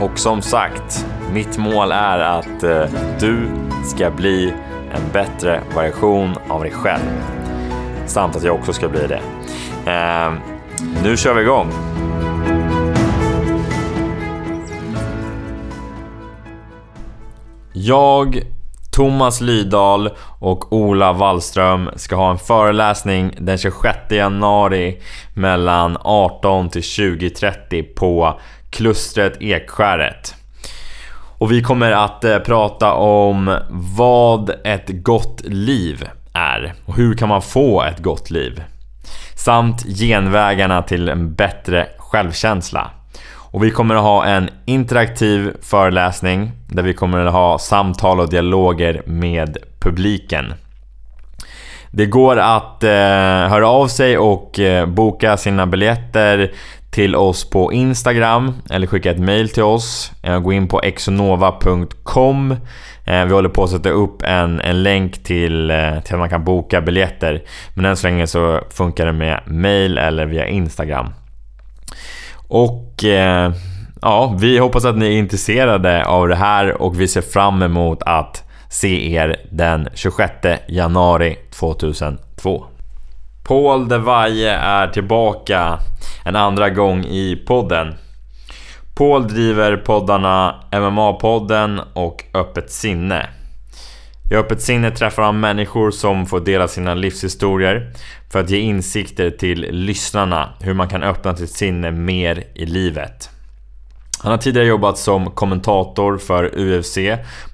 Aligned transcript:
Och 0.00 0.18
som 0.18 0.42
sagt, 0.42 1.06
mitt 1.32 1.58
mål 1.58 1.92
är 1.92 2.18
att 2.18 2.62
eh, 2.62 2.84
du 3.20 3.48
ska 3.84 4.10
bli 4.10 4.54
en 4.92 5.12
bättre 5.12 5.62
version 5.74 6.34
av 6.48 6.62
dig 6.62 6.72
själv. 6.72 7.22
Samt 8.06 8.36
att 8.36 8.44
jag 8.44 8.54
också 8.54 8.72
ska 8.72 8.88
bli 8.88 9.06
det. 9.06 9.20
Eh, 9.90 10.32
nu 11.04 11.16
kör 11.16 11.34
vi 11.34 11.42
igång! 11.42 11.70
Jag, 17.72 18.42
Thomas 18.92 19.40
Lydahl 19.40 20.10
och 20.38 20.72
Ola 20.72 21.12
Wallström 21.12 21.90
ska 21.96 22.16
ha 22.16 22.30
en 22.30 22.38
föreläsning 22.38 23.34
den 23.38 23.58
26 23.58 23.98
januari 24.10 25.02
mellan 25.34 25.96
18 26.00 26.68
till 26.68 26.82
20.30 26.82 27.94
på 27.94 28.40
klustret 28.70 29.36
Ekskäret. 29.40 30.34
Och 31.38 31.52
vi 31.52 31.62
kommer 31.62 31.92
att 31.92 32.24
eh, 32.24 32.38
prata 32.38 32.92
om 32.92 33.58
vad 33.70 34.50
ett 34.64 34.88
gott 34.88 35.40
liv 35.44 36.08
är 36.32 36.74
och 36.84 36.96
hur 36.96 37.14
kan 37.14 37.28
man 37.28 37.42
få 37.42 37.82
ett 37.82 37.98
gott 37.98 38.30
liv? 38.30 38.62
Samt 39.34 39.82
genvägarna 39.82 40.82
till 40.82 41.08
en 41.08 41.34
bättre 41.34 41.86
självkänsla. 41.98 42.90
Och 43.50 43.64
vi 43.64 43.70
kommer 43.70 43.94
att 43.94 44.02
ha 44.02 44.24
en 44.24 44.50
interaktiv 44.64 45.52
föreläsning 45.62 46.52
där 46.66 46.82
vi 46.82 46.94
kommer 46.94 47.26
att 47.26 47.32
ha 47.32 47.58
samtal 47.58 48.20
och 48.20 48.30
dialoger 48.30 49.02
med 49.06 49.58
publiken. 49.80 50.54
Det 51.90 52.06
går 52.06 52.36
att 52.36 52.84
eh, 52.84 52.90
höra 53.48 53.68
av 53.68 53.88
sig 53.88 54.18
och 54.18 54.58
eh, 54.58 54.86
boka 54.86 55.36
sina 55.36 55.66
biljetter 55.66 56.52
till 56.90 57.16
oss 57.16 57.50
på 57.50 57.72
Instagram 57.72 58.54
eller 58.70 58.86
skicka 58.86 59.10
ett 59.10 59.18
mail 59.18 59.48
till 59.48 59.62
oss. 59.62 60.12
Eh, 60.22 60.38
gå 60.38 60.52
in 60.52 60.68
på 60.68 60.80
exonova.com. 60.80 62.56
Eh, 63.04 63.24
vi 63.24 63.32
håller 63.32 63.48
på 63.48 63.64
att 63.64 63.70
sätta 63.70 63.90
upp 63.90 64.22
en, 64.22 64.60
en 64.60 64.82
länk 64.82 65.22
till, 65.22 65.70
eh, 65.70 66.00
till 66.00 66.14
att 66.14 66.18
man 66.18 66.30
kan 66.30 66.44
boka 66.44 66.80
biljetter. 66.80 67.42
Men 67.74 67.84
än 67.84 67.96
så 67.96 68.06
länge 68.06 68.26
så 68.26 68.60
funkar 68.70 69.06
det 69.06 69.12
med 69.12 69.40
mail 69.46 69.98
eller 69.98 70.26
via 70.26 70.46
Instagram. 70.46 71.14
Och 72.48 73.04
ja, 74.00 74.36
vi 74.40 74.58
hoppas 74.58 74.84
att 74.84 74.96
ni 74.96 75.06
är 75.06 75.18
intresserade 75.18 76.06
av 76.06 76.28
det 76.28 76.36
här 76.36 76.82
och 76.82 77.00
vi 77.00 77.08
ser 77.08 77.20
fram 77.20 77.62
emot 77.62 78.02
att 78.02 78.44
se 78.70 79.14
er 79.14 79.36
den 79.50 79.88
26 79.94 80.32
januari 80.68 81.36
2002. 81.50 82.66
Paul 83.48 83.88
de 83.88 84.04
Valle 84.04 84.50
är 84.50 84.88
tillbaka 84.88 85.78
en 86.24 86.36
andra 86.36 86.70
gång 86.70 87.04
i 87.04 87.44
podden. 87.46 87.94
Paul 88.94 89.28
driver 89.28 89.76
poddarna 89.76 90.54
MMA-podden 90.70 91.80
och 91.94 92.24
Öppet 92.34 92.70
sinne. 92.70 93.26
I 94.30 94.34
Öppet 94.34 94.62
sinne 94.62 94.90
träffar 94.90 95.22
han 95.22 95.40
människor 95.40 95.90
som 95.90 96.26
får 96.26 96.40
dela 96.40 96.68
sina 96.68 96.94
livshistorier 96.94 97.92
för 98.32 98.40
att 98.40 98.50
ge 98.50 98.58
insikter 98.58 99.30
till 99.30 99.66
lyssnarna 99.70 100.48
hur 100.60 100.74
man 100.74 100.88
kan 100.88 101.02
öppna 101.02 101.36
sitt 101.36 101.50
sinne 101.50 101.90
mer 101.90 102.44
i 102.54 102.66
livet. 102.66 103.30
Han 104.22 104.30
har 104.30 104.38
tidigare 104.38 104.66
jobbat 104.66 104.98
som 104.98 105.30
kommentator 105.30 106.18
för 106.18 106.58
UFC 106.58 106.98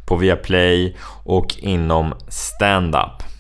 på 0.07 0.17
Viaplay 0.17 0.97
och 1.25 1.57
inom 1.59 2.15
stand-up. 2.29 3.34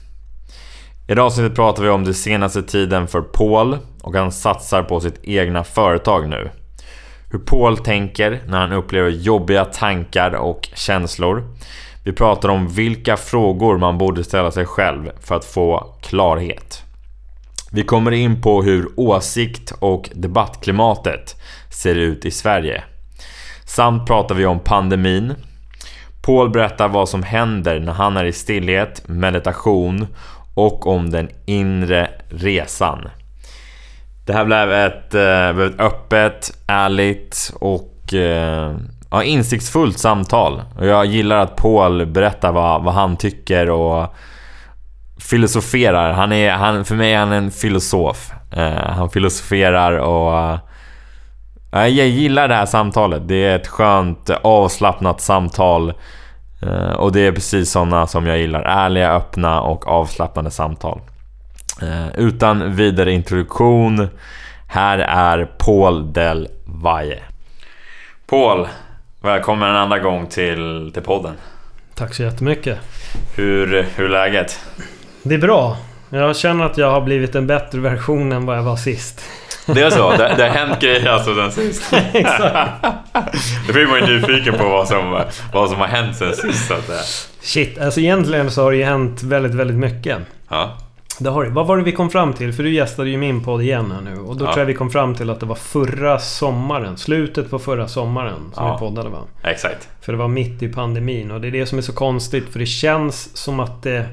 I 1.08 1.14
det 1.14 1.22
avsnittet 1.22 1.54
pratar 1.54 1.82
vi 1.82 1.88
om 1.88 2.04
den 2.04 2.14
senaste 2.14 2.62
tiden 2.62 3.08
för 3.08 3.20
Paul 3.20 3.78
och 4.02 4.14
han 4.14 4.32
satsar 4.32 4.82
på 4.82 5.00
sitt 5.00 5.20
egna 5.24 5.64
företag 5.64 6.28
nu. 6.28 6.50
Hur 7.30 7.38
Paul 7.38 7.78
tänker 7.78 8.40
när 8.46 8.58
han 8.58 8.72
upplever 8.72 9.10
jobbiga 9.10 9.64
tankar 9.64 10.34
och 10.34 10.68
känslor. 10.74 11.44
Vi 12.04 12.12
pratar 12.12 12.48
om 12.48 12.68
vilka 12.68 13.16
frågor 13.16 13.78
man 13.78 13.98
borde 13.98 14.24
ställa 14.24 14.50
sig 14.50 14.66
själv 14.66 15.10
för 15.20 15.34
att 15.34 15.44
få 15.44 15.96
klarhet. 16.02 16.82
Vi 17.72 17.82
kommer 17.82 18.10
in 18.10 18.42
på 18.42 18.62
hur 18.62 18.88
åsikt 18.96 19.72
och 19.78 20.10
debattklimatet 20.14 21.36
ser 21.70 21.94
ut 21.94 22.24
i 22.24 22.30
Sverige. 22.30 22.84
Samt 23.66 24.06
pratar 24.06 24.34
vi 24.34 24.46
om 24.46 24.58
pandemin. 24.58 25.34
Paul 26.22 26.50
berättar 26.50 26.88
vad 26.88 27.08
som 27.08 27.22
händer 27.22 27.80
när 27.80 27.92
han 27.92 28.16
är 28.16 28.24
i 28.24 28.32
stillhet, 28.32 29.02
meditation 29.08 30.06
och 30.54 30.86
om 30.86 31.10
den 31.10 31.28
inre 31.46 32.10
resan. 32.28 33.08
Det 34.26 34.32
här 34.32 34.44
blev 34.44 34.72
ett, 34.72 35.14
eh, 35.14 35.52
blev 35.52 35.66
ett 35.66 35.80
öppet, 35.80 36.52
ärligt 36.66 37.52
och 37.60 38.14
eh, 38.14 38.76
ja, 39.10 39.22
insiktsfullt 39.22 39.98
samtal. 39.98 40.62
Och 40.78 40.86
jag 40.86 41.06
gillar 41.06 41.38
att 41.38 41.56
Paul 41.56 42.06
berättar 42.06 42.52
vad, 42.52 42.84
vad 42.84 42.94
han 42.94 43.16
tycker 43.16 43.70
och 43.70 44.14
filosoferar. 45.20 46.12
Han 46.12 46.32
är, 46.32 46.50
han, 46.50 46.84
för 46.84 46.94
mig 46.94 47.12
är 47.12 47.18
han 47.18 47.32
en 47.32 47.50
filosof. 47.50 48.32
Eh, 48.52 48.88
han 48.88 49.10
filosoferar 49.10 49.92
och... 49.92 50.58
jag 51.70 51.90
gillar 51.90 52.48
det 52.48 52.54
här 52.54 52.66
samtalet. 52.66 53.28
Det 53.28 53.44
är 53.44 53.56
ett 53.56 53.68
skönt 53.68 54.30
avslappnat 54.30 55.20
samtal 55.20 55.92
och 56.96 57.12
det 57.12 57.20
är 57.20 57.32
precis 57.32 57.70
sådana 57.70 58.06
som 58.06 58.26
jag 58.26 58.38
gillar. 58.38 58.62
Ärliga, 58.62 59.12
öppna 59.12 59.60
och 59.60 59.88
avslappnade 59.88 60.50
samtal. 60.50 61.00
Eh, 61.82 62.18
utan 62.18 62.76
vidare 62.76 63.12
introduktion. 63.12 64.08
Här 64.66 64.98
är 64.98 65.44
Paul 65.58 66.12
Del 66.12 66.48
Valle. 66.64 67.18
Paul, 68.26 68.68
välkommen 69.20 69.68
en 69.68 69.76
andra 69.76 69.98
gång 69.98 70.26
till, 70.26 70.90
till 70.94 71.02
podden. 71.02 71.34
Tack 71.94 72.14
så 72.14 72.22
jättemycket. 72.22 72.78
Hur, 73.36 73.86
hur 73.96 74.04
är 74.04 74.08
läget? 74.08 74.60
Det 75.22 75.34
är 75.34 75.38
bra. 75.38 75.76
Jag 76.14 76.36
känner 76.36 76.64
att 76.64 76.78
jag 76.78 76.90
har 76.90 77.00
blivit 77.00 77.34
en 77.34 77.46
bättre 77.46 77.80
version 77.80 78.32
än 78.32 78.46
vad 78.46 78.56
jag 78.56 78.62
var 78.62 78.76
sist. 78.76 79.24
Det 79.66 79.82
är 79.82 79.90
så? 79.90 80.10
Det, 80.10 80.34
det 80.36 80.42
har 80.42 80.50
hänt 80.50 80.80
grejer 80.80 81.08
alltså 81.08 81.34
sen 81.34 81.52
sist? 81.52 81.92
Exakt. 82.12 82.84
Då 83.66 83.72
blir 83.72 83.86
man 83.86 84.00
ju 84.00 84.06
nyfiken 84.06 84.54
på 84.54 84.68
vad 84.68 84.88
som, 84.88 85.20
vad 85.52 85.70
som 85.70 85.78
har 85.78 85.86
hänt 85.86 86.16
sen 86.16 86.36
sist. 86.36 86.68
Så 86.68 86.74
att, 86.74 86.90
Shit, 87.40 87.78
alltså 87.78 88.00
egentligen 88.00 88.50
så 88.50 88.62
har 88.62 88.70
det 88.70 88.76
ju 88.76 88.84
hänt 88.84 89.22
väldigt, 89.22 89.54
väldigt 89.54 89.76
mycket. 89.76 90.18
Ja. 90.48 90.78
Det 91.18 91.30
har, 91.30 91.44
vad 91.44 91.66
var 91.66 91.76
det 91.76 91.82
vi 91.82 91.92
kom 91.92 92.10
fram 92.10 92.32
till? 92.32 92.52
För 92.52 92.62
du 92.62 92.74
gästade 92.74 93.10
ju 93.10 93.16
min 93.16 93.44
podd 93.44 93.62
igen 93.62 93.92
här 93.92 94.00
nu. 94.00 94.20
Och 94.20 94.36
då 94.36 94.44
ja. 94.44 94.52
tror 94.52 94.60
jag 94.60 94.66
vi 94.66 94.74
kom 94.74 94.90
fram 94.90 95.14
till 95.14 95.30
att 95.30 95.40
det 95.40 95.46
var 95.46 95.54
förra 95.54 96.18
sommaren. 96.18 96.96
Slutet 96.96 97.50
på 97.50 97.58
förra 97.58 97.88
sommaren 97.88 98.50
som 98.54 98.66
ja. 98.66 98.72
vi 98.72 98.78
poddade 98.78 99.08
va? 99.08 99.18
Exakt. 99.42 99.88
För 100.00 100.12
det 100.12 100.18
var 100.18 100.28
mitt 100.28 100.62
i 100.62 100.68
pandemin. 100.68 101.30
Och 101.30 101.40
det 101.40 101.48
är 101.48 101.52
det 101.52 101.66
som 101.66 101.78
är 101.78 101.82
så 101.82 101.92
konstigt. 101.92 102.52
För 102.52 102.58
det 102.58 102.66
känns 102.66 103.36
som 103.36 103.60
att 103.60 103.82
det 103.82 104.06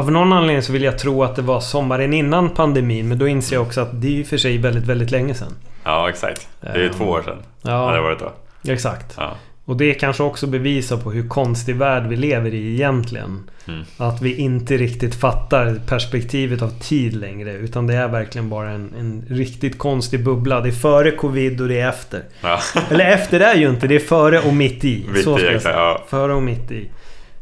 av 0.00 0.12
någon 0.12 0.32
anledning 0.32 0.62
så 0.62 0.72
vill 0.72 0.82
jag 0.82 0.98
tro 0.98 1.22
att 1.22 1.36
det 1.36 1.42
var 1.42 1.60
sommaren 1.60 2.12
innan 2.12 2.50
pandemin. 2.50 3.08
Men 3.08 3.18
då 3.18 3.28
inser 3.28 3.56
jag 3.56 3.62
också 3.62 3.80
att 3.80 4.00
det 4.00 4.06
är 4.06 4.12
ju 4.12 4.24
för 4.24 4.36
sig 4.36 4.58
väldigt, 4.58 4.84
väldigt 4.84 5.10
länge 5.10 5.34
sedan. 5.34 5.54
Ja, 5.84 6.08
exakt. 6.08 6.48
Det 6.60 6.68
är 6.68 6.86
um, 6.86 6.92
två 6.92 7.04
år 7.04 7.22
sedan. 7.22 7.42
Ja, 7.62 7.92
det 7.92 8.00
varit 8.00 8.18
då. 8.18 8.32
Exakt. 8.72 9.14
Ja. 9.16 9.36
Och 9.64 9.76
det 9.76 9.94
kanske 9.94 10.22
också 10.22 10.46
bevisar 10.46 10.96
på 10.96 11.10
hur 11.10 11.28
konstig 11.28 11.76
värld 11.76 12.06
vi 12.06 12.16
lever 12.16 12.54
i 12.54 12.74
egentligen. 12.74 13.50
Mm. 13.68 13.82
Att 13.96 14.22
vi 14.22 14.36
inte 14.36 14.76
riktigt 14.76 15.14
fattar 15.14 15.80
perspektivet 15.86 16.62
av 16.62 16.68
tid 16.68 17.16
längre. 17.16 17.52
Utan 17.52 17.86
det 17.86 17.94
är 17.94 18.08
verkligen 18.08 18.48
bara 18.48 18.70
en, 18.70 18.94
en 18.98 19.24
riktigt 19.28 19.78
konstig 19.78 20.24
bubbla. 20.24 20.60
Det 20.60 20.68
är 20.68 20.72
före 20.72 21.10
covid 21.10 21.60
och 21.60 21.68
det 21.68 21.80
är 21.80 21.88
efter. 21.88 22.22
Ja. 22.40 22.60
Eller 22.90 23.10
efter 23.10 23.40
är 23.40 23.54
ju 23.54 23.68
inte, 23.68 23.86
det 23.86 23.94
är 23.94 23.98
före 23.98 24.40
och 24.40 24.54
mitt 24.54 24.84
i. 24.84 25.06
Mitt 25.08 25.26
i, 25.26 25.60
säga. 25.60 25.60
Ja. 25.62 26.04
Före 26.08 26.34
och 26.34 26.42
mitt 26.42 26.70
i. 26.70 26.90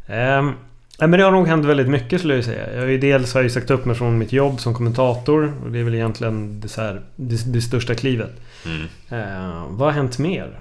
Um, 0.08 0.54
Nej, 1.00 1.09
men 1.09 1.19
det 1.19 1.25
har 1.25 1.33
nog 1.33 1.49
hänt 1.49 1.65
väldigt 1.65 1.89
mycket 1.89 2.21
skulle 2.21 2.35
jag 2.35 2.45
säga. 2.45 2.75
Jag 2.75 2.81
har 2.81 2.89
ju 2.89 2.99
dels 2.99 3.35
har 3.35 3.43
jag 3.43 3.53
sagt 3.53 3.71
upp 3.71 3.85
mig 3.85 3.97
från 3.97 4.19
mitt 4.19 4.33
jobb 4.33 4.61
som 4.61 4.75
kommentator. 4.75 5.53
Och 5.65 5.73
det 5.73 5.79
är 5.79 5.85
väl 5.85 5.95
egentligen 5.95 6.61
det, 6.61 6.69
så 6.69 6.81
här, 6.81 7.03
det, 7.17 7.53
det 7.53 7.61
största 7.61 7.95
klivet. 7.95 8.31
Mm. 8.67 8.83
Eh, 9.09 9.65
vad 9.69 9.89
har 9.89 9.91
hänt 9.91 10.19
mer? 10.19 10.61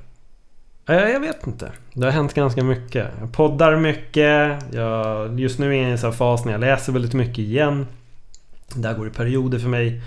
Eh, 0.89 0.95
jag 0.95 1.19
vet 1.19 1.47
inte. 1.47 1.71
Det 1.93 2.05
har 2.05 2.11
hänt 2.11 2.33
ganska 2.33 2.63
mycket. 2.63 3.07
Jag 3.19 3.33
poddar 3.33 3.77
mycket. 3.77 4.63
Jag, 4.73 5.39
just 5.39 5.59
nu 5.59 5.67
är 5.67 5.77
jag 5.77 5.87
i 5.87 5.91
en 5.91 5.97
sån 5.97 6.13
fas 6.13 6.45
när 6.45 6.51
jag 6.51 6.61
läser 6.61 6.93
väldigt 6.93 7.13
mycket 7.13 7.39
igen. 7.39 7.87
Det 8.75 8.87
här 8.87 8.95
går 8.95 9.07
i 9.07 9.11
perioder 9.11 9.59
för 9.59 9.69
mig. 9.69 10.01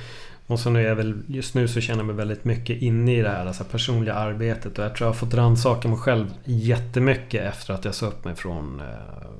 Och 0.50 0.60
så 0.60 0.70
nu 0.70 0.84
är 0.84 0.88
jag 0.88 0.96
väl, 0.96 1.22
just 1.26 1.54
nu 1.54 1.68
så 1.68 1.80
känner 1.80 1.98
jag 1.98 2.06
mig 2.06 2.16
väldigt 2.16 2.44
mycket 2.44 2.82
inne 2.82 3.16
i 3.16 3.22
det 3.22 3.28
här 3.28 3.46
alltså 3.46 3.64
personliga 3.64 4.14
arbetet. 4.14 4.78
Och 4.78 4.84
jag 4.84 4.94
tror 4.94 5.06
jag 5.06 5.12
har 5.12 5.18
fått 5.18 5.34
rannsaka 5.34 5.88
mig 5.88 5.98
själv 5.98 6.34
jättemycket 6.44 7.44
efter 7.44 7.74
att 7.74 7.84
jag 7.84 7.94
sa 7.94 8.06
upp 8.06 8.24
mig 8.24 8.36
från 8.36 8.80
eh, 8.80 8.86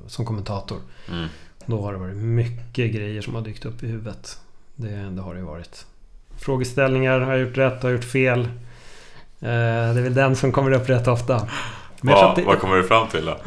som 0.07 0.25
kommentator. 0.25 0.77
Mm. 1.09 1.27
Då 1.65 1.81
har 1.81 1.93
det 1.93 1.99
varit 1.99 2.15
mycket 2.15 2.91
grejer 2.91 3.21
som 3.21 3.35
har 3.35 3.41
dykt 3.41 3.65
upp 3.65 3.83
i 3.83 3.87
huvudet. 3.87 4.39
Det, 4.75 4.89
det 4.89 5.21
har 5.21 5.33
det 5.33 5.39
ju 5.39 5.45
varit. 5.45 5.85
Frågeställningar, 6.37 7.19
har 7.19 7.31
jag 7.31 7.41
gjort 7.41 7.57
rätt, 7.57 7.83
har 7.83 7.89
jag 7.89 7.97
gjort 7.97 8.11
fel? 8.11 8.39
Eh, 8.39 8.47
det 9.39 9.99
är 9.99 10.03
väl 10.03 10.13
den 10.13 10.35
som 10.35 10.51
kommer 10.51 10.71
upp 10.71 10.89
rätt 10.89 11.07
ofta. 11.07 11.47
Men 12.01 12.13
Va, 12.13 12.33
det, 12.35 12.43
vad 12.43 12.59
kommer 12.59 12.75
du 12.75 12.83
fram 12.83 13.07
till 13.07 13.25
då? 13.25 13.37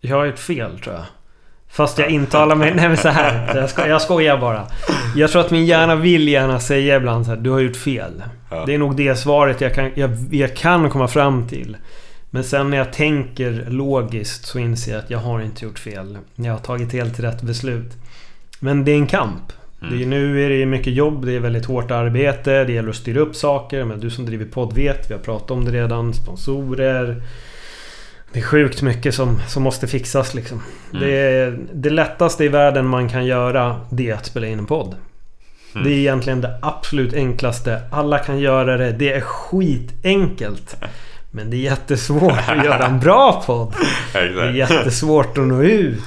Jag 0.00 0.16
har 0.16 0.24
gjort 0.24 0.38
fel 0.38 0.80
tror 0.80 0.94
jag. 0.94 1.04
Fast 1.72 1.98
jag 1.98 2.10
intalar 2.10 2.56
mig... 2.56 2.74
Nej 2.74 2.88
men 2.88 2.96
så 2.96 3.08
här. 3.08 3.56
Jag, 3.56 3.70
sko 3.70 3.82
jag 3.82 4.02
skojar 4.02 4.38
bara. 4.38 4.66
Jag 5.16 5.30
tror 5.30 5.40
att 5.40 5.50
min 5.50 5.66
hjärna 5.66 5.96
vill 5.96 6.28
gärna 6.28 6.60
säga 6.60 6.96
ibland 6.96 7.24
så 7.24 7.30
här, 7.30 7.38
Du 7.38 7.50
har 7.50 7.60
gjort 7.60 7.76
fel. 7.76 8.22
Ja. 8.50 8.64
Det 8.66 8.74
är 8.74 8.78
nog 8.78 8.96
det 8.96 9.16
svaret 9.16 9.60
jag 9.60 9.74
kan, 9.74 9.90
jag, 9.94 10.10
jag 10.30 10.56
kan 10.56 10.90
komma 10.90 11.08
fram 11.08 11.48
till. 11.48 11.76
Men 12.30 12.44
sen 12.44 12.70
när 12.70 12.76
jag 12.76 12.92
tänker 12.92 13.66
logiskt 13.68 14.46
så 14.46 14.58
inser 14.58 14.92
jag 14.92 14.98
att 14.98 15.10
jag 15.10 15.18
har 15.18 15.40
inte 15.40 15.64
gjort 15.64 15.78
fel. 15.78 16.18
Jag 16.34 16.52
har 16.52 16.58
tagit 16.58 16.92
helt 16.92 17.20
rätt 17.20 17.42
beslut. 17.42 17.92
Men 18.60 18.84
det 18.84 18.92
är 18.92 18.96
en 18.96 19.06
kamp. 19.06 19.52
Mm. 19.82 19.96
Det 19.96 20.04
är, 20.04 20.06
nu 20.06 20.44
är 20.44 20.50
det 20.50 20.66
mycket 20.66 20.92
jobb, 20.92 21.26
det 21.26 21.32
är 21.32 21.40
väldigt 21.40 21.64
hårt 21.64 21.90
arbete, 21.90 22.64
det 22.64 22.72
gäller 22.72 22.90
att 22.90 22.96
styra 22.96 23.20
upp 23.20 23.36
saker. 23.36 23.84
Men 23.84 24.00
du 24.00 24.10
som 24.10 24.26
driver 24.26 24.44
podd 24.44 24.72
vet, 24.72 25.10
vi 25.10 25.14
har 25.14 25.20
pratat 25.20 25.50
om 25.50 25.64
det 25.64 25.70
redan. 25.70 26.14
Sponsorer. 26.14 27.22
Det 28.32 28.38
är 28.38 28.42
sjukt 28.44 28.82
mycket 28.82 29.14
som, 29.14 29.40
som 29.48 29.62
måste 29.62 29.86
fixas 29.86 30.34
liksom. 30.34 30.62
Mm. 30.92 31.04
Det, 31.04 31.56
det 31.72 31.90
lättaste 31.90 32.44
i 32.44 32.48
världen 32.48 32.86
man 32.86 33.08
kan 33.08 33.26
göra, 33.26 33.80
det 33.90 34.10
är 34.10 34.14
att 34.14 34.26
spela 34.26 34.46
in 34.46 34.58
en 34.58 34.66
podd. 34.66 34.94
Mm. 35.74 35.84
Det 35.84 35.90
är 35.90 35.98
egentligen 35.98 36.40
det 36.40 36.58
absolut 36.62 37.14
enklaste. 37.14 37.82
Alla 37.90 38.18
kan 38.18 38.38
göra 38.38 38.76
det. 38.76 38.92
Det 38.92 39.12
är 39.12 39.20
skitenkelt. 39.20 40.76
Men 41.30 41.50
det 41.50 41.56
är 41.56 41.60
jättesvårt 41.60 42.48
att 42.48 42.64
göra 42.64 42.86
en 42.86 43.00
bra 43.00 43.42
podd. 43.46 43.74
Det 44.12 44.18
är 44.18 44.50
jättesvårt 44.50 45.38
att 45.38 45.46
nå 45.46 45.62
ut. 45.62 46.02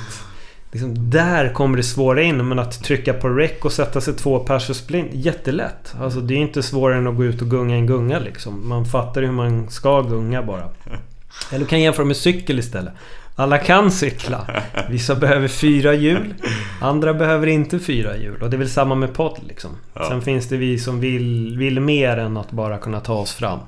Liksom 0.71 1.09
där 1.09 1.53
kommer 1.53 1.77
det 1.77 1.83
svåra 1.83 2.21
in. 2.21 2.47
Men 2.47 2.59
att 2.59 2.83
trycka 2.83 3.13
på 3.13 3.29
rec 3.29 3.51
och 3.61 3.71
sätta 3.71 4.01
sig 4.01 4.13
två 4.13 4.39
pers 4.39 4.69
och 4.69 4.75
splint. 4.75 5.09
Jättelätt. 5.13 5.95
Alltså 5.99 6.19
det 6.19 6.33
är 6.33 6.37
inte 6.37 6.63
svårare 6.63 6.97
än 6.97 7.07
att 7.07 7.15
gå 7.15 7.25
ut 7.25 7.41
och 7.41 7.49
gunga 7.49 7.75
en 7.75 7.87
gunga 7.87 8.19
liksom. 8.19 8.69
Man 8.69 8.85
fattar 8.85 9.21
hur 9.21 9.31
man 9.31 9.69
ska 9.69 10.01
gunga 10.01 10.43
bara. 10.43 10.69
Eller 11.49 11.59
du 11.59 11.65
kan 11.65 11.81
jämföra 11.81 12.05
med 12.05 12.17
cykel 12.17 12.59
istället. 12.59 12.93
Alla 13.35 13.57
kan 13.57 13.91
cykla. 13.91 14.47
Vissa 14.89 15.15
behöver 15.15 15.47
fyra 15.47 15.93
hjul. 15.93 16.33
Andra 16.81 17.13
behöver 17.13 17.47
inte 17.47 17.79
fyra 17.79 18.17
hjul. 18.17 18.41
Och 18.41 18.49
det 18.49 18.55
är 18.55 18.59
väl 18.59 18.69
samma 18.69 18.95
med 18.95 19.13
podd 19.13 19.39
liksom. 19.47 19.71
Ja. 19.93 20.09
Sen 20.09 20.21
finns 20.21 20.49
det 20.49 20.57
vi 20.57 20.79
som 20.79 20.99
vill, 20.99 21.57
vill 21.57 21.79
mer 21.79 22.17
än 22.17 22.37
att 22.37 22.51
bara 22.51 22.77
kunna 22.77 22.99
ta 22.99 23.13
oss 23.13 23.33
fram. 23.33 23.59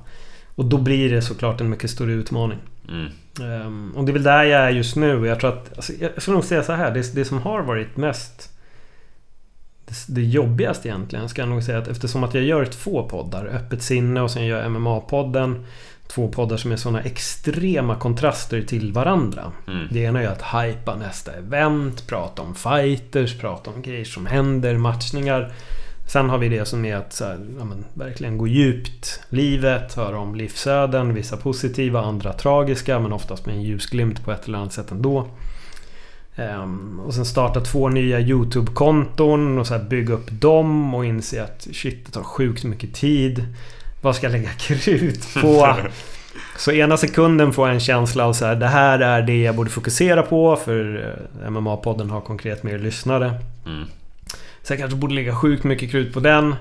Och 0.55 0.65
då 0.65 0.77
blir 0.77 1.11
det 1.11 1.21
såklart 1.21 1.61
en 1.61 1.69
mycket 1.69 1.89
större 1.89 2.11
utmaning. 2.11 2.57
Mm. 2.89 3.11
Um, 3.41 3.93
och 3.95 4.05
det 4.05 4.11
är 4.11 4.13
väl 4.13 4.23
där 4.23 4.43
jag 4.43 4.61
är 4.61 4.69
just 4.69 4.95
nu. 4.95 5.27
Jag 5.27 5.39
tror 5.39 5.49
att... 5.49 5.75
Alltså, 5.75 5.93
jag 5.99 6.21
skulle 6.21 6.35
nog 6.35 6.43
säga 6.43 6.63
så 6.63 6.73
här. 6.73 6.91
Det, 6.91 7.15
det 7.15 7.25
som 7.25 7.41
har 7.41 7.61
varit 7.61 7.97
mest... 7.97 8.51
Det, 9.85 9.95
det 10.07 10.23
jobbigaste 10.23 10.87
egentligen 10.87 11.29
ska 11.29 11.41
jag 11.41 11.49
nog 11.49 11.63
säga 11.63 11.77
att 11.77 11.87
eftersom 11.87 12.23
att 12.23 12.33
jag 12.33 12.43
gör 12.43 12.65
två 12.65 13.03
poddar. 13.09 13.45
Öppet 13.45 13.81
sinne 13.81 14.21
och 14.21 14.31
sen 14.31 14.45
gör 14.45 14.61
jag 14.61 14.71
MMA-podden. 14.71 15.65
Två 16.07 16.27
poddar 16.27 16.57
som 16.57 16.71
är 16.71 16.75
sådana 16.75 17.01
extrema 17.01 17.95
kontraster 17.95 18.61
till 18.61 18.93
varandra. 18.93 19.51
Mm. 19.67 19.87
Det 19.91 19.99
ena 19.99 20.21
är 20.21 20.27
att 20.27 20.41
hypa 20.41 20.95
nästa 20.95 21.31
event, 21.31 22.07
prata 22.07 22.41
om 22.41 22.55
fighters, 22.55 23.39
prata 23.39 23.71
om 23.71 23.81
grejer 23.81 24.05
som 24.05 24.25
händer, 24.25 24.77
matchningar. 24.77 25.53
Sen 26.07 26.29
har 26.29 26.37
vi 26.37 26.49
det 26.49 26.65
som 26.65 26.85
är 26.85 26.95
att 26.95 27.19
här, 27.19 27.39
ja, 27.59 27.65
men, 27.65 27.85
verkligen 27.93 28.37
gå 28.37 28.47
djupt. 28.47 29.19
Livet, 29.29 29.93
höra 29.93 30.19
om 30.19 30.35
livsöden, 30.35 31.13
vissa 31.13 31.37
positiva, 31.37 32.01
andra 32.01 32.33
tragiska 32.33 32.99
men 32.99 33.13
oftast 33.13 33.45
med 33.45 33.55
en 33.55 33.61
ljusglimt 33.61 34.25
på 34.25 34.31
ett 34.31 34.47
eller 34.47 34.57
annat 34.57 34.73
sätt 34.73 34.91
ändå. 34.91 35.27
Um, 36.37 36.99
och 36.99 37.13
sen 37.13 37.25
starta 37.25 37.61
två 37.61 37.89
nya 37.89 38.19
YouTube-konton 38.19 39.57
och 39.57 39.67
så 39.67 39.79
bygga 39.79 40.13
upp 40.13 40.31
dem 40.31 40.95
och 40.95 41.05
inse 41.05 41.43
att 41.43 41.67
shit, 41.71 42.05
det 42.05 42.11
tar 42.11 42.23
sjukt 42.23 42.63
mycket 42.63 42.93
tid. 42.93 43.45
Vad 44.05 44.15
ska 44.15 44.25
jag 44.25 44.31
lägga 44.31 44.49
krut 44.49 45.33
på? 45.41 45.75
Så 46.57 46.71
ena 46.71 46.97
sekunden 46.97 47.53
får 47.53 47.67
jag 47.67 47.73
en 47.73 47.79
känsla 47.79 48.25
av 48.25 48.33
så 48.33 48.45
här, 48.45 48.55
det 48.55 48.67
här 48.67 48.99
är 48.99 49.21
det 49.21 49.41
jag 49.41 49.55
borde 49.55 49.69
fokusera 49.69 50.23
på 50.23 50.55
för 50.55 51.15
eh, 51.43 51.49
MMA-podden 51.49 52.09
har 52.09 52.21
konkret 52.21 52.63
mer 52.63 52.79
lyssnare. 52.79 53.33
Mm. 53.65 53.87
Så 54.63 54.73
jag 54.73 54.79
kanske 54.79 54.97
borde 54.97 55.13
lägga 55.13 55.35
sjukt 55.35 55.63
mycket 55.63 55.91
krut 55.91 56.13
på 56.13 56.19
den. 56.19 56.55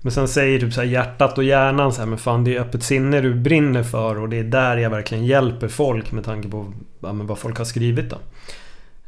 Men 0.00 0.12
sen 0.12 0.28
säger 0.28 0.60
typ 0.60 0.72
så 0.72 0.80
här 0.80 0.88
hjärtat 0.88 1.38
och 1.38 1.44
hjärnan 1.44 1.92
så 1.92 2.00
här, 2.00 2.06
men 2.08 2.18
fan 2.18 2.44
det 2.44 2.56
är 2.56 2.60
öppet 2.60 2.82
sinne 2.82 3.20
du 3.20 3.34
brinner 3.34 3.82
för 3.82 4.18
och 4.18 4.28
det 4.28 4.38
är 4.38 4.44
där 4.44 4.76
jag 4.76 4.90
verkligen 4.90 5.26
hjälper 5.26 5.68
folk 5.68 6.12
med 6.12 6.24
tanke 6.24 6.48
på 6.48 6.72
ja, 7.00 7.12
vad 7.12 7.38
folk 7.38 7.58
har 7.58 7.64
skrivit 7.64 8.10
då. 8.10 8.18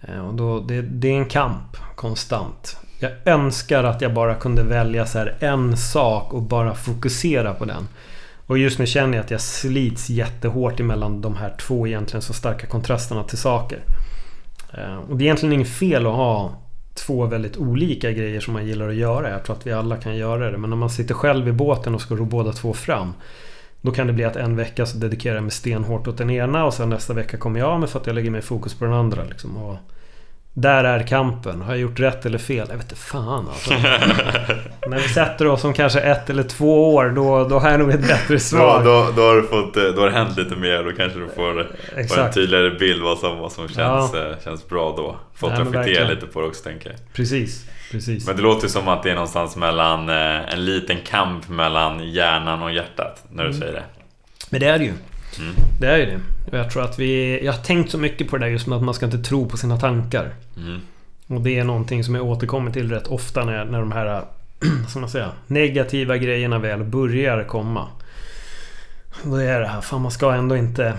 Eh, 0.00 0.28
och 0.28 0.34
då 0.34 0.60
det, 0.60 0.82
det, 0.82 1.08
är 1.08 1.18
en 1.18 1.26
kamp 1.26 1.76
konstant. 1.94 2.76
Jag 3.02 3.12
önskar 3.24 3.84
att 3.84 4.00
jag 4.00 4.14
bara 4.14 4.34
kunde 4.34 4.62
välja 4.62 5.06
så 5.06 5.18
här 5.18 5.34
en 5.40 5.76
sak 5.76 6.32
och 6.32 6.42
bara 6.42 6.74
fokusera 6.74 7.54
på 7.54 7.64
den. 7.64 7.88
Och 8.46 8.58
just 8.58 8.78
nu 8.78 8.86
känner 8.86 9.16
jag 9.16 9.24
att 9.24 9.30
jag 9.30 9.40
slits 9.40 10.10
jättehårt 10.10 10.80
emellan 10.80 11.20
de 11.20 11.36
här 11.36 11.54
två 11.60 11.86
egentligen 11.86 12.22
så 12.22 12.32
starka 12.32 12.66
kontrasterna 12.66 13.24
till 13.24 13.38
saker. 13.38 13.78
Eh, 14.74 14.96
och 14.96 15.16
det 15.16 15.24
är 15.24 15.26
egentligen 15.26 15.52
inget 15.52 15.68
fel 15.68 16.06
att 16.06 16.12
ha 16.12 16.52
två 16.94 17.26
väldigt 17.26 17.56
olika 17.56 18.12
grejer 18.12 18.40
som 18.40 18.52
man 18.52 18.66
gillar 18.66 18.88
att 18.88 18.94
göra. 18.94 19.30
Jag 19.30 19.44
tror 19.44 19.56
att 19.56 19.66
vi 19.66 19.72
alla 19.72 19.96
kan 19.96 20.16
göra 20.16 20.50
det. 20.50 20.58
Men 20.58 20.70
när 20.70 20.76
man 20.76 20.90
sitter 20.90 21.14
själv 21.14 21.48
i 21.48 21.52
båten 21.52 21.94
och 21.94 22.00
ska 22.00 22.14
ro 22.14 22.24
båda 22.24 22.52
två 22.52 22.72
fram. 22.72 23.12
Då 23.80 23.92
kan 23.92 24.06
det 24.06 24.12
bli 24.12 24.24
att 24.24 24.36
en 24.36 24.56
vecka 24.56 24.86
så 24.86 24.98
dedikerar 24.98 25.34
jag 25.34 25.42
mig 25.42 25.52
stenhårt 25.52 26.08
åt 26.08 26.18
den 26.18 26.30
ena 26.30 26.64
och 26.64 26.74
sen 26.74 26.88
nästa 26.88 27.14
vecka 27.14 27.36
kommer 27.36 27.60
jag 27.60 27.68
av 27.68 27.80
mig 27.80 27.88
för 27.88 28.00
att 28.00 28.06
jag 28.06 28.14
lägger 28.14 28.30
mig 28.30 28.42
fokus 28.42 28.74
på 28.74 28.84
den 28.84 28.94
andra. 28.94 29.24
Liksom. 29.24 29.56
Och 29.56 29.76
där 30.54 30.84
är 30.84 31.06
kampen. 31.06 31.62
Har 31.62 31.72
jag 31.72 31.80
gjort 31.80 32.00
rätt 32.00 32.26
eller 32.26 32.38
fel? 32.38 32.66
Jag 32.70 32.76
vet 32.76 32.84
inte 32.84 32.96
fan 32.96 33.48
alltså. 33.48 33.70
När 34.88 34.98
vi 34.98 35.08
sätter 35.08 35.46
oss 35.46 35.64
om 35.64 35.72
kanske 35.72 36.00
ett 36.00 36.30
eller 36.30 36.42
två 36.42 36.94
år 36.94 37.08
då, 37.08 37.48
då 37.48 37.58
har 37.58 37.70
jag 37.70 37.80
nog 37.80 37.90
ett 37.90 38.08
bättre 38.08 38.38
svar. 38.38 38.84
Då, 38.84 38.90
då, 38.90 39.12
då, 39.16 39.22
har, 39.22 39.36
du 39.36 39.42
fått, 39.42 39.76
eh, 39.76 39.82
då 39.82 40.00
har 40.00 40.06
det 40.06 40.16
hänt 40.16 40.36
lite 40.36 40.56
mer. 40.56 40.84
Då 40.84 40.92
kanske 40.92 41.18
du 41.18 41.28
får, 41.28 41.70
får 42.08 42.20
en 42.20 42.32
tydligare 42.32 42.70
bild 42.70 43.02
vad 43.02 43.18
som, 43.18 43.38
vad 43.38 43.52
som 43.52 43.68
känns, 43.68 44.10
ja. 44.14 44.30
Eh, 44.30 44.36
känns 44.44 44.68
bra 44.68 44.94
då. 44.96 45.16
Fått 45.34 45.58
reflektera 45.58 46.08
lite 46.08 46.26
på 46.26 46.40
det 46.40 46.46
också 46.46 46.64
tänker 46.64 46.90
jag. 46.90 46.98
Precis, 47.12 47.66
precis. 47.90 48.26
Men 48.26 48.36
det 48.36 48.42
låter 48.42 48.68
som 48.68 48.88
att 48.88 49.02
det 49.02 49.10
är 49.10 49.14
någonstans 49.14 49.56
mellan 49.56 50.08
eh, 50.08 50.52
en 50.52 50.64
liten 50.64 50.96
kamp 51.06 51.48
mellan 51.48 52.12
hjärnan 52.12 52.62
och 52.62 52.72
hjärtat 52.72 53.24
när 53.30 53.42
du 53.42 53.48
mm. 53.48 53.60
säger 53.60 53.72
det. 53.72 53.84
Men 54.50 54.60
det 54.60 54.66
är 54.66 54.78
det 54.78 54.84
ju. 54.84 54.92
Mm. 55.40 55.54
Det 55.80 55.86
är 55.86 55.98
ju 55.98 56.06
det. 56.06 56.20
Och 56.50 56.58
jag 56.58 56.70
tror 56.70 56.84
att 56.84 56.98
vi... 56.98 57.40
Jag 57.44 57.52
har 57.52 57.62
tänkt 57.62 57.90
så 57.90 57.98
mycket 57.98 58.28
på 58.28 58.38
det 58.38 58.44
där 58.44 58.50
just 58.50 58.66
med 58.66 58.76
att 58.76 58.84
man 58.84 58.94
ska 58.94 59.06
inte 59.06 59.18
tro 59.18 59.48
på 59.48 59.56
sina 59.56 59.78
tankar. 59.78 60.34
Mm. 60.56 60.80
Och 61.26 61.40
det 61.40 61.58
är 61.58 61.64
någonting 61.64 62.04
som 62.04 62.14
jag 62.14 62.26
återkommer 62.26 62.70
till 62.70 62.90
rätt 62.90 63.06
ofta 63.06 63.44
när, 63.44 63.64
när 63.64 63.80
de 63.80 63.92
här... 63.92 64.24
Som 64.88 65.00
man 65.00 65.10
säga, 65.10 65.32
negativa 65.46 66.16
grejerna 66.16 66.58
väl 66.58 66.84
börjar 66.84 67.44
komma. 67.44 67.86
Då 69.22 69.36
är 69.36 69.60
det 69.60 69.66
här, 69.66 69.80
fan 69.80 70.02
man 70.02 70.10
ska 70.10 70.32
ändå 70.32 70.56
inte 70.56 70.94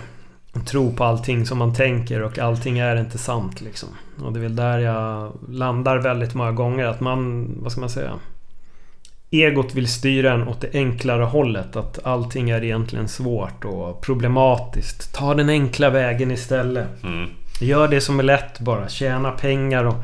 tro 0.65 0.93
på 0.93 1.03
allting 1.03 1.45
som 1.45 1.57
man 1.57 1.73
tänker 1.73 2.21
och 2.21 2.39
allting 2.39 2.79
är 2.79 2.95
inte 2.95 3.17
sant 3.17 3.61
liksom. 3.61 3.89
Och 4.23 4.33
det 4.33 4.39
är 4.39 4.41
väl 4.41 4.55
där 4.55 4.79
jag 4.79 5.31
landar 5.49 5.97
väldigt 5.97 6.33
många 6.33 6.51
gånger 6.51 6.85
att 6.85 6.99
man, 6.99 7.49
vad 7.59 7.71
ska 7.71 7.81
man 7.81 7.89
säga? 7.89 8.13
Egot 9.33 9.75
vill 9.75 9.87
styra 9.87 10.33
en 10.33 10.47
åt 10.47 10.61
det 10.61 10.69
enklare 10.73 11.23
hållet. 11.23 11.75
Att 11.75 12.05
allting 12.05 12.49
är 12.49 12.63
egentligen 12.63 13.07
svårt 13.07 13.65
och 13.65 14.01
problematiskt. 14.01 15.13
Ta 15.15 15.33
den 15.33 15.49
enkla 15.49 15.89
vägen 15.89 16.31
istället. 16.31 17.03
Mm. 17.03 17.29
Gör 17.61 17.87
det 17.87 18.01
som 18.01 18.19
är 18.19 18.23
lätt 18.23 18.59
bara. 18.59 18.89
Tjäna 18.89 19.31
pengar 19.31 19.83
och 19.83 19.95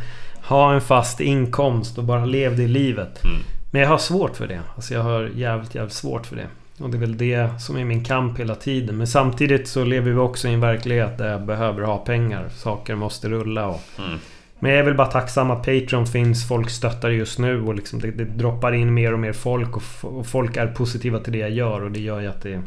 ha 0.44 0.74
en 0.74 0.82
fast 0.82 1.22
inkomst 1.22 1.98
och 1.98 2.04
bara 2.04 2.26
lev 2.26 2.58
det 2.58 2.68
livet. 2.68 3.24
Mm. 3.24 3.38
Men 3.72 3.82
jag 3.82 3.90
har 3.90 3.98
svårt 3.98 4.38
för 4.38 4.48
det. 4.48 4.60
Alltså 4.76 4.94
jag 4.94 5.04
har 5.04 5.30
jävligt, 5.36 5.76
jävligt 5.76 5.94
svårt 5.94 6.26
för 6.26 6.36
det. 6.36 6.48
Och 6.80 6.90
det 6.90 6.98
är 6.98 7.00
väl 7.00 7.18
det 7.18 7.62
som 7.62 7.78
är 7.78 7.86
min 7.86 8.04
kamp 8.04 8.40
hela 8.40 8.56
tiden. 8.56 8.98
Men 8.98 9.08
samtidigt 9.08 9.68
så 9.68 9.84
lever 9.84 10.12
vi 10.12 10.18
också 10.18 10.48
i 10.48 10.54
en 10.54 10.60
verklighet 10.60 11.18
där 11.18 11.32
jag 11.32 11.42
behöver 11.42 11.82
ha 11.82 11.98
pengar. 11.98 12.50
Saker 12.56 12.96
måste 12.96 13.30
rulla 13.30 13.68
och... 13.68 13.82
Mm. 13.98 14.20
Men 14.60 14.72
jag 14.72 14.80
är 14.80 14.84
väl 14.84 14.96
bara 14.96 15.08
tacksam 15.08 15.52
att 15.52 15.66
Patreon 15.66 16.08
finns. 16.08 16.48
Folk 16.48 16.70
stöttar 16.70 17.10
just 17.10 17.40
nu 17.40 17.62
och 17.62 17.76
liksom 17.76 18.00
det, 18.00 18.12
det 18.12 18.26
droppar 18.26 18.72
in 18.72 18.94
mer 18.94 19.14
och 19.14 19.20
mer 19.20 19.34
folk. 19.34 19.78
Och, 19.78 19.84
och, 20.02 20.28
folk 20.28 20.58
är 20.58 20.68
positiva 20.68 21.20
till 21.20 21.34
det 21.34 21.40
jag 21.40 21.52
gör 21.52 21.84
och 21.84 21.92
det 21.92 22.00
gör 22.00 22.20
ju 22.20 22.28
att 22.28 22.42
det... 22.42 22.62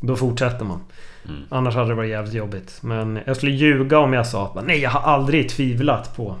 Då 0.00 0.16
fortsätter 0.16 0.64
man. 0.64 0.80
Mm. 1.28 1.42
Annars 1.48 1.74
hade 1.74 1.88
det 1.88 1.94
varit 1.94 2.10
jävligt 2.10 2.34
jobbigt. 2.34 2.78
Men 2.80 3.18
jag 3.26 3.36
skulle 3.36 3.52
ljuga 3.52 3.98
om 3.98 4.12
jag 4.12 4.26
sa 4.26 4.44
att 4.44 4.66
nej, 4.66 4.78
jag 4.78 4.90
har 4.90 5.12
aldrig 5.12 5.48
tvivlat 5.48 6.16
på... 6.16 6.36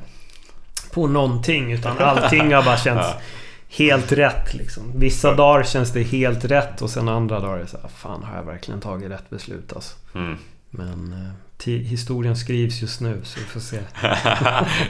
På 0.94 1.06
någonting. 1.06 1.72
Utan 1.72 1.98
allting 1.98 2.54
har 2.54 2.62
bara 2.62 2.76
känts 2.76 3.08
helt 3.68 4.12
rätt 4.12 4.54
liksom. 4.54 4.92
Vissa 4.94 5.34
dagar 5.34 5.62
känns 5.62 5.92
det 5.92 6.02
helt 6.02 6.44
rätt 6.44 6.82
och 6.82 6.90
sen 6.90 7.08
andra 7.08 7.40
dagar 7.40 7.54
är 7.54 7.58
det 7.58 7.66
så 7.66 7.78
här, 7.82 7.88
Fan, 7.88 8.22
har 8.22 8.36
jag 8.36 8.44
verkligen 8.44 8.80
tagit 8.80 9.10
rätt 9.10 9.30
beslut 9.30 9.72
alltså? 9.72 9.94
Mm. 10.14 10.36
Men... 10.70 11.12
Eh, 11.12 11.34
historien 11.64 12.36
skrivs 12.36 12.82
just 12.82 13.00
nu, 13.00 13.20
så 13.24 13.40
vi 13.40 13.46
får 13.46 13.60
se. 13.60 13.78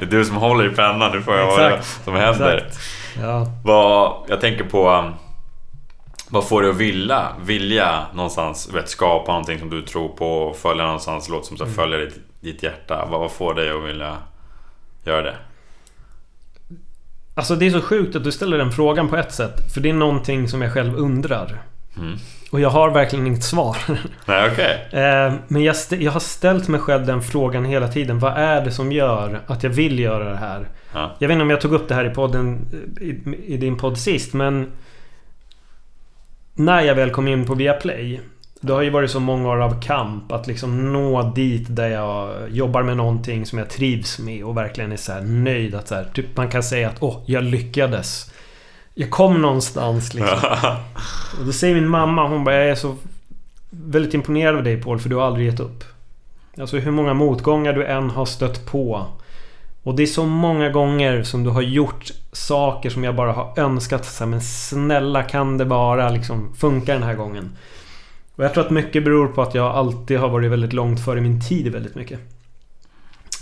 du 0.11 0.25
som 0.25 0.37
håller 0.37 0.73
i 0.73 0.75
pennan, 0.75 1.13
nu 1.13 1.23
får 1.23 1.35
jag 1.35 1.47
vad 1.47 1.61
det 1.61 1.83
som 2.05 2.15
händer. 2.15 2.57
Exakt. 2.57 2.81
Ja. 3.21 3.47
Vad, 3.65 4.25
jag 4.29 4.41
tänker 4.41 4.65
på... 4.65 4.91
Um, 4.91 5.15
vad 6.31 6.49
får 6.49 6.63
dig 6.63 6.71
att 6.71 6.77
vilja, 6.77 7.29
vilja 7.45 8.07
någonstans 8.15 8.75
vet, 8.75 8.89
skapa 8.89 9.33
någonting 9.33 9.59
som 9.59 9.71
du 9.71 9.83
tror 9.83 10.09
på 10.09 10.57
följa 10.59 10.85
någonstans, 10.85 11.29
låt 11.29 11.47
som 11.47 11.57
så 11.57 11.65
mm. 11.65 11.75
följer 11.75 11.99
ditt, 11.99 12.21
ditt 12.41 12.63
hjärta? 12.63 13.07
Vad, 13.11 13.21
vad 13.21 13.33
får 13.33 13.55
dig 13.55 13.71
att 13.71 13.85
vilja 13.85 14.17
göra 15.05 15.23
det? 15.23 15.37
Alltså 17.35 17.57
det 17.57 17.67
är 17.67 17.71
så 17.71 17.83
sjukt 17.83 18.17
att 18.17 18.25
du 18.25 18.33
ställer 18.33 18.59
den 18.59 18.73
frågan 18.73 19.09
på 19.09 19.17
ett 19.17 19.33
sätt. 19.33 19.75
För 19.75 19.81
det 19.81 19.89
är 19.89 19.95
någonting 19.95 20.49
som 20.49 20.63
jag 20.63 20.73
själv 20.73 20.95
undrar. 20.97 21.63
Mm. 21.97 22.19
Och 22.51 22.61
jag 22.61 22.71
har 22.71 22.91
verkligen 22.91 23.27
inget 23.27 23.45
svar. 23.45 23.77
Nej, 24.27 24.51
okay. 24.51 25.03
Eh, 25.03 25.33
men 25.49 25.63
jag, 25.63 25.77
jag, 25.91 26.13
har 26.13 26.21
ställt 26.21 26.69
mig 26.69 26.81
själv 26.81 27.07
den 27.07 27.23
frågan 27.23 27.65
hela 27.65 27.89
tiden. 27.89 28.19
Vad 28.19 28.33
är 28.33 28.65
det 28.65 28.71
som 28.71 28.93
gör 28.93 29.41
att 29.47 29.63
jag 29.63 29.71
vill 29.71 29.99
göra 29.99 30.31
det 30.31 30.37
här? 30.37 30.69
Ja. 30.95 31.17
Jag 31.19 31.29
vet 31.29 31.35
inte 31.35 31.43
om 31.43 31.51
jag 31.51 31.61
tog 31.61 31.73
upp 31.73 31.89
det 31.89 31.95
här 31.95 32.11
i 32.11 32.15
podden 32.15 32.67
i, 33.01 33.55
i 33.55 33.57
din 33.57 33.79
podd 33.79 33.99
sist, 33.99 34.35
men... 34.35 34.73
När 36.55 36.83
jag 36.83 36.95
väl 36.95 37.11
kom 37.11 37.29
in 37.29 37.47
på 37.47 37.55
Viaplay 37.55 38.21
det 38.61 38.73
har 38.73 38.83
ju 38.83 38.91
varit 38.91 39.11
så 39.11 39.21
många 39.21 39.49
år 39.49 39.63
av 39.63 39.81
kamp 39.83 40.33
att 40.33 40.47
liksom 40.47 40.93
nå 40.93 41.23
dit 41.23 41.67
där 41.69 41.89
jag 41.89 42.35
jobbar 42.51 42.83
med 42.83 42.97
någonting 42.97 43.47
som 43.47 43.59
jag 43.59 43.71
trivs 43.71 44.19
med 44.19 44.45
och 44.45 44.57
verkligen 44.57 44.93
är 44.93 44.97
så 44.97 45.21
nöjd 45.21 45.75
att 45.75 45.89
så 45.89 45.95
här, 45.95 46.05
typ 46.15 46.37
man 46.37 46.49
kan 46.49 46.63
säga 46.63 46.89
att 46.89 47.03
åh, 47.03 47.23
jag 47.27 47.45
lyckades. 47.45 48.33
Jag 49.01 49.11
kom 49.11 49.43
någonstans 49.43 50.15
liksom. 50.15 50.39
och 51.41 51.47
då 51.47 51.53
säger 51.53 51.75
min 51.75 51.89
mamma, 51.89 52.29
hon 52.29 52.45
bara 52.45 52.55
jag 52.55 52.69
är 52.69 52.75
så 52.75 52.97
väldigt 53.71 54.15
imponerad 54.15 54.57
av 54.57 54.63
dig 54.63 54.83
Paul 54.83 54.99
för 54.99 55.09
du 55.09 55.17
har 55.17 55.23
aldrig 55.23 55.47
gett 55.47 55.61
upp. 55.61 55.85
Alltså 56.61 56.77
hur 56.77 56.91
många 56.91 57.15
motgångar 57.15 57.73
du 57.73 57.87
än 57.87 58.11
har 58.11 58.25
stött 58.25 58.67
på. 58.67 59.07
Och 59.83 59.95
det 59.95 60.03
är 60.03 60.07
så 60.07 60.27
många 60.27 60.69
gånger 60.69 61.23
som 61.23 61.45
du 61.45 61.51
har 61.51 61.63
gjort 61.63 62.11
saker 62.33 62.91
som 62.91 63.05
jag 63.05 63.15
bara 63.15 63.33
har 63.33 63.53
önskat. 63.57 64.05
Så 64.07 64.25
här, 64.25 64.31
men 64.31 64.41
snälla 64.41 65.23
kan 65.23 65.59
det 65.59 65.65
bara 65.65 66.11
liksom 66.11 66.55
funka 66.55 66.93
den 66.93 67.03
här 67.03 67.15
gången. 67.15 67.57
Och 68.37 68.45
jag 68.45 68.55
tror 68.55 68.65
att 68.65 68.71
mycket 68.71 69.05
beror 69.05 69.29
på 69.29 69.43
att 69.43 69.55
jag 69.55 69.67
alltid 69.67 70.19
har 70.19 70.29
varit 70.29 70.51
väldigt 70.51 70.73
långt 70.73 71.05
före 71.05 71.21
min 71.21 71.41
tid 71.41 71.73
väldigt 71.73 71.95
mycket. 71.95 72.21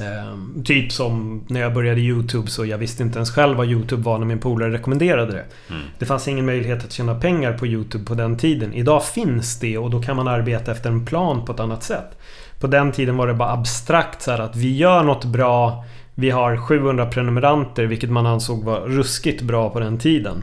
Ehm, 0.00 0.62
typ 0.64 0.92
som 0.92 1.44
när 1.48 1.60
jag 1.60 1.74
började 1.74 2.00
YouTube 2.00 2.50
så 2.50 2.66
jag 2.66 2.78
visste 2.78 3.02
inte 3.02 3.18
ens 3.18 3.30
själv 3.30 3.56
vad 3.56 3.66
YouTube 3.66 4.02
var 4.02 4.18
när 4.18 4.26
min 4.26 4.38
polare 4.38 4.72
rekommenderade 4.72 5.32
det. 5.32 5.44
Mm. 5.70 5.82
Det 5.98 6.06
fanns 6.06 6.28
ingen 6.28 6.46
möjlighet 6.46 6.84
att 6.84 6.92
tjäna 6.92 7.14
pengar 7.14 7.52
på 7.52 7.66
YouTube 7.66 8.04
på 8.04 8.14
den 8.14 8.36
tiden. 8.36 8.74
Idag 8.74 9.04
finns 9.04 9.58
det 9.58 9.78
och 9.78 9.90
då 9.90 10.02
kan 10.02 10.16
man 10.16 10.28
arbeta 10.28 10.72
efter 10.72 10.90
en 10.90 11.06
plan 11.06 11.44
på 11.44 11.52
ett 11.52 11.60
annat 11.60 11.82
sätt. 11.82 12.18
På 12.60 12.66
den 12.66 12.92
tiden 12.92 13.16
var 13.16 13.26
det 13.26 13.34
bara 13.34 13.52
abstrakt 13.52 14.22
så 14.22 14.30
att 14.30 14.56
vi 14.56 14.76
gör 14.76 15.02
något 15.02 15.24
bra. 15.24 15.84
Vi 16.14 16.30
har 16.30 16.56
700 16.56 17.06
prenumeranter 17.06 17.84
vilket 17.84 18.10
man 18.10 18.26
ansåg 18.26 18.64
var 18.64 18.80
ruskigt 18.80 19.42
bra 19.42 19.70
på 19.70 19.80
den 19.80 19.98
tiden. 19.98 20.42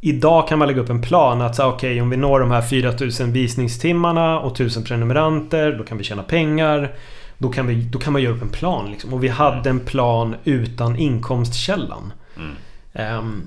Idag 0.00 0.48
kan 0.48 0.58
man 0.58 0.68
lägga 0.68 0.80
upp 0.80 0.90
en 0.90 1.02
plan 1.02 1.42
att 1.42 1.58
okej 1.58 1.74
okay, 1.74 2.00
om 2.00 2.10
vi 2.10 2.16
når 2.16 2.40
de 2.40 2.50
här 2.50 2.62
4000 2.62 3.32
visningstimmarna 3.32 4.40
och 4.40 4.52
1000 4.52 4.84
prenumeranter 4.84 5.72
då 5.72 5.84
kan 5.84 5.98
vi 5.98 6.04
tjäna 6.04 6.22
pengar. 6.22 6.94
Då 7.40 7.48
kan, 7.48 7.66
vi, 7.66 7.74
då 7.74 7.98
kan 7.98 8.12
man 8.12 8.22
göra 8.22 8.34
upp 8.34 8.42
en 8.42 8.48
plan 8.48 8.90
liksom. 8.90 9.12
Och 9.12 9.24
vi 9.24 9.28
hade 9.28 9.70
en 9.70 9.80
plan 9.80 10.36
utan 10.44 10.96
inkomstkällan. 10.96 12.12
Mm. 12.36 13.18
Um, 13.18 13.46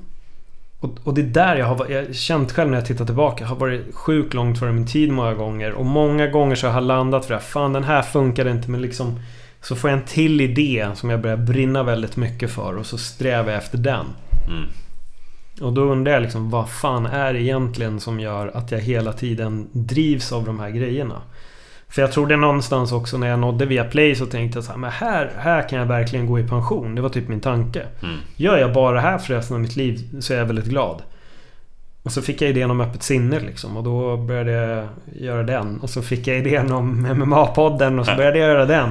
och, 0.79 0.97
och, 1.03 1.13
det 1.13 1.21
är 1.21 1.25
där 1.25 1.55
jag 1.55 1.65
har 1.65 1.89
jag 1.89 2.15
känt 2.15 2.51
själv 2.51 2.69
när 2.69 2.77
jag 2.77 2.85
tittar 2.85 3.05
tillbaka. 3.05 3.43
Jag 3.43 3.50
har 3.50 3.55
varit 3.55 3.95
sjukt 3.95 4.33
långt 4.33 4.59
före 4.59 4.71
min 4.71 4.88
tid 4.88 5.12
många 5.12 5.33
gånger. 5.33 5.71
Och 5.71 5.85
många 5.85 6.27
gånger 6.27 6.55
så 6.55 6.67
har 6.67 6.73
jag 6.73 6.83
landat 6.83 7.25
för 7.25 7.33
det. 7.33 7.39
Fan 7.39 7.73
den 7.73 7.83
här 7.83 8.01
funkade 8.01 8.51
inte 8.51 8.71
men 8.71 8.81
liksom 8.81 9.19
Så 9.62 9.75
får 9.75 9.89
jag 9.89 10.00
en 10.00 10.05
till 10.05 10.41
idé 10.41 10.88
som 10.95 11.09
jag 11.09 11.21
börjar 11.21 11.38
brinna 11.38 11.83
väldigt 11.83 12.15
mycket 12.17 12.51
för 12.51 12.77
och 12.77 12.85
så 12.85 12.97
strävar 12.97 13.51
jag 13.51 13.57
efter 13.57 13.77
den. 13.77 14.05
Mm. 14.47 14.65
Och 15.62 15.73
då 15.73 15.81
undrar 15.81 16.13
jag 16.13 16.21
liksom 16.21 16.50
vad 16.50 16.69
fan 16.69 17.05
är 17.05 17.33
det 17.33 17.41
egentligen 17.41 18.00
som 18.00 18.19
gör 18.19 18.51
att 18.53 18.71
jag 18.71 18.79
hela 18.79 19.13
tiden 19.13 19.67
drivs 19.71 20.31
av 20.31 20.45
de 20.45 20.59
här 20.59 20.69
grejerna? 20.69 21.21
För 21.93 22.01
jag 22.01 22.12
tror 22.12 22.27
det 22.27 22.35
någonstans 22.35 22.91
också 22.91 23.17
när 23.17 23.27
jag 23.27 23.39
nådde 23.39 23.65
via 23.65 23.83
Play 23.83 24.15
så 24.15 24.25
tänkte 24.25 24.57
jag 24.57 24.63
så 24.63 24.71
här, 24.71 24.79
men 24.79 24.91
här, 24.91 25.31
här 25.38 25.69
kan 25.69 25.79
jag 25.79 25.85
verkligen 25.85 26.25
gå 26.25 26.39
i 26.39 26.47
pension. 26.47 26.95
Det 26.95 27.01
var 27.01 27.09
typ 27.09 27.27
min 27.27 27.41
tanke. 27.41 27.85
Mm. 28.03 28.15
Gör 28.35 28.57
jag 28.57 28.73
bara 28.73 28.95
det 28.95 29.01
här 29.01 29.17
för 29.17 29.33
resten 29.33 29.55
av 29.55 29.62
mitt 29.62 29.75
liv 29.75 30.19
så 30.19 30.33
är 30.33 30.38
jag 30.38 30.45
väldigt 30.45 30.65
glad. 30.65 31.01
Och 32.03 32.12
så 32.12 32.21
fick 32.21 32.41
jag 32.41 32.50
idén 32.50 32.71
om 32.71 32.81
öppet 32.81 33.03
sinne 33.03 33.39
liksom 33.39 33.77
och 33.77 33.83
då 33.83 34.17
började 34.17 34.51
jag 34.51 34.88
göra 35.21 35.43
den. 35.43 35.79
Och 35.79 35.89
så 35.89 36.01
fick 36.01 36.27
jag 36.27 36.38
idén 36.38 36.71
om 36.71 37.07
MMA-podden 37.07 38.00
och 38.00 38.05
så 38.05 38.15
började 38.15 38.39
jag 38.39 38.50
göra 38.50 38.65
den. 38.65 38.89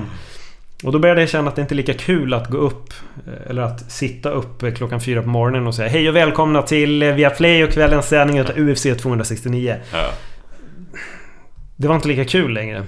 Och 0.85 0.93
då 0.93 0.99
började 0.99 1.21
jag 1.21 1.31
känna 1.31 1.49
att 1.49 1.57
det 1.57 1.63
inte 1.63 1.75
är 1.75 1.77
lika 1.77 1.95
kul 1.95 2.35
att 2.35 2.51
gå 2.51 2.59
upp 2.59 2.93
eh, 3.27 3.51
Eller 3.51 3.63
att 3.63 3.91
sitta 3.91 4.31
upp 4.31 4.77
klockan 4.77 5.01
fyra 5.01 5.23
på 5.23 5.29
morgonen 5.29 5.67
och 5.67 5.75
säga 5.75 5.89
Hej 5.89 6.09
och 6.09 6.17
välkomna 6.17 6.63
till 6.63 7.03
eh, 7.03 7.15
Viaplay 7.15 7.65
och 7.65 7.71
kvällens 7.71 8.09
sändning 8.09 8.41
av 8.41 8.47
UFC 8.57 8.87
269 9.03 9.77
ja. 9.93 10.11
Det 11.83 11.89
var 11.89 11.95
inte 11.95 12.09
lika 12.09 12.25
kul 12.25 12.53
längre 12.53 12.87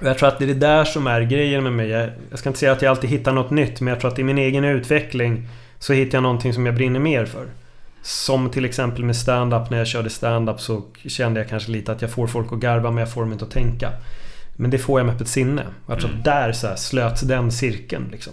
jag 0.00 0.18
tror 0.18 0.28
att 0.28 0.38
det 0.38 0.44
är 0.44 0.46
det 0.46 0.54
där 0.54 0.84
som 0.84 1.06
är 1.06 1.22
grejen 1.22 1.62
med 1.62 1.72
mig. 1.72 1.88
Jag 2.30 2.38
ska 2.38 2.48
inte 2.48 2.58
säga 2.58 2.72
att 2.72 2.82
jag 2.82 2.90
alltid 2.90 3.10
hittar 3.10 3.32
något 3.32 3.50
nytt 3.50 3.80
men 3.80 3.88
jag 3.88 4.00
tror 4.00 4.10
att 4.10 4.18
i 4.18 4.24
min 4.24 4.38
egen 4.38 4.64
utveckling 4.64 5.48
Så 5.78 5.92
hittar 5.92 6.16
jag 6.16 6.22
någonting 6.22 6.52
som 6.52 6.66
jag 6.66 6.74
brinner 6.74 7.00
mer 7.00 7.24
för. 7.26 7.46
Som 8.02 8.50
till 8.50 8.64
exempel 8.64 9.04
med 9.04 9.16
stand-up. 9.16 9.70
När 9.70 9.78
jag 9.78 9.86
körde 9.86 10.10
stand-up 10.10 10.60
så 10.60 10.82
kände 11.06 11.40
jag 11.40 11.48
kanske 11.48 11.70
lite 11.70 11.92
att 11.92 12.02
jag 12.02 12.10
får 12.10 12.26
folk 12.26 12.52
att 12.52 12.58
garva 12.58 12.90
men 12.90 12.98
jag 12.98 13.12
får 13.12 13.20
dem 13.20 13.32
inte 13.32 13.44
att 13.44 13.50
tänka. 13.50 13.90
Men 14.56 14.70
det 14.70 14.78
får 14.78 15.00
jag 15.00 15.06
med 15.06 15.14
öppet 15.14 15.28
sinne. 15.28 15.62
Alltså 15.86 16.08
mm. 16.08 16.22
där 16.22 16.52
så 16.52 16.76
slöts 16.76 17.20
den 17.20 17.52
cirkeln 17.52 18.08
liksom. 18.12 18.32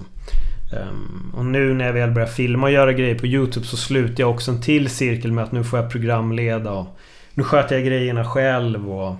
Um, 0.73 1.33
och 1.37 1.45
nu 1.45 1.73
när 1.73 1.85
jag 1.85 1.93
väl 1.93 2.11
börjar 2.11 2.27
filma 2.27 2.67
och 2.67 2.73
göra 2.73 2.93
grejer 2.93 3.19
på 3.19 3.27
YouTube 3.27 3.65
så 3.65 3.77
slutar 3.77 4.23
jag 4.23 4.29
också 4.29 4.51
en 4.51 4.61
till 4.61 4.89
cirkel 4.89 5.31
med 5.31 5.43
att 5.43 5.51
nu 5.51 5.63
får 5.63 5.79
jag 5.79 5.91
programleda 5.91 6.71
och 6.71 6.97
nu 7.33 7.43
sköter 7.43 7.75
jag 7.75 7.85
grejerna 7.85 8.25
själv 8.25 8.91
och... 8.91 9.15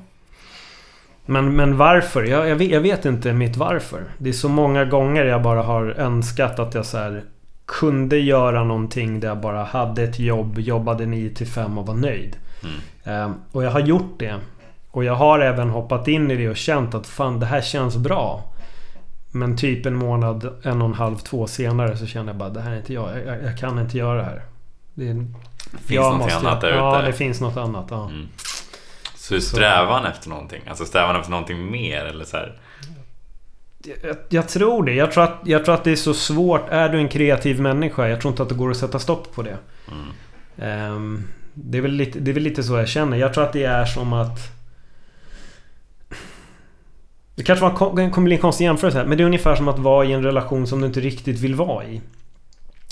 Men, 1.29 1.55
men 1.55 1.77
varför? 1.77 2.24
Jag, 2.24 2.50
jag, 2.50 2.55
vet, 2.55 2.71
jag 2.71 2.81
vet 2.81 3.05
inte 3.05 3.33
mitt 3.33 3.57
varför. 3.57 4.03
Det 4.17 4.29
är 4.29 4.33
så 4.33 4.50
många 4.50 4.86
gånger 4.86 5.25
jag 5.25 5.41
bara 5.41 5.62
har 5.62 5.86
önskat 5.86 6.59
att 6.59 6.74
jag 6.74 6.86
så 6.86 6.98
här, 6.98 7.24
kunde 7.65 8.17
göra 8.17 8.63
någonting 8.63 9.19
där 9.19 9.27
jag 9.27 9.41
bara 9.41 9.63
hade 9.63 10.03
ett 10.03 10.19
jobb, 10.19 10.59
jobbade 10.59 11.05
9 11.05 11.29
till 11.29 11.48
5 11.48 11.77
och 11.77 11.88
var 11.88 11.93
nöjd. 11.95 12.38
Mm. 12.63 13.25
Um, 13.25 13.36
och 13.51 13.63
jag 13.63 13.71
har 13.71 13.79
gjort 13.79 14.19
det. 14.19 14.36
Och 14.91 15.03
jag 15.03 15.15
har 15.15 15.39
även 15.39 15.69
hoppat 15.69 16.07
in 16.07 16.31
i 16.31 16.36
det 16.36 16.50
och 16.50 16.57
känt 16.57 16.95
att 16.95 17.07
fan 17.07 17.39
det 17.39 17.45
här 17.45 17.62
känns 17.62 17.98
bra. 17.98 18.53
Men 19.31 19.57
typ 19.57 19.86
en 19.86 19.95
månad, 19.95 20.57
en 20.63 20.81
och 20.81 20.88
en 20.88 20.93
halv, 20.93 21.15
två 21.15 21.48
senare 21.48 21.98
så 21.98 22.05
känner 22.05 22.27
jag 22.27 22.38
bara 22.38 22.50
det 22.50 22.62
här 22.62 22.71
är 22.71 22.77
inte 22.77 22.93
jag. 22.93 23.09
Jag, 23.25 23.43
jag 23.43 23.57
kan 23.57 23.79
inte 23.79 23.98
göra 23.98 24.17
det 24.17 24.24
här. 24.24 24.41
Det 24.93 25.09
är, 25.09 25.25
finns 25.86 26.00
något 26.00 26.17
måste, 26.17 26.36
annat 26.36 26.62
där 26.62 26.67
ute? 26.67 26.77
Ja, 26.77 27.01
det 27.01 27.13
finns 27.13 27.41
något 27.41 27.57
annat. 27.57 27.88
Ja. 27.89 28.09
Mm. 28.09 28.27
Så 29.29 29.41
strävan 29.41 30.03
så. 30.03 30.09
efter 30.09 30.29
någonting? 30.29 30.62
Alltså 30.69 30.86
strävan 30.86 31.15
efter 31.15 31.31
någonting 31.31 31.71
mer 31.71 32.05
eller 32.05 32.25
så 32.25 32.38
här? 32.38 32.59
Jag, 34.03 34.17
jag, 34.29 34.48
tror 34.50 34.83
det. 34.83 34.93
Jag 34.93 35.12
tror, 35.12 35.24
att, 35.24 35.39
jag 35.43 35.65
tror 35.65 35.75
att 35.75 35.83
det 35.83 35.91
är 35.91 35.95
så 35.95 36.13
svårt. 36.13 36.69
Är 36.69 36.89
du 36.89 36.98
en 36.98 37.09
kreativ 37.09 37.62
människa? 37.62 38.07
Jag 38.07 38.21
tror 38.21 38.31
inte 38.31 38.43
att 38.43 38.50
det 38.50 38.55
går 38.55 38.71
att 38.71 38.77
sätta 38.77 39.00
stopp 39.00 39.36
på 39.36 39.41
det. 39.41 39.57
Mm. 39.88 40.93
Um, 40.93 41.27
det, 41.53 41.77
är 41.77 41.81
väl 41.81 41.91
lite, 41.91 42.19
det 42.19 42.31
är 42.31 42.33
väl 42.33 42.43
lite 42.43 42.63
så 42.63 42.77
jag 42.77 42.88
känner. 42.88 43.17
Jag 43.17 43.33
tror 43.33 43.43
att 43.43 43.53
det 43.53 43.63
är 43.63 43.86
som 43.86 44.13
att 44.13 44.59
det 47.36 47.43
kanske 47.43 47.65
var, 47.65 47.75
kommer 48.12 48.25
bli 48.25 48.36
en 48.36 48.41
konstig 48.41 48.65
jämförelse 48.65 48.98
här, 48.98 49.05
men 49.05 49.17
det 49.17 49.24
är 49.24 49.25
ungefär 49.25 49.55
som 49.55 49.67
att 49.67 49.79
vara 49.79 50.05
i 50.05 50.12
en 50.12 50.24
relation 50.24 50.67
som 50.67 50.81
du 50.81 50.88
inte 50.88 51.00
riktigt 51.00 51.39
vill 51.39 51.55
vara 51.55 51.86
i. 51.86 52.01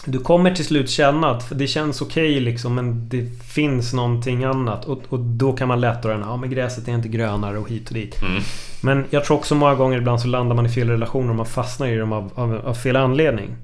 Du 0.06 0.20
kommer 0.20 0.56
till 0.56 0.66
slut 0.66 0.90
känna 0.90 1.32
att 1.32 1.60
det 1.60 1.68
känns 1.68 2.02
okej 2.02 2.32
okay 2.32 2.40
liksom 2.40 2.76
men 2.76 3.10
det 3.10 3.26
finns 3.44 3.94
någonting 3.94 4.44
annat 4.44 4.86
och, 4.86 5.02
och 5.10 5.20
då 5.20 5.54
kan 5.54 5.68
man 5.68 5.82
lätt 5.82 6.04
dra 6.04 6.10
den 6.10 6.22
ja 6.22 6.38
men 6.38 6.50
gräset 6.50 6.88
är 6.88 6.92
inte 6.92 7.08
grönare 7.08 7.58
och 7.58 7.70
hit 7.70 7.88
och 7.88 7.94
dit. 7.94 8.22
Mm. 8.22 8.42
Men 8.82 9.06
jag 9.10 9.26
tror 9.26 9.38
också 9.38 9.56
många 9.56 9.76
gånger 9.76 9.98
ibland 9.98 10.22
så 10.22 10.28
landar 10.28 10.56
man 10.56 10.66
i 10.66 10.70
fel 10.70 10.90
relationer 10.90 11.30
och 11.30 11.36
man 11.36 11.46
fastnar 11.46 11.88
i 11.88 11.96
dem 11.96 12.14
av, 12.14 12.32
av, 12.36 12.62
av 12.66 12.74
fel 12.74 12.96
anledning. 12.96 13.56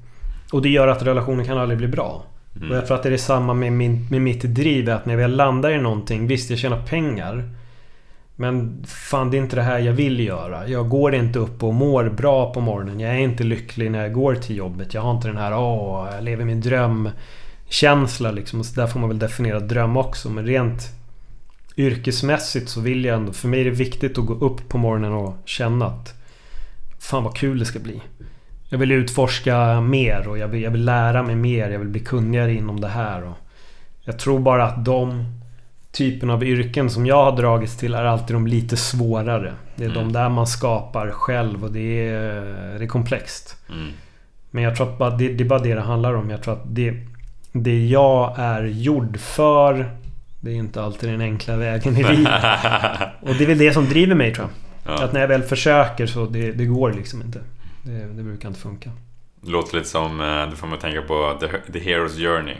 Och 0.52 0.62
det 0.62 0.70
gör 0.70 0.88
att 0.88 1.04
relationen 1.04 1.46
kan 1.46 1.58
aldrig 1.58 1.78
bli 1.78 1.88
bra. 1.88 2.24
Mm. 2.56 2.72
Och 2.72 2.78
jag 2.78 2.88
tror 2.88 2.98
att 2.98 3.04
det 3.04 3.10
är 3.10 3.12
detsamma 3.12 3.54
med, 3.54 3.74
min, 3.74 4.08
med 4.10 4.22
mitt 4.22 4.42
driv. 4.42 4.90
Att 4.90 5.06
när 5.06 5.18
jag 5.18 5.32
landar 5.32 5.72
i 5.72 5.78
någonting, 5.78 6.28
visst 6.28 6.50
jag 6.50 6.60
tjänar 6.60 6.82
pengar. 6.82 7.50
Men 8.36 8.84
fan 8.88 9.32
det 9.32 9.38
är 9.38 9.42
inte 9.42 9.56
det 9.56 9.62
här 9.62 9.80
jag 9.80 9.94
vill 9.94 10.20
göra. 10.20 10.68
Jag 10.68 10.90
går 10.90 11.16
inte 11.16 11.40
upp 11.40 11.64
och 11.64 11.74
mår 11.74 12.10
bra 12.10 12.54
på 12.54 12.62
morgonen. 12.62 13.00
Jag 13.00 13.12
är 13.12 13.20
inte 13.20 13.44
lycklig 13.44 13.92
när 13.92 14.02
jag 14.02 14.14
går 14.14 14.36
till 14.36 14.56
jobbet. 14.56 14.94
Jag 14.94 15.02
har 15.02 15.12
inte 15.12 15.28
den 15.28 15.38
här 15.38 15.58
åh, 15.58 16.10
jag 16.16 16.24
lever 16.24 16.46
min 16.46 16.62
drömkänsla 16.62 18.32
liksom. 18.32 18.64
Så 18.64 18.82
där 18.82 18.88
får 18.88 19.00
man 19.00 19.10
väl 19.10 19.20
definiera 19.20 19.60
dröm 19.60 19.98
också. 19.98 20.30
Men 20.30 20.46
rent 20.46 20.84
yrkesmässigt 21.78 22.70
så 22.70 22.82
vill 22.82 23.06
jag 23.06 23.16
ändå... 23.16 23.34
För 23.34 23.48
mig 23.48 23.62
är 23.62 23.66
det 23.66 23.72
viktigt 23.72 24.18
att 24.18 24.26
gå 24.26 24.34
upp 24.34 24.70
på 24.70 24.78
morgonen 24.78 25.14
och 25.14 25.36
känna 25.46 25.86
att 25.86 26.14
Fan 27.04 27.24
vad 27.24 27.36
kul 27.36 27.60
det 27.60 27.66
ska 27.66 27.80
bli. 27.80 28.02
Jag 28.70 28.78
vill 28.78 28.92
utforska 28.92 29.82
mer 29.82 30.28
och 30.28 30.38
jag 30.38 30.48
vill, 30.48 30.62
jag 30.62 30.72
vill 30.72 30.86
lära 30.86 31.24
mig 31.24 31.36
mer. 31.36 31.70
Jag 31.70 31.80
vill 31.80 31.88
bli 31.88 32.00
kunnigare 32.00 32.54
inom 32.54 32.82
det 32.82 32.88
här. 32.88 33.24
Och 33.24 33.38
jag 34.04 34.20
tror 34.20 34.40
bara 34.40 34.66
att 34.66 34.86
de 34.86 35.26
typen 35.94 36.30
av 36.30 36.44
yrken 36.44 36.90
som 36.90 37.06
jag 37.06 37.24
har 37.32 37.38
dragits 37.38 37.78
till 37.78 37.94
är 37.94 38.04
alltid 38.06 38.36
de 38.36 38.48
lite 38.48 38.78
svårare. 38.78 39.54
Det 39.76 39.84
är 39.84 39.90
Mm. 39.90 40.04
de 40.04 40.14
där 40.14 40.30
man 40.30 40.48
skapar 40.48 41.10
själv 41.12 41.64
och 41.64 41.72
det 41.72 42.08
är, 42.08 42.80
det 42.80 42.84
är 42.86 42.88
komplext. 42.88 43.58
Mm. 43.70 43.88
Men 44.52 44.64
jag 44.64 44.76
tror 44.76 44.90
att 44.92 44.98
bara, 44.98 45.10
det, 45.10 45.30
det 45.30 45.44
är 45.44 45.48
bara 45.48 45.60
det 45.60 45.74
det 45.76 45.82
handlar 45.82 46.14
om. 46.14 46.30
Jag 46.30 46.44
tror 46.44 46.54
att 46.54 46.64
det, 46.76 46.94
det 47.52 47.86
jag 47.88 48.34
är 48.40 48.64
gjord 48.64 49.18
för 49.20 49.92
det 50.42 50.52
är 50.52 50.56
inte 50.56 50.84
alltid 50.84 51.10
den 51.10 51.22
enkla 51.22 51.56
vägen 51.58 51.98
i 51.98 52.04
livet. 52.14 52.34
Och 53.22 53.36
det 53.36 53.44
är 53.44 53.48
väl 53.48 53.58
det 53.58 53.74
som 53.74 53.86
driver 53.90 54.16
mig 54.16 54.34
tror 54.34 54.48
jag. 54.86 54.94
ja. 55.00 55.04
Att 55.04 55.14
när 55.14 55.22
jag 55.22 55.28
väl 55.28 55.44
försöker 55.44 56.06
så 56.06 56.26
det, 56.26 56.52
det 56.52 56.66
går 56.66 56.94
liksom 56.94 57.22
inte. 57.22 57.40
Det, 57.84 57.92
det 58.14 58.24
brukar 58.24 58.48
inte 58.48 58.60
funka. 58.60 58.90
Låter 59.42 59.78
lite 59.78 59.90
som, 59.90 60.22
eh, 60.22 60.50
du 60.50 60.56
får 60.56 60.68
mig 60.68 60.80
tänka 60.80 61.02
på 61.02 61.38
The, 61.40 61.48
The 61.74 61.80
Hero's 61.80 62.18
Journey. 62.20 62.56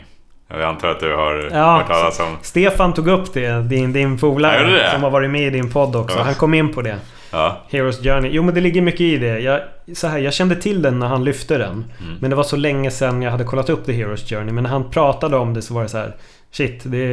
Jag 0.48 0.62
antar 0.62 0.88
att 0.88 1.00
du 1.00 1.14
har 1.16 1.48
Ja. 1.52 1.76
hört 1.76 1.86
talas 1.86 2.20
om... 2.20 2.36
Stefan 2.42 2.94
tog 2.94 3.08
upp 3.08 3.34
det, 3.34 3.62
din, 3.62 3.92
din 3.92 4.18
polare 4.18 4.90
som 4.92 5.02
har 5.02 5.10
varit 5.10 5.30
med 5.30 5.46
i 5.46 5.50
din 5.50 5.70
podd 5.70 5.96
också. 5.96 6.18
Ja. 6.18 6.24
Han 6.24 6.34
kom 6.34 6.54
in 6.54 6.72
på 6.72 6.82
det. 6.82 6.96
Ja. 7.30 7.62
Heroes 7.70 8.02
Journey. 8.02 8.30
Jo 8.32 8.42
men 8.42 8.54
det 8.54 8.60
ligger 8.60 8.82
mycket 8.82 9.00
i 9.00 9.16
det. 9.18 9.38
Jag, 9.38 9.60
så 9.94 10.06
här, 10.06 10.18
jag 10.18 10.32
kände 10.34 10.56
till 10.56 10.82
den 10.82 10.98
när 10.98 11.06
han 11.06 11.24
lyfte 11.24 11.58
den. 11.58 11.72
Mm. 11.72 12.16
Men 12.20 12.30
det 12.30 12.36
var 12.36 12.42
så 12.42 12.56
länge 12.56 12.90
sedan 12.90 13.22
jag 13.22 13.30
hade 13.30 13.44
kollat 13.44 13.70
upp 13.70 13.86
The 13.86 13.92
Heroes 13.92 14.30
Journey. 14.30 14.52
Men 14.52 14.64
när 14.64 14.70
han 14.70 14.90
pratade 14.90 15.36
om 15.36 15.54
det 15.54 15.62
så 15.62 15.74
var 15.74 15.82
det 15.82 15.88
så 15.88 15.98
här. 15.98 16.14
Shit, 16.50 16.80
det, 16.84 17.06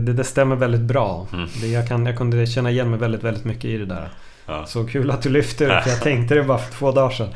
det, 0.00 0.12
det 0.12 0.24
stämmer 0.24 0.56
väldigt 0.56 0.80
bra. 0.80 1.26
Mm. 1.32 1.48
Det, 1.60 1.66
jag, 1.66 1.88
kan, 1.88 2.06
jag 2.06 2.16
kunde 2.18 2.46
känna 2.46 2.70
igen 2.70 2.90
mig 2.90 2.98
väldigt, 2.98 3.24
väldigt 3.24 3.44
mycket 3.44 3.64
i 3.64 3.76
det 3.78 3.86
där. 3.86 4.08
Ja. 4.46 4.66
Så 4.66 4.86
kul 4.86 5.10
att 5.10 5.22
du 5.22 5.28
lyfte 5.28 5.66
det, 5.66 5.82
för 5.82 5.90
jag 5.90 6.00
tänkte 6.00 6.34
det 6.34 6.42
bara 6.42 6.58
för 6.58 6.72
två 6.74 6.92
dagar 6.92 7.10
sedan. 7.10 7.34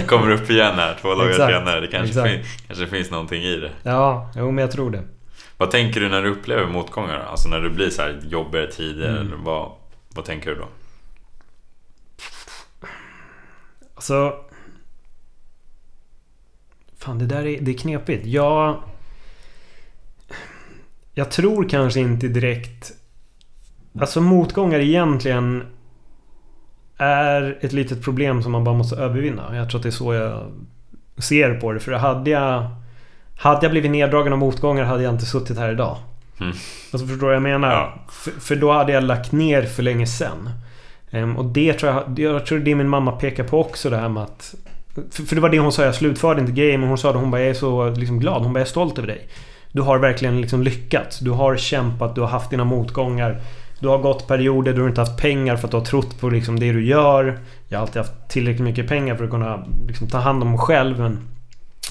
Kommer 0.06 0.30
upp 0.30 0.50
igen 0.50 0.74
här 0.74 0.98
två 1.00 1.14
dagar 1.14 1.30
Exakt. 1.30 1.52
senare. 1.52 1.80
Det 1.80 1.86
kanske, 1.86 2.08
Exakt. 2.08 2.30
fin, 2.30 2.44
kanske 2.66 2.86
finns 2.86 3.10
någonting 3.10 3.42
i 3.42 3.56
det. 3.56 3.70
Ja, 3.82 4.30
jo 4.36 4.50
men 4.50 4.62
jag 4.62 4.70
tror 4.70 4.90
det. 4.90 5.02
Vad 5.56 5.70
tänker 5.70 6.00
du 6.00 6.08
när 6.08 6.22
du 6.22 6.30
upplever 6.30 6.66
motgångar? 6.66 7.20
Alltså 7.20 7.48
när 7.48 7.60
du 7.60 7.70
blir 7.70 7.90
så 7.90 8.02
här 8.02 8.20
jobbigare 8.22 8.70
tider. 8.72 9.20
Mm. 9.20 9.44
Vad, 9.44 9.72
vad 10.08 10.24
tänker 10.24 10.50
du 10.50 10.56
då? 10.56 10.68
Alltså... 13.94 14.34
Fan, 16.98 17.18
det 17.18 17.26
där 17.26 17.46
är, 17.46 17.60
det 17.60 17.70
är 17.70 17.78
knepigt. 17.78 18.26
Jag... 18.26 18.82
Jag 21.14 21.30
tror 21.30 21.68
kanske 21.68 22.00
inte 22.00 22.28
direkt... 22.28 22.92
Alltså 24.00 24.20
motgångar 24.20 24.80
egentligen 24.80 25.64
är 26.98 27.58
ett 27.60 27.72
litet 27.72 28.02
problem 28.02 28.42
som 28.42 28.52
man 28.52 28.64
bara 28.64 28.74
måste 28.74 28.96
övervinna. 28.96 29.56
Jag 29.56 29.70
tror 29.70 29.78
att 29.78 29.82
det 29.82 29.88
är 29.88 29.90
så 29.90 30.14
jag 30.14 30.42
ser 31.18 31.54
på 31.54 31.72
det. 31.72 31.80
För 31.80 31.92
hade 31.92 32.30
jag... 32.30 32.70
Hade 33.36 33.58
jag 33.62 33.70
blivit 33.70 33.90
neddragen 33.90 34.32
av 34.32 34.38
motgångar 34.38 34.84
hade 34.84 35.02
jag 35.02 35.14
inte 35.14 35.26
suttit 35.26 35.58
här 35.58 35.72
idag. 35.72 35.96
Mm. 36.40 36.52
Alltså 36.92 37.06
förstår 37.06 37.16
du 37.16 37.26
vad 37.26 37.34
jag 37.34 37.42
menar? 37.42 37.72
Ja. 37.72 37.94
För, 38.08 38.30
för 38.30 38.56
då 38.56 38.72
hade 38.72 38.92
jag 38.92 39.04
lagt 39.04 39.32
ner 39.32 39.62
för 39.62 39.82
länge 39.82 40.06
sen. 40.06 40.50
Ehm, 41.10 41.36
och 41.36 41.44
det 41.44 41.72
tror 41.72 41.92
jag, 41.92 42.18
jag 42.18 42.46
tror 42.46 42.58
det 42.58 42.74
min 42.74 42.88
mamma 42.88 43.12
pekar 43.12 43.44
på 43.44 43.60
också 43.60 43.90
det 43.90 43.96
här 43.96 44.08
med 44.08 44.22
att... 44.22 44.54
För, 45.10 45.22
för 45.22 45.34
det 45.34 45.40
var 45.40 45.48
det 45.48 45.58
hon 45.58 45.72
sa, 45.72 45.84
jag 45.84 45.94
slutförde 45.94 46.40
inte 46.40 46.52
grejen 46.52 46.80
men 46.80 46.88
hon 46.88 46.98
sa 46.98 47.12
det, 47.12 47.18
hon 47.18 47.30
bara 47.30 47.40
jag 47.40 47.50
är 47.50 47.54
så 47.54 47.90
liksom 47.90 48.20
glad, 48.20 48.42
hon 48.42 48.52
bara 48.52 48.60
jag 48.60 48.66
är 48.66 48.70
stolt 48.70 48.98
över 48.98 49.08
dig. 49.08 49.28
Du 49.72 49.82
har 49.82 49.98
verkligen 49.98 50.40
liksom 50.40 50.62
lyckats. 50.62 51.18
Du 51.18 51.30
har 51.30 51.56
kämpat, 51.56 52.14
du 52.14 52.20
har 52.20 52.28
haft 52.28 52.50
dina 52.50 52.64
motgångar. 52.64 53.40
Du 53.80 53.88
har 53.88 53.98
gått 53.98 54.26
perioder 54.26 54.74
då 54.74 54.82
du 54.82 54.88
inte 54.88 55.00
haft 55.00 55.16
pengar 55.20 55.56
för 55.56 55.64
att 55.66 55.70
du 55.70 55.76
har 55.76 55.84
trott 55.84 56.20
på 56.20 56.28
liksom 56.30 56.60
det 56.60 56.72
du 56.72 56.86
gör. 56.86 57.40
Jag 57.68 57.78
har 57.78 57.82
alltid 57.82 58.02
haft 58.02 58.28
tillräckligt 58.28 58.64
mycket 58.64 58.88
pengar 58.88 59.16
för 59.16 59.24
att 59.24 59.30
kunna 59.30 59.66
liksom 59.86 60.08
ta 60.08 60.18
hand 60.18 60.42
om 60.42 60.50
mig 60.50 60.58
själv 60.58 60.98
men... 61.00 61.28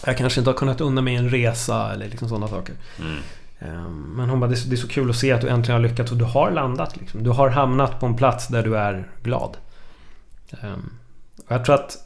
Jag 0.05 0.17
kanske 0.17 0.39
inte 0.41 0.49
har 0.49 0.57
kunnat 0.57 0.81
unna 0.81 1.01
mig 1.01 1.15
en 1.15 1.29
resa 1.29 1.93
eller 1.93 2.07
liksom 2.07 2.29
sådana 2.29 2.47
saker. 2.47 2.75
Mm. 2.99 3.17
Ehm, 3.59 4.13
Men 4.15 4.29
hon 4.29 4.39
bara, 4.39 4.47
det 4.47 4.53
är, 4.53 4.57
så, 4.57 4.69
det 4.69 4.75
är 4.75 4.77
så 4.77 4.87
kul 4.87 5.09
att 5.09 5.15
se 5.15 5.31
att 5.31 5.41
du 5.41 5.47
äntligen 5.49 5.81
har 5.81 5.89
lyckats 5.89 6.11
och 6.11 6.17
du 6.17 6.25
har 6.25 6.51
landat 6.51 6.97
liksom. 6.97 7.23
Du 7.23 7.29
har 7.29 7.49
hamnat 7.49 7.99
på 7.99 8.05
en 8.05 8.15
plats 8.15 8.47
där 8.47 8.63
du 8.63 8.77
är 8.77 9.07
glad. 9.23 9.57
Ehm, 10.63 10.89
Och 11.47 11.51
jag 11.51 11.65
tror 11.65 11.75
att 11.75 11.97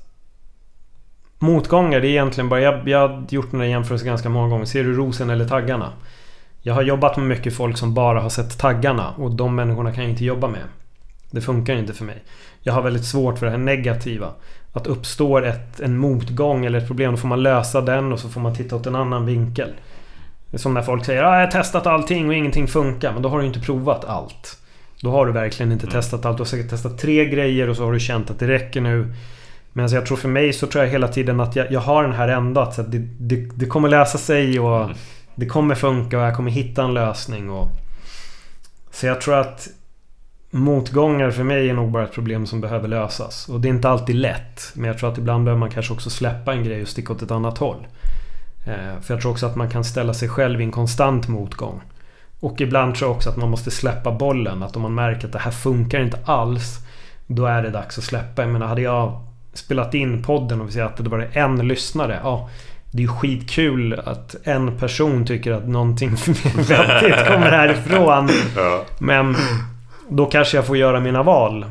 Motgångar, 1.39 1.99
det 2.01 2.07
är 2.07 2.09
egentligen 2.09 2.49
bara... 2.49 2.61
Jag, 2.61 2.87
jag 2.87 3.07
har 3.07 3.25
gjort 3.29 3.51
den 3.51 3.59
där 3.59 3.67
jämförelsen 3.67 4.07
ganska 4.07 4.29
många 4.29 4.49
gånger. 4.49 4.65
Ser 4.65 4.83
du 4.83 4.93
rosen 4.93 5.29
eller 5.29 5.47
taggarna? 5.47 5.93
Jag 6.61 6.73
har 6.73 6.81
jobbat 6.81 7.17
med 7.17 7.25
mycket 7.27 7.55
folk 7.55 7.77
som 7.77 7.93
bara 7.93 8.19
har 8.21 8.29
sett 8.29 8.57
taggarna 8.59 9.13
och 9.17 9.31
de 9.31 9.55
människorna 9.55 9.93
kan 9.93 10.03
jag 10.03 10.11
inte 10.11 10.25
jobba 10.25 10.47
med. 10.47 10.61
Det 11.31 11.41
funkar 11.41 11.75
inte 11.75 11.93
för 11.93 12.05
mig. 12.05 12.23
Jag 12.61 12.73
har 12.73 12.81
väldigt 12.81 13.05
svårt 13.05 13.39
för 13.39 13.45
det 13.45 13.51
här 13.51 13.57
negativa. 13.59 14.27
Att 14.73 14.87
uppstår 14.87 15.45
ett, 15.45 15.79
en 15.79 15.97
motgång 15.97 16.65
eller 16.65 16.79
ett 16.79 16.87
problem, 16.87 17.11
då 17.11 17.17
får 17.17 17.27
man 17.27 17.43
lösa 17.43 17.81
den 17.81 18.13
och 18.13 18.19
så 18.19 18.29
får 18.29 18.41
man 18.41 18.55
titta 18.55 18.75
åt 18.75 18.85
en 18.85 18.95
annan 18.95 19.25
vinkel. 19.25 19.69
Det 20.49 20.57
är 20.57 20.59
som 20.59 20.73
när 20.73 20.81
folk 20.81 21.05
säger 21.05 21.23
att 21.23 21.33
jag 21.33 21.39
har 21.45 21.51
testat 21.51 21.87
allting 21.87 22.27
och 22.27 22.33
ingenting 22.33 22.67
funkar. 22.67 23.13
Men 23.13 23.21
då 23.21 23.29
har 23.29 23.39
du 23.39 23.45
inte 23.45 23.59
provat 23.59 24.05
allt. 24.05 24.57
Då 25.01 25.11
har 25.11 25.25
du 25.25 25.31
verkligen 25.31 25.71
inte 25.71 25.85
Mm. 25.85 25.93
testat 25.93 26.25
allt. 26.25 26.37
Du 26.37 26.41
har 26.41 26.45
säkert 26.45 26.69
testat 26.69 26.97
tre 26.97 27.25
grejer 27.25 27.69
och 27.69 27.75
så 27.75 27.85
har 27.85 27.93
du 27.93 27.99
känt 27.99 28.29
att 28.31 28.39
det 28.39 28.47
räcker 28.47 28.81
nu. 28.81 29.13
Men 29.73 29.87
jag 29.87 30.05
tror 30.05 30.17
för 30.17 30.29
mig 30.29 30.53
så 30.53 30.67
tror 30.67 30.83
jag 30.83 30.91
hela 30.91 31.07
tiden 31.07 31.39
att 31.39 31.55
jag, 31.55 31.71
jag 31.71 31.79
har 31.79 32.03
den 32.03 32.13
här 32.13 32.27
ändå 32.27 32.61
att 32.61 32.91
det, 32.91 32.97
det, 33.19 33.35
det 33.55 33.65
kommer 33.65 33.89
lösa 33.89 34.17
sig 34.17 34.59
och 34.59 34.83
Mm 34.83 34.97
det 35.41 35.47
kommer 35.47 35.75
funka 35.75 36.17
och 36.17 36.23
jag 36.23 36.35
kommer 36.35 36.51
hitta 36.51 36.83
en 36.83 36.93
lösning. 36.93 37.49
Och... 37.49 37.67
Så 38.91 39.05
jag 39.05 39.21
tror 39.21 39.35
att 39.39 39.67
motgångar 40.51 41.31
för 41.31 41.43
mig 41.43 41.69
är 41.69 41.73
nog 41.73 41.91
bara 41.91 42.03
ett 42.03 42.13
problem 42.13 42.45
som 42.45 42.61
behöver 42.61 42.87
lösas. 42.87 43.49
Och 43.49 43.61
det 43.61 43.67
är 43.67 43.69
inte 43.69 43.89
alltid 43.89 44.15
lätt. 44.15 44.71
Men 44.73 44.85
jag 44.85 44.97
tror 44.97 45.11
att 45.11 45.17
ibland 45.17 45.43
behöver 45.43 45.59
man 45.59 45.69
kanske 45.69 45.93
också 45.93 46.09
släppa 46.09 46.53
en 46.53 46.63
grej 46.63 46.81
och 46.81 46.87
sticka 46.87 47.13
åt 47.13 47.21
ett 47.21 47.31
annat 47.31 47.57
håll. 47.57 47.87
Eh, 48.67 49.01
för 49.01 49.13
jag 49.13 49.21
tror 49.21 49.31
också 49.31 49.45
att 49.45 49.55
man 49.55 49.69
kan 49.69 49.83
ställa 49.83 50.13
sig 50.13 50.29
själv 50.29 50.61
i 50.61 50.63
en 50.63 50.71
konstant 50.71 51.27
motgång. 51.27 51.81
Och 52.39 52.61
ibland 52.61 52.95
tror 52.95 53.09
jag 53.09 53.15
också 53.15 53.29
att 53.29 53.37
man 53.37 53.49
måste 53.49 53.71
släppa 53.71 54.11
bollen. 54.11 54.63
Att 54.63 54.75
om 54.75 54.81
man 54.81 54.95
märker 54.95 55.27
att 55.27 55.33
det 55.33 55.39
här 55.39 55.51
funkar 55.51 56.01
inte 56.01 56.19
alls. 56.25 56.77
Då 57.27 57.45
är 57.45 57.63
det 57.63 57.69
dags 57.69 57.97
att 57.97 58.03
släppa. 58.03 58.41
Jag 58.41 58.51
menar, 58.51 58.67
hade 58.67 58.81
jag 58.81 59.27
spelat 59.53 59.93
in 59.93 60.23
podden 60.23 60.61
och 60.61 60.67
vi 60.67 60.71
säger 60.71 60.85
att 60.85 60.97
det 60.97 61.09
var 61.09 61.29
en 61.33 61.67
lyssnare. 61.67 62.19
Ja, 62.23 62.49
det 62.91 62.97
är 62.97 63.01
ju 63.01 63.07
skitkul 63.07 63.99
att 64.05 64.35
en 64.43 64.77
person 64.77 65.25
tycker 65.25 65.51
att 65.51 65.67
någonting 65.67 66.09
vettigt 66.55 67.27
kommer 67.27 67.51
härifrån. 67.51 68.29
Ja. 68.55 68.85
Men 68.99 69.35
då 70.09 70.25
kanske 70.25 70.57
jag 70.57 70.65
får 70.67 70.77
göra 70.77 70.99
mina 70.99 71.23
val. 71.23 71.65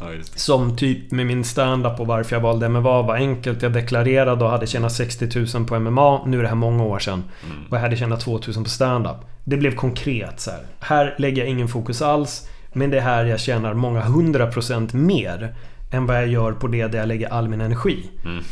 ja. 0.00 0.06
Som 0.22 0.76
typ 0.76 1.10
med 1.10 1.26
min 1.26 1.44
stand-up 1.44 2.00
och 2.00 2.06
varför 2.06 2.36
jag 2.36 2.40
valde 2.40 2.68
MMA 2.68 3.02
var 3.02 3.14
enkelt. 3.14 3.62
Jag 3.62 3.72
deklarerade 3.72 4.44
och 4.44 4.50
hade 4.50 4.66
tjänat 4.66 4.92
60 4.92 5.56
000 5.58 5.66
på 5.66 5.78
MMA. 5.80 6.26
Nu 6.26 6.38
är 6.38 6.42
det 6.42 6.48
här 6.48 6.54
många 6.54 6.84
år 6.84 6.98
sedan. 6.98 7.24
Mm. 7.44 7.56
Och 7.70 7.76
jag 7.76 7.80
hade 7.80 7.96
tjänat 7.96 8.20
2 8.20 8.32
000 8.32 8.64
på 8.64 8.70
stand-up. 8.70 9.16
Det 9.44 9.56
blev 9.56 9.74
konkret 9.74 10.40
så 10.40 10.50
här. 10.50 10.60
Här 10.80 11.14
lägger 11.18 11.42
jag 11.42 11.50
ingen 11.50 11.68
fokus 11.68 12.02
alls. 12.02 12.48
Men 12.72 12.90
det 12.90 12.96
är 12.96 13.02
här 13.02 13.24
jag 13.24 13.40
tjänar 13.40 13.74
många 13.74 14.00
hundra 14.00 14.46
procent 14.46 14.92
mer. 14.92 15.54
Än 15.92 16.06
vad 16.06 16.16
jag 16.16 16.28
gör 16.28 16.52
på 16.52 16.66
det 16.66 16.86
där 16.86 16.98
jag 16.98 17.08
lägger 17.08 17.28
all 17.32 17.48
min 17.48 17.60
energi. 17.60 18.10
Mm. 18.24 18.44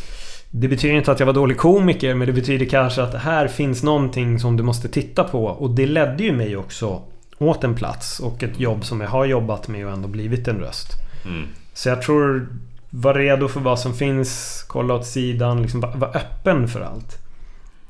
Det 0.55 0.69
betyder 0.69 0.95
inte 0.95 1.13
att 1.13 1.21
jag 1.21 1.27
var 1.27 1.33
dålig 1.33 1.57
komiker 1.57 2.15
men 2.15 2.27
det 2.27 2.33
betyder 2.33 2.67
kanske 2.67 3.03
att 3.03 3.15
här 3.15 3.49
finns 3.49 3.83
någonting 3.83 4.39
som 4.39 4.57
du 4.57 4.63
måste 4.63 4.89
titta 4.89 5.25
på. 5.25 5.45
Och 5.45 5.71
det 5.71 5.87
ledde 5.87 6.23
ju 6.23 6.33
mig 6.33 6.57
också 6.57 7.03
åt 7.39 7.65
en 7.65 7.75
plats 7.75 8.21
och 8.21 8.43
ett 8.43 8.61
jobb 8.61 8.85
som 8.85 9.01
jag 9.01 9.09
har 9.09 9.25
jobbat 9.25 9.69
med 9.69 9.87
och 9.87 9.93
ändå 9.93 10.09
blivit 10.09 10.49
en 10.49 10.59
röst. 10.59 10.93
Mm. 11.25 11.47
Så 11.75 11.89
jag 11.89 12.03
tror, 12.03 12.49
var 12.91 13.15
redo 13.15 13.49
för 13.49 13.61
vad 13.61 13.79
som 13.79 13.95
finns, 13.95 14.63
kolla 14.69 14.95
åt 14.95 15.07
sidan, 15.07 15.63
liksom 15.63 15.81
var, 15.81 16.17
öppen 16.17 16.69
för 16.69 16.81
allt. 16.81 17.19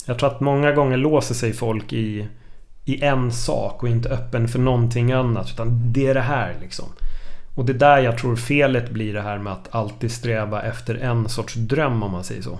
Jag 0.07 0.19
tror 0.19 0.31
att 0.31 0.41
många 0.41 0.73
gånger 0.73 0.97
låser 0.97 1.35
sig 1.35 1.53
folk 1.53 1.93
i, 1.93 2.29
i 2.85 3.05
en 3.05 3.33
sak 3.33 3.83
och 3.83 3.89
inte 3.89 4.09
öppen 4.09 4.49
för 4.49 4.59
någonting 4.59 5.13
annat. 5.13 5.51
Utan 5.51 5.93
det 5.93 6.07
är 6.07 6.15
det 6.15 6.21
här 6.21 6.55
liksom. 6.61 6.87
Och 7.55 7.65
det 7.65 7.73
är 7.73 7.79
där 7.79 7.99
jag 7.99 8.19
tror 8.19 8.37
felet 8.37 8.91
blir 8.91 9.15
det 9.15 9.21
här 9.21 9.39
med 9.39 9.53
att 9.53 9.75
alltid 9.75 10.13
sträva 10.13 10.63
efter 10.63 10.95
en 10.95 11.29
sorts 11.29 11.55
dröm 11.55 12.03
om 12.03 12.13
man 12.13 12.25
säger 12.25 12.43
så. 12.43 12.59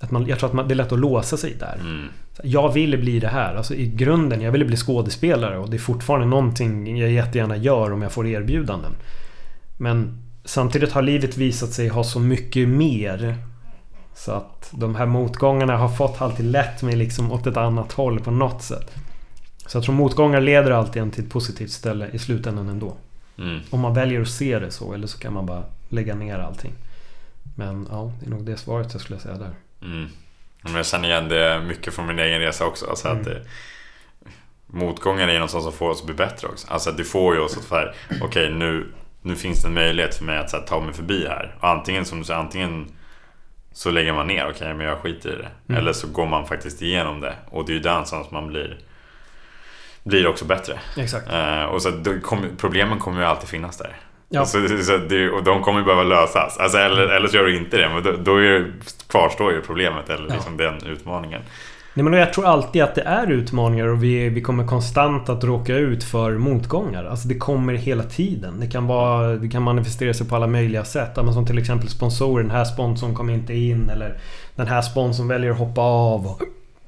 Att 0.00 0.10
man, 0.10 0.26
jag 0.26 0.38
tror 0.38 0.48
att 0.48 0.54
man, 0.54 0.68
det 0.68 0.74
är 0.74 0.76
lätt 0.76 0.92
att 0.92 0.98
låsa 0.98 1.36
sig 1.36 1.54
där. 1.58 1.78
Mm. 1.80 2.08
Jag 2.42 2.72
ville 2.72 2.98
bli 2.98 3.20
det 3.20 3.28
här. 3.28 3.54
Alltså 3.54 3.74
i 3.74 3.86
grunden, 3.86 4.40
jag 4.40 4.52
ville 4.52 4.64
bli 4.64 4.76
skådespelare 4.76 5.58
och 5.58 5.70
det 5.70 5.76
är 5.76 5.78
fortfarande 5.78 6.26
någonting 6.26 6.98
jag 6.98 7.10
jättegärna 7.10 7.56
gör 7.56 7.92
om 7.92 8.02
jag 8.02 8.12
får 8.12 8.26
erbjudanden. 8.26 8.92
Men 9.76 10.22
samtidigt 10.44 10.92
har 10.92 11.02
livet 11.02 11.36
visat 11.36 11.70
sig 11.70 11.88
ha 11.88 12.04
så 12.04 12.20
mycket 12.20 12.68
mer. 12.68 13.36
Så 14.14 14.32
att 14.32 14.70
de 14.72 14.94
här 14.94 15.06
motgångarna 15.06 15.76
har 15.76 15.88
fått 15.88 16.22
alltid 16.22 16.46
lett 16.46 16.82
mig 16.82 16.96
liksom 16.96 17.32
åt 17.32 17.46
ett 17.46 17.56
annat 17.56 17.92
håll 17.92 18.20
på 18.20 18.30
något 18.30 18.62
sätt. 18.62 18.94
Så 19.66 19.76
jag 19.76 19.84
tror 19.84 19.94
motgångar 19.94 20.40
leder 20.40 20.70
alltid 20.70 21.02
en 21.02 21.10
till 21.10 21.24
ett 21.24 21.30
positivt 21.30 21.70
ställe 21.70 22.08
i 22.12 22.18
slutändan 22.18 22.68
ändå. 22.68 22.96
Mm. 23.38 23.60
Om 23.70 23.80
man 23.80 23.94
väljer 23.94 24.20
att 24.20 24.28
se 24.28 24.58
det 24.58 24.70
så 24.70 24.94
eller 24.94 25.06
så 25.06 25.18
kan 25.18 25.32
man 25.32 25.46
bara 25.46 25.64
lägga 25.88 26.14
ner 26.14 26.38
allting. 26.38 26.72
Men 27.56 27.88
ja, 27.90 28.12
det 28.20 28.26
är 28.26 28.30
nog 28.30 28.44
det 28.46 28.56
svaret 28.56 28.92
jag 28.92 29.00
skulle 29.02 29.18
säga 29.18 29.34
där. 29.34 29.54
Mm. 29.82 30.08
Men 30.62 30.74
jag 30.74 30.86
känner 30.86 31.08
igen 31.08 31.28
det 31.28 31.62
mycket 31.68 31.94
från 31.94 32.06
min 32.06 32.18
egen 32.18 32.40
resa 32.40 32.66
också. 32.66 32.86
Alltså 32.86 33.08
att 33.08 33.14
Mm. 33.14 33.24
det, 33.24 33.42
motgången 34.66 35.28
är 35.30 35.38
något 35.40 35.50
som 35.50 35.72
får 35.72 35.88
oss 35.90 36.00
att 36.00 36.06
bli 36.06 36.14
bättre 36.14 36.48
också. 36.48 36.66
Alltså 36.70 36.92
det 36.92 37.04
får 37.04 37.34
ju 37.34 37.40
oss 37.40 37.72
att 37.72 37.94
okej 38.22 38.52
nu, 38.52 38.86
nu 39.22 39.36
finns 39.36 39.62
det 39.62 39.68
en 39.68 39.74
möjlighet 39.74 40.14
för 40.14 40.24
mig 40.24 40.38
att 40.38 40.50
så 40.50 40.56
här, 40.56 40.64
ta 40.66 40.80
mig 40.80 40.94
förbi 40.94 41.26
här. 41.28 41.56
Och 41.60 41.68
antingen 41.68 42.04
som 42.04 42.18
du 42.18 42.24
säger, 42.24 42.40
antingen 42.40 42.86
så 43.72 43.90
lägger 43.90 44.12
man 44.12 44.26
ner, 44.26 44.50
okej 44.50 44.74
men 44.74 44.86
jag 44.86 44.98
skiter 44.98 45.32
i 45.32 45.36
det. 45.36 45.48
Mm. 45.68 45.80
Eller 45.80 45.92
så 45.92 46.06
går 46.08 46.26
man 46.26 46.46
faktiskt 46.46 46.82
igenom 46.82 47.20
det. 47.20 47.34
Och 47.50 47.66
det 47.66 47.72
är 47.72 47.74
ju 47.74 47.80
den 47.80 48.06
som 48.06 48.24
man 48.30 48.46
blir 48.46 48.78
blir 50.04 50.26
också 50.26 50.44
bättre. 50.44 50.78
Exakt. 50.96 51.32
Eh, 51.32 51.64
och 51.64 51.82
så 51.82 51.90
kom, 52.22 52.38
problemen 52.58 52.98
kommer 52.98 53.20
ju 53.20 53.26
alltid 53.26 53.48
finnas 53.48 53.78
där. 53.78 53.96
Ja. 54.28 54.44
Så, 54.44 54.68
så 54.82 54.96
det, 54.96 55.30
och 55.30 55.44
de 55.44 55.62
kommer 55.62 55.78
ju 55.78 55.84
behöva 55.84 56.02
lösas. 56.02 56.58
Alltså, 56.58 56.78
eller, 56.78 57.02
eller 57.02 57.28
så 57.28 57.36
gör 57.36 57.44
du 57.44 57.56
inte 57.56 57.76
det, 57.76 57.88
men 57.88 58.02
då, 58.02 58.12
då 58.12 58.36
är, 58.36 58.72
kvarstår 59.08 59.52
ju 59.52 59.60
problemet 59.60 60.10
eller 60.10 60.28
Ja. 60.28 60.34
liksom 60.34 60.56
den 60.56 60.86
utmaningen. 60.86 61.40
Nej, 61.96 62.04
men 62.04 62.12
jag 62.12 62.32
tror 62.32 62.46
alltid 62.46 62.82
att 62.82 62.94
det 62.94 63.02
är 63.02 63.30
utmaningar 63.30 63.86
och 63.86 64.02
vi, 64.04 64.28
vi 64.28 64.40
kommer 64.40 64.66
konstant 64.66 65.28
att 65.28 65.44
råka 65.44 65.76
ut 65.76 66.04
för 66.04 66.38
motgångar. 66.38 67.04
Alltså 67.04 67.28
det 67.28 67.34
kommer 67.34 67.74
hela 67.74 68.02
tiden. 68.02 68.60
Det 68.60 68.66
kan, 68.66 68.86
vara, 68.86 69.36
det 69.36 69.48
kan 69.48 69.62
manifestera 69.62 70.14
sig 70.14 70.28
på 70.28 70.36
alla 70.36 70.46
möjliga 70.46 70.84
sätt. 70.84 71.10
Ja, 71.16 71.32
som 71.32 71.46
till 71.46 71.58
exempel 71.58 71.88
sponsorer. 71.88 72.42
Den 72.42 72.50
här 72.50 72.64
sponsorn 72.64 73.14
kom 73.14 73.30
inte 73.30 73.54
in. 73.54 73.90
Eller 73.90 74.18
den 74.56 74.66
här 74.66 74.82
sponsorn 74.82 75.28
väljer 75.28 75.50
att 75.50 75.58
hoppa 75.58 75.80
av. 75.80 76.38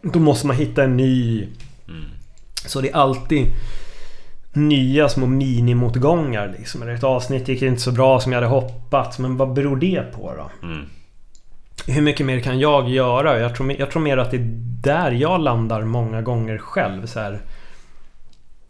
Då 0.03 0.19
måste 0.19 0.47
man 0.47 0.57
hitta 0.57 0.85
en 0.85 0.97
ny. 0.97 1.49
Mm. 1.89 2.05
Så 2.69 2.81
det 2.81 2.91
är 2.91 2.97
alltid 2.97 3.47
nya 4.53 5.09
små 5.09 5.27
minimotgångar. 5.27 6.55
Liksom. 6.59 6.89
Ett 6.89 7.05
avsnitt 7.05 7.49
gick 7.49 7.63
inte 7.63 7.81
så 7.83 7.93
bra 7.93 8.21
som 8.21 8.33
jag 8.33 8.37
hade 8.37 8.51
hoppats. 8.53 9.19
Men 9.19 9.37
vad 9.37 9.53
beror 9.53 9.77
det 9.77 10.13
på 10.13 10.33
då? 10.37 10.67
Mm. 10.67 10.85
Hur 11.87 12.03
mycket 12.03 12.27
mer 12.27 12.41
kan 12.41 12.59
jag 12.59 12.89
göra? 12.89 13.39
Jag 13.41 13.55
tror, 13.57 13.73
jag 13.79 13.91
tror 13.91 14.03
mer 14.03 14.17
att 14.19 14.31
det 14.31 14.37
är 14.37 14.51
där 14.83 15.11
jag 15.11 15.41
landar 15.41 15.83
många 15.85 16.23
gånger 16.23 16.59
själv. 16.59 17.07
Så 17.07 17.21
här. 17.21 17.41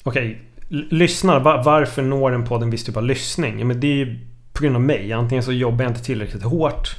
Okej, 0.02 0.42
l- 0.70 0.86
lyssnar. 0.90 1.40
Va- 1.40 1.62
varför 1.64 2.02
når 2.02 2.32
en 2.34 2.44
podd 2.44 2.62
en 2.62 2.70
viss 2.70 2.84
typ 2.84 2.96
av 2.96 3.04
lyssning? 3.04 3.58
Ja, 3.58 3.64
men 3.64 3.80
det 3.80 3.86
är 3.86 3.94
ju 3.94 4.18
på 4.52 4.62
grund 4.62 4.76
av 4.76 4.82
mig. 4.82 5.12
Antingen 5.12 5.42
så 5.44 5.52
jobbar 5.52 5.84
jag 5.84 5.90
inte 5.90 6.04
tillräckligt 6.04 6.42
hårt. 6.42 6.96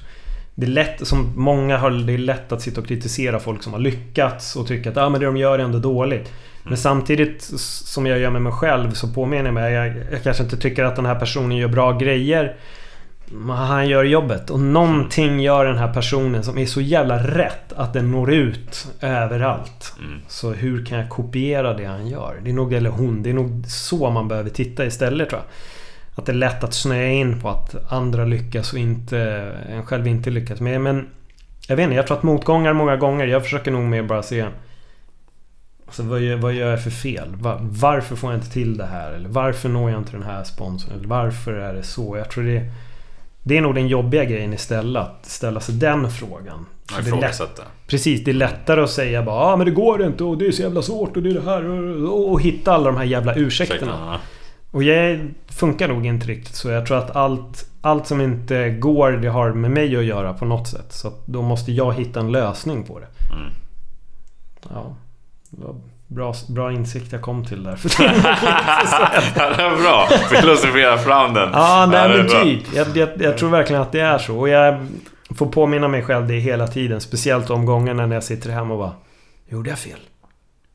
Det 0.55 0.65
är 0.65 0.69
lätt, 0.69 1.07
som 1.07 1.33
många 1.36 1.77
har, 1.77 1.89
det 1.91 2.13
är 2.13 2.17
lätt 2.17 2.51
att 2.51 2.62
sitta 2.62 2.81
och 2.81 2.88
kritisera 2.88 3.39
folk 3.39 3.63
som 3.63 3.73
har 3.73 3.79
lyckats 3.79 4.55
och 4.55 4.67
tycka 4.67 4.89
att 4.89 4.97
ah, 4.97 5.10
men 5.10 5.19
det 5.19 5.25
de 5.25 5.38
gör 5.38 5.60
är 5.60 5.63
ändå 5.63 5.79
dåligt. 5.79 6.31
Men 6.67 6.77
samtidigt 6.77 7.41
s- 7.41 7.88
som 7.88 8.06
jag 8.06 8.19
gör 8.19 8.30
med 8.30 8.41
mig 8.41 8.51
själv 8.53 8.91
så 8.91 9.08
påminner 9.08 9.45
jag 9.45 9.53
mig. 9.53 9.73
Jag, 9.73 9.88
jag 10.12 10.23
kanske 10.23 10.43
inte 10.43 10.58
tycker 10.58 10.84
att 10.84 10.95
den 10.95 11.06
här 11.06 11.15
personen 11.15 11.58
gör 11.58 11.67
bra 11.67 11.91
grejer. 11.97 12.56
Men 13.32 13.56
han 13.58 13.88
gör 13.88 14.03
jobbet 14.03 14.49
och 14.49 14.60
någonting 14.60 15.39
gör 15.39 15.65
den 15.65 15.77
här 15.77 15.93
personen 15.93 16.43
som 16.43 16.58
är 16.58 16.65
så 16.65 16.82
jävla 16.82 17.17
rätt 17.17 17.73
att 17.75 17.93
den 17.93 18.12
når 18.12 18.34
ut 18.34 18.88
överallt. 19.01 19.95
Mm. 19.99 20.19
Så 20.27 20.51
hur 20.51 20.86
kan 20.86 20.97
jag 20.99 21.10
kopiera 21.10 21.73
det 21.73 21.86
han 21.86 22.08
gör? 22.08 22.36
Det 22.43 22.49
är 22.49 22.53
nog, 22.53 22.73
eller 22.73 22.89
hon, 22.89 23.23
det 23.23 23.30
är 23.30 23.34
nog 23.34 23.63
så 23.67 24.10
man 24.10 24.27
behöver 24.27 24.49
titta 24.49 24.86
istället 24.86 25.30
tror 25.30 25.41
jag. 25.41 25.47
Att 26.19 26.25
det 26.25 26.32
är 26.32 26.36
lätt 26.36 26.63
att 26.63 26.73
snöa 26.73 27.08
in 27.10 27.41
på 27.41 27.49
att 27.49 27.91
andra 27.91 28.25
lyckas 28.25 28.73
och 28.73 28.80
inte 28.80 29.19
en 29.69 29.86
själv 29.86 30.08
inte 30.08 30.30
lyckas. 30.30 30.60
Men, 30.60 30.84
men 30.84 31.08
jag 31.67 31.75
vet 31.75 31.84
inte, 31.84 31.95
jag 31.95 32.08
tror 32.08 32.17
att 32.17 32.23
motgångar 32.23 32.73
många 32.73 32.95
gånger, 32.95 33.27
jag 33.27 33.43
försöker 33.43 33.71
nog 33.71 33.84
mer 33.84 34.03
bara 34.03 34.23
se 34.23 34.45
Alltså 35.88 36.04
vad 36.04 36.19
gör, 36.21 36.36
vad 36.38 36.54
gör 36.54 36.69
jag 36.69 36.84
för 36.84 36.89
fel? 36.89 37.30
Va- 37.36 37.58
varför 37.62 38.15
får 38.15 38.32
jag 38.32 38.38
inte 38.38 38.52
till 38.52 38.78
det 38.78 38.86
här? 38.86 39.12
Eller 39.12 39.30
varför 39.30 39.69
når 39.69 39.91
jag 39.91 40.00
inte 40.00 40.12
den 40.12 40.23
här 40.23 40.43
sponsorn? 40.43 40.93
Eller 40.97 41.08
varför 41.08 41.54
är 41.54 41.73
det 41.73 41.84
så? 41.84 42.17
Jag 42.17 42.30
tror 42.32 42.43
det 42.43 42.71
Det 43.43 43.58
är 43.58 43.62
nog 43.62 43.76
den 43.76 43.88
jobbiga 43.88 44.23
grejen 44.26 44.54
istället. 44.54 45.04
Att 45.04 45.26
ställa 45.26 45.60
sig 45.60 45.76
den 45.76 46.12
frågan. 46.12 46.65
Det 46.89 46.95
lätt, 46.97 47.08
Ifrågasätta. 47.08 47.63
precis, 47.88 48.23
det 48.23 48.32
är 48.32 48.36
lättare 48.36 48.82
att 48.82 48.89
säga 48.89 49.23
bara 49.23 49.36
ah, 49.36 49.56
men 49.56 49.65
det 49.65 49.71
går 49.71 50.04
inte 50.04 50.23
och 50.23 50.38
det 50.38 50.47
är 50.47 50.52
så 50.52 50.62
jävla 50.62 50.82
svårt 50.82 51.17
och 51.17 51.23
det 51.23 51.30
är 51.30 51.34
det 51.34 51.41
här 51.45 51.65
och, 52.10 52.32
och 52.32 52.41
hitta 52.41 52.73
alla 52.73 52.86
de 52.86 52.97
här 52.97 53.04
jävla 53.04 53.36
ursäkterna. 53.36 53.82
Ursäkta. 53.91 54.19
Och 54.71 54.84
jag 54.84 55.34
funkar 55.47 55.88
nog 55.88 56.06
inte 56.06 56.28
riktigt 56.28 56.56
så. 56.56 56.69
Jag 56.69 56.86
tror 56.86 56.97
att 56.97 57.15
allt, 57.15 57.69
allt 57.82 58.08
som 58.08 58.21
inte 58.21 58.69
går, 58.69 59.12
det 59.12 59.28
har 59.28 59.54
med 59.54 59.71
mig 59.71 59.95
att 59.97 60.04
göra 60.06 60.34
på 60.34 60.45
något 60.45 60.67
sätt. 60.67 60.93
Så 60.93 61.12
då 61.26 61.41
måste 61.41 61.71
jag 61.71 61.93
hitta 61.93 62.19
en 62.19 62.32
lösning 62.32 62.84
på 62.84 63.00
det. 63.00 63.08
Mm. 63.34 63.50
Ja, 64.69 64.69
det 64.69 64.73
var 64.73 64.95
bra, 66.07 66.33
bra 66.49 66.71
insikt 66.71 67.12
jag 67.12 67.21
kom 67.21 67.45
till 67.45 67.63
där. 67.63 67.79
Ja, 69.36 69.49
det 69.57 69.63
var 69.69 69.81
bra. 69.81 70.07
Filosofera 70.29 70.97
fram 70.97 71.33
den. 71.33 71.49
ja, 71.53 71.88
nej 71.91 72.10
det 72.10 72.13
är 72.15 72.17
men 72.17 72.43
typ. 72.43 72.73
Jag, 72.75 72.97
jag, 72.97 73.10
jag 73.21 73.38
tror 73.38 73.49
verkligen 73.49 73.81
att 73.81 73.91
det 73.91 73.99
är 73.99 74.17
så. 74.17 74.38
Och 74.39 74.49
jag 74.49 74.88
får 75.36 75.45
påminna 75.45 75.88
mig 75.88 76.03
själv 76.03 76.27
det 76.27 76.33
hela 76.39 76.67
tiden. 76.67 77.01
Speciellt 77.01 77.49
om 77.49 77.65
gångerna 77.65 78.05
när 78.05 78.15
jag 78.15 78.23
sitter 78.23 78.49
hemma 78.49 78.73
och 78.73 78.79
bara 78.79 78.93
Gjorde 79.49 79.69
jag 79.69 79.79
fel? 79.79 79.99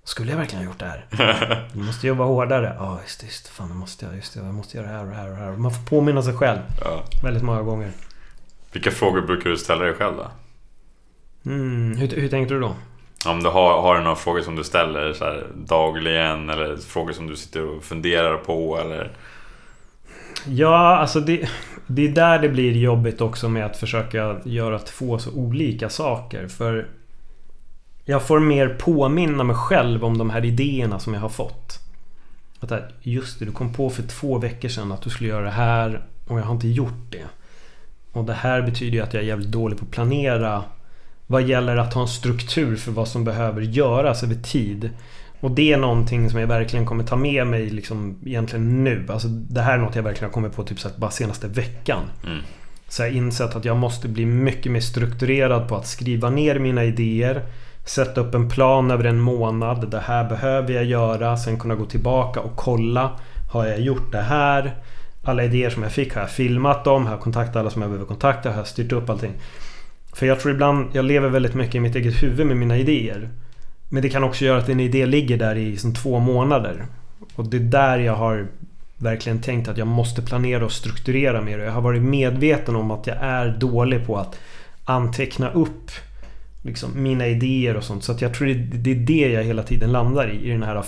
Skulle 0.05 0.31
jag 0.31 0.39
verkligen 0.39 0.65
ha 0.65 0.71
gjort 0.73 0.79
det 0.81 0.87
här? 0.87 1.07
Jag 1.75 1.85
måste 1.85 2.07
jobba 2.07 2.25
hårdare. 2.25 2.77
Ja, 2.79 2.99
just 3.03 3.21
det. 3.21 3.27
Just 3.27 3.45
det. 3.45 3.51
Fan, 3.51 3.69
det 3.69 3.75
måste 3.75 4.05
jag. 4.07 4.17
Just 4.17 4.35
det. 4.35 4.41
Jag 4.41 4.55
måste 4.55 4.77
göra 4.77 4.87
det 4.87 4.93
här 4.93 5.03
och 5.05 5.09
det 5.11 5.15
här 5.17 5.31
och 5.31 5.37
det 5.37 5.43
här. 5.43 5.53
Man 5.53 5.71
får 5.73 5.83
påminna 5.85 6.23
sig 6.23 6.35
själv 6.35 6.59
Ja. 6.85 7.03
väldigt 7.23 7.43
många 7.43 7.63
gånger. 7.63 7.91
Vilka 8.73 8.91
frågor 8.91 9.21
brukar 9.23 9.51
du 9.51 9.57
ställa 9.57 9.85
dig 9.85 9.95
själv 9.95 10.17
då? 10.17 10.27
Mm, 11.51 11.97
hur, 11.97 12.09
hur 12.09 12.29
tänkte 12.29 12.55
du 12.55 12.61
då? 12.61 12.75
Om 13.27 13.43
du 13.43 13.49
har, 13.49 13.83
har 13.83 13.95
du 13.97 14.03
några 14.03 14.17
frågor 14.17 14.41
som 14.41 14.57
du 14.57 14.65
ställer 14.65 15.13
så 15.13 15.25
här, 15.25 15.47
dagligen 15.55 16.51
eller 16.51 16.77
frågor 16.77 17.13
som 17.13 17.27
du 17.27 17.37
sitter 17.37 17.67
och 17.67 17.85
funderar 17.85 18.37
på 18.37 18.79
eller? 18.79 19.11
Ja, 20.47 20.97
alltså 20.97 21.21
det, 21.21 21.49
det 21.87 22.09
är 22.09 22.13
där 22.13 22.39
det 22.39 22.49
blir 22.49 22.77
jobbigt 22.77 23.21
också 23.21 23.49
med 23.49 23.67
att 23.67 23.77
försöka 23.77 24.37
göra 24.45 24.79
två 24.79 25.19
så 25.19 25.31
olika 25.31 25.89
saker. 25.89 26.49
För 26.49 26.89
jag 28.05 28.23
får 28.23 28.41
mer 28.41 28.69
påminna 28.69 29.45
mig 29.45 29.57
själv 29.57 30.05
om 30.05 30.19
de 30.19 30.31
här 30.31 30.45
idéerna 30.45 30.99
som 30.99 31.15
jag 31.15 31.21
har 31.21 31.29
fått. 31.29 31.79
Att 32.61 32.69
det 32.69 32.75
här, 32.75 32.91
just 33.01 33.39
det, 33.39 33.45
du 33.45 33.53
kom 33.53 33.73
på 33.73 33.91
för 33.91 34.03
två 34.03 34.39
veckor 34.39 34.69
sedan 34.69 34.93
att 34.93 35.03
du 35.03 35.11
skulle 35.11 35.29
göra 35.29 35.45
det 35.45 35.51
här 35.51 36.03
och 36.27 36.39
jag 36.39 36.45
har 36.45 36.55
inte 36.55 36.69
gjort 36.69 37.11
det. 37.11 37.27
Och 38.13 38.25
det 38.25 38.33
här 38.33 38.63
betyder 38.63 38.93
ju 38.93 39.01
att 39.01 39.15
jag 39.15 39.23
är 39.23 39.27
jävligt 39.27 39.53
dålig 39.53 39.79
på 39.79 39.85
att 39.85 39.91
planera 39.91 40.63
vad 41.33 41.43
gäller 41.43 41.77
att 41.77 41.95
ha 41.95 42.03
en 42.03 42.09
struktur 42.09 42.77
för 42.77 42.93
vad 42.93 43.09
som 43.09 43.25
behöver 43.25 43.63
göras 43.63 44.23
över 44.23 44.35
tid. 44.35 44.91
Och 45.41 45.51
det 45.51 45.73
är 45.73 45.77
någonting 45.77 46.31
som 46.31 46.41
jag 46.41 46.47
verkligen 46.47 46.87
kommer 46.87 47.05
ta 47.05 47.17
med 47.17 47.47
mig 47.47 47.71
liksom 47.71 48.19
egentligen 48.27 48.85
nu. 48.85 49.07
Alltså 49.09 49.29
det 49.29 49.61
här 49.61 49.75
är 49.75 49.79
något 49.79 49.97
jag 49.97 50.03
verkligen 50.03 50.29
har 50.29 50.33
kommit 50.33 50.57
på 50.57 50.63
typ 50.63 50.81
så 50.81 50.89
bara 50.97 51.11
senaste 51.11 51.49
veckan. 51.49 52.03
Mm. 52.27 52.39
Så 52.89 53.03
jag 53.03 53.09
har 53.09 53.17
insett 53.17 53.57
att 53.57 53.65
jag 53.65 53.77
måste 53.77 54.09
bli 54.09 54.27
mycket 54.27 54.73
mer 54.73 54.81
strukturerad 54.81 55.69
på 55.69 55.77
att 55.77 55.87
skriva 55.87 56.31
ner 56.31 56.59
mina 56.59 56.85
idéer. 56.85 57.43
Sätta 57.85 58.21
upp 58.21 58.35
en 58.35 58.49
plan 58.49 58.91
över 58.91 59.05
en 59.05 59.21
månad. 59.21 59.91
Det 59.91 60.01
här 60.01 60.29
behöver 60.29 60.73
jag 60.75 60.85
göra. 60.85 61.37
Sen 61.37 61.59
kunna 61.59 61.75
gå 61.75 61.85
tillbaka 61.85 62.41
och 62.41 62.57
kolla. 62.57 63.11
Har 63.53 63.67
jag 63.67 63.81
gjort 63.81 64.13
det 64.13 64.23
här? 64.23 64.75
Alla 65.25 65.45
idéer 65.45 65.71
som 65.71 65.83
jag 65.83 65.93
fick, 65.93 66.15
har 66.15 66.21
jag 66.21 66.31
filmat 66.31 66.85
dem? 66.85 67.05
Har 67.07 67.13
jag 67.13 67.21
kontaktat 67.21 67.57
alla 67.57 67.71
som 67.71 67.83
jag 67.83 67.91
behöver 67.91 68.07
kontakta? 68.07 68.51
Har 68.51 68.57
jag 68.57 68.67
styrt 68.67 68.93
upp 68.93 69.11
allting? 69.11 69.33
För 70.13 70.27
jag 70.27 70.41
tror 70.41 70.55
ibland, 70.55 70.91
jag 70.93 71.05
lever 71.05 71.29
väldigt 71.29 71.55
mycket 71.55 71.75
i 71.75 71.81
mitt 71.81 71.97
eget 71.97 72.23
huvud 72.23 72.47
med 72.47 72.57
mina 72.57 72.79
idéer. 72.79 73.29
Men 73.89 74.03
det 74.03 74.09
kan 74.09 74.25
också 74.25 74.45
göra 74.45 74.59
att 74.59 74.69
en 74.69 74.81
idé 74.81 75.07
ligger 75.07 75.39
där 75.39 75.57
i 75.57 75.77
som 75.77 75.95
två 75.95 76.19
månader. 76.19 76.87
Och 77.35 77.49
det 77.49 77.57
är 77.57 77.61
där 77.61 77.99
jag 77.99 78.15
har 78.15 78.47
verkligen 78.99 79.41
tänkt 79.41 79.69
att 79.69 79.79
jag 79.79 79.87
måste 79.87 80.23
planera 80.23 80.65
och 80.65 80.73
strukturera 80.73 81.41
mer. 81.41 81.59
Och 81.59 81.65
jag 81.65 81.73
har 81.73 81.81
varit 81.81 82.03
medveten 82.03 82.77
om 82.77 82.91
att 82.91 83.07
jag 83.07 83.17
är 83.21 83.49
dålig 83.49 84.07
på 84.07 84.19
att 84.19 84.39
anteckna 84.85 85.51
upp 85.51 85.91
liksom, 86.63 87.03
mina 87.03 87.27
idéer 87.27 87.77
och 87.77 87.85
sånt. 87.85 88.05
Så 88.05 88.13
att 88.13 88.23
jag 88.23 88.35
tror 88.35 88.49
det, 88.49 88.91
är 88.91 88.95
det 88.95 89.33
jag 89.33 89.45
hela 89.45 89.63
tiden 89.63 89.93
landar 89.93 90.31
i. 90.31 90.49
I 90.49 90.51
den 90.51 90.63
här. 90.63 90.83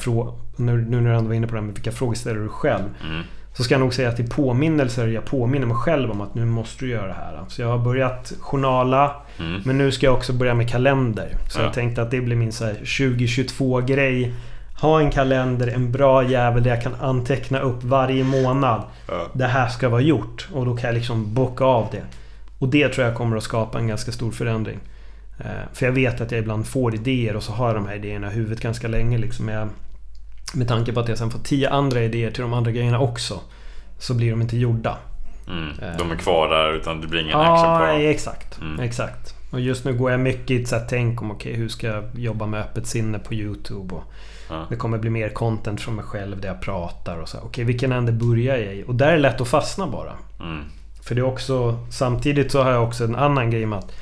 Nu, 0.56 0.76
nu 0.76 1.00
när 1.00 1.10
du 1.10 1.16
ändå 1.16 1.28
var 1.28 1.34
inne 1.34 1.46
på 1.46 1.54
det 1.54 1.60
här 1.60 1.66
med 1.66 1.74
vilka 1.74 1.92
frågor 1.92 2.14
ställer 2.14 2.40
du 2.40 2.48
själv. 2.48 2.84
Mm. 3.04 3.22
Så 3.56 3.64
ska 3.64 3.74
jag 3.74 3.80
nog 3.80 3.94
säga 3.94 4.08
att 4.08 4.20
i 4.20 4.24
påminnelser 4.26 5.06
jag 5.08 5.24
påminner 5.24 5.66
mig 5.66 5.76
själv 5.76 6.10
om 6.10 6.20
att 6.20 6.34
nu 6.34 6.44
måste 6.44 6.84
du 6.84 6.90
göra 6.90 7.06
det 7.06 7.12
här. 7.12 7.38
Så 7.48 7.62
jag 7.62 7.68
har 7.68 7.78
börjat 7.78 8.32
journala. 8.40 9.12
Mm. 9.40 9.60
Men 9.64 9.78
nu 9.78 9.92
ska 9.92 10.06
jag 10.06 10.14
också 10.14 10.32
börja 10.32 10.54
med 10.54 10.70
kalender. 10.70 11.36
Så 11.48 11.58
Ja. 11.60 11.64
jag 11.64 11.72
tänkte 11.72 12.02
att 12.02 12.10
det 12.10 12.20
blir 12.20 12.36
min 12.36 12.52
så 12.52 12.64
här 12.64 12.74
2022-grej. 12.74 14.32
Ha 14.80 15.00
en 15.00 15.10
kalender, 15.10 15.66
en 15.68 15.92
bra 15.92 16.24
jävel 16.24 16.62
där 16.62 16.70
jag 16.70 16.82
kan 16.82 16.94
anteckna 17.00 17.60
upp 17.60 17.82
varje 17.84 18.24
månad. 18.24 18.82
Ja. 19.08 19.26
Det 19.32 19.46
här 19.46 19.68
ska 19.68 19.88
vara 19.88 20.00
gjort. 20.00 20.48
Och 20.52 20.66
då 20.66 20.76
kan 20.76 20.88
jag 20.88 20.94
liksom 20.94 21.34
bocka 21.34 21.64
av 21.64 21.88
det. 21.92 22.02
Och 22.58 22.68
det 22.68 22.88
tror 22.88 23.06
jag 23.06 23.14
kommer 23.16 23.36
att 23.36 23.42
skapa 23.42 23.78
en 23.78 23.86
ganska 23.88 24.12
stor 24.12 24.30
förändring. 24.30 24.78
Eh, 25.40 25.46
För 25.72 25.86
jag 25.86 25.92
vet 25.92 26.20
att 26.20 26.30
jag 26.30 26.40
ibland 26.40 26.66
får 26.66 26.94
idéer 26.94 27.36
och 27.36 27.42
så 27.42 27.52
har 27.52 27.66
jag 27.66 27.76
de 27.76 27.86
här 27.88 27.94
idéerna 27.96 28.30
i 28.32 28.34
huvudet 28.34 28.60
ganska 28.60 28.88
länge. 28.88 29.18
Liksom. 29.18 29.48
Jag, 29.48 29.68
med 30.54 30.68
tanke 30.68 30.92
på 30.92 31.00
att 31.00 31.08
jag 31.08 31.18
sen 31.18 31.30
får 31.30 31.38
tio 31.38 31.70
andra 31.70 32.00
idéer 32.02 32.30
till 32.30 32.42
de 32.42 32.52
andra 32.52 32.70
grejerna 32.70 32.98
också. 33.00 33.40
Så 33.98 34.14
blir 34.14 34.30
de 34.30 34.42
inte 34.42 34.56
gjorda. 34.56 34.96
Mm. 35.48 35.68
De 35.98 36.10
är 36.10 36.16
kvar 36.16 36.48
där 36.48 36.72
utan 36.74 37.00
det 37.00 37.06
blir 37.06 37.20
ingen 37.20 37.38
action 37.40 37.70
Ja, 37.70 37.78
på 37.78 37.86
dem. 37.86 38.00
exakt. 38.00 38.60
Mm. 38.60 38.80
Exakt. 38.80 39.34
Och 39.52 39.60
just 39.60 39.84
nu 39.84 39.92
går 39.94 40.10
jag 40.10 40.20
mycket 40.20 40.50
i 40.50 40.62
ett 40.62 40.68
så 40.68 40.76
här 40.76 40.86
tänk 40.88 41.22
om 41.22 41.30
okej, 41.30 41.54
hur 41.54 41.68
ska 41.68 41.86
jag 41.86 42.04
jobba 42.14 42.46
med 42.46 42.60
öppet 42.60 42.86
sinne 42.86 43.18
på 43.18 43.34
YouTube? 43.34 43.94
Och 43.94 44.02
Ja. 44.50 44.66
det 44.70 44.76
kommer 44.76 44.98
bli 44.98 45.10
mer 45.10 45.28
content 45.28 45.80
från 45.80 45.94
mig 45.94 46.04
själv 46.04 46.40
där 46.40 46.48
jag 46.48 46.60
pratar 46.60 47.18
och 47.18 47.28
så. 47.28 47.38
Okej, 47.42 47.64
vilken 47.64 47.92
ände 47.92 48.12
börjar 48.12 48.56
jag 48.56 48.74
i? 48.74 48.84
Och 48.86 48.94
där 48.94 49.08
är 49.08 49.12
det 49.12 49.18
lätt 49.18 49.40
att 49.40 49.48
fastna 49.48 49.86
bara. 49.86 50.12
Mm. 50.40 50.64
För 51.02 51.14
det 51.14 51.20
är 51.20 51.24
också... 51.26 51.78
Samtidigt 51.90 52.52
så 52.52 52.62
har 52.62 52.70
jag 52.70 52.84
också 52.84 53.04
en 53.04 53.16
annan 53.16 53.50
grej 53.50 53.66
med 53.66 53.78
att 53.78 53.92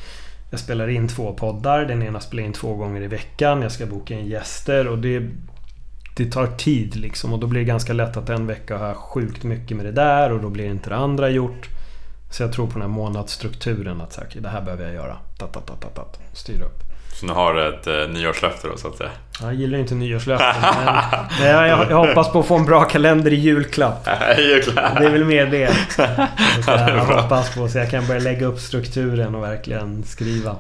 jag 0.51 0.61
spelar 0.61 0.89
in 0.89 1.09
två 1.09 1.33
poddar. 1.33 1.85
Den 1.85 2.03
ena 2.03 2.21
spelar 2.21 2.43
in 2.43 2.53
två 2.53 2.75
gånger 2.75 3.03
i 3.03 3.07
veckan. 3.07 3.63
Jag 3.63 3.73
ska 3.73 3.87
boka 3.87 4.15
in 4.15 4.27
gäster 4.27 4.89
och 4.89 4.99
det... 4.99 5.23
Det 6.15 6.25
tar 6.25 6.47
tid 6.47 6.97
liksom 6.97 7.33
och 7.33 7.39
då 7.39 7.47
blir 7.47 7.61
det 7.61 7.67
ganska 7.67 7.93
lätt 7.93 8.17
att 8.17 8.29
en 8.29 8.47
vecka 8.47 8.79
har 8.79 8.87
jag 8.87 8.97
sjukt 8.97 9.43
mycket 9.43 9.77
med 9.77 9.87
det 9.87 9.93
där 9.93 10.33
och 10.33 10.41
då 10.41 10.49
blir 10.49 10.65
inte 10.65 10.91
det 10.91 10.97
andra 10.97 11.31
gjort. 11.31 11.69
Så 12.31 12.43
jag 12.43 12.53
tror 12.53 12.67
på 12.67 12.73
den 12.73 12.83
här 12.83 12.89
månadsstrukturen 12.89 14.01
att 14.01 14.17
här, 14.17 14.27
det 14.41 14.49
här 14.49 14.63
behöver 14.63 14.85
jag 14.85 14.95
göra. 14.95 15.17
Tat, 15.39 15.53
tat, 15.53 15.67
tat, 15.67 15.95
tat, 15.95 16.21
styra 16.33 16.65
upp. 16.65 16.79
Så 17.13 17.27
nu 17.27 17.33
har 17.33 17.55
du 17.55 17.69
ett 17.69 17.87
eh, 17.87 18.15
nyårslöfte 18.15 18.69
då 18.69 18.77
så 18.77 18.89
att 18.89 18.97
säga? 18.97 19.11
Jag 19.41 19.55
gillar 19.55 19.79
inte 19.79 19.95
nyårslöften. 19.95 20.55
men 21.41 21.49
jag, 21.49 21.69
jag, 21.69 21.91
jag 21.91 22.07
hoppas 22.07 22.33
på 22.33 22.41
att 22.41 22.47
få 22.47 22.57
en 22.57 22.65
bra 22.65 22.85
kalender 22.85 23.33
i 23.33 23.37
julklapp. 23.37 24.09
Julklapp. 24.39 24.99
Det 24.99 25.07
är 25.07 25.11
väl 25.11 25.25
mer 25.25 25.47
det. 25.47 25.77
Så 25.95 26.03
jag, 26.71 26.91
jag 26.91 27.05
hoppas 27.05 27.55
på 27.55 27.69
så 27.69 27.79
jag 27.79 27.91
kan 27.91 28.07
börja 28.07 28.21
lägga 28.21 28.47
upp 28.47 28.59
strukturen 28.59 29.35
och 29.35 29.43
verkligen 29.43 30.05
skriva. 30.05 30.57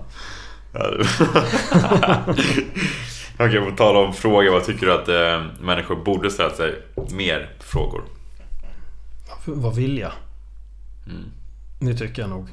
Okej, 3.46 3.60
på 3.70 3.76
tal 3.76 3.96
om 3.96 4.12
frågor. 4.12 4.52
Vad 4.52 4.64
tycker 4.64 4.86
du 4.86 4.92
att 4.92 5.08
eh, 5.08 5.46
människor 5.60 5.96
borde 5.96 6.30
ställa 6.30 6.50
sig 6.50 6.74
mer 7.10 7.50
frågor? 7.60 8.02
Vad 9.44 9.74
vill 9.74 9.98
jag? 9.98 10.12
Mm. 11.06 11.24
Det 11.78 11.94
tycker 11.94 12.22
jag 12.22 12.30
nog. 12.30 12.48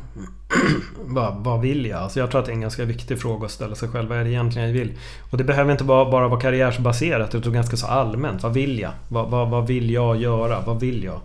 vad, 1.06 1.44
vad 1.44 1.62
vill 1.62 1.86
jag? 1.86 2.00
Alltså 2.00 2.20
jag 2.20 2.32
tror 2.32 2.40
att 2.40 2.46
det 2.46 2.52
är 2.52 2.54
en 2.54 2.62
ganska 2.62 2.86
viktig 2.86 3.22
fråga 3.22 3.46
att 3.46 3.52
ställa 3.52 3.76
sig 3.76 3.90
själv. 3.90 4.10
Vad 4.10 4.18
är 4.18 4.24
det 4.24 4.30
egentligen 4.30 4.68
jag 4.68 4.74
vill? 4.74 4.92
Och 5.30 5.38
det 5.38 5.44
behöver 5.44 5.72
inte 5.72 5.84
bara, 5.84 6.12
bara 6.12 6.28
vara 6.28 6.40
karriärsbaserat 6.40 7.36
utan 7.36 7.54
ganska 7.54 7.78
så 7.78 7.88
allmänt. 7.88 8.44
Vad 8.44 8.54
vill 8.54 8.80
jag? 8.80 8.92
Vad, 9.08 9.30
vad, 9.30 9.50
vad 9.50 9.68
vill 9.68 9.90
jag 9.90 10.18
göra? 10.18 10.62
Vad 10.66 10.80
vill 10.80 11.04
jag? 11.04 11.22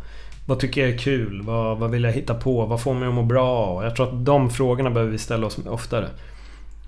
Vad 0.47 0.61
tycker 0.61 0.81
jag 0.81 0.91
är 0.91 0.99
kul? 0.99 1.43
Vad, 1.43 1.79
vad 1.79 1.91
vill 1.91 2.05
jag 2.05 2.13
hitta 2.13 2.35
på? 2.35 2.67
Vad 2.67 2.81
får 2.81 2.95
mig 2.95 3.09
att 3.09 3.15
må 3.15 3.23
bra? 3.23 3.67
Och 3.67 3.85
jag 3.85 3.97
tror 3.97 4.09
att 4.09 4.25
de 4.25 4.51
frågorna 4.51 4.91
behöver 4.91 5.13
vi 5.13 5.19
ställa 5.19 5.47
oss 5.47 5.59
oftare. 5.67 6.09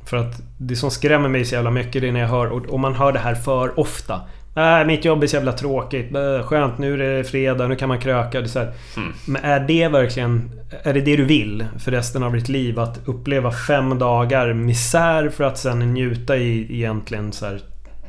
För 0.06 0.16
att 0.16 0.42
det 0.58 0.76
som 0.76 0.90
skrämmer 0.90 1.28
mig 1.28 1.44
så 1.44 1.54
jävla 1.54 1.70
mycket 1.70 2.02
det 2.02 2.08
är 2.08 2.12
när 2.12 2.20
jag 2.20 2.28
hör, 2.28 2.46
och 2.46 2.66
och 2.66 2.80
man 2.80 2.94
hör 2.94 3.12
det 3.12 3.18
här 3.18 3.34
för 3.34 3.80
ofta. 3.80 4.20
Nej, 4.56 4.86
mitt 4.86 5.04
jobb 5.04 5.22
är 5.22 5.26
så 5.26 5.36
jävla 5.36 5.52
tråkigt. 5.52 6.14
Äh, 6.14 6.46
skönt, 6.46 6.78
nu 6.78 6.94
är 6.94 6.98
det 6.98 7.24
fredag, 7.24 7.68
nu 7.68 7.76
kan 7.76 7.88
man 7.88 8.00
kröka. 8.00 8.40
Det 8.40 8.56
är. 8.56 8.72
Mm. 8.96 9.12
Men 9.26 9.44
är 9.44 9.60
det 9.60 9.88
verkligen... 9.88 10.50
Är 10.82 10.94
det 10.94 11.00
det 11.00 11.16
du 11.16 11.24
vill 11.24 11.66
för 11.78 11.90
resten 11.90 12.22
av 12.22 12.32
ditt 12.32 12.48
liv? 12.48 12.78
Att 12.78 13.00
uppleva 13.04 13.52
fem 13.52 13.98
dagar 13.98 14.52
misär 14.52 15.28
för 15.28 15.44
att 15.44 15.58
sen 15.58 15.78
njuta 15.78 16.36
i 16.36 16.74
egentligen 16.74 17.32
så 17.32 17.46
här 17.46 17.60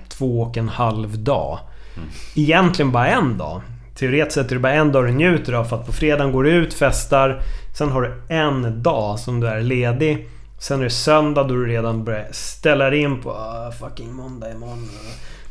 två 0.10 0.42
och 0.42 0.58
en 0.58 0.70
halv 0.70 1.20
dag. 1.20 1.60
Mm. 1.98 2.10
Egentligen 2.36 2.92
bara 2.92 3.08
en 3.08 3.38
dag. 3.38 3.62
Teoretiskt 3.96 4.34
sett 4.34 4.52
är 4.52 4.56
det 4.56 4.62
bara 4.62 4.74
en 4.74 4.92
dag 4.92 5.06
du 5.06 5.12
njuter 5.12 5.54
av 5.54 5.64
för 5.64 5.76
att 5.76 5.86
på 5.86 5.92
fredagen 5.92 6.32
går 6.32 6.44
du 6.44 6.50
ut, 6.50 6.74
festar. 6.74 7.42
Sen 7.78 7.90
har 7.90 8.02
du 8.02 8.36
en 8.36 8.84
dag 8.84 9.20
som 9.20 9.40
du 9.40 9.48
är 9.48 9.62
ledig. 9.62 10.28
Sen 10.60 10.80
är 10.80 10.84
det 10.84 10.90
söndag 10.90 11.44
då 11.44 11.56
du 11.56 11.66
redan 11.68 12.04
börjar 12.04 12.28
ställa 12.32 12.96
in 12.96 13.22
på 13.22 13.32
ah, 13.32 13.72
fucking 13.72 14.14
måndag 14.14 14.52
imorgon. 14.52 14.90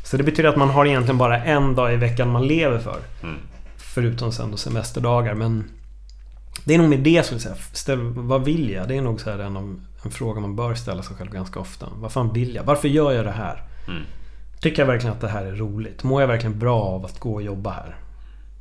Så 0.03 0.17
det 0.17 0.23
betyder 0.23 0.49
att 0.49 0.55
man 0.55 0.69
har 0.69 0.85
egentligen 0.85 1.17
bara 1.17 1.43
en 1.43 1.75
dag 1.75 1.93
i 1.93 1.95
veckan 1.95 2.29
man 2.29 2.47
lever 2.47 2.79
för. 2.79 2.99
Mm. 3.23 3.35
Förutom 3.77 4.31
sen 4.31 4.51
då 4.51 4.57
semesterdagar. 4.57 5.33
Men 5.33 5.63
det 6.65 6.73
är 6.73 6.77
nog 6.77 6.89
med 6.89 6.99
det 6.99 7.25
skulle 7.25 7.41
jag 7.41 7.57
säga. 7.57 7.97
Vad 8.15 8.45
vill 8.45 8.69
jag? 8.69 8.87
Det 8.87 8.95
är 8.97 9.01
nog 9.01 9.21
så 9.21 9.29
här 9.31 9.39
en, 9.39 9.57
av- 9.57 9.81
en 10.03 10.11
fråga 10.11 10.41
man 10.41 10.55
bör 10.55 10.75
ställa 10.75 11.03
sig 11.03 11.15
själv 11.15 11.31
ganska 11.31 11.59
ofta. 11.59 11.87
Vad 11.95 12.11
fan 12.11 12.33
vill 12.33 12.55
jag? 12.55 12.63
Varför 12.63 12.87
gör 12.87 13.11
jag 13.11 13.25
det 13.25 13.31
här? 13.31 13.63
Mm. 13.87 14.01
Tycker 14.61 14.81
jag 14.81 14.87
verkligen 14.87 15.15
att 15.15 15.21
det 15.21 15.27
här 15.27 15.45
är 15.45 15.55
roligt? 15.55 16.03
Mår 16.03 16.21
jag 16.21 16.27
verkligen 16.27 16.59
bra 16.59 16.81
av 16.83 17.05
att 17.05 17.19
gå 17.19 17.33
och 17.33 17.41
jobba 17.41 17.69
här? 17.71 17.95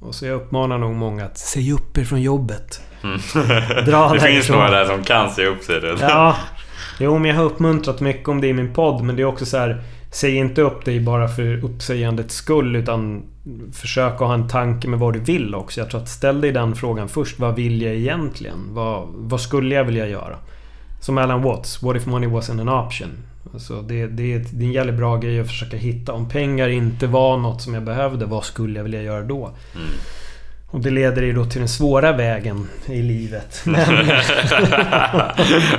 Och 0.00 0.14
så 0.14 0.26
jag 0.26 0.34
uppmanar 0.36 0.78
nog 0.78 0.94
många 0.94 1.24
att 1.24 1.38
säg 1.38 1.72
upp 1.72 1.98
er 1.98 2.04
från 2.04 2.22
jobbet. 2.22 2.80
Mm. 3.06 3.84
Dra 3.84 4.12
det 4.12 4.20
finns 4.20 4.48
några 4.48 4.70
där 4.70 4.84
som 4.84 5.04
kan 5.04 5.30
se 5.30 5.46
upp 5.46 5.62
sig. 5.62 5.80
Det. 5.80 5.96
Ja. 6.00 6.36
Jo, 6.98 7.18
men 7.18 7.30
jag 7.30 7.36
har 7.36 7.44
uppmuntrat 7.44 8.00
mycket 8.00 8.28
om 8.28 8.40
det 8.40 8.46
i 8.46 8.52
min 8.52 8.74
podd. 8.74 9.02
Men 9.02 9.16
det 9.16 9.22
är 9.22 9.26
också 9.26 9.46
så 9.46 9.58
här. 9.58 9.82
Säg 10.10 10.36
inte 10.36 10.62
upp 10.62 10.84
dig 10.84 11.00
bara 11.00 11.28
för 11.28 11.64
uppsägandets 11.64 12.34
skull. 12.34 12.76
Utan 12.76 13.22
försök 13.72 14.12
att 14.12 14.20
ha 14.20 14.34
en 14.34 14.48
tanke 14.48 14.88
med 14.88 14.98
vad 14.98 15.12
du 15.12 15.20
vill 15.20 15.54
också. 15.54 15.80
Jag 15.80 15.90
tror 15.90 16.00
att 16.00 16.08
ställ 16.08 16.40
dig 16.40 16.52
den 16.52 16.74
frågan 16.74 17.08
först. 17.08 17.38
Vad 17.38 17.54
vill 17.54 17.82
jag 17.82 17.94
egentligen? 17.94 18.58
Vad, 18.70 19.08
vad 19.14 19.40
skulle 19.40 19.74
jag 19.74 19.84
vilja 19.84 20.08
göra? 20.08 20.36
Som 21.00 21.18
Alan 21.18 21.42
Watts. 21.42 21.82
What 21.82 21.96
if 21.96 22.06
money 22.06 22.28
wasn't 22.28 22.60
an 22.60 22.68
option? 22.68 23.08
Alltså 23.52 23.82
det, 23.82 24.06
det, 24.06 24.38
det 24.38 24.64
är 24.64 24.66
en 24.66 24.72
jävligt 24.72 24.94
bra 24.94 25.16
grej 25.16 25.40
att 25.40 25.46
försöka 25.46 25.76
hitta. 25.76 26.12
Om 26.12 26.28
pengar 26.28 26.68
inte 26.68 27.06
var 27.06 27.36
något 27.36 27.62
som 27.62 27.74
jag 27.74 27.82
behövde, 27.82 28.26
vad 28.26 28.44
skulle 28.44 28.78
jag 28.78 28.84
vilja 28.84 29.02
göra 29.02 29.22
då? 29.22 29.50
Mm. 29.74 29.88
Och 30.70 30.80
det 30.80 30.90
leder 30.90 31.22
ju 31.22 31.32
då 31.32 31.44
till 31.44 31.58
den 31.58 31.68
svåra 31.68 32.12
vägen 32.12 32.68
i 32.86 33.02
livet. 33.02 33.64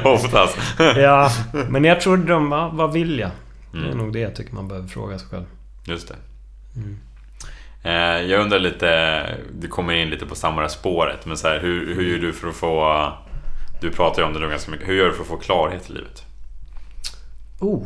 Oftast. 0.03 0.57
ja, 0.95 1.31
men 1.69 1.83
jag 1.83 2.01
tror 2.01 2.17
de, 2.17 2.51
ja, 2.51 2.69
vad 2.73 2.93
vill 2.93 3.19
jag? 3.19 3.31
Det 3.71 3.77
är 3.77 3.83
Mm. 3.83 3.97
nog 3.97 4.13
det 4.13 4.19
jag 4.19 4.35
tycker 4.35 4.53
man 4.55 4.67
behöver 4.67 4.87
fråga 4.87 5.19
sig 5.19 5.27
själv. 5.29 5.45
Just 5.85 6.07
det. 6.07 6.15
Mm. 6.75 6.97
Eh, 7.83 8.21
jag 8.31 8.41
undrar 8.41 8.59
lite, 8.59 9.23
du 9.59 9.67
kommer 9.67 9.93
in 9.93 10.09
lite 10.09 10.25
på 10.25 10.35
samma 10.35 10.61
där 10.61 10.67
spåret, 10.67 11.25
men 11.25 11.37
så 11.37 11.47
här, 11.47 11.59
hur, 11.59 11.95
hur 11.95 12.03
gör 12.11 12.17
du 12.19 12.33
för 12.33 12.47
att 12.47 12.55
få... 12.55 13.13
Du 13.81 13.91
pratar 13.91 14.21
ju 14.21 14.27
om 14.27 14.33
det 14.33 14.39
nu 14.39 14.49
ganska 14.49 14.71
mycket. 14.71 14.87
Hur 14.87 14.93
gör 14.95 15.05
du 15.05 15.13
för 15.13 15.21
att 15.21 15.27
få 15.27 15.37
klarhet 15.37 15.89
i 15.89 15.93
livet? 15.93 16.23
Oh. 17.59 17.83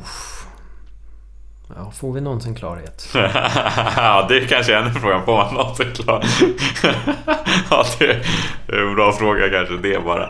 Ja, 1.75 1.91
får 1.91 2.13
vi 2.13 2.21
någonsin 2.21 2.55
klarhet? 2.55 3.10
ja, 3.95 4.25
det 4.29 4.38
är 4.38 4.47
kanske 4.47 4.75
är 4.75 4.81
en 4.81 4.93
fråga. 4.93 5.21
Får 5.21 5.38
man 5.38 5.53
någonsin 5.53 5.91
klar? 5.93 6.23
ja, 7.69 7.86
det 7.99 8.05
är 8.67 8.88
en 8.88 8.95
bra 8.95 9.12
fråga 9.12 9.49
kanske 9.49 9.77
det 9.77 10.05
bara. 10.05 10.29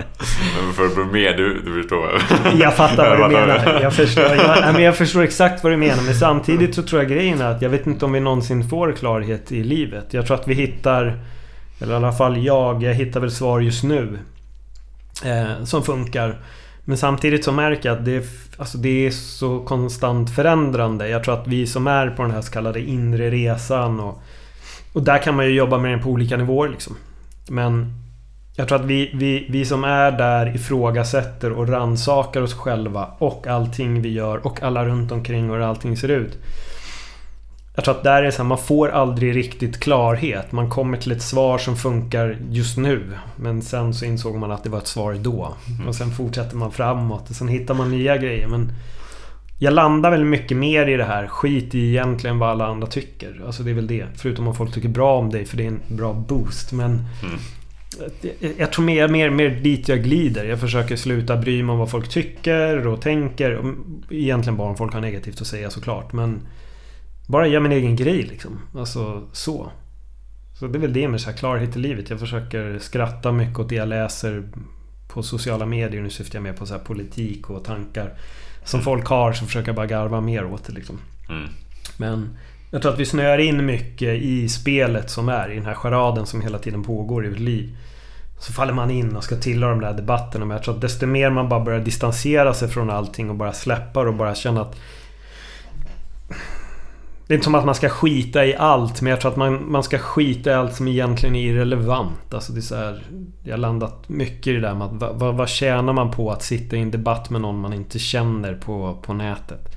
Men 0.64 0.74
för 0.74 0.86
att 0.86 0.96
bli 0.96 1.22
med, 1.22 1.38
du, 1.38 1.62
du 1.62 1.82
förstår. 1.82 2.22
Jag 2.60 2.76
fattar 2.76 3.18
vad 3.18 3.30
du 3.30 3.36
menar. 3.36 3.80
Jag 3.82 3.94
förstår, 3.94 4.24
jag, 4.24 4.38
nej, 4.62 4.74
men 4.74 4.84
jag 4.84 4.98
förstår 4.98 5.24
exakt 5.24 5.64
vad 5.64 5.74
du 5.74 5.78
menar. 5.78 6.04
Men 6.04 6.16
samtidigt 6.16 6.76
så 6.76 6.84
tror 6.84 7.02
jag 7.02 7.12
grejen 7.12 7.42
är 7.42 7.52
att 7.52 7.62
jag 7.62 7.70
vet 7.70 7.88
inte 7.88 8.06
om 8.06 8.12
vi 8.12 8.20
någonsin 8.20 8.70
får 8.70 8.92
klarhet 8.92 9.52
i 9.52 9.64
livet. 9.64 10.06
Jag 10.14 10.28
tror 10.28 10.38
att 10.38 10.48
vi 10.48 10.54
hittar, 10.54 11.20
eller 11.80 11.94
i 11.94 11.96
alla 11.96 12.12
fall 12.12 12.44
jag, 12.44 12.84
jag 12.84 12.94
hittar 12.94 13.20
väl 13.20 13.32
svar 13.32 13.60
just 13.60 13.84
nu. 13.84 14.20
Eh, 15.26 15.64
som 15.64 15.84
funkar. 15.84 16.38
Men 16.86 16.98
samtidigt 16.98 17.46
så 17.46 17.52
märker 17.52 17.90
jag 17.90 17.98
att 17.98 18.06
det 18.06 18.16
är, 18.16 18.24
alltså 18.58 18.78
det 18.78 19.08
är 19.08 19.12
så 19.12 19.60
konstant 19.60 20.36
förändrande. 20.36 21.10
Jag 21.10 21.24
tror 21.24 21.34
att 21.34 21.48
vi 21.48 21.68
som 21.68 21.88
är 21.88 22.10
på 22.10 22.22
den 22.22 22.32
här 22.32 22.42
så 22.42 22.52
kallade 22.52 22.82
inre 22.82 23.30
resan 23.30 24.00
och, 24.00 24.22
och 24.94 25.04
där 25.04 25.18
kan 25.18 25.36
man 25.36 25.46
ju 25.46 25.52
jobba 25.52 25.78
med 25.78 25.92
den 25.92 26.02
på 26.02 26.10
olika 26.10 26.38
nivåer 26.38 26.70
liksom. 26.70 26.96
Men 27.50 27.94
jag 28.56 28.68
tror 28.68 28.80
att 28.80 28.86
vi, 28.86 29.12
vi, 29.14 29.48
vi 29.50 29.66
som 29.66 29.84
är 29.84 30.12
där 30.12 30.56
ifrågasätter 30.56 31.52
och 31.52 31.70
rannsakar 31.70 32.42
oss 32.42 32.54
själva 32.54 33.08
och 33.18 33.48
allting 33.48 34.02
vi 34.02 34.10
gör 34.10 34.46
och 34.46 34.64
alla 34.64 34.86
runt 34.86 35.12
omkring 35.12 35.50
och 35.50 35.56
hur 35.56 35.64
allting 35.64 35.98
ser 35.98 36.10
ut. 36.10 36.38
Jag 37.76 37.84
tror 37.86 37.96
att 37.98 38.04
där 38.04 38.24
är 38.24 38.32
så 38.32 38.38
här, 38.38 38.44
man 38.50 38.58
får 38.58 38.90
aldrig 38.90 39.36
riktigt 39.36 39.80
klarhet. 39.80 40.52
Man 40.52 40.70
kommer 40.70 40.98
till 40.98 41.12
ett 41.12 41.22
svar 41.22 41.58
som 41.58 41.76
funkar 41.78 42.38
just 42.50 42.78
nu. 42.78 43.04
Men 43.36 43.62
sen 43.62 43.94
så 43.94 44.06
insåg 44.06 44.36
man 44.36 44.52
att 44.52 44.64
det 44.64 44.70
var 44.70 44.78
ett 44.78 44.88
svar 44.88 45.14
då. 45.22 45.56
Och 45.88 45.96
sen 45.96 46.12
fortsätter 46.12 46.56
man 46.56 46.72
framåt 46.72 47.30
och 47.30 47.36
sen 47.36 47.48
hittar 47.48 47.74
man 47.74 47.92
nya 47.92 48.18
grejer. 48.18 48.48
Men 48.48 48.72
jag 49.60 49.74
landar 49.74 50.12
väl 50.12 50.26
mycket 50.26 50.58
mer 50.58 50.88
i 50.90 50.98
det 50.98 51.04
här. 51.04 51.28
Skit 51.28 51.76
i 51.76 51.90
egentligen 51.90 52.40
vad 52.40 52.50
alla 52.50 52.68
andra 52.68 52.88
tycker. 52.88 53.42
Alltså 53.46 53.64
det 53.64 53.70
är 53.72 53.76
väl 53.76 53.88
det. 53.88 54.06
Förutom 54.16 54.48
om 54.48 54.56
folk 54.56 54.74
tycker 54.74 54.90
bra 54.90 55.18
om 55.18 55.30
dig 55.30 55.46
för 55.46 55.58
det 55.58 55.64
är 55.64 55.68
en 55.68 55.82
bra 55.88 56.14
boost. 56.14 56.72
Men 56.72 56.92
Mm. 57.24 57.40
jag- 58.40 58.52
jag 58.58 58.72
tror 58.72 58.86
mer, 58.86 59.08
mer, 59.08 59.30
mer 59.30 59.50
dit 59.50 59.88
jag 59.90 60.04
glider. 60.04 60.46
Jag 60.46 60.60
försöker 60.60 60.96
sluta 60.96 61.38
bry 61.38 61.64
mig 61.64 61.74
om 61.74 61.80
vad 61.80 61.90
folk 61.92 62.10
tycker 62.10 62.88
och 62.88 63.02
tänker. 63.02 63.74
Egentligen 64.10 64.58
bara 64.58 64.70
om 64.70 64.78
folk 64.78 64.94
har 64.94 65.02
negativt 65.02 65.42
att 65.42 65.48
säga 65.48 65.70
såklart. 65.70 66.14
Men 66.14 66.40
bara 67.28 67.48
göra 67.48 67.64
min 67.64 67.72
egen 67.72 67.96
grej 67.96 68.22
liksom. 68.24 68.60
Alltså 68.76 69.28
så. 69.32 69.72
Så 70.60 70.68
det 70.68 70.78
är 70.78 70.82
väl 70.82 70.94
det 70.94 71.08
med 71.08 71.22
så 71.22 71.30
här 71.30 71.38
klarhet 71.38 71.76
i 71.76 71.80
livet. 71.80 72.10
Jag 72.10 72.20
försöker 72.20 72.80
skratta 72.80 73.32
mycket 73.32 73.60
åt 73.60 73.70
det 73.70 73.76
jag 73.76 73.88
läser 73.88 74.44
på 75.08 75.24
sociala 75.24 75.66
medier. 75.66 76.02
Nu 76.02 76.10
syftar 76.10 76.36
jag 76.36 76.44
mer 76.44 76.54
på 76.54 76.66
så 76.66 76.80
politik 76.80 77.50
och 77.50 77.64
tankar 77.64 78.14
som 78.64 78.78
Mm. 78.80 78.86
folk 78.86 79.06
har. 79.08 79.34
Så 79.34 79.46
försöker 79.46 79.68
jag 79.68 79.76
bara 79.76 79.86
garva 79.86 80.22
mer 80.22 80.46
åt 80.46 80.64
det 80.64 80.74
liksom. 80.74 81.00
Mm. 81.30 81.50
Men 81.98 82.38
jag 82.72 82.82
tror 82.82 82.94
att 82.94 83.00
vi 83.00 83.06
snöar 83.06 83.38
in 83.38 83.66
mycket 83.66 84.22
i 84.22 84.50
spelet 84.50 85.10
som 85.10 85.30
är, 85.30 85.52
i 85.52 85.56
den 85.56 85.66
här 85.66 85.74
charaden 85.74 86.26
som 86.26 86.42
hela 86.42 86.60
tiden 86.60 86.84
pågår 86.84 87.26
i 87.26 87.30
vårt 87.30 87.40
liv. 87.40 87.78
Så 88.40 88.54
faller 88.54 88.74
man 88.74 88.92
in 88.92 89.16
och 89.16 89.24
ska 89.24 89.36
tillhöra 89.36 89.72
de 89.72 89.82
där 89.82 89.94
debatterna. 89.94 90.46
Men 90.46 90.56
jag 90.56 90.64
tror 90.64 90.76
att 90.76 90.82
desto 90.82 91.06
mer 91.06 91.30
man 91.30 91.50
bara 91.50 91.60
börjar 91.64 91.80
distansera 91.80 92.54
sig 92.54 92.68
från 92.68 92.90
allting 92.90 93.30
och 93.30 93.36
bara 93.36 93.54
släppa 93.54 94.00
och 94.00 94.14
bara 94.14 94.36
känna 94.36 94.62
att... 94.62 94.76
Det 97.32 97.36
är 97.36 97.38
inte 97.38 97.44
som 97.46 97.56
att 97.56 97.66
man 97.66 97.76
ska 97.76 97.90
skita 97.90 98.46
i 98.46 98.56
allt, 98.56 99.02
men 99.02 99.10
jag 99.12 99.22
tror 99.22 99.32
att 99.32 99.38
man, 99.38 99.72
man 99.72 99.84
ska 99.84 99.98
skita 99.98 100.50
i 100.50 100.54
allt 100.54 100.76
som 100.76 100.88
egentligen 100.88 101.36
är 101.36 101.52
irrelevant. 101.52 102.34
Alltså 102.34 102.54
det 102.54 102.60
är 102.60 102.62
så 102.62 102.76
här, 102.76 103.04
jag 103.44 103.54
har 103.54 103.58
landat 103.58 104.10
mycket 104.10 104.48
i 104.48 104.52
det 104.54 104.60
där 104.60 104.74
med 104.74 104.88
att 104.88 104.94
vad, 104.94 105.20
vad, 105.20 105.36
vad 105.36 105.50
tjänar 105.50 105.94
man 105.94 106.12
på 106.12 106.32
att 106.32 106.44
sitta 106.44 106.76
i 106.76 106.80
en 106.80 106.92
debatt 106.92 107.30
med 107.30 107.42
någon 107.42 107.60
man 107.60 107.74
inte 107.74 108.00
känner 108.00 108.54
på, 108.54 108.98
på 109.02 109.14
nätet? 109.14 109.76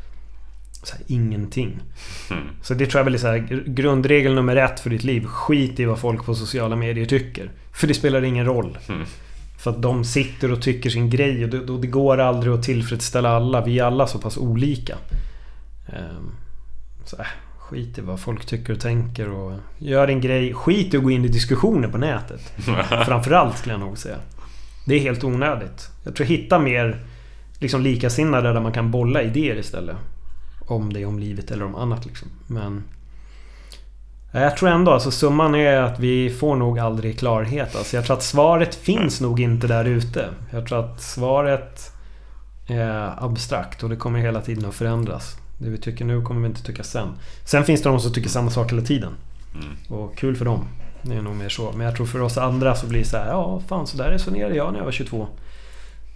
Så 0.83 0.97
här, 0.97 1.05
ingenting. 1.09 1.81
Mm. 2.31 2.43
Så 2.63 2.75
det 2.75 2.87
tror 2.87 2.99
jag 2.99 3.05
väl 3.05 3.15
är 3.15 3.19
så 3.19 3.27
här, 3.27 3.39
gr- 3.39 3.75
grundregel 3.75 4.35
nummer 4.35 4.57
ett 4.57 4.81
för 4.81 4.91
ditt 4.91 5.05
liv. 5.05 5.27
Skit 5.27 5.81
i 5.81 5.85
vad 5.85 5.99
folk 5.99 6.25
på 6.25 6.35
sociala 6.35 6.77
medier 6.77 7.07
tycker. 7.07 7.51
För 7.73 7.87
det 7.87 7.95
spelar 7.95 8.25
ingen 8.25 8.47
roll. 8.47 8.79
Mm. 8.89 9.05
För 9.59 9.71
att 9.71 9.83
de 9.83 10.05
sitter 10.05 10.53
och 10.53 10.63
tycker 10.63 10.91
sin 10.91 11.11
grej 11.11 11.45
och 11.45 11.51
det, 11.51 11.73
och 11.73 11.81
det 11.81 11.87
går 11.87 12.19
aldrig 12.19 12.53
att 12.53 12.63
tillfredsställa 12.63 13.29
alla. 13.29 13.65
Vi 13.65 13.79
är 13.79 13.85
alla 13.85 14.07
så 14.07 14.19
pass 14.19 14.39
olika. 14.39 14.95
Ehm, 15.89 16.31
Så 17.05 17.17
äh, 17.17 17.27
skit 17.69 17.99
i 17.99 18.01
vad 18.01 18.21
folk 18.21 18.47
tycker 18.47 18.73
och 18.73 18.81
tänker 18.81 19.31
och 19.31 19.59
gör 19.79 20.07
din 20.07 20.21
grej. 20.21 20.55
Skit 20.55 20.95
i 20.95 20.97
att 20.97 21.03
gå 21.03 21.11
in 21.11 21.25
i 21.25 21.29
diskussioner 21.29 21.89
på 21.89 21.99
nätet. 21.99 22.41
Framförallt 23.07 23.59
skulle 23.59 23.75
jag 23.75 23.81
nog 23.81 23.99
säga. 23.99 24.17
Det 24.87 24.95
är 24.95 25.01
helt 25.01 25.25
onödigt. 25.25 25.91
Jag 26.05 26.17
tror 26.17 26.27
hitta 26.27 26.59
mer 26.59 27.01
liksom 27.59 27.83
likasinnade 27.83 28.53
där 28.53 28.61
man 28.61 28.73
kan 28.73 28.91
bolla 28.91 29.23
idéer 29.23 29.57
istället. 29.57 29.97
Om 30.67 30.93
det 30.93 31.05
om 31.05 31.19
livet 31.19 31.51
eller 31.51 31.65
om 31.65 31.75
annat 31.75 32.07
liksom. 32.07 32.29
Men... 32.47 32.85
Jag 34.33 34.57
tror 34.57 34.69
ändå, 34.69 34.93
alltså 34.93 35.11
summan 35.11 35.55
är 35.55 35.81
att 35.81 36.01
vi 36.01 36.31
får 36.31 36.57
nog 36.57 36.79
aldrig 36.79 37.19
klarhet. 37.19 37.77
Alltså 37.77 37.97
jag 37.97 38.05
tror 38.05 38.17
att 38.17 38.23
svaret 38.23 38.75
finns 38.75 39.21
nog 39.21 39.41
inte 39.41 39.67
där 39.67 39.85
ute. 39.85 40.29
Jag 40.51 40.67
tror 40.67 40.81
att 40.81 41.03
svaret 41.03 41.93
är 42.67 43.25
abstrakt 43.25 43.83
och 43.83 43.89
det 43.89 43.97
kommer 43.97 44.19
hela 44.19 44.41
tiden 44.41 44.65
att 44.65 44.75
förändras. 44.75 45.37
Det 45.59 45.71
vi 45.71 45.79
tycker 45.79 46.05
nu 46.05 46.23
kommer 46.23 46.41
vi 46.41 46.47
inte 46.47 46.63
tycka 46.63 46.83
sen. 46.83 47.09
Sen 47.45 47.65
finns 47.65 47.83
det 47.83 47.89
de 47.89 48.01
som 48.01 48.13
tycker 48.13 48.29
samma 48.29 48.51
sak 48.51 48.73
hela 48.73 48.83
tiden. 48.83 49.13
Mm. 49.55 50.01
Och 50.01 50.17
kul 50.17 50.37
för 50.37 50.45
dem. 50.45 50.69
Det 51.03 51.15
är 51.15 51.23
nog 51.23 51.37
mer 51.37 51.49
så. 51.49 51.73
Men 51.73 51.87
jag 51.87 51.97
tror 51.97 52.07
för 52.07 52.21
oss 52.21 52.39
andra 52.39 52.75
så 52.75 52.87
blir 52.87 52.99
det 52.99 53.07
så 53.07 53.17
här, 53.17 53.27
ja 53.27 53.63
fan 53.69 53.87
så 53.87 53.97
där 53.97 54.11
resonerade 54.11 54.55
jag 54.55 54.73
när 54.73 54.79
jag 54.79 54.85
var 54.85 54.93
22. 54.93 55.29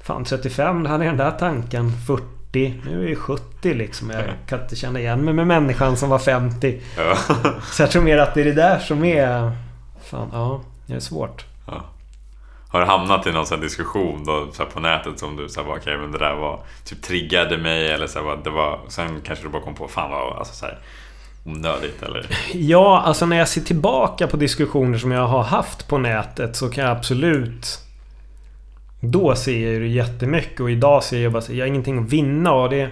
Fan 0.03 0.25
35, 0.25 0.83
det 0.83 0.89
hade 0.89 1.05
den 1.05 1.17
där 1.17 1.31
tanken. 1.31 1.93
40, 2.07 2.75
nu 2.85 3.05
är 3.05 3.09
jag 3.09 3.19
70 3.19 3.75
liksom. 3.75 4.11
Jag 4.11 4.25
kan 4.47 4.63
inte 4.63 4.77
känna 4.77 5.01
igen 5.01 5.25
mig 5.25 5.35
med 5.35 5.47
människan 5.47 5.97
som 5.97 6.11
var 6.11 6.19
50. 6.19 6.81
Ja. 6.97 7.17
Så 7.73 7.83
jag 7.83 7.91
tror 7.91 8.03
mer 8.03 8.19
att 8.19 8.35
det 8.35 8.41
är 8.41 8.45
det 8.45 8.53
där 8.53 8.79
som 8.79 9.05
är... 9.05 9.53
Fan, 10.03 10.29
ja. 10.33 10.61
Det 10.87 10.95
är 10.95 11.01
svårt. 11.01 11.45
Ja. 11.67 11.85
Har 12.71 12.81
du 12.81 12.87
hamnat 12.87 13.27
i 13.27 13.33
någon 13.33 13.47
sån 13.47 13.61
diskussion 13.61 14.25
då, 14.25 14.49
så 14.53 14.65
på 14.65 14.81
nätet 14.81 15.19
som 15.19 15.37
du 15.37 15.49
sa 15.49 15.61
okej 15.61 15.73
okay, 15.73 15.97
men 15.97 16.13
det 16.13 16.19
där 16.19 16.35
var... 16.35 16.61
Typ 16.85 17.03
triggade 17.03 17.59
mig 17.59 17.89
eller 17.89 18.07
så 18.07 18.19
här, 18.19 18.39
det 18.45 18.51
var... 18.51 18.81
Sen 18.89 19.21
kanske 19.25 19.45
du 19.45 19.49
bara 19.49 19.63
kom 19.63 19.75
på, 19.75 19.89
fan 19.89 20.11
vad... 20.11 20.39
Alltså, 20.39 20.55
så 20.55 20.67
här, 20.67 20.79
onödigt 21.45 22.03
eller? 22.03 22.27
Ja, 22.53 23.01
alltså 23.01 23.27
när 23.27 23.37
jag 23.37 23.49
ser 23.49 23.61
tillbaka 23.61 24.27
på 24.27 24.37
diskussioner 24.37 24.99
som 24.99 25.11
jag 25.11 25.27
har 25.27 25.43
haft 25.43 25.89
på 25.89 25.99
nätet 25.99 26.57
så 26.57 26.71
kan 26.71 26.85
jag 26.85 26.97
absolut... 26.97 27.79
Då 29.01 29.35
ser 29.35 29.53
jag 29.53 29.73
ju 29.73 29.81
det 29.81 29.87
jättemycket 29.87 30.61
och 30.61 30.71
idag 30.71 31.05
ser 31.05 31.19
jag 31.19 31.33
bara 31.33 31.39
att 31.39 31.49
jag 31.49 31.65
har 31.65 31.69
ingenting 31.69 31.99
att 31.99 32.13
vinna 32.13 32.53
och 32.53 32.71
det... 32.71 32.91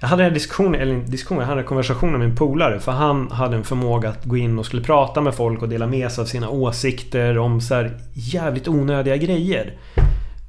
Jag 0.00 0.08
hade 0.08 0.24
en 0.24 0.34
diskussion, 0.34 0.74
eller 0.74 0.92
en 0.92 1.10
diskussion, 1.10 1.38
jag 1.38 1.46
hade 1.46 1.60
en 1.60 1.66
konversation 1.66 2.10
med 2.10 2.20
min 2.20 2.36
polare 2.36 2.80
för 2.80 2.92
han 2.92 3.30
hade 3.30 3.56
en 3.56 3.64
förmåga 3.64 4.08
att 4.08 4.24
gå 4.24 4.36
in 4.36 4.58
och 4.58 4.66
skulle 4.66 4.82
prata 4.82 5.20
med 5.20 5.34
folk 5.34 5.62
och 5.62 5.68
dela 5.68 5.86
med 5.86 6.12
sig 6.12 6.22
av 6.22 6.26
sina 6.26 6.48
åsikter 6.48 7.38
om 7.38 7.60
så 7.60 7.74
här 7.74 7.98
jävligt 8.12 8.68
onödiga 8.68 9.16
grejer. 9.16 9.78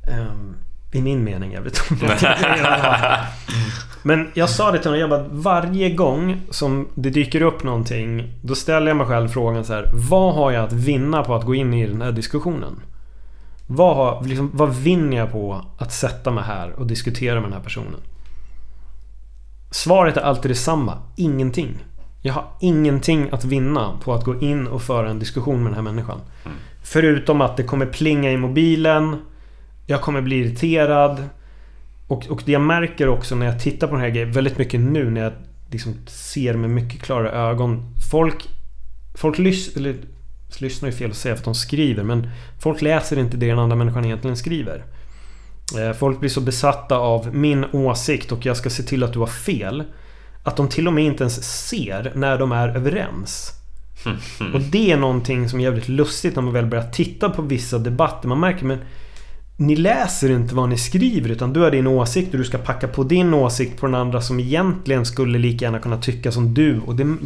Um, 0.08 0.56
I 0.92 1.02
min 1.02 1.24
mening 1.24 1.52
jävligt 1.52 1.92
onödiga 1.92 2.38
grejer. 2.42 3.20
Men 4.04 4.32
jag 4.34 4.50
sa 4.50 4.72
det 4.72 4.78
till 4.78 4.88
honom, 4.88 5.00
jag 5.00 5.10
bara, 5.10 5.26
varje 5.32 5.90
gång 5.90 6.42
som 6.50 6.88
det 6.96 7.10
dyker 7.10 7.42
upp 7.42 7.64
någonting 7.64 8.34
Då 8.42 8.56
ställer 8.56 8.88
jag 8.88 8.98
mig 8.98 9.08
själv 9.08 9.28
frågan 9.28 9.66
så 9.66 9.74
här, 9.74 9.90
Vad 9.94 10.36
har 10.36 10.52
jag 10.52 10.64
att 10.64 10.74
vinna 10.74 11.24
på 11.24 11.36
att 11.36 11.46
gå 11.46 11.56
in 11.56 11.74
i 11.74 11.88
den 11.88 12.02
här 12.02 12.12
diskussionen? 12.12 12.80
Vad, 13.68 13.96
har, 13.96 14.24
liksom, 14.24 14.52
vad 14.54 14.76
vinner 14.76 15.18
jag 15.18 15.32
på 15.32 15.66
att 15.78 15.94
sätta 15.94 16.32
mig 16.32 16.44
här 16.44 16.72
och 16.80 16.88
diskutera 16.88 17.36
med 17.36 17.44
den 17.44 17.54
här 17.54 17.64
personen? 17.64 18.00
Svaret 19.72 20.18
är 20.18 20.22
alltid 20.22 20.52
detsamma. 20.52 20.98
Ingenting. 21.16 21.78
Jag 22.22 22.34
har 22.34 22.46
ingenting 22.60 23.30
att 23.32 23.46
vinna 23.46 24.00
på 24.04 24.14
att 24.14 24.24
gå 24.24 24.40
in 24.40 24.68
och 24.68 24.82
föra 24.82 25.10
en 25.10 25.20
diskussion 25.20 25.64
med 25.64 25.72
den 25.72 25.76
här 25.76 25.94
människan. 25.94 26.22
Mm. 26.46 26.58
Förutom 26.84 27.42
att 27.42 27.58
det 27.58 27.64
kommer 27.64 27.86
plinga 27.86 28.32
i 28.32 28.38
mobilen. 28.38 29.16
Jag 29.86 30.02
kommer 30.02 30.22
bli 30.22 30.36
irriterad. 30.36 31.24
Och, 32.08 32.28
och 32.30 32.42
det 32.46 32.52
jag 32.52 32.62
märker 32.62 33.08
också 33.08 33.36
när 33.36 33.46
jag 33.46 33.60
tittar 33.60 33.88
på 33.88 33.94
den 33.94 34.02
här 34.02 34.10
grejen, 34.10 34.32
väldigt 34.32 34.58
mycket 34.58 34.80
nu 34.80 35.10
när 35.10 35.22
jag 35.22 35.34
liksom 35.72 35.96
ser 36.08 36.54
med 36.54 36.70
mycket 36.70 37.02
klara 37.02 37.32
ögon. 37.32 37.96
Folk, 38.12 38.50
folk 39.16 39.38
lys, 39.38 39.76
eller, 39.76 39.96
lyssnar 40.58 40.90
ju 40.90 40.96
fel 40.96 41.10
att 41.10 41.18
säga 41.18 41.36
för 41.36 41.42
att 41.42 41.46
de 41.46 41.56
skriver, 41.56 42.04
men 42.04 42.30
folk 42.60 42.82
läser 42.82 43.20
inte 43.20 43.38
det 43.38 43.48
den 43.48 43.60
andra 43.60 43.76
människan 43.76 44.06
egentligen 44.06 44.38
skriver. 44.38 44.84
Eh, 45.80 45.94
folk 45.94 46.20
blir 46.20 46.30
så 46.30 46.42
besatta 46.42 46.98
av 46.98 47.36
min 47.36 47.66
åsikt 47.72 48.32
och 48.32 48.46
jag 48.46 48.58
ska 48.58 48.70
se 48.70 48.84
till 48.84 49.04
att 49.04 49.14
du 49.14 49.20
har 49.20 49.28
fel. 49.28 49.84
Att 50.44 50.56
de 50.56 50.68
till 50.68 50.88
och 50.88 50.94
med 50.94 51.04
inte 51.04 51.24
ens 51.24 51.68
ser 51.68 52.12
när 52.16 52.38
de 52.38 52.52
är 52.52 52.68
överens. 52.68 53.52
Och 54.54 54.62
det 54.62 54.92
är 54.92 54.98
någonting 54.98 55.50
som 55.50 55.60
är 55.60 55.64
jävligt 55.64 55.90
lustigt 55.90 56.36
när 56.36 56.44
man 56.44 56.54
väl 56.54 56.66
börjar 56.66 56.92
titta 56.92 57.30
på 57.30 57.42
vissa 57.42 57.78
debatter. 57.78 58.28
Man 58.28 58.40
märker 58.40 58.66
men 58.66 58.80
ni 59.58 59.76
läser 59.76 60.32
inte 60.32 60.56
vad 60.56 60.70
ni 60.70 60.78
skriver 60.78 61.30
utan 61.30 61.54
du 61.54 61.60
har 61.60 61.72
din 61.72 61.88
åsikt 61.88 62.34
och 62.34 62.38
du 62.38 62.46
ska 62.46 62.58
packa 62.58 62.88
på 62.88 63.04
din 63.04 63.34
åsikt 63.34 63.80
på 63.80 63.86
den 63.86 63.96
andra 63.96 64.22
som 64.22 64.40
egentligen 64.40 65.06
skulle 65.06 65.38
lika 65.38 65.66
gärna 65.66 65.80
kunna 65.80 65.98
tycka 65.98 66.32
som 66.32 66.54
du. 66.54 66.80
Och 66.80 66.96
det, 66.96 67.18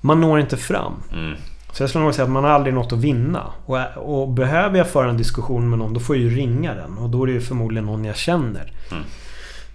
man 0.00 0.20
når 0.20 0.40
inte 0.40 0.56
fram. 0.56 0.92
Mm. 1.12 1.34
Så 1.72 1.82
jag 1.82 1.90
skulle 1.90 2.04
nog 2.04 2.14
säga 2.14 2.24
att 2.24 2.30
man 2.30 2.44
har 2.44 2.50
aldrig 2.50 2.74
något 2.74 2.92
att 2.92 2.98
vinna. 2.98 3.52
Och, 3.66 3.78
och, 3.96 4.28
behöver 4.28 4.78
jag 4.78 4.88
föra 4.88 5.10
en 5.10 5.16
diskussion 5.16 5.70
med 5.70 5.78
någon 5.78 5.94
då 5.94 6.00
får 6.00 6.16
jag 6.16 6.22
ju 6.22 6.36
ringa 6.36 6.74
den. 6.74 6.98
Och 6.98 7.10
då 7.10 7.22
är 7.22 7.26
det 7.26 7.32
ju 7.32 7.40
förmodligen 7.40 7.86
någon 7.86 8.04
jag 8.04 8.16
känner. 8.16 8.72
Mm. 8.90 9.04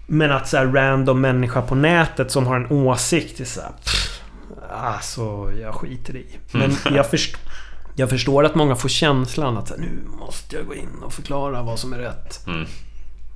Men 0.08 0.32
att 0.32 0.48
så 0.48 0.58
här 0.58 0.66
random 0.66 1.22
människa 1.22 1.62
på 1.62 1.76
nätet 1.76 2.32
som 2.32 2.48
har 2.48 2.56
en 2.56 2.72
åsikt 2.72 3.40
är 3.40 3.46
så 3.46 3.62
här, 3.62 3.72
pff, 3.84 4.22
Alltså, 4.70 5.52
jag 5.62 5.76
skiter 5.76 6.16
i. 6.16 6.26
Men 6.52 6.62
mm. 6.62 6.78
jag 6.96 7.10
förstår 7.10 7.40
jag 7.98 8.10
förstår 8.10 8.46
att 8.46 8.56
många 8.56 8.76
får 8.76 8.90
känslan 8.90 9.58
att 9.58 9.72
nu 9.78 9.90
måste 10.06 10.56
jag 10.56 10.66
gå 10.66 10.76
in 10.76 11.04
och 11.04 11.14
förklara 11.14 11.62
vad 11.62 11.80
som 11.80 11.94
är 11.94 11.98
rätt. 11.98 12.48
Mm. 12.48 12.66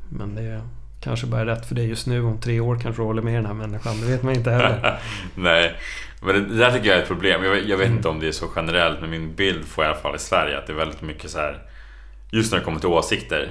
Men 0.10 0.36
det 0.36 0.62
kanske 1.02 1.28
bara 1.28 1.42
är 1.42 1.46
rätt 1.46 1.66
för 1.66 1.76
dig 1.76 1.88
just 1.88 2.08
nu. 2.08 2.24
Om 2.24 2.42
tre 2.42 2.60
år 2.60 2.80
kanske 2.82 3.02
du 3.02 3.06
håller 3.06 3.22
med 3.22 3.34
den 3.34 3.46
här 3.46 3.54
människan. 3.54 4.02
Det 4.02 4.08
vet 4.08 4.24
man 4.24 4.34
inte 4.34 4.52
heller. 4.52 5.00
Nej, 5.36 5.76
men 6.22 6.50
det, 6.50 6.58
där 6.58 6.72
tycker 6.72 6.88
jag 6.88 6.98
är 6.98 7.02
ett 7.02 7.08
problem. 7.08 7.44
Jag, 7.44 7.70
jag 7.70 7.78
vet 7.78 7.88
mm. 7.88 7.98
inte 7.98 8.10
om 8.10 8.20
det 8.20 8.28
är 8.28 8.32
så 8.32 8.50
generellt, 8.56 9.02
men 9.02 9.10
min 9.10 9.36
bild 9.36 9.66
får 9.66 9.84
i 9.84 9.88
alla 9.88 9.98
fall 9.98 10.16
i 10.16 10.20
Sverige 10.20 10.58
att 10.58 10.68
det 10.68 10.74
är 10.74 10.78
väldigt 10.78 11.02
mycket 11.02 11.32
så 11.32 11.40
här. 11.40 11.62
Just 12.32 12.52
när 12.52 12.60
det 12.60 12.66
kommer 12.66 12.80
till 12.80 12.90
åsikter. 12.90 13.50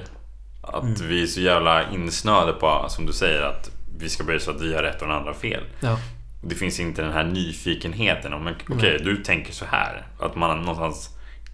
Att 0.61 0.83
mm. 0.83 1.07
vi 1.07 1.23
är 1.23 1.27
så 1.27 1.41
jävla 1.41 1.91
insnöade 1.91 2.53
på, 2.53 2.85
som 2.89 3.05
du 3.05 3.13
säger, 3.13 3.41
att 3.41 3.71
vi 3.99 4.09
ska 4.09 4.23
börja 4.23 4.39
så 4.39 4.51
att 4.51 4.61
vi 4.61 4.73
har 4.73 4.83
rätt 4.83 5.01
och 5.01 5.07
den 5.07 5.17
andra 5.17 5.33
fel. 5.33 5.63
Ja. 5.79 5.99
Det 6.41 6.55
finns 6.55 6.79
inte 6.79 7.01
den 7.01 7.11
här 7.11 7.23
nyfikenheten 7.23 8.33
om, 8.33 8.47
okej, 8.47 8.75
okay, 8.75 8.97
du 8.97 9.23
tänker 9.23 9.53
så 9.53 9.65
här. 9.65 10.07
Att 10.19 10.35
man 10.35 10.61
någonstans 10.61 11.09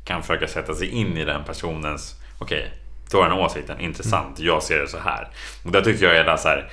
kan 0.06 0.22
försöka 0.22 0.48
sätta 0.48 0.74
sig 0.74 0.88
in 0.88 1.18
i 1.18 1.26
den 1.26 1.44
personens, 1.44 2.16
okej, 2.40 2.60
okay, 2.60 2.72
då 3.12 3.22
har 3.22 3.30
den 3.30 3.40
åsikten, 3.40 3.80
intressant, 3.80 4.40
mm. 4.40 4.48
jag 4.48 4.64
ser 4.64 4.80
det 4.80 4.88
så 4.88 4.98
här. 4.98 5.28
Och 5.64 5.72
där 5.72 5.82
tycker 5.82 6.06
jag 6.06 6.16
hela 6.16 6.38
så 6.38 6.48
här, 6.48 6.70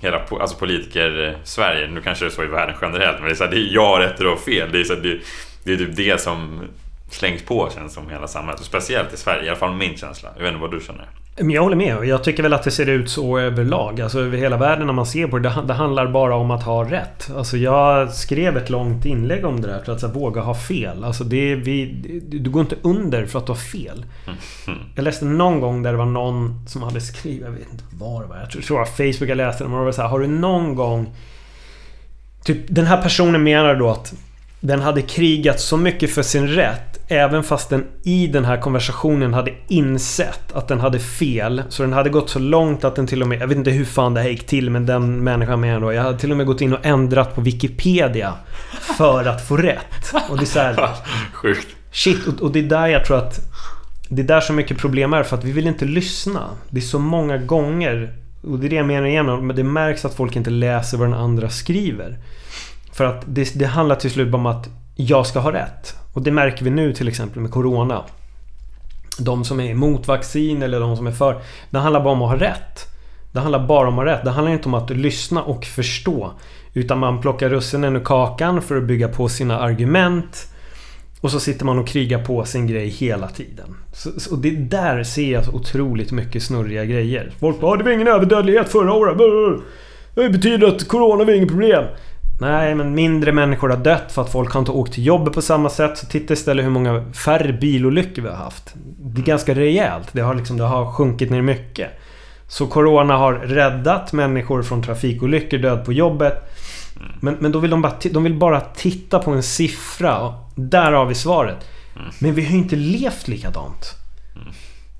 hela 0.00 0.22
alltså 0.30 0.56
politiker 0.56 1.28
eh, 1.28 1.34
Sverige, 1.44 1.88
nu 1.88 2.00
kanske 2.00 2.24
det 2.24 2.28
är 2.28 2.34
så 2.34 2.44
i 2.44 2.46
världen 2.46 2.76
generellt, 2.80 3.18
men 3.18 3.24
det 3.24 3.32
är, 3.32 3.34
så 3.34 3.44
här, 3.44 3.50
det 3.50 3.58
är 3.58 3.74
jag 3.74 4.00
rätt 4.00 4.20
och 4.20 4.40
fel. 4.40 4.72
Det 4.72 4.80
är, 4.80 4.84
så 4.84 4.94
här, 4.94 5.00
det, 5.00 5.20
det 5.64 5.72
är 5.72 5.76
typ 5.76 5.96
det 5.96 6.20
som 6.20 6.68
slängs 7.10 7.42
på 7.42 7.70
känns 7.74 7.94
som 7.94 8.10
hela 8.10 8.28
samhället. 8.28 8.60
Och 8.60 8.66
speciellt 8.66 9.12
i 9.12 9.16
Sverige, 9.16 9.44
i 9.44 9.48
alla 9.48 9.58
fall 9.58 9.74
min 9.74 9.96
känsla. 9.96 10.28
Jag 10.36 10.42
vet 10.42 10.48
inte 10.48 10.60
vad 10.60 10.70
du 10.70 10.80
känner. 10.80 11.08
Jag 11.38 11.62
håller 11.62 11.76
med. 11.76 12.04
Jag 12.04 12.24
tycker 12.24 12.42
väl 12.42 12.52
att 12.52 12.62
det 12.62 12.70
ser 12.70 12.88
ut 12.88 13.10
så 13.10 13.38
överlag. 13.38 14.00
Alltså 14.00 14.20
över 14.20 14.38
hela 14.38 14.56
världen 14.56 14.86
när 14.86 14.92
man 14.92 15.06
ser 15.06 15.26
på 15.26 15.38
det. 15.38 15.52
Det 15.66 15.74
handlar 15.74 16.06
bara 16.06 16.36
om 16.36 16.50
att 16.50 16.62
ha 16.62 16.90
rätt. 16.90 17.30
Alltså 17.36 17.56
jag 17.56 18.12
skrev 18.12 18.56
ett 18.56 18.70
långt 18.70 19.04
inlägg 19.04 19.44
om 19.44 19.60
det 19.60 19.68
där. 19.68 19.82
För 19.84 19.92
att 19.92 20.00
så, 20.00 20.08
våga 20.08 20.40
ha 20.40 20.54
fel. 20.54 21.04
Alltså 21.04 21.24
det, 21.24 21.54
vi, 21.54 21.86
du 22.28 22.50
går 22.50 22.62
inte 22.62 22.76
under 22.82 23.26
för 23.26 23.38
att 23.38 23.46
du 23.46 23.52
har 23.52 23.56
fel. 23.56 24.04
Jag 24.94 25.02
läste 25.02 25.24
någon 25.24 25.60
gång 25.60 25.82
där 25.82 25.92
det 25.92 25.98
var 25.98 26.06
någon 26.06 26.66
som 26.68 26.82
hade 26.82 27.00
skrivit... 27.00 27.42
Jag 27.42 27.50
vet 27.50 27.72
inte 27.72 27.84
var 27.90 28.22
det 28.22 28.28
var. 28.28 28.36
Jag 28.36 28.50
tror, 28.50 28.62
det 28.68 28.74
var 28.74 28.84
Facebook 28.84 29.30
jag 29.30 29.36
läste 29.36 29.64
det. 29.64 29.70
Man 29.70 29.84
var 29.84 29.92
så 29.92 30.02
här, 30.02 30.08
har 30.08 30.20
du 30.20 30.26
någon 30.26 30.74
gång... 30.74 31.14
Typ 32.44 32.58
den 32.68 32.86
här 32.86 33.02
personen 33.02 33.42
menar 33.42 33.74
då 33.74 33.90
att 33.90 34.14
den 34.60 34.80
hade 34.80 35.02
krigat 35.02 35.60
så 35.60 35.76
mycket 35.76 36.14
för 36.14 36.22
sin 36.22 36.48
rätt 36.48 36.96
Även 37.08 37.42
fast 37.42 37.70
den 37.70 37.86
i 38.02 38.26
den 38.26 38.44
här 38.44 38.56
konversationen 38.56 39.34
hade 39.34 39.54
insett 39.68 40.52
att 40.52 40.68
den 40.68 40.80
hade 40.80 40.98
fel. 40.98 41.62
Så 41.68 41.82
den 41.82 41.92
hade 41.92 42.10
gått 42.10 42.30
så 42.30 42.38
långt 42.38 42.84
att 42.84 42.96
den 42.96 43.06
till 43.06 43.22
och 43.22 43.28
med... 43.28 43.40
Jag 43.40 43.46
vet 43.46 43.58
inte 43.58 43.70
hur 43.70 43.84
fan 43.84 44.14
det 44.14 44.20
här 44.20 44.28
gick 44.28 44.46
till 44.46 44.70
men 44.70 44.86
den 44.86 45.24
människan 45.24 45.60
menar 45.60 45.80
då. 45.80 45.92
Jag 45.92 46.02
hade 46.02 46.18
till 46.18 46.30
och 46.30 46.36
med 46.36 46.46
gått 46.46 46.60
in 46.60 46.72
och 46.72 46.86
ändrat 46.86 47.34
på 47.34 47.40
Wikipedia. 47.40 48.34
För 48.96 49.24
att 49.24 49.48
få 49.48 49.56
rätt. 49.56 50.14
Och 50.30 50.36
det 50.36 50.44
är 50.44 50.46
så 50.46 50.58
här, 50.58 50.88
Sjukt. 51.32 51.66
Shit, 51.92 52.26
och, 52.26 52.42
och 52.42 52.52
det 52.52 52.58
är 52.58 52.62
där 52.62 52.86
jag 52.86 53.04
tror 53.04 53.18
att... 53.18 53.40
Det 54.08 54.22
är 54.22 54.26
där 54.26 54.40
så 54.40 54.52
mycket 54.52 54.78
problem 54.78 55.12
är 55.12 55.22
för 55.22 55.36
att 55.36 55.44
vi 55.44 55.52
vill 55.52 55.66
inte 55.66 55.84
lyssna. 55.84 56.50
Det 56.70 56.78
är 56.78 56.82
så 56.82 56.98
många 56.98 57.38
gånger. 57.38 58.14
Och 58.42 58.58
det 58.58 58.66
är 58.66 58.70
det 58.70 58.76
jag 58.76 58.86
menar 58.86 59.06
igen. 59.06 59.46
Men 59.46 59.56
det 59.56 59.64
märks 59.64 60.04
att 60.04 60.14
folk 60.14 60.36
inte 60.36 60.50
läser 60.50 60.98
vad 60.98 61.08
den 61.08 61.18
andra 61.18 61.50
skriver. 61.50 62.18
För 62.96 63.04
att 63.04 63.24
det, 63.26 63.58
det 63.58 63.66
handlar 63.66 63.96
till 63.96 64.10
slut 64.10 64.28
bara 64.28 64.38
om 64.38 64.46
att 64.46 64.68
jag 64.94 65.26
ska 65.26 65.38
ha 65.38 65.52
rätt. 65.52 65.96
Och 66.12 66.22
det 66.22 66.30
märker 66.30 66.64
vi 66.64 66.70
nu 66.70 66.92
till 66.92 67.08
exempel 67.08 67.42
med 67.42 67.50
Corona. 67.50 68.02
De 69.18 69.44
som 69.44 69.60
är 69.60 69.70
emot 69.70 70.08
vaccin 70.08 70.62
eller 70.62 70.80
de 70.80 70.96
som 70.96 71.06
är 71.06 71.12
för. 71.12 71.40
Det 71.70 71.78
handlar 71.78 72.00
bara 72.00 72.12
om 72.12 72.22
att 72.22 72.28
ha 72.28 72.46
rätt. 72.46 72.86
Det 73.32 73.40
handlar 73.40 73.66
bara 73.66 73.88
om 73.88 73.98
att 73.98 74.04
ha 74.04 74.12
rätt. 74.12 74.24
Det 74.24 74.30
handlar 74.30 74.52
inte 74.52 74.68
om 74.68 74.74
att 74.74 74.90
lyssna 74.90 75.42
och 75.42 75.64
förstå. 75.64 76.32
Utan 76.74 76.98
man 76.98 77.20
plockar 77.20 77.48
russinen 77.48 77.96
ur 77.96 78.04
kakan 78.04 78.62
för 78.62 78.76
att 78.76 78.84
bygga 78.84 79.08
på 79.08 79.28
sina 79.28 79.58
argument. 79.58 80.52
Och 81.20 81.30
så 81.30 81.40
sitter 81.40 81.64
man 81.64 81.78
och 81.78 81.88
krigar 81.88 82.24
på 82.24 82.44
sin 82.44 82.66
grej 82.66 82.88
hela 82.88 83.28
tiden. 83.28 83.76
Så, 83.92 84.10
och 84.32 84.38
det 84.38 84.50
där 84.50 85.02
ser 85.04 85.32
jag 85.32 85.44
så 85.44 85.52
otroligt 85.52 86.12
mycket 86.12 86.42
snurriga 86.42 86.84
grejer. 86.84 87.32
Folk 87.40 87.60
bara 87.60 87.76
det 87.76 87.84
var 87.84 87.90
ingen 87.90 88.08
överdödlighet 88.08 88.68
förra 88.68 88.92
året. 88.92 89.18
Det 90.14 90.30
betyder 90.30 90.68
att 90.68 90.88
Corona 90.88 91.24
var 91.24 91.32
inget 91.32 91.48
problem. 91.48 91.84
Nej, 92.40 92.74
men 92.74 92.94
mindre 92.94 93.32
människor 93.32 93.68
har 93.68 93.76
dött 93.76 94.12
för 94.12 94.22
att 94.22 94.32
folk 94.32 94.52
har 94.52 94.60
inte 94.60 94.72
åkt 94.72 94.92
till 94.92 95.06
jobbet 95.06 95.34
på 95.34 95.42
samma 95.42 95.70
sätt. 95.70 95.98
Så 95.98 96.06
titta 96.06 96.34
istället 96.34 96.64
hur 96.64 96.70
många 96.70 97.12
färre 97.12 97.52
bilolyckor 97.52 98.22
vi 98.22 98.28
har 98.28 98.36
haft. 98.36 98.74
Det 98.98 99.20
är 99.20 99.24
ganska 99.24 99.54
rejält. 99.54 100.08
Det 100.12 100.20
har, 100.20 100.34
liksom, 100.34 100.56
det 100.56 100.64
har 100.64 100.92
sjunkit 100.92 101.30
ner 101.30 101.42
mycket. 101.42 101.90
Så 102.48 102.66
Corona 102.66 103.16
har 103.16 103.32
räddat 103.32 104.12
människor 104.12 104.62
från 104.62 104.82
trafikolyckor, 104.82 105.58
död 105.58 105.84
på 105.84 105.92
jobbet. 105.92 106.34
Men, 107.20 107.36
men 107.40 107.52
då 107.52 107.58
vill 107.58 107.70
de, 107.70 107.82
bara, 107.82 107.94
de 108.10 108.24
vill 108.24 108.34
bara 108.34 108.60
titta 108.60 109.18
på 109.18 109.30
en 109.30 109.42
siffra. 109.42 110.20
Och 110.20 110.32
där 110.54 110.92
har 110.92 111.06
vi 111.06 111.14
svaret. 111.14 111.68
Men 112.18 112.34
vi 112.34 112.44
har 112.44 112.50
ju 112.50 112.58
inte 112.58 112.76
levt 112.76 113.28
likadant. 113.28 113.94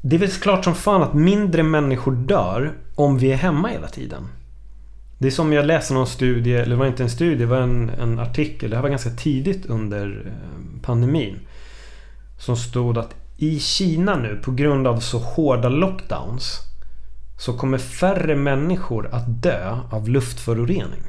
Det 0.03 0.17
är 0.17 0.21
väl 0.21 0.31
klart 0.31 0.65
som 0.65 0.75
fan 0.75 1.03
att 1.03 1.15
mindre 1.15 1.63
människor 1.63 2.13
dör 2.13 2.73
om 2.95 3.19
vi 3.19 3.33
är 3.33 3.37
hemma 3.37 3.69
hela 3.69 3.89
tiden. 3.89 4.29
Det 5.19 5.27
är 5.27 5.31
som 5.31 5.53
jag 5.53 5.67
läste 5.67 5.95
någon 5.95 6.07
studie, 6.07 6.55
eller 6.55 6.71
det 6.71 6.77
var 6.77 6.87
inte 6.87 7.03
en 7.03 7.11
studie, 7.11 7.39
det 7.39 7.47
var 7.47 7.61
en, 7.61 7.91
en 7.91 8.19
artikel. 8.19 8.71
Det 8.71 8.77
här 8.77 8.83
var 8.83 8.91
ganska 8.91 9.11
tidigt 9.11 9.67
under 9.67 10.23
eh, 10.27 10.83
pandemin. 10.83 11.39
Som 12.39 12.57
stod 12.57 12.99
att 12.99 13.15
i 13.37 13.61
Kina 13.61 14.17
nu 14.17 14.41
på 14.45 14.51
grund 14.51 14.87
av 14.87 15.01
så 15.01 15.19
hårda 15.19 15.69
lockdowns 15.69 16.61
så 17.39 17.53
kommer 17.53 17.79
färre 17.79 18.37
människor 18.37 19.09
att 19.13 19.43
dö 19.43 19.79
av 19.91 20.09
luftförorening. 20.09 21.03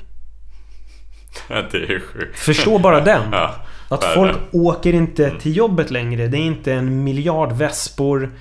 det 1.47 1.77
är 1.77 1.99
sjukt. 1.99 2.39
Förstå 2.39 2.79
bara 2.79 3.01
den. 3.01 3.21
Ja, 3.31 3.55
Att 3.95 4.03
folk 4.03 4.37
åker 4.51 4.93
inte 4.93 5.39
till 5.39 5.57
jobbet 5.57 5.91
längre. 5.91 6.27
Det 6.27 6.37
är 6.37 6.41
inte 6.45 6.73
en 6.73 7.03
miljard 7.03 7.51
vespor, 7.51 8.31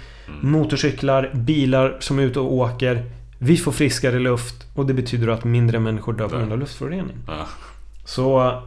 motorcyklar, 0.40 1.30
bilar 1.34 1.96
som 2.00 2.18
är 2.18 2.22
ute 2.22 2.40
och 2.40 2.52
åker. 2.52 3.10
Vi 3.38 3.56
får 3.56 3.72
friskare 3.72 4.18
luft 4.18 4.66
och 4.74 4.86
det 4.86 4.94
betyder 4.94 5.28
att 5.28 5.44
mindre 5.44 5.78
människor 5.78 6.12
dör 6.12 6.28
på 6.28 6.36
grund 6.36 6.52
av 6.52 6.58
luftförorening. 6.58 7.16
Ja. 7.26 7.46
Så 8.04 8.62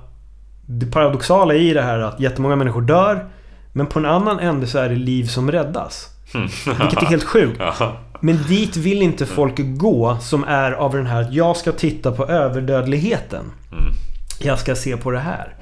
det 0.66 0.86
paradoxala 0.86 1.54
i 1.54 1.74
det 1.74 1.82
här 1.82 2.00
är 2.00 2.04
att 2.04 2.20
jättemånga 2.20 2.56
människor 2.56 2.82
dör. 2.82 3.30
Men 3.74 3.88
på 3.88 4.00
en 4.00 4.06
annan 4.06 4.40
ände 4.40 4.68
så 4.68 4.78
är 4.78 4.90
det 4.90 4.96
liv 4.96 5.24
som 5.24 5.52
räddas. 5.52 6.10
Vilket 6.66 7.02
är 7.02 7.06
helt 7.06 7.24
sjukt. 7.24 7.62
Men 8.20 8.44
dit 8.48 8.78
vill 8.78 9.02
inte 9.02 9.26
folk 9.26 9.56
gå 9.58 10.18
som 10.22 10.44
är 10.44 10.72
av 10.72 10.94
den 10.94 11.06
här 11.06 11.22
att 11.22 11.34
jag 11.34 11.58
ska 11.58 11.72
titta 11.72 12.12
på 12.12 12.28
överdödligheten. 12.28 13.46
Mm. 13.72 13.94
Jag 14.40 14.60
ska 14.60 14.76
se 14.76 14.98
på 14.98 15.12
det 15.12 15.20
här. 15.20 15.54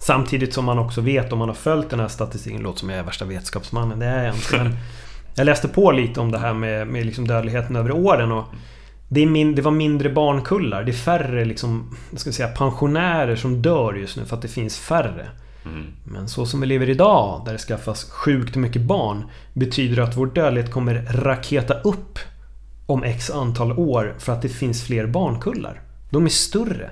Samtidigt 0.00 0.54
som 0.54 0.64
man 0.64 0.78
också 0.78 1.00
vet 1.00 1.32
om 1.32 1.38
man 1.38 1.48
har 1.48 1.54
följt 1.54 1.90
den 1.90 2.00
här 2.00 2.08
statistiken. 2.08 2.58
Det 2.58 2.64
låter 2.64 2.78
som 2.78 2.90
jag 2.90 2.98
är 2.98 3.02
värsta 3.02 3.24
vetenskapsmannen. 3.24 3.98
Det 3.98 4.06
är 4.06 4.24
jag 4.24 4.34
inte. 4.34 4.56
Men 4.56 4.66
jag 5.38 5.44
läste 5.44 5.68
på 5.68 5.92
lite 5.92 6.20
om 6.20 6.30
det 6.30 6.38
här 6.38 6.54
med, 6.54 6.86
med 6.86 7.06
liksom 7.06 7.26
dödligheten 7.26 7.76
över 7.76 7.92
åren. 7.92 8.32
Och 8.32 8.44
det, 9.08 9.26
min, 9.26 9.54
det 9.54 9.62
var 9.62 9.70
mindre 9.70 10.10
barnkullar. 10.10 10.84
Det 10.84 10.90
är 10.90 10.94
färre 10.94 11.44
liksom, 11.44 11.96
ska 12.16 12.32
säga, 12.32 12.48
pensionärer 12.48 13.36
som 13.36 13.62
dör 13.62 13.94
just 13.94 14.16
nu 14.16 14.24
för 14.24 14.36
att 14.36 14.42
det 14.42 14.48
finns 14.48 14.78
färre. 14.78 15.28
Mm. 15.64 15.86
Men 16.04 16.28
så 16.28 16.46
som 16.46 16.60
vi 16.60 16.66
lever 16.66 16.90
idag, 16.90 17.42
där 17.44 17.52
det 17.52 17.58
skaffas 17.58 18.10
sjukt 18.10 18.56
mycket 18.56 18.82
barn, 18.82 19.24
betyder 19.52 20.02
att 20.02 20.16
vår 20.16 20.26
dödlighet 20.26 20.72
kommer 20.72 21.06
raketa 21.10 21.74
upp 21.74 22.18
om 22.86 23.02
x 23.02 23.30
antal 23.30 23.72
år 23.72 24.14
för 24.18 24.32
att 24.32 24.42
det 24.42 24.48
finns 24.48 24.84
fler 24.84 25.06
barnkullar. 25.06 25.80
De 26.10 26.24
är 26.24 26.30
större. 26.30 26.90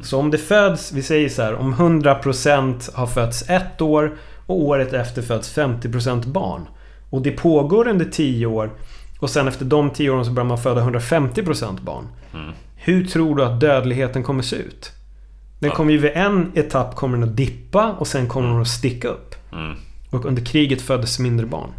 Så 0.00 0.18
om 0.18 0.30
det 0.30 0.38
föds, 0.38 0.92
vi 0.92 1.02
säger 1.02 1.28
så 1.28 1.42
här, 1.42 1.54
om 1.54 1.74
100% 1.74 2.94
har 2.94 3.06
fötts 3.06 3.50
ett 3.50 3.80
år 3.80 4.16
och 4.46 4.60
året 4.60 4.92
efter 4.92 5.22
föds 5.22 5.56
50% 5.56 6.26
barn. 6.26 6.66
Och 7.14 7.22
det 7.22 7.30
pågår 7.30 7.88
under 7.88 8.04
10 8.04 8.46
år 8.46 8.70
och 9.18 9.30
sen 9.30 9.48
efter 9.48 9.64
de 9.64 9.90
10 9.90 10.10
åren 10.10 10.24
så 10.24 10.30
börjar 10.30 10.48
man 10.48 10.58
föda 10.58 10.80
150% 10.80 11.80
barn. 11.80 12.08
Mm. 12.34 12.52
Hur 12.76 13.04
tror 13.06 13.36
du 13.36 13.44
att 13.44 13.60
dödligheten 13.60 14.22
kommer 14.22 14.42
se 14.42 14.56
ut? 14.56 14.92
Den 15.58 15.70
kommer 15.70 15.92
ju 15.92 15.98
vid 15.98 16.10
en 16.14 16.52
etapp 16.54 16.94
kommer 16.94 17.18
den 17.18 17.28
att 17.28 17.36
dippa 17.36 17.92
och 17.92 18.06
sen 18.06 18.28
kommer 18.28 18.48
den 18.48 18.60
att 18.60 18.68
sticka 18.68 19.08
upp. 19.08 19.34
Mm. 19.52 19.76
Och 20.10 20.24
under 20.24 20.44
kriget 20.44 20.82
föddes 20.82 21.18
mindre 21.18 21.46
barn. 21.46 21.70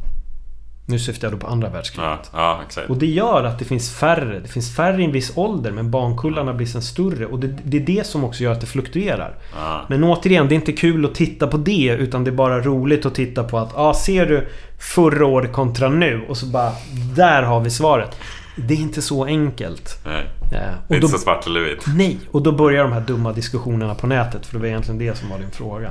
Nu 0.88 1.00
syftar 1.00 1.28
jag 1.28 1.34
då 1.34 1.38
på 1.38 1.48
andra 1.48 1.70
världskriget. 1.70 2.30
Ja, 2.34 2.62
ja. 2.76 2.82
Och 2.90 2.98
det 2.98 3.06
gör 3.06 3.44
att 3.44 3.60
det 3.60 3.66
finns 3.66 3.94
färre. 3.94 4.40
Det 4.40 4.48
finns 4.48 4.76
färre 4.76 5.02
i 5.02 5.06
en 5.06 5.12
viss 5.12 5.38
ålder 5.38 5.72
men 5.72 5.92
barnkullarna 5.92 6.54
blir 6.54 6.68
sen 6.68 6.82
större. 6.82 7.26
Och 7.26 7.40
det, 7.40 7.48
det 7.64 7.78
är 7.78 7.82
det 7.82 8.08
som 8.08 8.24
också 8.24 8.44
gör 8.44 8.52
att 8.52 8.62
det 8.62 8.68
fluktuerar. 8.68 9.36
Ja. 9.56 9.82
Men 9.88 10.04
återigen, 10.04 10.48
det 10.48 10.54
är 10.54 10.56
inte 10.56 10.72
kul 10.72 11.06
att 11.06 11.16
titta 11.16 11.48
på 11.48 11.58
det 11.58 11.98
utan 12.00 12.24
det 12.24 12.30
är 12.30 12.36
bara 12.36 12.62
roligt 12.62 13.06
att 13.06 13.16
titta 13.16 13.44
på 13.44 13.58
att 13.58 13.72
ja, 13.76 13.94
ser 13.94 14.26
du 14.26 14.48
förra 14.80 15.26
året 15.26 15.54
kontra 15.54 15.90
nu 15.90 16.26
och 16.30 16.38
så 16.38 16.46
bara 16.46 16.72
där 17.16 17.44
har 17.44 17.60
vi 17.60 17.70
svaret. 17.70 18.18
Det 18.56 18.74
är 18.74 18.78
inte 18.78 19.02
så 19.02 19.26
enkelt. 19.26 20.00
Nej, 20.06 20.26
Ja, 20.52 20.58
det 20.88 20.94
är 20.94 20.96
inte 20.96 21.00
då, 21.00 21.08
så 21.08 21.18
svart 21.18 21.46
eller 21.48 21.60
vitt. 21.60 21.86
nej, 21.96 22.20
och 22.32 22.42
då 22.44 22.52
börjar 22.52 22.84
de 22.84 22.94
här 22.94 23.02
dumma 23.02 23.34
diskussionerna 23.34 23.96
på 23.96 24.08
nätet 24.08 24.46
för 24.46 24.54
det 24.54 24.60
var 24.60 24.68
egentligen 24.68 24.98
det 25.00 25.18
som 25.18 25.30
var 25.30 25.40
din 25.40 25.52
fråga. 25.52 25.90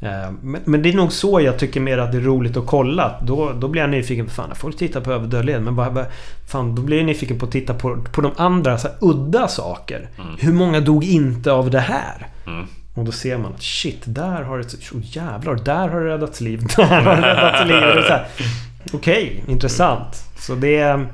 Ja. 0.00 0.08
Eh, 0.08 0.30
Men, 0.42 0.60
men 0.64 0.82
det 0.82 0.88
är 0.88 0.92
nog 0.94 1.12
så 1.12 1.40
jag 1.40 1.58
tycker 1.58 1.80
mer 1.80 1.98
att 1.98 2.12
det 2.12 2.18
är 2.18 2.22
roligt 2.22 2.56
att 2.56 2.66
kolla. 2.66 3.14
Då, 3.22 3.52
då 3.52 3.68
blir 3.68 3.82
jag 3.82 3.90
nyfiken 3.90 4.26
på 4.26 4.30
fan, 4.32 4.54
folk 4.54 4.76
tittar 4.78 5.00
på 5.00 5.12
överdödlighet. 5.12 5.62
Men 5.62 5.76
vad, 5.76 5.92
vad, 5.92 6.06
fan, 6.48 6.74
då 6.74 6.82
blir 6.82 6.96
jag 6.96 7.06
nyfiken 7.06 7.38
på 7.38 7.46
att 7.46 7.52
titta 7.52 7.74
på, 7.74 7.98
på 8.12 8.20
de 8.20 8.32
andra 8.36 8.78
så 8.78 8.88
här, 8.88 8.96
udda 9.00 9.48
saker. 9.48 10.08
Hur 10.38 10.52
många 10.52 10.80
dog 10.80 11.04
inte 11.04 11.52
av 11.52 11.70
det 11.70 11.80
här? 11.80 12.26
Mm. 12.46 12.66
Och 12.94 13.04
då 13.04 13.12
ser 13.12 13.38
man 13.38 13.52
att 13.54 13.62
shit, 13.62 14.02
där 14.04 14.42
har 14.42 14.58
det... 14.58 14.64
Oh, 14.64 15.00
jävlar, 15.02 15.54
där 15.54 15.88
har 15.88 16.00
det 16.00 16.08
räddats 16.10 16.40
liv. 16.40 16.62
Där 16.76 16.84
har 16.84 17.16
det 17.16 17.22
räddats 17.22 17.64
liv. 17.68 18.44
Okej, 18.92 19.44
intressant. 19.48 20.24
Så 20.38 20.54
det 20.54 20.76
är... 20.76 21.06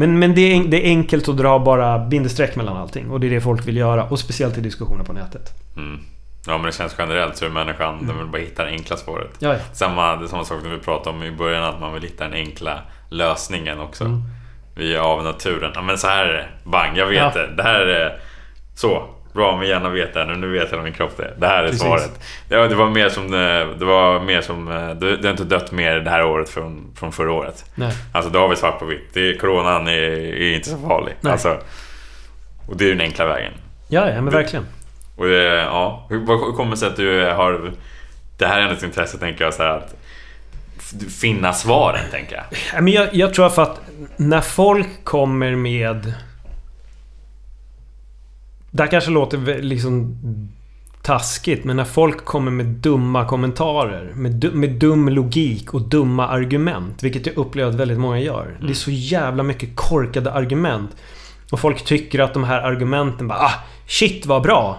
Men, 0.00 0.18
men 0.18 0.34
det, 0.34 0.40
är, 0.56 0.64
det 0.64 0.86
är 0.86 0.88
enkelt 0.90 1.28
att 1.28 1.36
dra 1.36 1.58
bara 1.58 1.98
bindestreck 1.98 2.56
mellan 2.56 2.76
allting. 2.76 3.10
Och 3.10 3.20
det 3.20 3.26
är 3.26 3.30
det 3.30 3.40
folk 3.40 3.68
vill 3.68 3.76
göra. 3.76 4.04
Och 4.04 4.18
speciellt 4.18 4.58
i 4.58 4.60
diskussioner 4.60 5.04
på 5.04 5.12
nätet. 5.12 5.50
Mm. 5.76 6.00
Ja 6.46 6.56
men 6.58 6.66
det 6.66 6.72
känns 6.72 6.94
generellt 6.98 7.36
så 7.36 7.44
är 7.44 7.50
människan, 7.50 8.06
den 8.06 8.18
vill 8.18 8.26
bara 8.26 8.42
hitta 8.42 8.64
det 8.64 8.70
enkla 8.70 8.96
spåret. 8.96 9.30
Ja, 9.38 9.52
ja. 9.52 9.58
Samma, 9.72 10.16
det 10.16 10.24
är 10.24 10.28
samma 10.28 10.44
sak 10.44 10.60
som 10.60 10.70
vi 10.70 10.78
pratade 10.78 11.16
om 11.16 11.22
i 11.22 11.30
början, 11.30 11.64
att 11.64 11.80
man 11.80 11.94
vill 11.94 12.02
hitta 12.02 12.24
den 12.24 12.32
enkla 12.32 12.78
lösningen 13.08 13.80
också. 13.80 14.04
Mm. 14.04 14.22
Vi 14.74 14.94
är 14.94 14.98
av 14.98 15.24
naturen. 15.24 15.72
Ja 15.74 15.82
men 15.82 15.98
så 15.98 16.06
här 16.06 16.24
är 16.24 16.32
det. 16.32 16.46
Bang, 16.64 16.96
jag 16.96 17.06
vet 17.06 17.18
Ja. 17.18 17.30
det. 17.34 17.54
Det 17.56 17.62
här 17.62 17.80
är 17.80 17.86
det. 17.86 18.12
Så. 18.74 19.08
Bra, 19.32 19.56
min 19.56 19.68
hjärna 19.68 19.88
vet 19.88 20.14
det 20.14 20.24
nu. 20.24 20.36
Nu 20.36 20.50
vet 20.52 20.68
jag 20.70 20.76
vad 20.76 20.84
min 20.84 20.92
kropp 20.92 21.16
det. 21.16 21.34
Det 21.38 21.46
här 21.46 21.62
är 21.62 21.66
Precis. 21.66 21.80
svaret. 21.82 22.20
Ja, 22.48 22.66
det 22.68 22.74
var 22.74 22.90
mer 22.90 23.08
som... 23.08 23.24
eh, 23.24 23.78
Det 23.78 23.84
var 23.84 24.20
mer 24.20 24.40
som... 24.40 24.68
eh, 24.72 24.90
Det, 24.90 25.16
det 25.16 25.24
har 25.28 25.30
inte 25.30 25.44
dött 25.44 25.72
mer 25.72 25.96
det 25.96 26.10
här 26.10 26.24
året 26.24 26.48
från, 26.48 26.92
från 26.96 27.12
förra 27.12 27.32
året. 27.32 27.64
Nej. 27.74 27.92
Alltså 28.12 28.30
då 28.30 28.38
har 28.38 28.48
vi 28.48 28.56
svart 28.56 28.78
på 28.78 28.84
vitt. 28.84 29.14
Det, 29.14 29.34
coronan 29.40 29.88
är, 29.88 29.92
är 29.92 30.54
inte 30.54 30.68
så 30.68 30.78
farlig. 30.78 31.14
Nej. 31.20 31.32
Alltså, 31.32 31.58
och 32.68 32.76
det 32.76 32.84
är 32.84 32.88
den 32.88 33.00
enkla 33.00 33.26
vägen. 33.26 33.52
Ja, 33.88 34.08
ja, 34.08 34.14
men 34.14 34.24
Det- 34.24 34.30
verkligen. 34.30 34.66
Och 35.16 35.26
det, 35.26 35.44
ja, 35.54 36.06
hur 36.10 36.26
kommer 36.56 36.70
det 36.70 36.76
sig 36.76 36.88
att 36.88 36.96
du 36.96 37.24
har... 37.24 37.72
Det 38.38 38.46
här 38.46 38.58
är 38.58 38.62
ändå 38.62 38.74
ett 38.74 38.82
intresse, 38.82 39.18
tänker 39.18 39.44
jag, 39.44 39.54
så 39.54 39.62
här 39.62 39.70
att 39.78 39.94
finna 41.20 41.52
svaren, 41.52 42.00
tänker 42.10 42.36
jag. 42.36 42.44
Ja, 42.74 42.80
Men 42.80 42.92
jag, 42.92 43.08
jag 43.14 43.34
tror 43.34 43.48
för 43.48 43.62
att 43.62 43.80
när 44.16 44.40
folk 44.40 45.04
kommer 45.04 45.50
med... 45.56 46.12
Det 48.70 48.82
här 48.82 48.90
kanske 48.90 49.10
låter 49.10 49.62
liksom 49.62 50.16
taskigt, 51.02 51.64
men 51.64 51.76
när 51.76 51.84
folk 51.84 52.24
kommer 52.24 52.50
med 52.50 52.66
dumma 52.66 53.24
kommentarer, 53.24 54.12
med, 54.14 54.32
du, 54.32 54.50
med 54.50 54.70
dum 54.70 55.08
logik 55.08 55.74
och 55.74 55.82
dumma 55.82 56.28
argument, 56.28 57.02
vilket 57.02 57.26
jag 57.26 57.38
upplever 57.38 57.70
att 57.70 57.76
väldigt 57.76 57.98
många 57.98 58.18
gör. 58.18 58.58
Det 58.60 58.70
är 58.70 58.74
så 58.74 58.90
jävla 58.90 59.42
mycket 59.42 59.76
korkade 59.76 60.32
argument. 60.32 60.96
Och 61.50 61.60
folk 61.60 61.84
tycker 61.84 62.18
att 62.18 62.34
de 62.34 62.44
här 62.44 62.60
argumenten 62.60 63.28
bara 63.28 63.38
ah, 63.38 63.54
shit 63.86 64.26
vad 64.26 64.42
bra. 64.42 64.78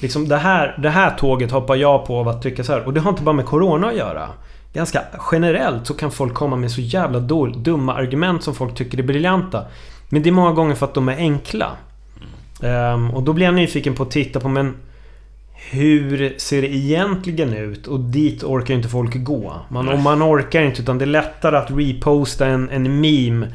Liksom 0.00 0.28
det 0.28 0.36
här, 0.36 0.78
det 0.82 0.90
här 0.90 1.10
tåget 1.18 1.50
hoppar 1.50 1.76
jag 1.76 2.06
på 2.06 2.18
av 2.18 2.28
att 2.28 2.42
tycka 2.42 2.64
så 2.64 2.72
här. 2.72 2.86
Och 2.86 2.94
det 2.94 3.00
har 3.00 3.10
inte 3.10 3.22
bara 3.22 3.32
med 3.32 3.46
Corona 3.46 3.88
att 3.88 3.96
göra. 3.96 4.28
Ganska 4.72 5.02
generellt 5.32 5.86
så 5.86 5.94
kan 5.94 6.10
folk 6.10 6.34
komma 6.34 6.56
med 6.56 6.70
så 6.70 6.80
jävla 6.80 7.20
dumma 7.56 7.94
argument 7.94 8.42
som 8.42 8.54
folk 8.54 8.74
tycker 8.74 8.98
är 8.98 9.02
briljanta. 9.02 9.64
Men 10.08 10.22
det 10.22 10.30
är 10.30 10.32
många 10.32 10.52
gånger 10.52 10.74
för 10.74 10.86
att 10.86 10.94
de 10.94 11.08
är 11.08 11.16
enkla. 11.16 11.76
Ehm, 12.62 13.10
och 13.10 13.22
då 13.22 13.32
blir 13.32 13.46
jag 13.46 13.54
nyfiken 13.54 13.94
på 13.94 14.02
att 14.02 14.10
titta 14.10 14.40
på 14.40 14.48
men 14.48 14.74
hur 15.70 16.34
ser 16.38 16.62
det 16.62 16.74
egentligen 16.74 17.54
ut? 17.54 17.86
Och 17.86 18.00
dit 18.00 18.44
orkar 18.44 18.74
ju 18.74 18.76
inte 18.76 18.88
folk 18.88 19.24
gå. 19.24 19.52
Man, 19.68 19.88
om 19.88 20.02
man 20.02 20.22
orkar 20.22 20.62
inte 20.62 20.82
utan 20.82 20.98
det 20.98 21.04
är 21.04 21.06
lättare 21.06 21.56
att 21.56 21.70
reposta 21.70 22.46
en, 22.46 22.70
en 22.70 23.00
meme 23.00 23.48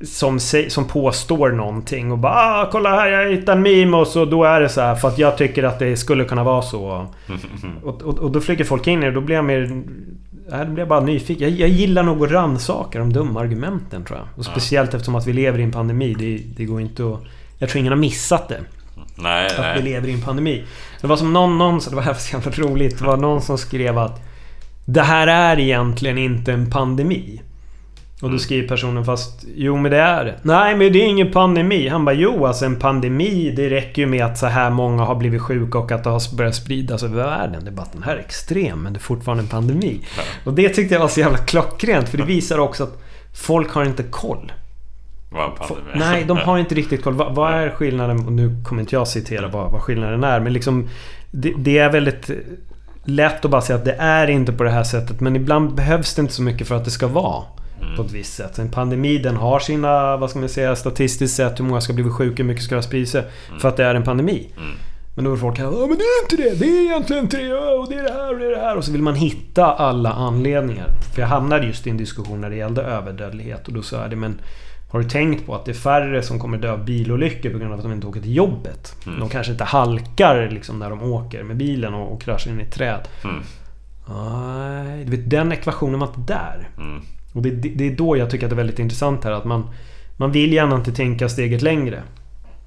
som, 0.00 0.40
som 0.68 0.84
påstår 0.84 1.52
någonting 1.52 2.12
och 2.12 2.18
bara 2.18 2.32
ah, 2.32 2.68
kolla 2.72 2.90
här 2.90 3.08
jag 3.08 3.30
hittade 3.30 3.52
en 3.52 3.62
meme 3.62 3.96
och 3.96 4.06
så 4.06 4.24
då 4.24 4.44
är 4.44 4.60
det 4.60 4.68
så 4.68 4.80
här 4.80 4.94
för 4.94 5.08
att 5.08 5.18
jag 5.18 5.38
tycker 5.38 5.62
att 5.62 5.78
det 5.78 5.96
skulle 5.96 6.24
kunna 6.24 6.44
vara 6.44 6.62
så. 6.62 7.06
Och, 7.82 8.02
och, 8.02 8.18
och 8.18 8.30
då 8.30 8.40
flyger 8.40 8.64
folk 8.64 8.86
in 8.86 9.02
i 9.02 9.06
det 9.06 9.12
då 9.12 9.20
blir 9.20 9.36
jag 9.36 9.44
mer... 9.44 9.82
Nej, 10.48 10.66
då 10.66 10.72
blir 10.72 10.78
jag 10.78 10.88
bara 10.88 11.00
nyfiken. 11.00 11.48
Jag, 11.48 11.58
jag 11.58 11.68
gillar 11.68 12.02
nog 12.02 12.24
att 12.24 12.30
rannsaka 12.30 12.98
de 12.98 13.12
dumma 13.12 13.40
argumenten 13.40 14.04
tror 14.04 14.18
jag. 14.18 14.28
Och 14.36 14.44
speciellt 14.44 14.94
eftersom 14.94 15.14
att 15.14 15.26
vi 15.26 15.32
lever 15.32 15.58
i 15.58 15.62
en 15.62 15.72
pandemi. 15.72 16.14
Det, 16.18 16.40
det 16.56 16.64
går 16.64 16.80
inte 16.80 17.02
att... 17.04 17.20
Jag 17.58 17.68
tror 17.68 17.80
ingen 17.80 17.92
har 17.92 17.98
missat 18.00 18.48
det. 18.48 18.60
Nej, 19.18 19.46
Att 19.46 19.58
vi 19.58 19.60
nej. 19.62 19.82
lever 19.82 20.08
i 20.08 20.12
en 20.12 20.20
pandemi. 20.20 20.64
Det 21.00 21.06
var 21.06 21.16
som 21.16 21.32
någon, 21.32 21.58
någon 21.58 21.78
det 21.90 21.96
var 21.96 22.02
här 22.02 22.14
så 22.14 22.36
jävla 22.36 22.50
roligt. 22.52 22.98
Det 22.98 23.04
var 23.04 23.16
någon 23.16 23.42
som 23.42 23.58
skrev 23.58 23.98
att 23.98 24.20
Det 24.84 25.02
här 25.02 25.26
är 25.26 25.58
egentligen 25.60 26.18
inte 26.18 26.52
en 26.52 26.70
pandemi. 26.70 27.42
Och 28.16 28.20
då 28.22 28.26
Mm. 28.26 28.38
skriver 28.38 28.68
personen 28.68 29.04
fast 29.04 29.44
Jo 29.56 29.76
men 29.76 29.90
det 29.90 29.96
är 29.98 30.24
det. 30.24 30.34
Nej 30.42 30.76
men 30.76 30.92
det 30.92 30.98
är 31.02 31.06
ingen 31.06 31.30
pandemi. 31.32 31.88
Han 31.88 32.04
bara 32.04 32.14
jo 32.14 32.46
alltså 32.46 32.64
en 32.64 32.76
pandemi 32.78 33.52
det 33.56 33.70
räcker 33.70 34.02
ju 34.02 34.08
med 34.08 34.24
att 34.24 34.38
så 34.38 34.46
här 34.46 34.70
många 34.70 35.04
har 35.04 35.14
blivit 35.14 35.42
sjuka 35.42 35.78
och 35.78 35.92
att 35.92 36.04
det 36.04 36.10
har 36.10 36.36
börjat 36.36 36.54
spridas 36.54 37.02
över 37.02 37.24
världen. 37.24 37.64
Debatten 37.64 38.02
här 38.02 38.16
är 38.16 38.20
extrem 38.20 38.82
men 38.82 38.92
det 38.92 38.96
är 38.98 39.00
fortfarande 39.00 39.42
en 39.42 39.48
pandemi. 39.48 40.00
Ja. 40.16 40.22
Och 40.44 40.54
det 40.54 40.68
tyckte 40.68 40.94
jag 40.94 41.00
var 41.00 41.08
så 41.08 41.20
jävla 41.20 41.38
klockrent 41.38 42.08
för 42.08 42.18
det 42.18 42.24
visar 42.24 42.58
också 42.58 42.82
att 42.84 43.02
folk 43.34 43.70
har 43.70 43.84
inte 43.84 44.02
koll. 44.02 44.52
Vad 45.36 45.56
pandemi 45.56 45.90
är. 45.92 45.98
Nej, 45.98 46.24
de 46.24 46.38
har 46.38 46.58
inte 46.58 46.74
riktigt 46.74 47.04
koll. 47.04 47.14
Vad, 47.14 47.34
vad 47.34 47.52
är 47.52 47.70
skillnaden? 47.70 48.26
Och 48.26 48.32
nu 48.32 48.62
kommer 48.64 48.80
inte 48.80 48.94
jag 48.94 49.08
citera 49.08 49.48
vad, 49.48 49.72
vad 49.72 49.80
skillnaden 49.80 50.24
är. 50.24 50.40
Men 50.40 50.52
liksom 50.52 50.88
det, 51.30 51.52
det 51.58 51.78
är 51.78 51.92
väldigt 51.92 52.30
lätt 53.04 53.44
att 53.44 53.50
bara 53.50 53.60
säga 53.60 53.78
att 53.78 53.84
det 53.84 53.96
är 53.98 54.26
inte 54.30 54.52
på 54.52 54.64
det 54.64 54.70
här 54.70 54.84
sättet. 54.84 55.20
Men 55.20 55.36
ibland 55.36 55.74
behövs 55.74 56.14
det 56.14 56.20
inte 56.22 56.34
så 56.34 56.42
mycket 56.42 56.68
för 56.68 56.74
att 56.74 56.84
det 56.84 56.90
ska 56.90 57.06
vara 57.06 57.44
på 57.96 58.02
ett 58.02 58.12
visst 58.12 58.34
sätt. 58.34 58.58
En 58.58 58.70
pandemi 58.70 59.18
den 59.18 59.36
har 59.36 59.58
sina, 59.58 60.16
vad 60.16 60.30
ska 60.30 60.38
man 60.38 60.48
säga, 60.48 60.76
statistiskt 60.76 61.36
sett 61.36 61.60
hur 61.60 61.64
många 61.64 61.80
ska 61.80 61.92
bli 61.92 62.10
sjuka, 62.10 62.42
hur 62.42 62.48
mycket 62.48 62.64
ska 62.64 62.74
ha 62.74 62.82
spridit 62.82 63.08
sig. 63.08 63.24
För 63.60 63.68
att 63.68 63.76
det 63.76 63.84
är 63.84 63.94
en 63.94 64.02
pandemi. 64.02 64.52
Mm. 64.56 64.70
Men 65.14 65.24
då 65.24 65.32
är 65.32 65.36
folk 65.36 65.58
här, 65.58 65.64
ja 65.64 65.86
men 65.86 65.98
det 65.98 66.04
är 66.04 66.22
inte 66.22 66.36
det, 66.36 66.58
det 66.58 66.78
är 66.78 66.82
egentligen 66.82 67.22
inte 67.22 67.36
det, 67.36 67.54
och 67.54 67.88
det 67.88 67.94
är 67.94 68.02
det 68.02 68.12
här 68.12 68.32
och 68.32 68.38
det 68.38 68.46
är 68.46 68.50
det 68.50 68.60
här. 68.60 68.76
Och 68.76 68.84
så 68.84 68.92
vill 68.92 69.02
man 69.02 69.14
hitta 69.14 69.66
alla 69.66 70.12
anledningar. 70.12 70.88
För 71.14 71.22
jag 71.22 71.28
hamnade 71.28 71.66
just 71.66 71.86
i 71.86 71.90
en 71.90 71.96
diskussion 71.96 72.40
när 72.40 72.50
det 72.50 72.56
gällde 72.56 72.82
överdödlighet 72.82 73.68
och 73.68 73.72
då 73.72 73.82
sa 73.82 74.00
jag 74.00 74.10
det, 74.10 74.16
men 74.16 74.40
har 74.88 75.00
du 75.00 75.08
tänkt 75.08 75.46
på 75.46 75.54
att 75.54 75.64
det 75.64 75.72
är 75.72 75.74
färre 75.74 76.22
som 76.22 76.38
kommer 76.38 76.58
dö 76.58 76.72
av 76.72 76.84
bilolyckor 76.84 77.50
på 77.50 77.58
grund 77.58 77.72
av 77.72 77.78
att 77.78 77.82
de 77.82 77.92
inte 77.92 78.06
åker 78.06 78.20
till 78.20 78.36
jobbet? 78.36 78.96
Mm. 79.06 79.20
De 79.20 79.28
kanske 79.28 79.52
inte 79.52 79.64
halkar 79.64 80.50
liksom 80.50 80.78
när 80.78 80.90
de 80.90 81.02
åker 81.02 81.42
med 81.42 81.56
bilen 81.56 81.94
och, 81.94 82.12
och 82.12 82.22
kraschar 82.22 82.50
in 82.50 82.60
i 82.60 82.62
ett 82.62 82.72
träd. 82.72 83.08
Mm. 83.24 83.42
Nej, 84.08 85.04
du 85.04 85.10
vet 85.16 85.30
den 85.30 85.52
ekvationen 85.52 86.00
var 86.00 86.06
inte 86.06 86.32
där. 86.32 86.68
Mm. 86.78 87.02
Och 87.32 87.42
det, 87.42 87.50
det, 87.50 87.68
det 87.68 87.92
är 87.92 87.96
då 87.96 88.16
jag 88.16 88.30
tycker 88.30 88.46
att 88.46 88.50
det 88.50 88.54
är 88.54 88.56
väldigt 88.56 88.78
intressant 88.78 89.24
här 89.24 89.32
att 89.32 89.44
man 89.44 89.70
Man 90.16 90.32
vill 90.32 90.52
gärna 90.52 90.76
inte 90.76 90.92
tänka 90.92 91.28
steget 91.28 91.62
längre. 91.62 92.02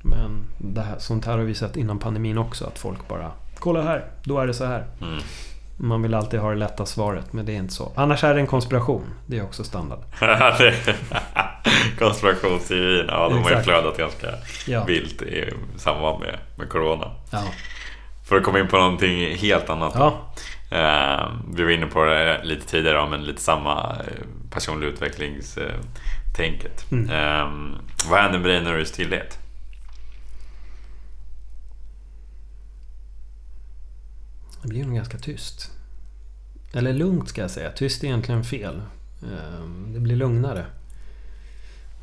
Men 0.02 0.46
det 0.58 0.82
här, 0.82 0.96
sånt 1.00 1.26
här 1.26 1.38
har 1.38 1.44
vi 1.44 1.56
sett 1.56 1.78
innan 1.78 2.00
pandemin 2.00 2.38
också. 2.38 2.66
Att 2.66 2.80
folk 2.80 3.08
bara 3.08 3.32
Kolla 3.60 3.82
här, 3.82 4.06
då 4.24 4.40
är 4.40 4.48
det 4.48 4.54
så 4.54 4.66
här. 4.66 4.86
Mm. 5.02 5.20
Man 5.82 6.02
vill 6.02 6.14
alltid 6.14 6.40
ha 6.40 6.50
det 6.50 6.56
lätta 6.56 6.86
svaret, 6.86 7.34
men 7.34 7.46
det 7.46 7.52
är 7.52 7.56
inte 7.56 7.74
så. 7.74 7.92
Annars 7.96 8.24
är 8.24 8.34
det 8.34 8.40
en 8.40 8.48
konspiration. 8.48 9.04
Det 9.26 9.38
är 9.38 9.44
också 9.44 9.64
standard. 9.64 10.00
Konspirationsteorin, 12.00 13.06
ja 13.08 13.30
de 13.30 13.34
har 13.34 13.40
ju 13.50 13.56
Exakt. 13.56 13.66
flödat 13.66 13.98
ganska 13.98 14.28
Ja. 14.68 14.84
vilt 14.84 15.22
i 15.22 15.54
samband 15.78 16.20
med, 16.20 16.38
med 16.56 16.70
Corona. 16.70 17.12
Ja. 17.32 17.44
För 18.30 18.38
att 18.38 18.44
komma 18.44 18.60
in 18.60 18.68
på 18.68 18.78
någonting 18.78 19.36
helt 19.38 19.70
annat. 19.70 19.94
Ja. 19.96 20.34
Eh, 20.72 21.28
vi 21.56 21.64
var 21.64 21.72
inne 21.72 21.86
på 21.86 22.04
det 22.06 22.42
lite 22.44 22.68
tidigare, 22.68 23.10
men 23.10 23.24
lite 23.26 23.42
samma 23.42 23.96
eh, 24.08 24.14
personlig 24.52 24.88
utvecklingstänket. 24.88 26.92
Mm. 26.92 27.10
Eh, 27.10 27.48
vad 28.10 28.20
händer 28.22 28.40
med 28.40 28.50
dig 28.50 28.62
när 28.62 28.72
du 28.72 28.78
är 28.78 28.82
i 28.82 28.86
stillhet? 28.86 29.38
Det 34.62 34.68
blir 34.68 34.84
nog 34.86 34.96
ganska 34.96 35.18
tyst. 35.18 35.72
Eller 36.74 36.94
lugnt 36.94 37.30
ska 37.30 37.42
jag 37.42 37.52
säga. 37.52 37.72
Tyst 37.72 38.04
är 38.04 38.08
egentligen 38.08 38.44
fel. 38.44 38.82
Ehm, 39.24 39.94
Det 39.94 40.00
blir 40.00 40.16
lugnare. 40.16 40.66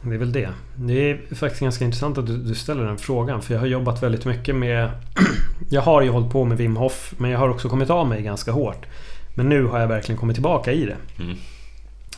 Det 0.03 0.15
är 0.15 0.19
väl 0.19 0.33
det. 0.33 0.49
Det 0.77 1.11
är 1.11 1.35
faktiskt 1.35 1.63
ganska 1.63 1.85
intressant 1.85 2.19
att 2.19 2.27
du, 2.27 2.37
du 2.37 2.55
ställer 2.55 2.85
den 2.85 2.99
frågan. 2.99 3.43
För 3.43 3.55
jag 3.55 3.61
har 3.61 3.67
jobbat 3.67 4.03
väldigt 4.03 4.25
mycket 4.25 4.55
med... 4.57 4.91
jag 5.71 5.83
har 5.83 6.03
ju 6.03 6.11
hållit 6.11 6.33
på 6.33 6.45
med 6.45 6.59
Wim 6.59 6.77
Hof. 6.77 7.15
Men 7.19 7.31
jag 7.31 7.39
har 7.39 7.49
också 7.49 7.69
kommit 7.69 7.91
av 7.91 8.09
mig 8.09 8.23
ganska 8.23 8.53
hårt. 8.53 8.87
Men 9.35 9.49
nu 9.49 9.65
har 9.65 9.81
jag 9.81 9.89
verkligen 9.89 10.19
kommit 10.19 10.37
tillbaka 10.37 10.73
i 10.73 10.85
det. 10.85 10.97
Mm. 11.23 11.37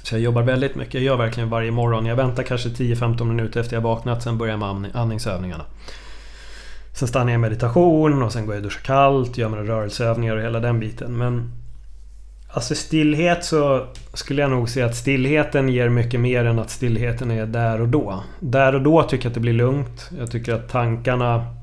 Så 0.02 0.14
jag 0.14 0.20
jobbar 0.22 0.42
väldigt 0.42 0.74
mycket. 0.76 0.94
Jag 0.94 1.02
gör 1.02 1.16
verkligen 1.16 1.50
varje 1.50 1.70
morgon. 1.70 2.06
Jag 2.06 2.16
väntar 2.16 2.42
kanske 2.42 2.68
10-15 2.68 3.24
minuter 3.24 3.60
efter 3.60 3.76
jag 3.76 3.80
vaknat. 3.80 4.22
Sen 4.22 4.38
börjar 4.38 4.52
jag 4.52 4.58
med 4.60 4.68
andning- 4.68 4.92
andningsövningarna. 4.94 5.64
Sen 6.98 7.08
stannar 7.08 7.32
jag 7.32 7.38
i 7.38 7.40
meditation 7.40 8.22
och 8.22 8.32
sen 8.32 8.46
går 8.46 8.54
jag 8.54 8.60
och 8.60 8.64
duschar 8.64 8.82
kallt. 8.82 9.38
Gör 9.38 9.48
mina 9.48 9.62
rörelseövningar 9.62 10.36
och 10.36 10.42
hela 10.42 10.60
den 10.60 10.80
biten. 10.80 11.16
Men... 11.16 11.52
Alltså 12.48 12.74
stillhet 12.74 13.44
så 13.44 13.86
skulle 14.14 14.42
jag 14.42 14.50
nog 14.50 14.68
säga 14.68 14.86
att 14.86 14.96
stillheten 14.96 15.68
ger 15.68 15.88
mycket 15.88 16.20
mer 16.20 16.44
än 16.44 16.58
att 16.58 16.70
stillheten 16.70 17.30
är 17.30 17.46
där 17.46 17.80
och 17.80 17.88
då. 17.88 18.22
Där 18.40 18.74
och 18.74 18.82
då 18.82 19.02
tycker 19.02 19.24
jag 19.24 19.30
att 19.30 19.34
det 19.34 19.40
blir 19.40 19.52
lugnt. 19.52 20.10
Jag 20.18 20.30
tycker 20.30 20.54
att 20.54 20.68
tankarna 20.68 21.54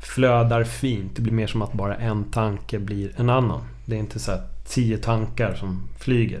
flödar 0.00 0.64
fint. 0.64 1.16
Det 1.16 1.22
blir 1.22 1.32
mer 1.32 1.46
som 1.46 1.62
att 1.62 1.72
bara 1.72 1.96
en 1.96 2.24
tanke 2.24 2.78
blir 2.78 3.12
en 3.16 3.30
annan. 3.30 3.60
Det 3.84 3.94
är 3.94 4.00
inte 4.00 4.18
så 4.18 4.30
här 4.30 4.42
tio 4.66 4.98
tankar 4.98 5.54
som 5.54 5.88
flyger. 5.98 6.40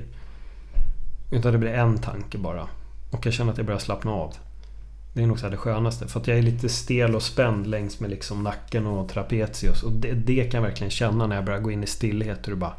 Utan 1.30 1.52
det 1.52 1.58
blir 1.58 1.74
en 1.74 1.98
tanke 1.98 2.38
bara. 2.38 2.68
Och 3.10 3.26
jag 3.26 3.34
känner 3.34 3.52
att 3.52 3.58
jag 3.58 3.66
börjar 3.66 3.80
slappna 3.80 4.12
av. 4.12 4.34
Det 5.16 5.22
är 5.22 5.26
nog 5.26 5.38
så 5.38 5.48
det 5.48 5.56
skönaste. 5.56 6.08
För 6.08 6.20
att 6.20 6.26
jag 6.26 6.38
är 6.38 6.42
lite 6.42 6.68
stel 6.68 7.14
och 7.14 7.22
spänd 7.22 7.66
längs 7.66 8.00
med 8.00 8.10
liksom 8.10 8.42
nacken 8.42 8.86
och 8.86 9.08
trapezius. 9.08 9.82
Och 9.82 9.92
det, 9.92 10.12
det 10.12 10.44
kan 10.44 10.62
jag 10.62 10.68
verkligen 10.68 10.90
känna 10.90 11.26
när 11.26 11.36
jag 11.36 11.44
börjar 11.44 11.60
gå 11.60 11.70
in 11.70 11.84
i 11.84 11.86
stillhet. 11.86 12.48
Hur 12.48 12.52
det 12.52 12.56
bara... 12.56 12.74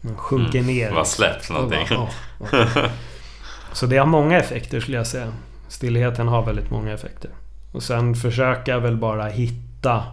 Man 0.00 0.16
sjunker 0.16 0.62
ner. 0.62 0.92
Vad 0.92 1.06
släpps 1.06 1.50
Och 1.50 1.54
bara, 1.54 1.62
någonting? 1.62 1.86
ja, 1.90 2.08
okej. 2.38 2.90
Så 3.72 3.86
det 3.86 3.96
har 3.96 4.06
många 4.06 4.38
effekter 4.38 4.80
skulle 4.80 4.96
jag 4.96 5.06
säga. 5.06 5.32
Stillheten 5.68 6.28
har 6.28 6.46
väldigt 6.46 6.70
många 6.70 6.92
effekter. 6.92 7.30
Och 7.72 7.82
sen 7.82 8.14
försöka 8.14 8.70
jag 8.70 8.80
väl 8.80 8.96
bara 8.96 9.26
hitta 9.26 10.04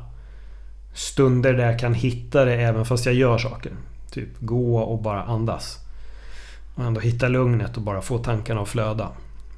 stunder 0.94 1.54
där 1.54 1.66
jag 1.66 1.80
kan 1.80 1.94
hitta 1.94 2.46
det 2.46 2.56
även 2.56 2.86
fast 2.86 3.06
jag 3.06 3.16
gör 3.16 3.38
saker. 3.38 3.72
Typ 4.12 4.30
gå 4.40 4.78
och 4.78 5.02
bara 5.02 5.24
andas. 5.24 5.78
Och 6.76 6.84
ändå 6.84 7.02
hitta 7.02 7.28
lugnet 7.28 7.78
och 7.78 7.84
bara 7.84 8.02
få 8.02 8.18
tankarna 8.18 8.62
att 8.62 8.70
flöda. 8.70 9.10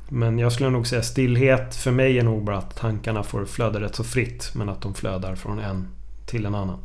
Men 0.10 0.40
jag 0.40 0.52
skulle 0.52 0.70
nog 0.70 0.88
säga 0.88 1.04
stillhet 1.04 1.76
för 1.76 1.92
mig 1.92 2.20
är 2.20 2.24
nog 2.24 2.44
bara 2.44 2.58
att 2.58 2.76
tankarna 2.76 3.24
får 3.24 3.46
flöda 3.46 3.82
rätt 3.82 3.96
så 3.96 4.04
fritt. 4.04 4.52
Men 4.56 4.70
att 4.70 4.82
de 4.82 4.94
flödar 4.94 5.36
från 5.36 5.60
en 5.60 5.88
till 6.26 6.46
en 6.46 6.56
annan. 6.56 6.80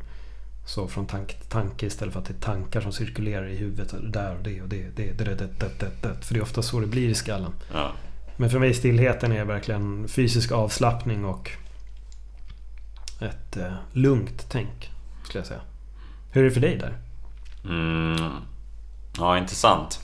Så 0.66 0.88
från 0.88 1.06
tanke 1.06 1.34
till 1.34 1.48
tanke 1.48 1.86
istället 1.86 2.12
för 2.12 2.20
att 2.20 2.26
det 2.26 2.34
är 2.34 2.40
tankar 2.40 2.80
som 2.80 2.92
cirkulerar 2.92 3.46
i 3.46 3.56
huvudet. 3.56 3.94
Där 4.02 4.36
och 4.36 4.42
det 4.42 4.62
och 4.62 4.68
det. 4.68 4.96
det, 4.96 5.12
det, 5.12 5.24
det, 5.24 5.34
det, 5.34 5.80
det, 5.80 5.90
det. 6.02 6.24
För 6.24 6.34
det 6.34 6.40
är 6.40 6.42
ofta 6.42 6.62
så 6.62 6.80
det 6.80 6.86
blir 6.86 7.08
i 7.08 7.14
skallen. 7.14 7.52
Ja. 7.72 7.92
Men 8.36 8.50
för 8.50 8.58
mig 8.58 8.74
stillheten 8.74 9.32
är 9.32 9.44
verkligen 9.44 10.08
fysisk 10.08 10.52
avslappning 10.52 11.24
och 11.24 11.50
ett 13.20 13.56
eh, 13.56 13.72
lugnt 13.92 14.46
tänk. 14.48 14.90
Skulle 15.24 15.40
jag 15.40 15.46
säga. 15.46 15.60
Hur 16.30 16.40
är 16.40 16.44
det 16.44 16.54
för 16.54 16.60
dig 16.60 16.78
där? 16.78 16.98
Mm. 17.64 18.32
Ja, 19.18 19.38
intressant. 19.38 20.00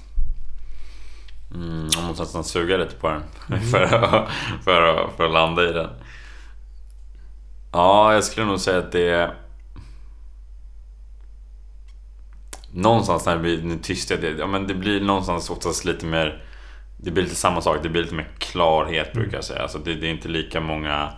Mm, 1.55 1.89
jag 1.95 2.05
måste 2.05 2.23
nästan 2.23 2.45
suga 2.45 2.77
lite 2.77 2.95
på 2.95 3.09
den 3.09 3.61
för, 3.71 3.83
att, 3.83 4.31
för, 4.65 4.83
att, 4.83 5.17
för 5.17 5.25
att 5.25 5.33
landa 5.33 5.69
i 5.69 5.73
den. 5.73 5.91
Ja, 7.73 8.15
jag 8.15 8.25
skulle 8.25 8.47
nog 8.47 8.61
säga 8.61 8.79
att 8.79 8.93
det 8.93 9.11
är... 9.11 9.35
Någonstans 12.71 13.27
när 13.27 13.37
det 13.37 13.43
blir 13.43 13.79
tysthet, 13.83 14.21
det, 14.21 14.31
ja, 14.31 14.47
men 14.47 14.67
det 14.67 14.75
blir 14.75 15.01
någonstans 15.01 15.51
oftast 15.51 15.85
lite 15.85 16.07
mer... 16.07 16.43
Det 16.97 17.11
blir 17.11 17.23
lite 17.23 17.35
samma 17.35 17.61
sak, 17.61 17.79
det 17.83 17.89
blir 17.89 18.03
lite 18.03 18.15
mer 18.15 18.29
klarhet 18.39 19.13
brukar 19.13 19.37
jag 19.37 19.45
säga. 19.45 19.63
Alltså 19.63 19.79
det, 19.79 19.95
det 19.95 20.07
är 20.07 20.11
inte 20.11 20.29
lika 20.29 20.61
många 20.61 21.13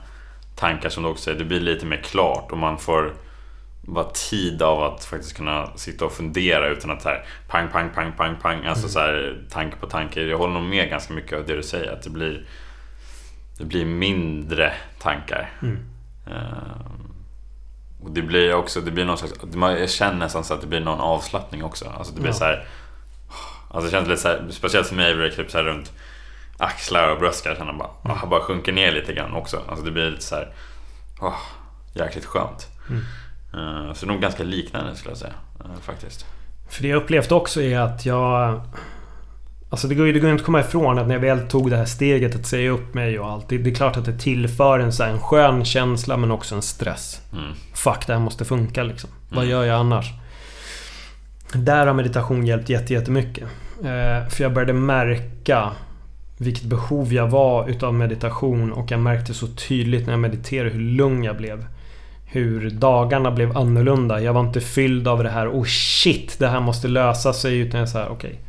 tankar 0.55 0.89
som 0.89 1.03
du 1.03 1.09
också 1.09 1.25
säger. 1.25 1.39
Det 1.39 1.45
blir 1.45 1.61
lite 1.61 1.87
mer 1.87 2.03
klart 2.03 2.53
och 2.53 2.59
man 2.59 2.79
får 2.79 3.15
bara 3.87 4.05
tid 4.05 4.63
av 4.63 4.83
att 4.83 5.05
faktiskt 5.05 5.37
kunna 5.37 5.77
sitta 5.77 6.05
och 6.05 6.13
fundera 6.13 6.69
utan 6.69 6.91
att 6.91 7.03
så 7.03 7.09
här 7.09 7.25
pang, 7.49 7.69
pang, 7.69 7.91
pang, 7.95 8.13
pang, 8.17 8.37
pang. 8.43 8.65
Alltså 8.67 8.89
så 8.89 8.99
här 8.99 9.39
tanke 9.51 9.77
på 9.77 9.87
tanke. 9.87 10.23
Jag 10.23 10.39
håller 10.39 10.55
nog 10.55 10.63
med 10.63 10.91
ganska 10.91 11.15
mycket 11.15 11.39
av 11.39 11.47
det 11.47 11.57
du 11.57 11.63
säger. 11.63 11.93
Att 11.93 12.03
det 12.03 12.11
blir, 12.11 12.47
det 13.59 13.65
blir 13.65 13.85
mindre 13.85 14.73
tankar. 14.99 15.51
Mm. 15.63 15.79
Ehm, 16.27 17.13
och 18.03 18.11
det 18.11 18.23
blir 18.23 18.55
också, 18.55 18.81
det 18.81 18.91
blir 18.91 19.05
någon 19.05 19.19
slags, 19.19 19.35
jag 19.81 19.91
känner 19.91 20.19
nästan 20.19 20.45
så 20.45 20.55
att 20.55 20.61
det 20.61 20.67
blir 20.67 20.81
någon 20.81 21.01
avslappning 21.01 21.65
också. 21.65 21.93
Alltså 21.99 22.15
det 22.15 22.21
blir 22.21 22.31
Ja. 22.31 22.35
så 22.37 22.45
här. 22.45 22.67
Alltså 23.71 23.87
det 23.91 23.91
känns 23.97 24.09
lite 24.09 24.21
så 24.23 24.29
här, 24.29 24.47
speciellt 24.51 24.87
för 24.87 24.95
mig 24.95 25.15
blir 25.15 25.25
det 25.25 25.37
typ 25.37 25.51
så 25.51 25.63
runt 25.63 25.93
axlar 26.59 27.09
och 27.13 27.19
bröst 27.19 27.43
kan 27.43 27.51
jag 27.51 27.59
känna 27.59 27.73
bara, 27.73 27.91
Mm. 28.05 28.17
ah, 28.23 28.27
bara 28.27 28.41
sjunker 28.41 28.73
ner 28.73 28.93
lite 28.93 29.13
grann 29.13 29.33
också. 29.35 29.63
Alltså 29.69 29.85
det 29.85 29.91
blir 29.91 30.11
lite 30.11 30.23
så 30.23 30.35
här, 30.35 30.53
åh, 31.21 31.39
jäkligt 31.95 32.25
skönt. 32.25 32.67
Mm. 32.91 33.03
Ehm, 33.55 33.95
så 33.95 34.07
nog 34.07 34.21
ganska 34.21 34.43
liknande 34.45 34.97
skulle 34.97 35.11
jag 35.11 35.19
säga, 35.19 35.33
eh, 35.61 35.81
faktiskt. 35.83 36.27
För 36.69 36.83
det 36.83 36.89
jag 36.89 37.03
upplevt 37.03 37.33
också 37.33 37.63
är 37.63 37.79
att 37.79 38.07
jag... 38.07 38.61
Alltså 39.71 39.89
det 39.89 39.95
går 39.95 40.07
ju 40.07 40.13
det 40.13 40.21
går 40.21 40.31
inte 40.31 40.41
att 40.41 40.47
komma 40.47 40.61
ifrån 40.61 40.99
att 40.99 41.07
när 41.07 41.15
jag 41.15 41.21
väl 41.21 41.49
tog 41.49 41.71
det 41.71 41.77
här 41.77 41.85
steget 41.85 42.35
att 42.35 42.47
säga 42.47 42.71
upp 42.71 42.95
mig 42.95 43.19
och 43.19 43.27
allt. 43.31 43.49
Det, 43.49 43.59
det 43.59 43.71
är 43.71 43.75
klart 43.75 43.97
att 43.97 44.05
det 44.05 44.19
tillför 44.19 44.79
en, 44.79 44.93
så 44.93 45.03
här, 45.05 45.11
en 45.11 45.21
skön 45.21 45.65
känsla 45.65 46.17
men 46.17 46.31
också 46.31 46.55
en 46.55 46.63
stress. 46.63 47.21
Mm. 47.33 47.53
Fuck, 47.75 48.07
det 48.07 48.13
här 48.13 48.21
måste 48.21 48.45
funka 48.45 48.83
liksom. 48.83 49.11
Vad 49.29 49.39
Mm. 49.39 49.51
gör 49.51 49.65
jag 49.65 49.81
annars? 49.81 50.07
Där 51.53 51.87
har 51.87 51.95
meditation 51.95 52.47
hjälpt 52.47 52.69
jätte- 52.69 52.93
jättemycket. 52.93 53.45
Eh, 53.85 54.29
för 54.29 54.43
jag 54.43 54.53
började 54.53 54.73
märka 54.73 55.71
vilket 56.39 56.65
behov 56.65 57.13
jag 57.13 57.29
var 57.29 57.69
utav 57.69 57.95
meditation 57.95 58.73
och 58.73 58.91
jag 58.91 59.01
märkte 59.01 59.35
så 59.35 59.47
tydligt 59.47 60.07
när 60.07 60.13
jag 60.13 60.21
mediterade 60.21 60.71
hur 60.71 60.81
lugn 60.81 61.25
jag 61.25 61.37
blev. 61.37 61.67
Hur 62.29 62.71
dagarna 62.71 63.31
blev 63.31 63.57
annorlunda. 63.57 64.21
Jag 64.21 64.33
var 64.33 64.41
inte 64.41 64.61
fylld 64.61 65.09
av 65.09 65.23
det 65.23 65.31
här 65.31 65.49
oh 65.49 65.65
shit, 65.65 66.39
det 66.39 66.49
här 66.49 66.61
måste 66.61 66.89
lösa 66.89 67.33
sig. 67.33 67.59
Utan 67.59 67.81
jag 67.81 67.89
sa 67.89 68.07
okej. 68.09 68.41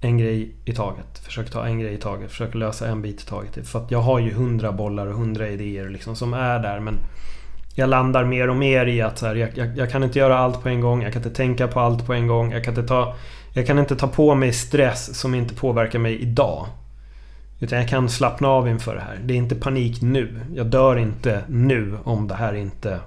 en 0.00 0.18
grej 0.18 0.54
i 0.64 0.72
taget. 0.72 1.18
Försök 1.18 1.50
ta 1.50 1.66
en 1.66 1.78
grej 1.78 1.94
i 1.94 1.96
taget. 1.96 2.30
Försök 2.30 2.54
lösa 2.54 2.88
en 2.88 3.02
bit 3.02 3.22
i 3.22 3.26
taget. 3.26 3.68
För 3.68 3.78
att 3.78 3.90
jag 3.90 4.00
har 4.00 4.18
ju 4.18 4.32
hundra 4.32 4.72
bollar 4.72 5.06
och 5.06 5.14
hundra 5.14 5.48
idéer 5.48 5.88
liksom 5.88 6.16
som 6.16 6.34
är 6.34 6.58
där. 6.58 6.80
Men 6.80 6.94
jag 7.74 7.88
landar 7.88 8.24
mer 8.24 8.50
och 8.50 8.56
mer 8.56 8.86
i 8.86 9.02
att 9.02 9.18
så 9.18 9.26
här, 9.26 9.34
jag, 9.34 9.50
jag, 9.54 9.76
jag 9.76 9.90
kan 9.90 10.04
inte 10.04 10.18
göra 10.18 10.38
allt 10.38 10.62
på 10.62 10.68
en 10.68 10.80
gång. 10.80 11.02
Jag 11.02 11.12
kan 11.12 11.22
inte 11.22 11.36
tänka 11.36 11.68
på 11.68 11.80
allt 11.80 12.06
på 12.06 12.12
en 12.12 12.26
gång. 12.26 12.52
Jag 12.52 12.64
kan 12.64 12.74
inte 12.74 12.88
ta, 12.88 13.14
jag 13.52 13.66
kan 13.66 13.78
inte 13.78 13.96
ta 13.96 14.08
på 14.08 14.34
mig 14.34 14.52
stress 14.52 15.18
som 15.18 15.34
inte 15.34 15.54
påverkar 15.54 15.98
mig 15.98 16.22
idag. 16.22 16.66
Utan 17.64 17.78
jag 17.78 17.88
kan 17.88 18.08
slappna 18.08 18.48
av 18.48 18.68
inför 18.68 18.94
det 18.94 19.00
här. 19.00 19.20
Det 19.24 19.34
är 19.34 19.38
inte 19.38 19.54
panik 19.54 20.02
nu. 20.02 20.40
Jag 20.54 20.66
dör 20.66 20.96
inte 20.96 21.42
nu 21.48 21.98
om 22.04 22.28
det 22.28 22.34
här 22.34 22.54
inte 22.54 23.00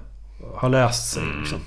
har 0.54 0.68
löst 0.68 1.12
sig. 1.12 1.22
Mm. 1.22 1.40
Liksom. 1.40 1.58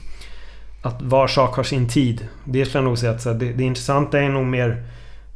Att 0.81 1.01
var 1.01 1.27
sak 1.27 1.55
har 1.55 1.63
sin 1.63 1.89
tid. 1.89 2.27
Det 2.45 2.65
skulle 2.65 2.79
jag 2.79 2.85
nog 2.85 2.97
säga 2.97 3.11
att 3.11 3.23
det, 3.23 3.53
det 3.53 3.63
intressanta 3.63 4.19
är 4.19 4.29
nog 4.29 4.45
mer 4.45 4.83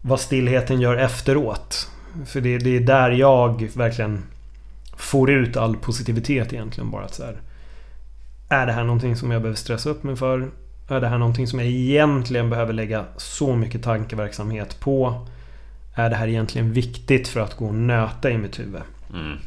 vad 0.01 0.19
stillheten 0.19 0.81
gör 0.81 0.95
efteråt. 0.95 1.91
För 2.25 2.41
det, 2.41 2.57
det 2.57 2.77
är 2.77 2.79
där 2.79 3.11
jag 3.11 3.69
verkligen 3.75 4.23
får 4.97 5.31
ut 5.31 5.57
all 5.57 5.75
positivitet 5.75 6.53
egentligen. 6.53 6.91
Bara 6.91 7.05
att 7.05 7.13
så 7.13 7.23
här, 7.23 7.37
Är 8.49 8.65
det 8.65 8.71
här 8.71 8.83
någonting 8.83 9.15
som 9.15 9.31
jag 9.31 9.41
behöver 9.41 9.57
stressa 9.57 9.89
upp 9.89 10.03
mig 10.03 10.15
för? 10.15 10.51
Är 10.87 11.01
det 11.01 11.07
här 11.07 11.17
någonting 11.17 11.47
som 11.47 11.59
jag 11.59 11.67
egentligen 11.67 12.49
behöver 12.49 12.73
lägga 12.73 13.05
så 13.17 13.55
mycket 13.55 13.83
tankeverksamhet 13.83 14.79
på? 14.79 15.27
Är 15.95 16.09
det 16.09 16.15
här 16.15 16.27
egentligen 16.27 16.73
viktigt 16.73 17.27
för 17.27 17.39
att 17.39 17.53
gå 17.53 17.65
och 17.67 17.75
nöta 17.75 18.31
i 18.31 18.37
mitt 18.37 18.59
huvud? 18.59 18.81
Mm. 19.13 19.37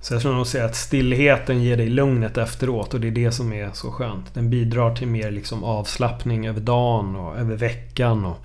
Så 0.00 0.14
jag 0.14 0.20
skulle 0.20 0.34
nog 0.34 0.46
säga 0.46 0.64
att 0.64 0.76
stillheten 0.76 1.62
ger 1.62 1.76
dig 1.76 1.88
lugnet 1.88 2.38
efteråt 2.38 2.94
och 2.94 3.00
det 3.00 3.06
är 3.06 3.12
det 3.12 3.32
som 3.32 3.52
är 3.52 3.70
så 3.72 3.90
skönt. 3.90 4.34
Den 4.34 4.50
bidrar 4.50 4.96
till 4.96 5.08
mer 5.08 5.30
liksom 5.30 5.64
avslappning 5.64 6.46
över 6.46 6.60
dagen 6.60 7.16
och 7.16 7.38
över 7.38 7.56
veckan. 7.56 8.24
Och 8.24 8.36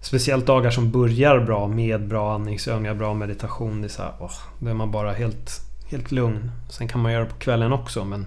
speciellt 0.00 0.46
dagar 0.46 0.70
som 0.70 0.90
börjar 0.90 1.40
bra 1.40 1.68
med 1.68 2.08
bra 2.08 2.34
andningsövningar, 2.34 2.94
bra 2.94 3.14
meditation. 3.14 3.80
Det 3.80 3.86
är 3.86 3.88
så 3.88 4.02
här, 4.02 4.12
åh, 4.20 4.32
då 4.58 4.70
är 4.70 4.74
man 4.74 4.90
bara 4.90 5.12
helt, 5.12 5.60
helt 5.90 6.12
lugn. 6.12 6.50
Sen 6.70 6.88
kan 6.88 7.00
man 7.00 7.12
göra 7.12 7.24
det 7.24 7.30
på 7.30 7.38
kvällen 7.38 7.72
också 7.72 8.04
men 8.04 8.26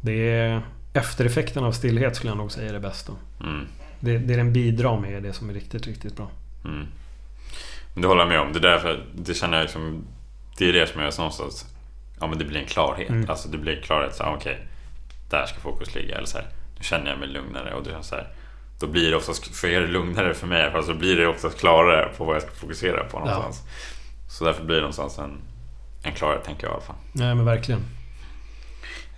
det 0.00 0.30
är 0.30 0.62
eftereffekten 0.92 1.64
av 1.64 1.72
stillhet 1.72 2.16
skulle 2.16 2.30
jag 2.30 2.38
nog 2.38 2.52
säga 2.52 2.68
är 2.68 2.72
det 2.72 2.80
bästa. 2.80 3.12
Mm. 3.40 3.66
Det, 4.00 4.18
det 4.18 4.36
den 4.36 4.52
bidrar 4.52 5.00
med 5.00 5.14
är 5.14 5.20
det 5.20 5.32
som 5.32 5.50
är 5.50 5.54
riktigt, 5.54 5.86
riktigt 5.86 6.16
bra. 6.16 6.30
Mm. 6.66 6.86
Men 7.94 8.02
det 8.02 8.08
håller 8.08 8.20
jag 8.20 8.28
med 8.28 8.40
om. 8.40 8.52
Det, 8.52 8.58
är 8.58 8.72
därför, 8.72 9.04
det 9.14 9.34
känner 9.34 9.56
jag 9.56 9.64
liksom... 9.64 10.06
Det 10.58 10.68
är 10.68 10.72
det 10.72 10.86
som 10.86 11.02
att 11.02 11.18
någonstans... 11.18 11.66
Ja 12.20 12.26
men 12.26 12.38
det 12.38 12.44
blir 12.44 12.60
en 12.60 12.66
klarhet. 12.66 13.08
Mm. 13.08 13.30
Alltså 13.30 13.48
det 13.48 13.58
blir 13.58 13.76
en 13.76 13.82
klarhet. 13.82 14.14
Så, 14.14 14.24
okej, 14.24 14.66
där 15.30 15.46
ska 15.46 15.60
fokus 15.60 15.94
ligga. 15.94 16.16
Eller 16.16 16.26
så 16.26 16.38
här, 16.38 16.46
nu 16.76 16.84
känner 16.84 17.10
jag 17.10 17.18
mig 17.18 17.28
lugnare. 17.28 17.74
Och 17.74 17.84
det 17.84 17.90
är 17.90 18.02
så 18.02 18.14
här, 18.14 18.28
då 18.80 18.86
blir 18.86 19.10
det 19.10 19.16
oftast... 19.16 19.56
För 19.56 19.68
er 19.68 19.86
lugnare 19.86 20.34
för 20.34 20.46
mig. 20.46 20.70
För 20.70 20.82
så 20.82 20.94
blir 20.94 21.16
det 21.16 21.26
oftast 21.26 21.58
klarare 21.58 22.08
på 22.16 22.24
vad 22.24 22.34
jag 22.34 22.42
ska 22.42 22.50
fokusera 22.50 23.04
på 23.04 23.18
någonstans. 23.18 23.62
Så 24.28 24.44
därför 24.44 24.64
blir 24.64 24.76
det 24.76 24.82
någonstans 24.82 25.18
en, 25.18 25.38
en 26.02 26.12
klarhet 26.12 26.44
tänker 26.44 26.66
jag 26.66 26.72
i 26.72 26.74
alla 26.74 26.84
fall. 26.84 26.96
Nej 27.12 27.34
men 27.34 27.44
verkligen. 27.44 27.80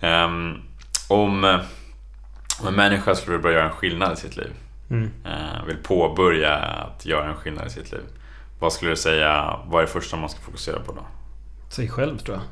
Ehm, 0.01 0.61
om, 1.07 1.43
eh, 1.43 1.59
om 2.61 2.67
en 2.67 2.73
människa 2.73 3.15
skulle 3.15 3.39
börja 3.39 3.57
göra 3.57 3.69
en 3.69 3.75
skillnad 3.75 4.13
i 4.13 4.15
sitt 4.15 4.37
liv. 4.37 4.53
Mm. 4.91 5.11
eh, 5.25 5.65
vill 5.67 5.77
påbörja 5.77 6.55
att 6.55 7.05
göra 7.05 7.29
en 7.29 7.35
skillnad 7.35 7.67
i 7.67 7.69
sitt 7.69 7.91
liv. 7.91 8.01
Vad 8.59 8.73
skulle 8.73 8.91
du 8.91 8.97
säga, 8.97 9.59
vad 9.65 9.81
är 9.81 9.85
det 9.85 9.91
första 9.91 10.17
man 10.17 10.29
ska 10.29 10.39
fokusera 10.41 10.79
på 10.79 10.91
då? 10.91 11.01
Sig 11.69 11.89
själv 11.89 12.17
tror 12.17 12.37
jag. 12.37 12.43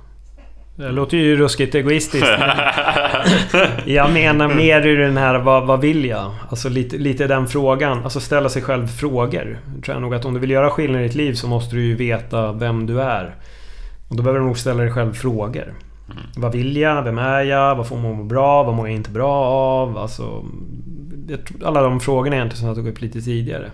Det 0.77 0.91
låter 0.91 1.17
ju 1.17 1.35
ruskigt 1.35 1.75
egoistiskt. 1.75 2.27
jag 3.85 4.13
menar 4.13 4.55
mer 4.55 4.87
i 4.87 4.95
den 4.95 5.17
här, 5.17 5.39
vad, 5.39 5.67
vad 5.67 5.81
vill 5.81 6.05
jag? 6.05 6.31
Alltså 6.49 6.69
lite, 6.69 6.97
lite 6.97 7.27
den 7.27 7.47
frågan. 7.47 8.03
Alltså 8.03 8.19
ställa 8.19 8.49
sig 8.49 8.61
själv 8.61 8.87
frågor. 8.87 9.59
Tror 9.83 9.95
jag 9.95 10.01
nog 10.01 10.15
att 10.15 10.25
om 10.25 10.33
du 10.33 10.39
vill 10.39 10.51
göra 10.51 10.69
skillnad 10.69 11.01
i 11.01 11.03
ditt 11.03 11.15
liv 11.15 11.33
så 11.33 11.47
måste 11.47 11.75
du 11.75 11.85
ju 11.85 11.95
veta 11.95 12.51
vem 12.51 12.85
du 12.85 13.01
är. 13.01 13.35
Och 14.09 14.15
då 14.15 14.23
behöver 14.23 14.39
du 14.39 14.45
nog 14.45 14.57
ställa 14.57 14.83
dig 14.83 14.91
själv 14.91 15.13
frågor. 15.13 15.73
Mm. 16.11 16.23
Vad 16.35 16.51
vill 16.51 16.77
jag? 16.77 17.01
Vem 17.01 17.17
är 17.17 17.41
jag? 17.41 17.75
Vad 17.75 17.87
får 17.87 17.95
att 17.95 18.01
må 18.01 18.23
bra? 18.23 18.63
Vad 18.63 18.73
mår 18.73 18.87
jag 18.87 18.95
inte 18.95 19.09
bra 19.09 19.33
av? 19.45 19.97
Alltså, 19.97 20.45
alla 21.65 21.81
de 21.81 21.99
frågorna 21.99 22.35
egentligen 22.35 22.57
som 22.59 22.67
jag 22.67 22.75
tog 22.77 22.87
upp 22.87 23.01
lite 23.01 23.21
tidigare. 23.21 23.71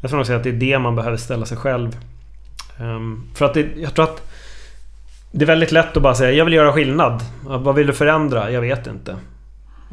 Jag 0.00 0.10
tror 0.10 0.18
nog 0.18 0.26
säga 0.26 0.38
att 0.38 0.44
det 0.44 0.50
är 0.50 0.52
det 0.52 0.78
man 0.78 0.96
behöver 0.96 1.16
ställa 1.16 1.46
sig 1.46 1.56
själv. 1.56 1.96
Ehm, 2.80 3.24
för 3.34 3.44
att 3.44 3.54
det, 3.54 3.66
jag 3.76 3.94
tror 3.94 4.04
att 4.04 4.22
det 5.32 5.44
är 5.44 5.46
väldigt 5.46 5.72
lätt 5.72 5.96
att 5.96 6.02
bara 6.02 6.14
säga 6.14 6.32
jag 6.32 6.44
vill 6.44 6.54
göra 6.54 6.72
skillnad. 6.72 7.22
Vad 7.44 7.74
vill 7.74 7.86
du 7.86 7.92
förändra? 7.92 8.50
Jag 8.50 8.60
vet 8.60 8.86
inte. 8.86 9.16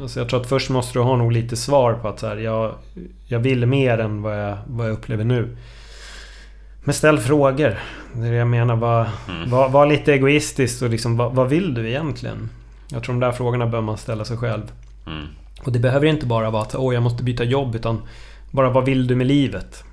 Alltså 0.02 0.20
jag 0.20 0.30
tror 0.30 0.42
att 0.42 0.50
först 0.50 0.70
måste 0.70 1.00
du 1.00 1.04
ha 1.04 1.16
nog 1.18 1.32
lite 1.32 1.56
svar 1.58 1.94
på 1.94 2.08
att 2.08 2.20
så 2.20 2.28
här, 2.28 2.38
jag, 2.38 2.74
jag 3.28 3.40
vill 3.40 3.66
mer 3.66 3.98
än 3.98 4.22
vad 4.22 4.40
jag, 4.44 4.58
vad 4.68 4.88
jag 4.88 4.94
upplever 4.94 5.24
nu. 5.24 5.58
Men 6.84 6.94
ställ 6.94 7.20
frågor. 7.20 7.80
Det 8.14 8.28
är 8.28 8.32
det 8.32 8.38
jag 8.38 8.48
menar. 8.48 8.76
Var, 8.76 9.08
Mm. 9.30 9.50
var, 9.50 9.70
var 9.70 9.86
lite 9.86 10.14
egoistisk 10.14 10.82
och 10.82 10.90
liksom, 10.90 11.18
vad, 11.18 11.34
vad 11.36 11.50
vill 11.50 11.74
du 11.74 11.90
egentligen? 11.90 12.50
Jag 12.92 13.04
tror 13.04 13.14
de 13.16 13.20
där 13.20 13.32
frågorna 13.32 13.66
bör 13.68 13.82
man 13.82 13.98
ställa 13.98 14.26
sig 14.26 14.38
själv. 14.38 14.72
Mm. 15.08 15.26
Och 15.64 15.72
det 15.72 15.80
behöver 15.80 16.08
inte 16.08 16.26
bara 16.26 16.50
vara 16.50 16.62
att 16.62 16.76
åh, 16.76 16.94
jag 16.94 17.04
måste 17.04 17.24
byta 17.24 17.44
jobb. 17.44 17.76
Utan 17.76 18.02
bara 18.52 18.70
vad 18.70 18.86
vill 18.86 19.08
du 19.08 19.16
med 19.16 19.28
livet? 19.28 19.84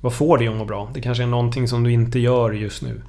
Vad 0.00 0.12
får 0.12 0.38
dig 0.38 0.48
att 0.48 0.56
må 0.56 0.64
bra? 0.64 0.90
Det 0.94 1.00
kanske 1.00 1.22
är 1.22 1.26
någonting 1.26 1.68
som 1.68 1.84
du 1.84 1.92
inte 1.92 2.18
gör 2.18 2.52
just 2.52 2.82
nu. 2.82 3.02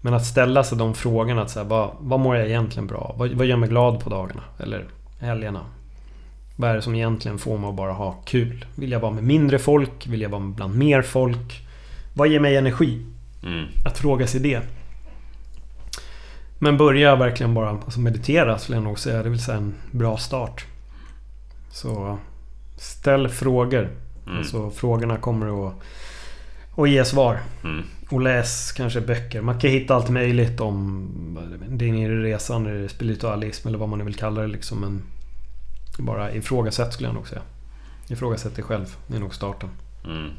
Men 0.00 0.14
att 0.14 0.26
ställa 0.26 0.64
sig 0.64 0.78
de 0.78 0.94
frågorna. 0.94 1.42
Att 1.42 1.50
säga, 1.50 1.64
vad, 1.64 1.90
vad 2.00 2.20
mår 2.20 2.36
jag 2.36 2.46
egentligen 2.46 2.86
bra? 2.86 3.14
Vad, 3.18 3.30
vad 3.30 3.46
gör 3.46 3.56
mig 3.56 3.68
glad 3.68 4.00
på 4.00 4.10
dagarna? 4.10 4.42
Eller 4.58 4.84
helgerna? 5.20 5.60
Vad 6.56 6.70
är 6.70 6.74
det 6.74 6.82
som 6.82 6.94
egentligen 6.94 7.38
får 7.38 7.58
mig 7.58 7.68
att 7.68 7.74
bara 7.74 7.92
ha 7.92 8.12
kul? 8.12 8.64
Vill 8.74 8.92
jag 8.92 9.00
vara 9.00 9.12
med 9.12 9.24
mindre 9.24 9.58
folk? 9.58 10.06
Vill 10.06 10.20
jag 10.20 10.28
vara 10.28 10.40
bland 10.40 10.76
mer 10.76 11.02
folk? 11.02 11.66
Vad 12.14 12.28
ger 12.28 12.40
mig 12.40 12.56
energi? 12.56 13.06
Mm. 13.42 13.64
Att 13.84 13.98
fråga 13.98 14.26
sig 14.26 14.40
det. 14.40 14.60
Men 16.58 16.76
börja 16.76 17.16
verkligen 17.16 17.54
bara 17.54 17.70
alltså 17.70 18.00
meditera 18.00 18.58
skulle 18.58 18.76
jag 18.76 18.84
nog 18.84 18.98
säga. 18.98 19.22
Det 19.22 19.28
vill 19.28 19.42
säga 19.42 19.56
en 19.56 19.74
bra 19.90 20.16
start. 20.16 20.66
Så 21.76 22.18
ställ 22.76 23.28
frågor. 23.28 23.90
Mm. 24.26 24.38
Alltså 24.38 24.70
frågorna 24.70 25.16
kommer 25.16 25.68
att, 25.68 25.74
att 26.76 26.90
ge 26.90 27.04
svar. 27.04 27.40
Mm. 27.64 27.84
Och 28.10 28.20
läs 28.20 28.72
kanske 28.72 29.00
böcker. 29.00 29.40
Man 29.40 29.60
kan 29.60 29.70
hitta 29.70 29.94
allt 29.94 30.08
möjligt 30.08 30.60
om 30.60 31.08
din 31.68 31.94
inre 31.94 32.22
resa, 32.22 32.56
eller 32.56 32.88
spiritualism 32.88 33.68
eller 33.68 33.78
vad 33.78 33.88
man 33.88 33.98
nu 33.98 34.04
vill 34.04 34.14
kalla 34.14 34.40
det 34.40 34.46
liksom. 34.46 34.80
Men 34.80 35.02
bara 35.98 36.32
ifrågasätt 36.32 36.92
skulle 36.92 37.08
jag 37.08 37.14
nog 37.14 37.28
säga. 37.28 37.42
Ifrågasätt 38.08 38.54
dig 38.54 38.64
själv. 38.64 38.96
Det 39.06 39.16
är 39.16 39.20
nog 39.20 39.34
starten. 39.34 39.70
Mm. 40.04 40.30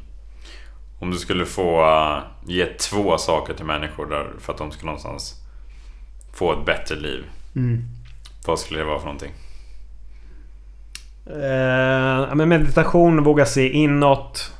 Om 0.98 1.10
du 1.10 1.16
skulle 1.16 1.46
få 1.46 1.80
uh, 1.82 2.22
ge 2.46 2.66
två 2.66 3.18
saker 3.18 3.54
till 3.54 3.66
människor 3.66 4.06
där 4.06 4.32
för 4.38 4.52
att 4.52 4.58
de 4.58 4.70
ska 4.70 4.86
någonstans 4.86 5.34
få 6.34 6.52
ett 6.52 6.66
bättre 6.66 6.96
liv. 6.96 7.24
Vad 8.46 8.58
skulle 8.58 8.80
det 8.80 8.86
vara 8.86 8.98
för 8.98 9.06
någonting? 9.06 9.32
Eh, 11.28 12.34
men 12.34 12.48
meditation, 12.48 13.22
våga 13.22 13.46
se 13.46 13.68
inåt. 13.68 14.52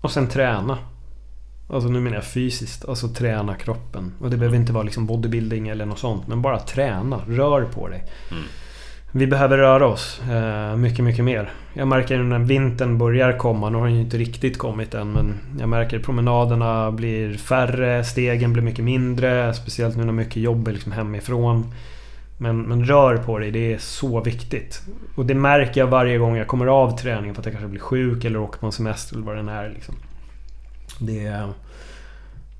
Och 0.00 0.10
sen 0.10 0.28
träna. 0.28 0.78
Alltså 1.70 1.88
nu 1.88 2.00
menar 2.00 2.16
jag 2.16 2.24
fysiskt. 2.24 2.88
Alltså 2.88 3.08
träna 3.08 3.54
kroppen. 3.54 4.12
Och 4.20 4.30
det 4.30 4.36
behöver 4.36 4.56
inte 4.56 4.72
vara 4.72 4.84
liksom 4.84 5.06
bodybuilding 5.06 5.68
eller 5.68 5.86
något 5.86 5.98
sånt. 5.98 6.26
Men 6.26 6.42
bara 6.42 6.58
träna. 6.58 7.20
Rör 7.28 7.62
på 7.62 7.88
dig. 7.88 8.04
Mm. 8.30 8.44
Vi 9.12 9.26
behöver 9.26 9.58
röra 9.58 9.86
oss. 9.86 10.20
Eh, 10.30 10.76
mycket, 10.76 11.04
mycket 11.04 11.24
mer. 11.24 11.52
Jag 11.74 11.88
märker 11.88 12.18
nu 12.18 12.24
när 12.24 12.38
vintern 12.38 12.98
börjar 12.98 13.38
komma. 13.38 13.70
Nu 13.70 13.78
har 13.78 13.86
den 13.86 13.94
ju 13.94 14.00
inte 14.00 14.18
riktigt 14.18 14.58
kommit 14.58 14.94
än. 14.94 15.12
Men 15.12 15.34
jag 15.60 15.68
märker 15.68 15.98
promenaderna 15.98 16.92
blir 16.92 17.34
färre. 17.34 18.04
Stegen 18.04 18.52
blir 18.52 18.62
mycket 18.62 18.84
mindre. 18.84 19.54
Speciellt 19.54 19.96
nu 19.96 20.04
när 20.04 20.12
mycket 20.12 20.36
jobb 20.36 20.68
är 20.68 20.72
liksom 20.72 20.92
hemifrån. 20.92 21.72
Men, 22.40 22.62
men 22.62 22.84
rör 22.84 23.16
på 23.16 23.38
dig, 23.38 23.50
det 23.50 23.72
är 23.72 23.78
så 23.78 24.20
viktigt. 24.20 24.82
Och 25.14 25.26
det 25.26 25.34
märker 25.34 25.80
jag 25.80 25.86
varje 25.86 26.18
gång 26.18 26.36
jag 26.36 26.46
kommer 26.46 26.66
av 26.66 26.98
träningen 26.98 27.34
för 27.34 27.42
att 27.42 27.46
jag 27.46 27.54
kanske 27.54 27.68
blir 27.68 27.80
sjuk 27.80 28.24
eller 28.24 28.38
åker 28.38 28.58
på 28.58 28.66
en 28.66 28.72
semester 28.72 29.16
eller 29.16 29.26
vad 29.26 29.36
det 29.36 29.40
än 29.40 29.48
är. 29.48 29.68
Liksom. 29.68 29.94
Det 30.98 31.26
är... 31.26 31.48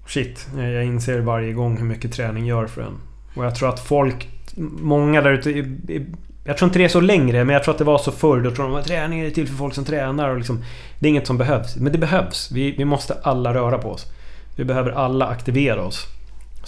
Shit, 0.06 0.48
jag 0.56 0.84
inser 0.84 1.20
varje 1.20 1.52
gång 1.52 1.76
hur 1.76 1.84
mycket 1.84 2.12
träning 2.12 2.46
gör 2.46 2.66
för 2.66 2.82
en. 2.82 2.98
Och 3.34 3.44
jag 3.44 3.54
tror 3.54 3.68
att 3.68 3.80
folk, 3.80 4.28
många 4.80 5.22
där 5.22 5.32
ute... 5.32 5.64
Jag 6.44 6.56
tror 6.56 6.68
inte 6.68 6.78
det 6.78 6.84
är 6.84 6.88
så 6.88 7.00
längre, 7.00 7.44
men 7.44 7.52
jag 7.52 7.64
tror 7.64 7.74
att 7.74 7.78
det 7.78 7.84
var 7.84 7.98
så 7.98 8.12
förr. 8.12 8.40
Då 8.40 8.50
tror 8.50 8.64
de 8.64 8.74
att 8.74 8.86
träning 8.86 9.20
är 9.20 9.30
till 9.30 9.48
för 9.48 9.54
folk 9.54 9.74
som 9.74 9.84
tränar. 9.84 10.28
Och 10.28 10.36
liksom, 10.36 10.64
det 10.98 11.06
är 11.06 11.10
inget 11.10 11.26
som 11.26 11.38
behövs. 11.38 11.76
Men 11.76 11.92
det 11.92 11.98
behövs. 11.98 12.50
Vi, 12.52 12.70
vi 12.70 12.84
måste 12.84 13.14
alla 13.22 13.54
röra 13.54 13.78
på 13.78 13.90
oss. 13.90 14.06
Vi 14.56 14.64
behöver 14.64 14.90
alla 14.90 15.26
aktivera 15.26 15.82
oss. 15.82 16.06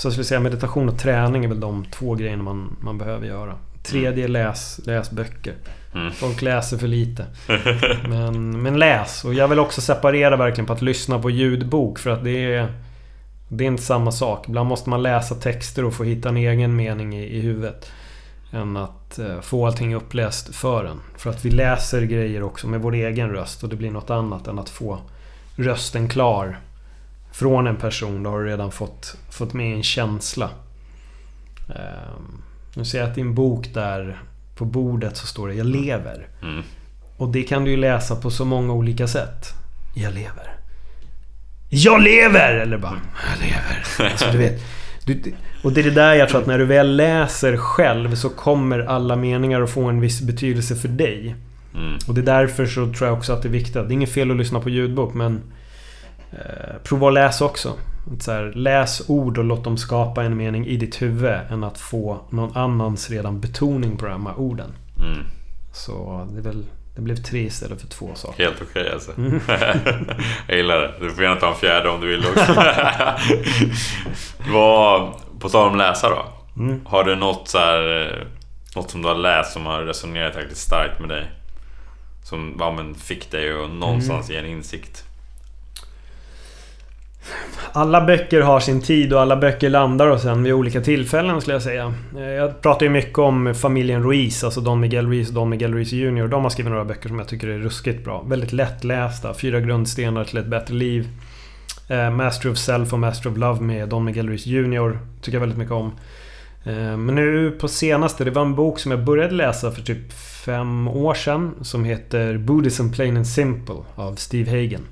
Så 0.00 0.06
jag 0.06 0.12
skulle 0.12 0.24
säga 0.24 0.40
meditation 0.40 0.88
och 0.88 0.98
träning 0.98 1.44
är 1.44 1.48
väl 1.48 1.60
de 1.60 1.84
två 1.84 2.14
grejerna 2.14 2.42
man, 2.42 2.76
man 2.80 2.98
behöver 2.98 3.26
göra. 3.26 3.54
Tredje, 3.82 4.28
läs, 4.28 4.80
läs 4.84 5.10
böcker. 5.10 5.54
Mm. 5.94 6.12
Folk 6.12 6.42
läser 6.42 6.78
för 6.78 6.86
lite. 6.86 7.26
Men, 8.08 8.62
men 8.62 8.78
läs. 8.78 9.24
Och 9.24 9.34
jag 9.34 9.48
vill 9.48 9.58
också 9.58 9.80
separera 9.80 10.36
verkligen 10.36 10.66
på 10.66 10.72
att 10.72 10.82
lyssna 10.82 11.18
på 11.18 11.30
ljudbok. 11.30 11.98
För 11.98 12.10
att 12.10 12.24
det 12.24 12.54
är... 12.54 12.74
Det 13.48 13.64
är 13.64 13.68
inte 13.68 13.82
samma 13.82 14.12
sak. 14.12 14.48
Ibland 14.48 14.68
måste 14.68 14.90
man 14.90 15.02
läsa 15.02 15.34
texter 15.34 15.84
och 15.84 15.94
få 15.94 16.04
hitta 16.04 16.28
en 16.28 16.36
egen 16.36 16.76
mening 16.76 17.16
i, 17.16 17.36
i 17.36 17.40
huvudet. 17.40 17.90
Än 18.52 18.76
att 18.76 19.18
eh, 19.18 19.40
få 19.40 19.66
allting 19.66 19.94
uppläst 19.94 20.54
för 20.54 20.84
en. 20.84 21.00
För 21.16 21.30
att 21.30 21.44
vi 21.44 21.50
läser 21.50 22.02
grejer 22.02 22.42
också 22.42 22.68
med 22.68 22.80
vår 22.80 22.94
egen 22.94 23.30
röst. 23.30 23.62
Och 23.62 23.68
det 23.68 23.76
blir 23.76 23.90
något 23.90 24.10
annat 24.10 24.46
än 24.46 24.58
att 24.58 24.68
få 24.68 24.98
rösten 25.56 26.08
klar. 26.08 26.58
Från 27.32 27.66
en 27.66 27.76
person. 27.76 28.22
Då 28.22 28.30
har 28.30 28.40
du 28.40 28.46
redan 28.46 28.72
fått, 28.72 29.16
fått 29.30 29.52
med 29.52 29.76
en 29.76 29.82
känsla. 29.82 30.50
Ehm, 31.68 32.42
nu 32.74 32.84
ser 32.84 32.98
jag 32.98 33.08
att 33.08 33.14
din 33.14 33.34
bok 33.34 33.74
där 33.74 34.22
på 34.56 34.64
bordet 34.64 35.16
så 35.16 35.26
står 35.26 35.48
det 35.48 35.54
Jag 35.54 35.66
lever. 35.66 36.28
Mm. 36.42 36.62
Och 37.16 37.28
det 37.28 37.42
kan 37.42 37.64
du 37.64 37.70
ju 37.70 37.76
läsa 37.76 38.16
på 38.16 38.30
så 38.30 38.44
många 38.44 38.72
olika 38.72 39.08
sätt. 39.08 39.46
Jag 39.94 40.14
lever. 40.14 40.56
Jag 41.68 42.02
lever! 42.02 42.54
Eller 42.54 42.78
bara 42.78 43.00
Jag 43.32 43.40
lever. 43.40 44.10
Alltså, 44.12 44.30
du 44.32 44.38
vet. 44.38 44.62
Du, 45.04 45.34
och 45.62 45.72
det 45.72 45.80
är 45.80 45.84
det 45.84 45.90
där 45.90 46.14
jag 46.14 46.28
tror 46.28 46.40
att 46.40 46.46
när 46.46 46.58
du 46.58 46.64
väl 46.64 46.96
läser 46.96 47.56
själv 47.56 48.14
så 48.14 48.28
kommer 48.28 48.78
alla 48.78 49.16
meningar 49.16 49.60
att 49.60 49.70
få 49.70 49.84
en 49.84 50.00
viss 50.00 50.20
betydelse 50.20 50.76
för 50.76 50.88
dig. 50.88 51.34
Mm. 51.74 51.98
Och 52.08 52.14
det 52.14 52.20
är 52.20 52.24
därför 52.24 52.66
så 52.66 52.92
tror 52.92 53.08
jag 53.08 53.18
också 53.18 53.32
att 53.32 53.42
det 53.42 53.48
är 53.48 53.50
viktigt. 53.50 53.74
Det 53.74 53.80
är 53.80 53.92
inget 53.92 54.12
fel 54.12 54.30
att 54.30 54.36
lyssna 54.36 54.60
på 54.60 54.70
ljudbok 54.70 55.14
men 55.14 55.40
eh, 56.32 56.76
Prova 56.84 57.08
att 57.08 57.14
läsa 57.14 57.44
också. 57.44 57.72
Så 58.20 58.32
här, 58.32 58.52
läs 58.54 59.02
ord 59.08 59.38
och 59.38 59.44
låt 59.44 59.64
dem 59.64 59.76
skapa 59.76 60.24
en 60.24 60.36
mening 60.36 60.66
i 60.66 60.76
ditt 60.76 61.02
huvud 61.02 61.38
än 61.50 61.64
att 61.64 61.78
få 61.78 62.20
någon 62.30 62.56
annans 62.56 63.10
redan 63.10 63.40
betoning 63.40 63.96
på 63.96 64.06
de 64.06 64.26
här 64.26 64.38
orden. 64.38 64.70
Mm. 64.98 65.18
Så 65.72 66.26
det, 66.32 66.38
är 66.38 66.42
väl, 66.42 66.64
det 66.94 67.00
blev 67.02 67.16
tre 67.16 67.40
istället 67.40 67.80
för 67.80 67.88
två 67.88 68.10
saker. 68.14 68.44
Helt 68.44 68.62
okej 68.70 68.92
alltså. 68.92 69.12
Mm. 69.18 69.40
jag 70.48 70.56
gillar 70.56 70.80
det. 70.80 70.92
Du 71.00 71.10
får 71.10 71.22
gärna 71.24 71.36
ta 71.40 71.48
en 71.48 71.54
fjärde 71.54 71.88
om 71.88 72.00
du 72.00 72.06
vill 72.06 72.26
också. 72.26 72.52
Vad, 74.52 75.12
på 75.40 75.48
tal 75.48 75.68
om 75.68 75.78
läsa 75.78 76.08
då. 76.08 76.24
Mm. 76.62 76.80
Har 76.86 77.04
du 77.04 77.16
något, 77.16 77.48
så 77.48 77.58
här, 77.58 78.00
eh, 78.00 78.26
något 78.76 78.90
som 78.90 79.02
du 79.02 79.08
har 79.08 79.14
läst 79.14 79.52
som 79.52 79.66
har 79.66 79.80
resonerat 79.82 80.36
riktigt 80.36 80.58
starkt 80.58 81.00
med 81.00 81.08
dig? 81.08 81.30
Som 82.24 82.56
ja, 82.58 82.72
men 82.72 82.94
fick 82.94 83.30
dig 83.30 83.62
att 83.64 83.70
någonstans 83.70 84.30
Mm. 84.30 84.44
ge 84.44 84.50
en 84.50 84.56
insikt? 84.56 85.04
Alla 87.72 88.00
böcker 88.00 88.40
har 88.40 88.60
sin 88.60 88.80
tid 88.82 89.12
och 89.12 89.20
alla 89.20 89.36
böcker 89.36 89.70
landar 89.70 90.06
och 90.06 90.20
sen 90.20 90.42
vid 90.42 90.52
olika 90.52 90.80
tillfällen 90.80 91.40
skulle 91.40 91.54
jag 91.54 91.62
säga. 91.62 91.94
Eh, 92.16 92.22
jag 92.22 92.60
pratar 92.60 92.86
ju 92.86 92.90
mycket 92.90 93.18
om 93.18 93.54
familjen 93.54 94.02
Ruiz, 94.02 94.44
alltså 94.44 94.60
Don 94.60 94.80
Miguel 94.80 95.06
Ruiz 95.06 95.28
och 95.28 95.34
Don 95.34 95.48
Miguel 95.48 95.74
Ruiz 95.74 95.92
Jr. 95.92 96.28
De 96.28 96.42
har 96.42 96.50
skrivit 96.50 96.70
några 96.70 96.84
böcker 96.84 97.08
som 97.08 97.18
jag 97.18 97.28
tycker 97.28 97.48
är 97.48 97.58
ruskigt 97.58 98.04
bra. 98.04 98.22
Väldigt 98.22 98.52
lättlästa. 98.52 99.34
Fyra 99.34 99.60
grundstenar 99.60 100.24
till 100.24 100.38
ett 100.38 100.46
bättre 100.46 100.74
liv. 100.74 101.08
Eh, 101.88 102.10
Master 102.10 102.50
of 102.50 102.58
Self 102.58 102.92
och 102.92 102.98
Master 102.98 103.30
of 103.30 103.36
Love 103.36 103.60
med 103.60 103.88
Don 103.88 104.04
Miguel 104.04 104.28
Ruiz 104.28 104.46
Jr. 104.46 104.98
Tycker 105.20 105.36
jag 105.36 105.40
väldigt 105.40 105.58
mycket 105.58 105.72
om. 105.72 105.92
Eh, 106.64 106.96
men 106.96 107.14
nu 107.14 107.50
på 107.50 107.68
senaste, 107.68 108.24
det 108.24 108.30
var 108.30 108.42
en 108.42 108.54
bok 108.54 108.78
som 108.78 108.90
jag 108.90 109.04
började 109.04 109.34
läsa 109.34 109.70
för 109.70 109.82
typ 109.82 110.12
fem 110.44 110.88
år 110.88 111.14
sedan. 111.14 111.54
Som 111.62 111.84
heter 111.84 112.38
Buddhism 112.38 112.90
Plain 112.90 113.16
and 113.16 113.26
Simple 113.26 113.82
av 113.94 114.14
Steve 114.14 114.50
Hagen. 114.50 114.82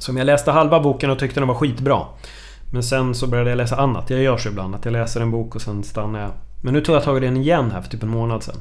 Som 0.00 0.16
jag 0.16 0.24
läste 0.24 0.50
halva 0.50 0.80
boken 0.80 1.10
och 1.10 1.18
tyckte 1.18 1.40
den 1.40 1.48
var 1.48 1.54
skitbra. 1.54 2.00
Men 2.72 2.82
sen 2.82 3.14
så 3.14 3.26
började 3.26 3.50
jag 3.50 3.56
läsa 3.56 3.76
annat. 3.76 4.10
Jag 4.10 4.20
gör 4.22 4.36
så 4.36 4.48
ibland 4.48 4.74
att 4.74 4.84
jag 4.84 4.92
läser 4.92 5.20
en 5.20 5.30
bok 5.30 5.54
och 5.54 5.62
sen 5.62 5.84
stannar 5.84 6.20
jag. 6.20 6.30
Men 6.60 6.74
nu 6.74 6.80
tog 6.80 6.94
jag 6.96 7.02
tag 7.04 7.16
i 7.16 7.20
den 7.20 7.36
igen 7.36 7.70
här 7.70 7.80
för 7.80 7.90
typ 7.90 8.02
en 8.02 8.08
månad 8.08 8.42
sen. 8.42 8.56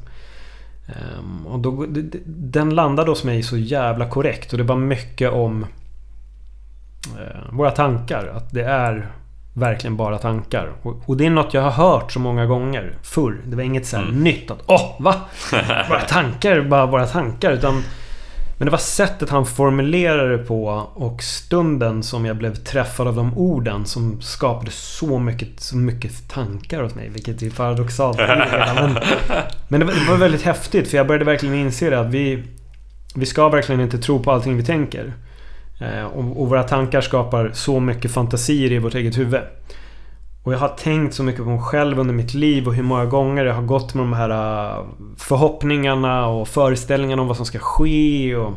Ehm, 0.87 1.45
och 1.47 1.59
då, 1.59 1.85
den 2.25 2.69
landade 2.75 3.11
hos 3.11 3.23
mig 3.23 3.43
så 3.43 3.57
jävla 3.57 4.05
korrekt 4.09 4.51
och 4.51 4.57
det 4.57 4.63
var 4.63 4.75
mycket 4.75 5.31
om 5.31 5.65
eh, 7.19 7.51
våra 7.53 7.71
tankar. 7.71 8.31
Att 8.35 8.51
det 8.51 8.63
är 8.63 9.11
verkligen 9.53 9.97
bara 9.97 10.17
tankar. 10.17 10.71
Och, 11.05 11.17
det 11.17 11.25
är 11.25 11.29
något 11.29 11.53
jag 11.53 11.61
har 11.61 11.71
hört 11.71 12.11
så 12.11 12.19
många 12.19 12.45
gånger 12.45 12.93
förr. 13.03 13.41
Det 13.45 13.55
var 13.55 13.63
inget 13.63 13.85
så 13.85 13.97
Mm. 13.97 14.23
nytt 14.23 14.51
att 14.51 14.63
åh, 14.65 14.95
va? 14.99 15.15
Våra 15.89 15.99
tankar, 16.01 16.61
bara 16.61 16.85
våra 16.85 17.07
tankar. 17.07 17.51
Utan 17.51 17.83
men 18.59 18.65
det 18.65 18.71
var 18.71 18.77
sättet 18.77 19.29
han 19.29 19.45
formulerade 19.45 20.37
det 20.37 20.43
på 20.43 20.65
och 20.93 21.23
stunden 21.23 22.03
som 22.03 22.25
jag 22.25 22.37
blev 22.37 22.55
träffad 22.55 23.07
av 23.07 23.15
de 23.15 23.37
orden 23.37 23.85
som 23.85 24.21
skapade 24.21 24.71
så 24.71 25.19
mycket, 25.19 25.59
så 25.59 25.77
mycket 25.77 26.29
tankar 26.29 26.83
hos 26.83 26.95
mig. 26.95 27.09
Vilket 27.09 27.41
är 27.41 27.49
paradoxalt. 27.49 28.17
men 28.17 28.97
men 29.67 29.79
det, 29.79 29.85
var, 29.85 29.93
det 29.93 30.11
var 30.11 30.17
väldigt 30.17 30.41
häftigt 30.41 30.87
för 30.87 30.97
jag 30.97 31.07
började 31.07 31.25
verkligen 31.25 31.55
inse 31.55 31.89
det 31.89 31.99
att 31.99 32.09
vi 32.09 32.43
Vi 33.15 33.25
ska 33.25 33.49
verkligen 33.49 33.81
inte 33.81 33.97
tro 33.97 34.23
på 34.23 34.31
allting 34.31 34.57
vi 34.57 34.63
tänker. 34.63 35.13
Eh, 35.81 36.03
och, 36.03 36.41
och 36.41 36.49
våra 36.49 36.63
tankar 36.63 37.01
skapar 37.01 37.51
så 37.53 37.79
mycket 37.79 38.11
fantasier 38.11 38.71
i 38.71 38.79
vårt 38.79 38.95
eget 38.95 39.17
huvud. 39.17 39.41
Och 40.43 40.53
jag 40.53 40.59
har 40.59 40.67
tänkt 40.67 41.13
så 41.13 41.23
mycket 41.23 41.43
på 41.43 41.49
mig 41.49 41.61
själv 41.61 41.99
under 41.99 42.13
mitt 42.13 42.33
liv 42.33 42.67
och 42.67 42.73
hur 42.73 42.83
många 42.83 43.05
gånger 43.05 43.45
jag 43.45 43.53
har 43.53 43.63
gått 43.63 43.93
med 43.93 44.03
de 44.03 44.13
här 44.13 44.29
äh, 44.29 44.85
förhoppningarna 45.17 46.27
och 46.27 46.47
föreställningarna 46.47 47.21
om 47.21 47.27
vad 47.27 47.37
som 47.37 47.45
ska 47.45 47.59
ske 47.59 48.35
och 48.35 48.53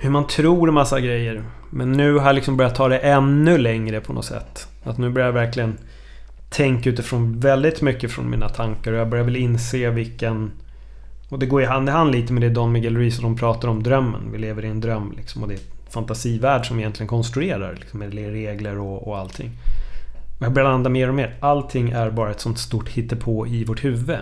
hur 0.00 0.10
man 0.10 0.26
tror 0.26 0.68
en 0.68 0.74
massa 0.74 1.00
grejer. 1.00 1.44
Men 1.70 1.92
nu 1.92 2.18
har 2.18 2.26
jag 2.26 2.34
liksom 2.34 2.56
börjat 2.56 2.74
ta 2.74 2.88
det 2.88 2.98
ännu 2.98 3.58
längre 3.58 4.00
på 4.00 4.12
något 4.12 4.24
sätt. 4.24 4.68
Att 4.84 4.98
nu 4.98 5.10
börjar 5.10 5.28
jag 5.28 5.32
verkligen 5.32 5.78
tänka 6.50 6.90
utifrån 6.90 7.40
väldigt 7.40 7.82
mycket 7.82 8.12
från 8.12 8.30
mina 8.30 8.48
tankar 8.48 8.92
och 8.92 8.98
jag 8.98 9.08
börjar 9.08 9.24
väl 9.24 9.36
inse 9.36 9.90
vilken... 9.90 10.52
Och 11.28 11.38
det 11.38 11.46
går 11.46 11.60
ju 11.60 11.66
hand 11.66 11.88
i 11.88 11.92
hand 11.92 12.12
lite 12.12 12.32
med 12.32 12.42
det 12.42 12.48
Don 12.48 12.72
Miguel 12.72 12.96
Ruiz 12.96 13.16
och 13.16 13.22
de 13.22 13.36
pratar 13.36 13.68
om 13.68 13.82
drömmen. 13.82 14.32
Vi 14.32 14.38
lever 14.38 14.64
i 14.64 14.68
en 14.68 14.80
dröm 14.80 15.12
liksom 15.16 15.42
och 15.42 15.48
det 15.48 15.54
är 15.54 15.58
en 15.58 15.90
fantasivärld 15.90 16.66
som 16.66 16.76
vi 16.76 16.82
egentligen 16.82 17.08
konstruerar 17.08 17.76
liksom, 17.80 17.98
med 17.98 18.14
regler 18.14 18.78
och, 18.78 19.08
och 19.08 19.18
allting. 19.18 19.50
Jag 20.38 20.52
börjar 20.52 20.70
landa 20.70 20.90
mer 20.90 21.08
och 21.08 21.14
mer. 21.14 21.36
Allting 21.40 21.90
är 21.90 22.10
bara 22.10 22.30
ett 22.30 22.40
sånt 22.40 22.58
stort 22.58 22.88
hittepå 22.88 23.46
i 23.46 23.64
vårt 23.64 23.84
huvud. 23.84 24.18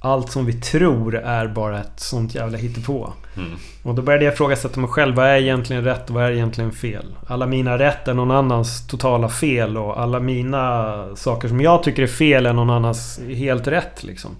Allt 0.00 0.30
som 0.30 0.46
vi 0.46 0.52
tror 0.52 1.16
är 1.16 1.48
bara 1.48 1.80
ett 1.80 2.00
sånt 2.00 2.34
jävla 2.34 2.58
hittepå. 2.58 3.12
Mm. 3.36 3.50
Och 3.82 3.94
då 3.94 4.02
började 4.02 4.24
jag 4.24 4.34
ifrågasätta 4.34 4.80
mig 4.80 4.90
själv. 4.90 5.14
Vad 5.14 5.26
är 5.26 5.36
egentligen 5.36 5.84
rätt 5.84 6.08
och 6.08 6.14
vad 6.14 6.24
är 6.24 6.30
egentligen 6.30 6.72
fel? 6.72 7.16
Alla 7.26 7.46
mina 7.46 7.78
rätt 7.78 8.08
är 8.08 8.14
någon 8.14 8.30
annans 8.30 8.86
totala 8.86 9.28
fel 9.28 9.76
och 9.76 10.00
alla 10.00 10.20
mina 10.20 11.16
saker 11.16 11.48
som 11.48 11.60
jag 11.60 11.82
tycker 11.82 12.02
är 12.02 12.06
fel 12.06 12.46
är 12.46 12.52
någon 12.52 12.70
annans 12.70 13.20
helt 13.28 13.66
rätt 13.66 14.04
liksom. 14.04 14.30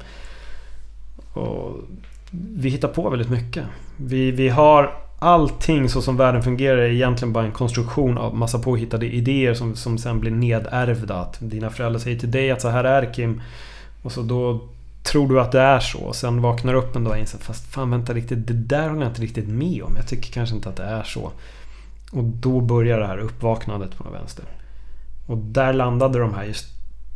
Och 1.33 1.77
vi 2.31 2.69
hittar 2.69 2.89
på 2.89 3.11
väldigt 3.11 3.31
mycket. 3.31 3.65
Vi, 3.97 4.31
vi 4.31 4.49
har 4.49 5.06
allting 5.27 5.89
så 5.89 6.03
som 6.03 6.17
världen 6.17 6.43
fungerar 6.43 6.79
är 6.79 6.91
egentligen 6.91 7.33
bara 7.33 7.45
en 7.45 7.53
konstruktion 7.53 8.19
av 8.19 8.37
massa 8.37 8.59
påhittade 8.59 9.07
idéer 9.07 9.55
som, 9.55 9.77
som 9.77 9.99
sen 9.99 10.21
blir 10.21 10.31
nedärvda. 10.31 11.15
Att 11.15 11.37
dina 11.41 11.71
föräldrar 11.71 12.01
säger 12.01 12.19
till 12.19 12.31
dig 12.31 12.51
att 12.51 12.63
så 12.63 12.69
här 12.69 12.85
är 12.85 13.15
Kim. 13.15 13.43
Och 14.03 14.13
så 14.13 14.23
då 14.23 14.69
tror 15.03 15.29
du 15.29 15.41
att 15.41 15.53
det 15.53 15.61
är 15.61 15.81
så. 15.81 15.99
Och 15.99 16.17
sen 16.17 16.43
vaknar 16.43 16.73
du 16.73 16.79
upp 16.79 16.97
en 16.97 17.05
dag 17.05 17.13
och 17.13 17.19
inser 17.19 17.39
fast 17.39 17.73
fan 17.73 17.91
vänta 17.91 18.15
riktigt, 18.15 18.47
det 18.47 18.55
där 18.55 18.89
håller 18.89 19.03
jag 19.03 19.11
inte 19.11 19.23
riktigt 19.23 19.49
med 19.49 19.83
om. 19.83 19.97
Jag 19.97 20.09
tycker 20.09 20.33
kanske 20.33 20.57
inte 20.57 20.69
att 20.69 20.77
det 20.77 20.85
är 20.85 21.03
så. 21.03 21.31
Och 22.13 22.25
då 22.25 22.61
börjar 22.61 23.01
det 23.01 23.07
här 23.07 23.19
uppvaknandet 23.19 23.97
på 23.97 24.05
något 24.05 24.15
vänster. 24.15 24.45
Och 25.27 25.39
där 25.39 25.73
landade 25.73 26.19
de 26.19 26.35
här 26.35 26.45
just 26.45 26.67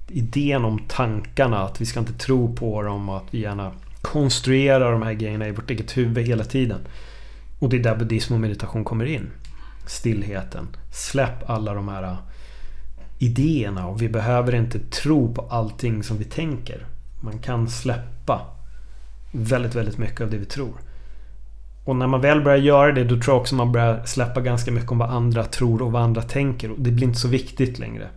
idén 0.09 0.65
om 0.65 0.83
tankarna. 0.89 1.59
Att 1.59 1.81
vi 1.81 1.87
ska 1.87 2.01
inte 2.01 2.13
tro 2.13 2.55
på 2.55 2.83
dem 2.83 3.09
och 3.09 3.17
att 3.17 3.27
vi 3.31 3.41
gärna 3.41 3.73
konstruerar 4.03 4.93
de 4.93 5.03
här 5.03 5.13
grejerna 5.13 5.49
i 5.49 5.51
vårt 5.51 5.71
eget 5.71 5.97
huvud 5.97 6.27
hela 6.27 6.45
tiden. 6.45 6.81
Och 7.61 7.69
det 7.69 7.77
är 7.77 7.83
där 7.83 7.97
buddhism 7.97 8.35
och 8.35 8.41
meditation 8.41 8.85
kommer 8.85 9.05
in. 9.05 9.31
Stillheten. 9.87 10.69
Släpp 10.93 11.51
alla 11.51 11.75
de 11.75 11.89
här 11.89 12.03
äh, 12.03 12.17
idéerna 13.19 13.87
och 13.87 14.03
vi 14.03 14.09
behöver 14.09 14.55
inte 14.55 14.79
tro 14.79 15.35
på 15.35 15.43
allting 15.51 16.03
som 16.03 16.19
vi 16.19 16.25
tänker. 16.25 16.87
Man 17.21 17.39
kan 17.39 17.69
släppa 17.69 18.41
väldigt, 19.33 19.75
väldigt 19.75 19.99
mycket 19.99 20.21
av 20.21 20.31
det 20.31 20.37
vi 20.37 20.45
tror. 20.45 20.75
Och 21.85 21.97
när 21.97 22.07
man 22.07 22.21
väl 22.21 22.41
börjar 22.41 22.59
göra 22.59 22.93
det, 22.93 23.05
då 23.05 23.21
tror 23.21 23.35
jag 23.35 23.41
också 23.41 23.55
man 23.55 23.73
börjar 23.73 24.05
släppa 24.05 24.41
ganska 24.41 24.73
mycket 24.73 24.91
om 24.91 24.99
vad 24.99 25.11
andra 25.11 25.45
tror 25.45 25.83
och 25.83 25.93
vad 25.93 26.03
andra 26.03 26.23
tänker. 26.23 26.71
Och 26.71 26.81
det 26.81 26.91
blir 26.91 27.07
inte 27.07 27.19
så 27.19 27.29
viktigt 27.29 27.79
längre. 27.79 28.09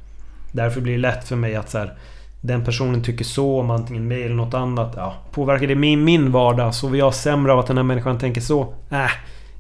Därför 0.52 0.82
blir 0.82 0.94
det 0.94 1.00
lätt 1.00 1.28
för 1.28 1.36
mig 1.36 1.56
att 1.56 1.70
så 1.70 1.78
här, 1.78 1.98
den 2.42 2.66
personen 2.66 3.04
tycker 3.04 3.26
så 3.26 3.60
om 3.60 3.70
antingen 3.70 4.08
mig 4.08 4.24
eller 4.24 4.36
något 4.36 4.54
annat. 4.54 4.94
Ja, 4.96 5.16
påverkar 5.32 5.68
det 5.68 5.76
min, 5.76 6.04
min 6.04 6.32
vardag? 6.32 6.76
Sover 6.76 6.98
jag 6.98 7.14
sämre 7.14 7.54
av 7.54 7.60
att 7.60 7.68
den 7.68 7.78
här 7.78 7.84
människan 7.84 8.18
tänker 8.18 8.42
så? 8.42 8.74
Äh, 8.90 9.12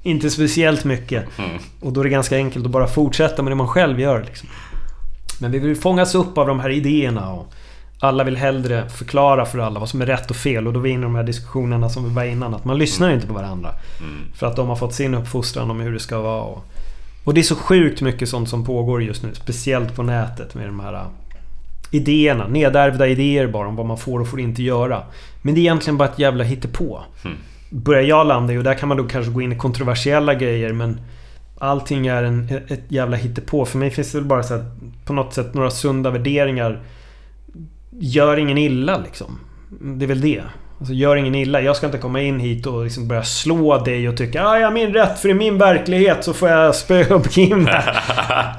inte 0.04 0.30
speciellt 0.30 0.84
mycket. 0.84 1.40
Mm. 1.40 1.52
Och 1.80 1.94
då 1.94 2.00
är 2.00 2.04
det 2.04 2.10
ganska 2.10 2.36
enkelt 2.36 2.66
att 2.66 2.72
bara 2.72 2.88
fortsätta 2.88 3.44
med 3.44 3.52
det 3.52 3.56
man 3.56 3.68
själv 3.68 4.00
gör. 4.00 4.24
Liksom. 4.24 4.50
Men 5.40 5.52
vi 5.52 5.60
vill 5.60 5.76
fångas 5.76 6.16
upp 6.16 6.38
av 6.38 6.48
de 6.48 6.60
här 6.60 6.70
idéerna. 6.70 7.34
Och 7.34 7.54
alla 8.00 8.24
vill 8.24 8.38
hellre 8.38 8.90
förklara 8.90 9.46
för 9.46 9.60
alla 9.60 9.80
vad 9.80 9.90
som 9.90 10.02
är 10.02 10.06
rätt 10.06 10.30
och 10.30 10.36
fel. 10.36 10.68
Och 10.68 10.74
då 10.74 10.80
är 10.80 10.84
vi 10.84 10.90
inne 10.90 11.02
i 11.02 11.04
de 11.04 11.16
här 11.16 11.24
diskussionerna 11.24 11.90
som 11.90 12.04
vi 12.04 12.10
var 12.10 12.24
innan. 12.24 12.54
Att 12.54 12.66
man 12.66 12.78
lyssnar 12.78 13.14
inte 13.14 13.28
på 13.28 13.34
varandra. 13.34 13.70
Mm. 14.00 14.20
För 14.36 14.48
att 14.48 14.56
de 14.56 14.68
har 14.68 14.76
fått 14.76 14.94
sin 14.94 15.14
uppfostran 15.14 15.72
om 15.72 15.80
hur 15.80 15.94
det 15.94 16.00
ska 16.00 16.22
vara. 16.22 16.42
Och, 16.42 16.66
och 17.24 17.34
det 17.34 17.42
är 17.42 17.44
så 17.44 17.56
sjukt 17.56 18.02
mycket 18.02 18.30
sånt 18.30 18.50
som 18.50 18.66
pågår 18.66 19.04
just 19.04 19.24
nu. 19.24 19.30
Speciellt 19.34 19.96
på 19.96 20.04
nätet 20.04 20.56
med 20.56 20.68
de 20.68 20.80
här 20.80 20.94
äh, 20.94 21.08
idéerna. 21.92 22.48
Nedärvda 22.48 23.08
idéer 23.08 23.48
bara 23.48 23.68
om 23.68 23.76
vad 23.76 23.86
man 23.86 23.98
får 23.98 24.20
och 24.20 24.28
får 24.28 24.40
inte 24.40 24.64
göra. 24.64 25.04
Men 25.42 25.56
det 25.56 25.60
är 25.60 25.62
egentligen 25.62 25.98
bara 25.98 26.10
ett 26.10 26.20
jävla 26.20 26.44
hittepå. 26.44 27.04
Mm. 27.26 27.38
Börjar 27.76 28.02
jag 28.02 28.28
landa 28.28 28.54
i 28.54 28.58
och 28.58 28.64
där 28.64 28.74
kan 28.74 28.90
man 28.90 28.98
då 28.98 29.04
kanske 29.04 29.32
gå 29.32 29.42
in 29.42 29.52
i 29.52 29.56
kontroversiella 29.56 30.34
grejer 30.34 30.74
men 30.74 31.00
Allting 31.64 32.08
är 32.08 32.24
en, 32.24 32.50
ett 32.68 32.84
jävla 32.88 33.18
hittepå. 33.18 33.66
För 33.66 33.78
mig 33.78 33.92
finns 33.92 34.12
det 34.12 34.18
väl 34.18 34.28
bara 34.28 34.44
så 34.44 34.54
här, 34.54 34.66
på 35.06 35.14
något 35.14 35.34
sätt 35.34 35.54
några 35.54 35.72
sunda 35.72 36.10
värderingar. 36.10 36.82
Gör 38.00 38.38
ingen 38.38 38.58
illa 38.58 38.98
liksom. 38.98 39.40
Det 39.70 40.06
är 40.06 40.08
väl 40.08 40.22
det. 40.22 40.44
Alltså 40.80 40.94
gör 40.94 41.16
ingen 41.16 41.36
illa. 41.36 41.62
Jag 41.62 41.76
ska 41.76 41.86
inte 41.86 41.98
komma 41.98 42.22
in 42.22 42.40
hit 42.40 42.66
och 42.66 42.84
liksom 42.84 43.08
börja 43.08 43.24
slå 43.24 43.78
dig 43.78 44.10
och 44.10 44.18
tycka 44.18 44.46
ah, 44.46 44.60
jag 44.60 44.68
har 44.68 44.74
min 44.74 44.94
rätt 44.94 45.20
för 45.20 45.30
i 45.30 45.34
min 45.34 45.58
verklighet 45.58 46.24
så 46.24 46.34
får 46.34 46.50
jag 46.50 46.76
spöa 46.76 47.16
upp 47.16 47.32
Kim. 47.32 47.64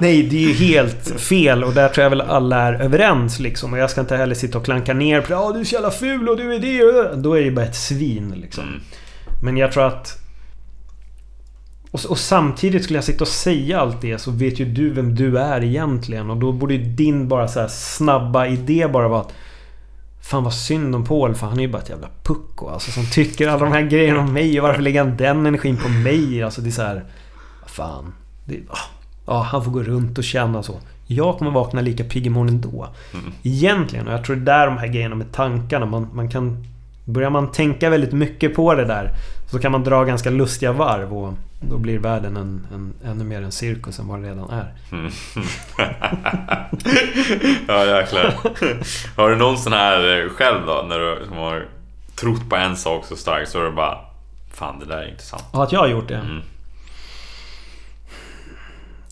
Nej, 0.01 0.23
det 0.23 0.35
är 0.35 0.47
ju 0.47 0.53
helt 0.53 1.21
fel 1.21 1.63
och 1.63 1.73
där 1.73 1.89
tror 1.89 2.03
jag 2.03 2.09
väl 2.09 2.21
alla 2.21 2.61
är 2.61 2.73
överens 2.73 3.39
liksom. 3.39 3.73
Och 3.73 3.79
jag 3.79 3.89
ska 3.89 4.01
inte 4.01 4.17
heller 4.17 4.35
sitta 4.35 4.57
och 4.57 4.65
klanka 4.65 4.93
ner 4.93 5.21
på 5.21 5.35
ah, 5.35 5.51
du 5.51 5.59
är 5.59 5.63
så 5.63 5.73
jävla 5.73 5.91
ful 5.91 6.29
och 6.29 6.37
du 6.37 6.55
är 6.55 6.59
det 6.59 6.83
och 6.83 6.93
det. 6.93 7.15
Då 7.15 7.33
är 7.33 7.37
jag 7.37 7.45
ju 7.45 7.51
bara 7.51 7.65
ett 7.65 7.75
svin 7.75 8.33
liksom. 8.41 8.63
Mm. 8.63 8.81
Men 9.41 9.57
jag 9.57 9.71
tror 9.71 9.83
att... 9.83 10.19
och, 11.91 12.05
och, 12.09 12.17
samtidigt 12.17 12.83
skulle 12.83 12.97
jag 12.97 13.03
sitta 13.03 13.23
och 13.23 13.27
säga 13.27 13.79
allt 13.79 14.01
det 14.01 14.17
så 14.17 14.31
vet 14.31 14.59
ju 14.59 14.65
du 14.65 14.93
vem 14.93 15.15
du 15.15 15.39
är 15.39 15.63
egentligen. 15.63 16.29
Och 16.29 16.37
då 16.37 16.51
borde 16.51 16.73
ju 16.73 16.83
din 16.83 17.27
bara 17.27 17.47
så 17.47 17.67
snabba 17.69 18.47
idé 18.47 18.87
bara 18.87 19.07
vara 19.07 19.21
att 19.21 19.33
Fan 20.21 20.43
vad 20.43 20.53
synd 20.53 20.95
om 20.95 21.05
Paul 21.05 21.35
för 21.35 21.47
han 21.47 21.57
är 21.57 21.61
ju 21.61 21.67
bara 21.67 21.81
ett 21.81 21.89
jävla 21.89 22.07
pucko 22.23 22.67
alltså 22.67 22.91
som 22.91 23.05
tycker 23.05 23.47
alla 23.47 23.65
de 23.65 23.71
här 23.71 23.81
grejerna 23.81 24.19
om 24.19 24.33
mig 24.33 24.59
och 24.59 24.67
varför 24.67 24.81
lägger 24.81 25.03
han 25.03 25.17
den 25.17 25.45
energin 25.45 25.77
på 25.77 25.89
mig? 25.89 26.43
Alltså 26.43 26.61
det 26.61 26.69
är 26.69 26.71
så 26.71 26.81
här, 26.81 27.05
Fan. 27.65 28.13
Det, 28.45 28.59
ah, 28.69 28.77
ja, 29.25 29.41
han 29.41 29.63
får 29.63 29.71
gå 29.71 29.83
runt 29.83 30.17
och 30.17 30.23
känna 30.23 30.63
så. 30.63 30.79
Jag 31.07 31.37
kommer 31.37 31.51
vakna 31.51 31.81
lika 31.81 32.03
pigg 32.03 32.25
imorgon 32.25 32.49
ändå. 32.49 32.87
Mm. 33.13 33.25
Egentligen. 33.43 34.07
Och 34.07 34.13
jag 34.13 34.23
tror 34.23 34.35
det 34.35 34.41
är 34.41 34.45
där 34.45 34.67
de 34.67 34.77
här 34.77 34.87
grejerna 34.87 35.15
med 35.15 35.31
tankarna. 35.31 35.85
Man, 35.85 36.07
man 36.13 36.29
kan... 36.29 36.67
Börjar 37.05 37.29
man 37.29 37.51
tänka 37.51 37.89
väldigt 37.89 38.13
mycket 38.13 38.55
på 38.55 38.75
det 38.75 38.85
där 38.85 39.11
så 39.51 39.59
kan 39.59 39.71
man 39.71 39.83
dra 39.83 40.03
ganska 40.03 40.29
lustiga 40.29 40.71
varv 40.71 41.17
och 41.17 41.33
då 41.59 41.77
blir 41.77 41.99
världen 41.99 42.37
en, 42.37 42.67
en, 42.73 42.93
ännu 43.11 43.23
mer 43.23 43.41
en 43.41 43.51
cirkus 43.51 43.99
än 43.99 44.07
vad 44.07 44.17
den 44.17 44.25
redan 44.25 44.49
är. 44.49 44.73
Mm. 44.91 45.11
ja 47.67 47.85
jäklar. 47.85 48.33
Har 49.15 49.29
du 49.29 49.35
någon 49.35 49.57
sån 49.57 49.73
här 49.73 50.23
eh, 50.23 50.29
själv 50.29 50.65
då? 50.65 50.85
När 50.89 50.99
du 50.99 51.35
har 51.35 51.65
trott 52.15 52.49
på 52.49 52.55
en 52.55 52.75
sak 52.75 53.05
så 53.05 53.15
starkt 53.15 53.49
så 53.49 53.59
är 53.59 53.63
det 53.63 53.71
bara 53.71 53.97
Fan 54.55 54.79
det 54.79 54.85
där 54.85 54.97
är 54.97 55.07
intressant. 55.07 55.43
Ja, 55.53 55.63
att 55.63 55.71
jag 55.71 55.79
har 55.79 55.87
gjort 55.87 56.07
det? 56.07 56.15
Mm. 56.15 56.41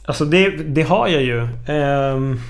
Alltså 0.06 0.26
det, 0.26 0.50
det 0.50 0.82
har 0.82 1.08
jag 1.08 1.22
ju. 1.22 1.42
Um, 1.74 2.42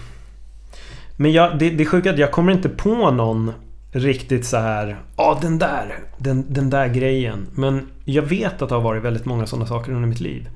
men 1.15 1.31
jag, 1.31 1.59
det, 1.59 1.69
det 1.69 1.83
är 1.83 1.85
sjukt 1.85 2.07
att 2.07 2.17
jag 2.17 2.31
kommer 2.31 2.51
inte 2.51 2.69
på 2.69 3.11
någon 3.11 3.53
riktigt 3.93 4.45
så 4.45 4.57
här. 4.57 4.97
Ja, 5.17 5.37
den 5.41 5.59
där. 5.59 5.99
Den, 6.17 6.53
den 6.53 6.69
där 6.69 6.87
grejen. 6.87 7.47
Men 7.55 7.87
jag 8.05 8.23
vet 8.23 8.61
att 8.61 8.69
det 8.69 8.75
har 8.75 8.81
varit 8.81 9.03
väldigt 9.03 9.25
många 9.25 9.47
sådana 9.47 9.65
saker 9.65 9.91
under 9.91 10.07
mitt 10.07 10.19
liv. 10.19 10.49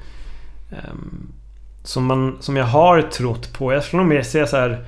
Um, 0.69 1.33
som, 1.83 2.05
man, 2.05 2.37
som 2.39 2.57
jag 2.57 2.65
har 2.65 3.01
trott 3.01 3.53
på. 3.53 3.73
Jag 3.73 3.83
skulle 3.83 4.03
nog 4.03 4.09
mer 4.09 4.23
säga 4.23 4.47
så 4.47 4.57
här. 4.57 4.85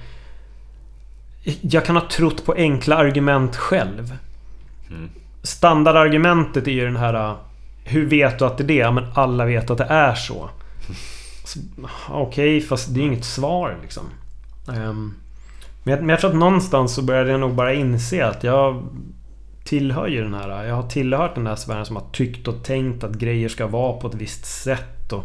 Jag 1.62 1.86
kan 1.86 1.96
ha 1.96 2.08
trott 2.10 2.46
på 2.46 2.54
enkla 2.54 2.96
argument 2.96 3.56
själv. 3.56 4.18
Mm. 4.90 5.10
Standardargumentet 5.44 6.68
är 6.68 6.72
ju 6.72 6.86
den 6.86 6.96
här... 6.96 7.36
Hur 7.84 8.06
vet 8.06 8.40
du 8.40 8.46
att 8.46 8.58
det 8.58 8.64
är 8.64 8.68
det? 8.68 8.74
Ja, 8.74 8.92
men 8.92 9.06
alla 9.14 9.46
vet 9.46 9.70
att 9.70 9.78
det 9.78 9.84
är 9.90 10.16
så. 10.16 10.50
Okej, 12.10 12.58
okay, 12.58 12.62
fast 12.62 12.94
det 12.94 13.00
är 13.00 13.04
inget 13.04 13.26
svar 13.26 13.78
liksom. 13.82 14.04
Um, 14.66 15.16
men, 15.84 15.92
jag, 15.92 16.00
men 16.00 16.10
jag 16.10 16.20
tror 16.20 16.30
att 16.30 16.38
någonstans 16.38 16.96
så 16.96 17.02
började 17.02 17.32
jag 17.32 17.40
nog 17.40 17.56
bara 17.56 17.74
inse 17.74 18.26
att 18.26 18.44
jag 18.44 18.84
tillhör 19.64 20.08
ju 20.08 20.24
den 20.24 20.34
här... 20.34 20.64
Jag 20.64 20.76
har 20.76 20.90
tillhört 20.90 21.36
den 21.36 21.48
här 21.48 21.56
sfären 21.56 21.86
som 21.86 21.96
har 21.96 22.06
tyckt 22.12 22.48
och 22.48 22.64
tänkt 22.64 23.04
att 23.04 23.12
grejer 23.12 23.50
ska 23.50 23.68
vara 23.68 23.94
på 23.94 24.08
ett 24.08 24.16
visst 24.16 24.46
sätt. 24.46 25.14
Och, 25.14 25.24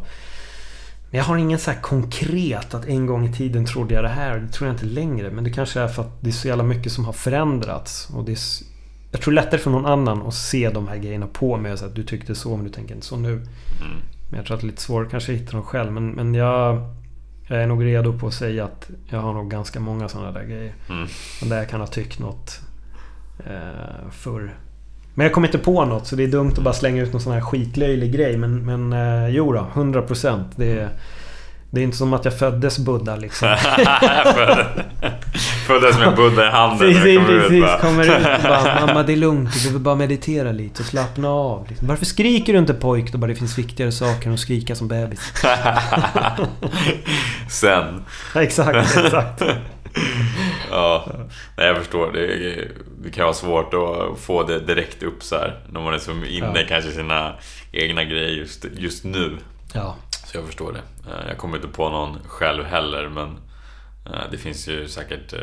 men 1.11 1.19
jag 1.19 1.25
har 1.25 1.37
ingen 1.37 1.59
så 1.59 1.71
här 1.71 1.81
konkret 1.81 2.75
att 2.75 2.87
en 2.87 3.07
gång 3.07 3.29
i 3.29 3.33
tiden 3.33 3.67
trodde 3.67 3.95
jag 3.95 4.05
det 4.05 4.09
här. 4.09 4.39
Det 4.39 4.49
tror 4.49 4.69
jag 4.69 4.75
inte 4.75 4.87
längre. 4.87 5.31
Men 5.31 5.45
det 5.45 5.51
kanske 5.51 5.81
är 5.81 5.89
för 5.89 6.03
att 6.03 6.21
det 6.23 6.31
är 6.31 6.33
så 6.33 6.49
jävla 6.49 6.65
mycket 6.65 6.93
som 6.93 7.05
har 7.05 7.13
förändrats. 7.13 8.11
Och 8.15 8.25
det 8.25 8.33
är, 8.33 8.39
jag 9.11 9.21
tror 9.21 9.35
lättare 9.35 9.61
för 9.61 9.71
någon 9.71 9.87
annan 9.87 10.23
att 10.23 10.35
se 10.35 10.71
de 10.71 10.89
här 10.89 10.97
grejerna 10.97 11.27
på 11.27 11.57
mig 11.57 11.73
och 11.73 11.79
säga 11.79 11.89
att 11.89 11.97
du 11.97 12.03
tyckte 12.03 12.35
så 12.35 12.57
men 12.57 12.65
du 12.65 12.71
tänker 12.71 12.95
inte 12.95 13.07
så 13.07 13.17
nu. 13.17 13.33
Mm. 13.33 13.47
Men 14.31 14.37
jag 14.37 14.47
tror 14.47 14.55
att 14.55 14.61
det 14.61 14.67
är 14.67 14.71
lite 14.71 14.83
svårt 14.83 15.11
kanske 15.11 15.33
att 15.33 15.39
hitta 15.39 15.53
dem 15.53 15.63
själv. 15.63 15.93
Men, 15.93 16.11
men 16.11 16.35
jag, 16.35 16.83
jag 17.47 17.62
är 17.62 17.66
nog 17.66 17.84
redo 17.84 18.18
på 18.18 18.26
att 18.26 18.34
säga 18.34 18.64
att 18.64 18.90
jag 19.09 19.18
har 19.18 19.34
nog 19.34 19.51
ganska 19.51 19.80
många 19.80 20.09
sådana 20.09 20.32
där 20.32 20.45
grejer. 20.45 20.74
Mm. 20.88 21.09
Där 21.42 21.57
jag 21.57 21.68
kan 21.68 21.80
ha 21.80 21.86
tyckt 21.86 22.18
något 22.18 22.61
eh, 23.47 24.11
förr. 24.11 24.55
Men 25.14 25.24
jag 25.24 25.32
kommer 25.32 25.49
inte 25.49 25.59
på 25.59 25.84
något 25.84 26.07
så 26.07 26.16
det 26.16 26.24
är 26.24 26.28
dumt 26.28 26.53
att 26.57 26.64
bara 26.64 26.74
slänga 26.74 27.03
ut 27.03 27.12
någon 27.12 27.22
sån 27.22 27.32
här 27.32 27.40
skitlöjlig 27.40 28.12
grej. 28.12 28.36
Men, 28.36 28.66
men 28.66 28.92
eh, 28.92 29.28
jo 29.28 29.53
då, 29.53 29.66
100%. 29.74 30.45
Det 30.57 30.78
är, 30.78 30.88
det 31.70 31.80
är 31.80 31.84
inte 31.84 31.97
som 31.97 32.12
att 32.12 32.24
jag 32.24 32.38
föddes 32.38 32.78
Buddha 32.78 33.16
liksom. 33.16 33.49
föddes 35.65 35.99
med 35.99 36.17
Buddha 36.17 36.49
i 36.49 36.51
handen. 36.51 36.79
Precis, 36.79 37.17
kommer 37.17 37.41
precis. 37.41 37.65
Ut, 37.65 37.81
kommer 37.81 38.05
ut 38.05 38.27
och 38.27 38.43
bara 38.49 38.87
Mamma 38.87 39.03
det 39.03 39.12
är 39.12 39.17
lugnt, 39.17 39.53
du 39.53 39.61
behöver 39.61 39.79
bara 39.79 39.95
meditera 39.95 40.53
lite 40.53 40.83
och 40.83 40.89
slappna 40.89 41.29
av. 41.29 41.69
Liksom. 41.69 41.89
Varför 41.89 42.05
skriker 42.05 42.53
du 42.53 42.59
inte 42.59 42.75
pojk? 42.75 43.12
Då 43.12 43.19
bara 43.19 43.27
det 43.27 43.35
finns 43.35 43.59
viktigare 43.59 43.93
saker 43.93 44.27
än 44.29 44.35
att 44.35 44.41
skrika 44.41 44.75
som 44.75 44.89
bebis. 44.89 45.33
Sen. 47.51 48.05
exakt, 48.35 48.97
exakt. 48.97 49.43
ja, 50.71 51.07
nej, 51.57 51.67
jag 51.67 51.77
förstår. 51.77 52.12
Det, 52.12 52.69
det 53.05 53.11
kan 53.11 53.25
vara 53.25 53.35
svårt 53.35 53.75
att 53.75 54.21
få 54.21 54.43
det 54.43 54.59
direkt 54.59 55.03
upp 55.03 55.23
så 55.23 55.37
här. 55.37 55.61
När 55.69 55.81
man 55.81 55.95
är 55.95 55.99
så 55.99 56.11
inne 56.11 56.61
ja. 56.61 56.67
kanske 56.69 56.91
i 56.91 56.93
sina 56.93 57.33
egna 57.73 58.05
grejer 58.05 58.29
just, 58.29 58.67
just 58.77 59.05
nu. 59.05 59.37
Ja 59.73 59.97
jag 60.35 60.45
förstår 60.45 60.73
det. 60.73 61.11
Eh, 61.11 61.29
jag 61.29 61.39
kommer 61.39 61.57
inte 61.57 61.69
på 61.69 61.89
någon 61.89 62.19
själv 62.27 62.65
heller 62.65 63.09
men 63.09 63.37
det 64.31 64.39
finns 64.39 64.69
ju 64.69 64.89
säkert 64.89 65.33
eh, 65.33 65.41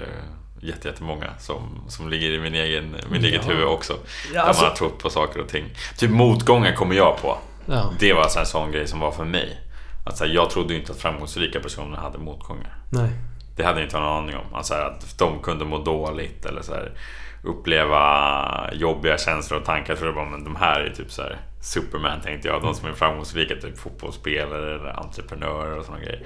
jättemånga 0.62 1.34
som, 1.39 1.84
som 1.88 2.09
ligger 2.09 2.32
i 2.32 2.39
min 2.39 2.55
egen, 2.55 2.95
min 3.12 3.22
ja. 3.22 3.28
eget 3.28 3.49
huvud 3.49 3.66
också. 3.66 3.93
Ja, 3.93 4.41
där 4.41 4.47
alltså... 4.47 4.64
man 4.64 4.70
har 4.70 4.78
trott 4.78 4.99
på 4.99 5.09
saker 5.09 5.41
och 5.41 5.49
ting. 5.49 5.66
Typ 5.97 6.12
motgångar 6.12 6.74
kommer 6.74 6.95
jag 6.95 7.22
på. 7.22 7.38
Ja. 7.66 7.93
Det 7.99 8.14
var 8.14 8.39
en 8.39 8.45
sån 8.45 8.72
grej 8.72 8.88
som 8.88 8.99
var 8.99 9.12
för 9.12 9.26
mig. 9.26 9.62
Att 10.05 10.18
så 10.18 10.26
här, 10.26 10.34
jag 10.34 10.49
trodde 10.49 10.76
inte 10.76 10.91
att 10.91 10.97
framgångsrika 10.97 11.59
personer 11.59 11.97
hade 11.97 12.18
motgångar. 12.18 12.78
Nej. 12.89 13.09
Det 13.55 13.64
hade 13.64 13.80
jag 13.80 13.86
inte 13.86 13.97
en 13.97 14.03
aning 14.03 14.36
om. 14.36 14.53
Alltså 14.53 14.74
att 14.74 15.18
de 15.18 15.39
kunde 15.39 15.66
må 15.66 15.78
dåligt 15.78 16.45
eller 16.45 16.62
så 16.62 16.74
här, 16.74 16.91
uppleva 17.43 18.74
jobbiga 18.74 19.18
känslor 19.18 19.59
och 19.59 19.66
tankar. 19.66 19.93
Jag 19.93 19.99
trodde 19.99 20.14
bara, 20.14 20.30
men 20.30 20.43
de 20.43 20.55
här 20.55 20.82
är 20.82 20.93
typ 20.95 21.12
så 21.12 21.22
här 21.22 21.38
Superman 21.62 22.22
tänkte 22.22 22.47
jag. 22.47 22.62
De 22.62 22.76
som 22.76 22.89
är 22.89 22.93
framgångsrika, 22.93 23.55
typ 23.55 23.78
fotbollsspelare 23.78 24.76
eller 24.76 24.99
entreprenörer 24.99 25.78
och 25.78 25.86
sådana 25.86 26.03
grejer. 26.03 26.24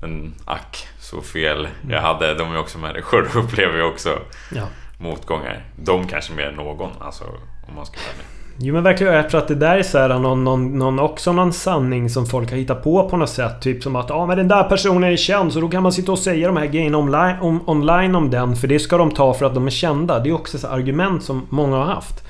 Men 0.00 0.34
ack, 0.44 0.88
så 0.98 1.20
fel 1.20 1.68
jag 1.90 2.00
hade. 2.00 2.34
De 2.34 2.52
är 2.52 2.58
också 2.58 2.78
människor 2.78 3.22
och 3.34 3.44
upplever 3.44 3.76
ju 3.76 3.82
också 3.82 4.18
ja. 4.54 4.66
motgångar. 4.98 5.64
De 5.76 6.06
kanske 6.06 6.32
mer 6.32 6.46
än 6.46 6.54
någon, 6.54 6.90
alltså 7.00 7.24
om 7.68 7.74
man 7.74 7.86
ska 7.86 7.96
vara 7.96 8.10
ärlig. 8.14 8.26
Jo 8.62 8.74
men 8.74 8.82
verkligen, 8.82 9.14
jag 9.14 9.30
tror 9.30 9.40
att 9.40 9.48
det 9.48 9.54
där 9.54 9.78
är 9.78 9.82
så 9.82 9.98
här 9.98 10.18
någon, 10.18 10.44
någon, 10.44 10.78
någon, 10.78 10.98
också 10.98 11.32
någon 11.32 11.52
sanning 11.52 12.10
som 12.10 12.26
folk 12.26 12.50
har 12.50 12.56
hittat 12.56 12.82
på 12.82 13.08
på 13.08 13.16
något 13.16 13.30
sätt. 13.30 13.60
Typ 13.60 13.82
som 13.82 13.96
att 13.96 14.08
ja 14.08 14.26
men 14.26 14.36
den 14.36 14.48
där 14.48 14.64
personen 14.64 15.12
är 15.12 15.16
känd 15.16 15.52
så 15.52 15.60
då 15.60 15.68
kan 15.68 15.82
man 15.82 15.92
sitta 15.92 16.12
och 16.12 16.18
säga 16.18 16.46
de 16.46 16.56
här 16.56 16.66
grejerna 16.66 16.98
online 16.98 17.36
om, 17.40 17.68
online 17.68 18.14
om 18.14 18.30
den. 18.30 18.56
För 18.56 18.68
det 18.68 18.78
ska 18.78 18.98
de 18.98 19.10
ta 19.10 19.34
för 19.34 19.46
att 19.46 19.54
de 19.54 19.66
är 19.66 19.70
kända. 19.70 20.18
Det 20.18 20.28
är 20.28 20.34
också 20.34 20.56
ett 20.56 20.64
argument 20.64 21.24
som 21.24 21.46
många 21.50 21.76
har 21.76 21.84
haft. 21.84 22.24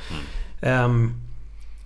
Mm. 0.62 0.84
Um, 0.84 1.14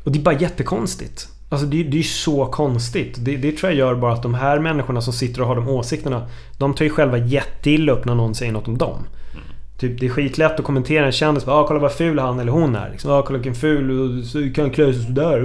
och 0.05 0.12
det 0.12 0.18
är 0.18 0.22
bara 0.22 0.35
jättekonstigt. 0.35 1.28
Alltså 1.55 1.67
det, 1.67 1.83
det 1.83 1.97
är 1.97 1.99
ju 1.99 2.03
så 2.03 2.47
konstigt. 2.47 3.17
Det, 3.19 3.37
det 3.37 3.53
tror 3.53 3.73
jag 3.73 3.79
gör 3.79 3.95
bara 3.95 4.13
att 4.13 4.23
de 4.23 4.35
här 4.35 4.59
människorna 4.59 5.01
som 5.01 5.13
sitter 5.13 5.41
och 5.41 5.49
har 5.49 5.57
de 5.57 5.69
åsikterna. 5.69 6.29
De 6.59 6.75
tar 6.75 6.85
ju 6.85 6.91
själva 6.91 7.19
jätteilla 7.19 7.93
upp 7.93 8.05
när 8.05 8.15
någon 8.15 8.35
säger 8.35 8.53
något 8.53 8.69
om 8.69 8.79
dem. 8.79 8.99
Mm. 9.33 9.45
Typ 9.79 10.01
det 10.01 10.07
är 10.07 10.11
skitlätt 10.11 10.59
att 10.59 10.65
kommentera 10.65 11.07
en 11.07 11.13
kändis. 11.13 11.49
Ah, 11.49 11.67
kolla 11.67 11.81
vad 11.81 11.93
ful 11.93 12.19
han 12.19 12.41
eller 12.41 12.53
hon 12.53 12.77
är. 12.77 12.91
Liksom, 12.91 13.11
ah, 13.11 13.23
kolla 13.23 13.39
vilken 13.39 13.55
ful 13.55 13.91
och 13.91 14.55
kan 14.55 14.71
klä 14.71 14.93
sig 14.93 15.03
sådär. 15.03 15.41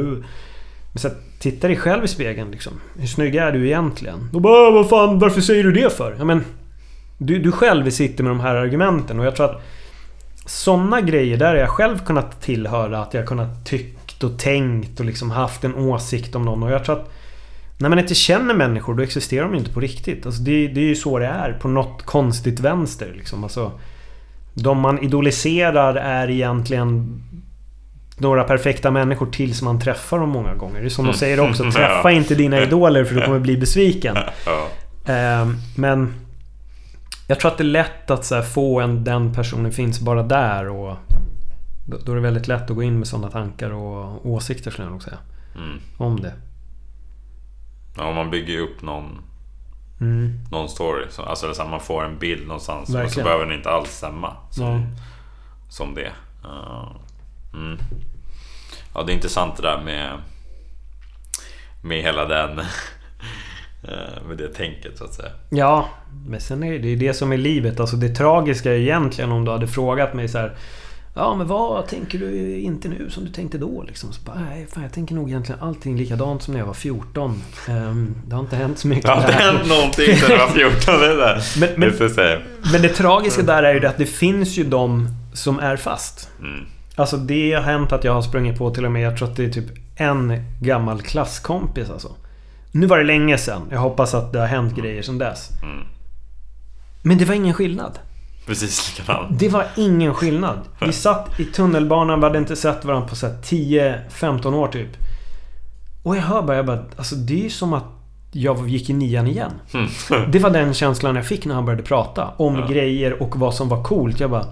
Men 0.92 1.00
så 1.02 1.10
titta 1.40 1.68
dig 1.68 1.78
själv 1.78 2.04
i 2.04 2.08
spegeln 2.08 2.52
liksom. 2.52 2.74
Hur 2.96 3.08
snygg 3.08 3.36
är 3.36 3.52
du 3.52 3.66
egentligen? 3.68 4.30
Och 4.34 4.42
bara, 4.42 4.72
vad 4.72 4.90
fan, 4.90 5.20
varför 5.20 5.42
säger 5.42 5.64
du 5.64 5.72
det 5.72 5.94
för? 5.94 6.16
Ja, 6.18 6.26
men, 6.26 6.46
du, 7.18 7.40
du 7.40 7.52
själv 7.52 7.90
sitter 7.90 8.24
med 8.24 8.32
de 8.32 8.40
här 8.40 8.56
argumenten 8.56 9.20
och 9.20 9.26
jag 9.26 9.36
tror 9.36 9.46
att 9.46 9.62
Sådana 10.50 11.02
grejer, 11.02 11.38
där 11.38 11.48
har 11.48 11.56
jag 11.56 11.70
själv 11.70 12.06
kunnat 12.06 12.42
tillhöra. 12.42 13.02
Att 13.02 13.14
jag 13.14 13.28
kunnat 13.28 13.66
tycka 13.66 13.99
och 14.24 14.40
tänkt 14.40 15.00
och 15.00 15.06
liksom 15.06 15.32
haft 15.32 15.64
en 15.64 15.76
åsikt 15.76 16.36
om 16.36 16.42
någon. 16.42 16.64
Och 16.64 16.72
jag 16.72 16.86
tror 16.86 17.00
att 17.00 17.12
när 17.78 17.90
man 17.90 18.00
inte 18.00 18.16
känner 18.16 18.54
människor 18.54 18.96
då 18.96 19.04
existerar 19.04 19.44
de 19.44 19.56
inte 19.56 19.72
på 19.72 19.80
riktigt. 19.80 20.26
Alltså 20.26 20.42
det, 20.42 20.68
det 20.68 20.80
är 20.80 20.86
ju 20.86 20.96
så 20.96 21.20
det 21.20 21.26
är 21.26 21.54
på 21.54 21.68
något 21.68 22.04
konstigt 22.06 22.60
vänster. 22.60 23.14
Liksom. 23.18 23.44
Alltså, 23.44 23.72
de 24.54 24.80
man 24.80 25.00
idoliserar 25.00 25.96
är 25.96 26.30
egentligen 26.30 27.22
några 28.18 28.44
perfekta 28.44 28.92
människor 28.92 29.26
tills 29.26 29.62
man 29.62 29.80
träffar 29.80 30.20
dem 30.20 30.30
många 30.30 30.56
gånger. 30.56 30.82
Det 30.82 30.88
är 30.88 30.90
som 30.90 31.06
de 31.06 31.14
säger 31.14 31.40
också. 31.40 31.64
Träffa 31.72 32.12
inte 32.12 32.36
dina 32.36 32.62
idoler 32.62 33.06
för 33.06 33.16
du 33.16 33.22
kommer 33.22 33.40
bli 33.40 33.58
besviken. 33.58 34.18
Ehm, 35.06 35.56
men 35.76 36.14
jag 37.28 37.40
tror 37.40 37.52
att 37.52 37.58
det 37.58 37.64
är 37.64 37.66
lätt 37.66 38.12
att 38.12 38.50
få 38.54 38.80
en 38.80 39.04
den 39.04 39.34
personen 39.34 39.72
finns 39.72 40.00
bara 40.00 40.24
där 40.24 40.70
och 40.70 40.98
då 41.90 42.12
är 42.12 42.16
det 42.16 42.22
väldigt 42.22 42.48
lätt 42.48 42.70
att 42.70 42.76
gå 42.76 42.84
in 42.84 43.00
med 43.00 43.08
sådana 43.08 43.32
tankar 43.32 43.72
och 43.72 44.26
åsikter 44.26 44.72
skulle 44.72 44.86
jag 44.86 44.92
nog 44.92 45.04
säga. 45.04 45.18
Mm. 45.56 45.80
Om 45.98 46.22
det. 46.22 46.34
Ja, 47.98 48.12
man 48.12 48.30
bygger 48.32 48.54
ju 48.54 48.60
upp 48.60 48.82
någon, 48.82 49.22
mm. 50.02 50.40
någon 50.52 50.70
story. 50.70 51.06
Alltså 51.18 51.54
så 51.54 51.66
man 51.66 51.80
får 51.80 52.06
en 52.06 52.20
bild 52.20 52.48
någonstans. 52.48 52.90
Verkligen. 52.90 53.06
Och 53.06 53.12
så 53.12 53.24
behöver 53.24 53.46
den 53.46 53.58
inte 53.58 53.70
alls 53.70 53.90
stämma. 53.90 54.36
Som, 54.50 54.96
som 55.70 55.96
det. 55.96 56.12
mm. 57.54 57.78
Ja, 58.94 59.04
det 59.04 59.12
är 59.12 59.16
intressant 59.16 59.58
det 59.58 59.62
där 59.62 59.82
med, 59.84 60.10
med 61.82 62.02
hela 62.02 62.26
den 62.26 62.60
eh, 63.84 64.28
med 64.28 64.38
det 64.38 64.48
tänket 64.48 64.98
så 64.98 65.04
att 65.04 65.14
säga. 65.14 65.32
Ja, 65.50 65.90
men 66.28 66.42
sen 66.42 66.64
är 66.64 66.80
det 66.80 66.96
det 66.96 67.14
som 67.14 67.32
är 67.32 67.38
livet. 67.38 67.80
Alltså 67.80 67.96
det 67.96 68.10
tragiska 68.10 68.76
egentligen 68.76 69.32
om 69.32 69.46
du 69.46 69.52
hade 69.52 69.68
frågat 69.68 70.14
mig 70.14 70.28
så 70.28 70.38
här 70.38 70.58
Ja, 71.14 71.36
men 71.36 71.48
vad 71.48 71.88
tänker 71.88 72.20
du 72.20 72.60
inte 72.60 72.88
nu 72.88 73.10
som 73.10 73.26
du 73.26 73.32
tänkte 73.32 73.58
då? 73.58 73.84
Liksom. 73.88 74.14
Så 74.14 74.22
bara, 74.22 74.40
nej, 74.40 74.68
fan, 74.74 74.84
jag 74.84 74.94
tänker 74.94 75.16
nog 75.16 75.30
egentligen 75.30 75.62
allting 75.62 75.98
likadant 75.98 76.44
som 76.44 76.54
när 76.54 76.62
jag 76.62 76.68
var 76.68 76.74
14. 76.74 77.42
Um, 77.70 78.16
det 78.26 78.36
har 78.36 78.44
inte 78.44 78.56
hänt 78.56 78.80
så 78.80 78.88
mycket. 78.88 79.04
Det 79.04 79.12
har 79.12 79.22
inte 79.22 79.32
hänt 79.32 79.68
någonting 79.68 80.16
sedan 80.16 80.32
jag 80.32 80.48
var 80.48 80.54
14. 80.54 81.00
Det 81.00 81.16
där. 81.16 81.60
Men, 81.60 81.70
men, 81.78 81.90
Det 82.16 82.42
men 82.72 82.82
det 82.82 82.90
tragiska 82.90 83.42
där 83.42 83.64
är 83.64 83.74
ju 83.74 83.80
det 83.80 83.90
att 83.90 83.98
det 83.98 84.06
finns 84.06 84.58
ju 84.58 84.64
de 84.64 85.08
som 85.34 85.60
är 85.60 85.78
fast. 85.78 86.30
Mm. 86.40 86.66
Alltså 86.96 87.18
det 87.18 87.54
har 87.54 87.62
hänt 87.62 87.92
att 87.92 88.04
jag 88.04 88.14
har 88.14 88.22
sprungit 88.22 88.58
på 88.58 88.72
till 88.72 88.86
och 88.86 88.92
med, 88.92 89.02
jag 89.02 89.18
tror 89.18 89.28
att 89.28 89.36
det 89.36 89.46
är 89.46 89.50
typ 89.50 89.66
en 89.96 90.44
gammal 90.60 91.02
klasskompis 91.02 91.90
alltså. 91.90 92.16
Nu 92.72 92.86
var 92.86 92.98
det 92.98 93.04
länge 93.04 93.38
sedan. 93.38 93.62
Jag 93.72 93.80
hoppas 93.80 94.14
att 94.14 94.34
det 94.34 94.40
har 94.40 94.48
hänt 94.48 94.76
grejer 94.76 95.02
sedan 95.02 95.18
dess. 95.18 95.50
Mm. 95.64 95.86
Men 97.02 97.18
det 97.18 97.26
var 97.26 97.36
ingen 97.36 97.54
skillnad. 97.54 98.00
Precis 98.50 98.98
likadant. 99.00 99.40
Det 99.40 99.50
var 99.50 99.68
ingen 99.78 100.14
skillnad. 100.14 100.60
Vi 100.82 100.94
satt 100.94 101.40
i 101.40 101.46
tunnelbanan, 101.46 102.20
vi 102.20 102.26
hade 102.26 102.38
inte 102.38 102.56
sett 102.56 102.86
varandra 102.86 103.08
på 103.08 103.16
så 103.16 103.28
här 103.28 103.34
10-15 103.44 104.54
år 104.56 104.68
typ. 104.68 104.90
Och 106.04 106.16
jag 106.18 106.22
hör 106.22 106.42
bara, 106.42 106.58
jag 106.58 106.66
bara, 106.66 106.84
alltså 106.98 107.16
det 107.16 107.34
är 107.40 107.44
ju 107.44 107.50
som 107.50 107.74
att 107.74 107.84
jag 108.32 108.70
gick 108.70 108.90
i 108.90 108.94
nian 108.94 109.28
igen. 109.28 109.52
Mm. 109.74 109.90
Det 110.32 110.40
var 110.40 110.50
den 110.50 110.74
känslan 110.74 111.16
jag 111.16 111.26
fick 111.26 111.46
när 111.46 111.56
han 111.56 111.66
började 111.66 111.84
prata 111.84 112.28
om 112.38 112.56
Ja. 112.56 112.68
grejer 112.68 113.22
och 113.24 113.36
vad 113.40 113.56
som 113.56 113.70
var 113.70 113.84
coolt. 113.84 114.20
Jag 114.20 114.30
bara... 114.32 114.46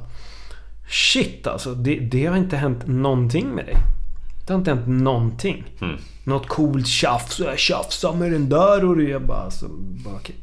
Shit 0.90 1.48
alltså, 1.48 1.74
det, 1.74 2.00
det 2.00 2.26
har 2.26 2.38
inte 2.38 2.58
hänt 2.58 2.88
någonting 2.88 3.48
med 3.48 3.66
dig. 3.66 3.76
Det 4.48 4.54
har 4.54 4.60
inte 4.60 4.72
hänt 4.74 4.88
någonting. 4.88 5.64
Mm. 5.82 5.98
Något 6.24 6.48
coolt 6.48 6.88
tjafs 6.88 7.40
och 7.40 7.46
jag 7.46 7.60
tjafsar 7.60 8.14
med 8.14 8.32
den 8.32 8.50
där 8.50 8.86
och 8.86 8.98
det. 8.98 9.04
Jag 9.04 9.22
bara, 9.22 9.38
alltså, 9.38 9.66
bara 10.06 10.16
okej. 10.16 10.36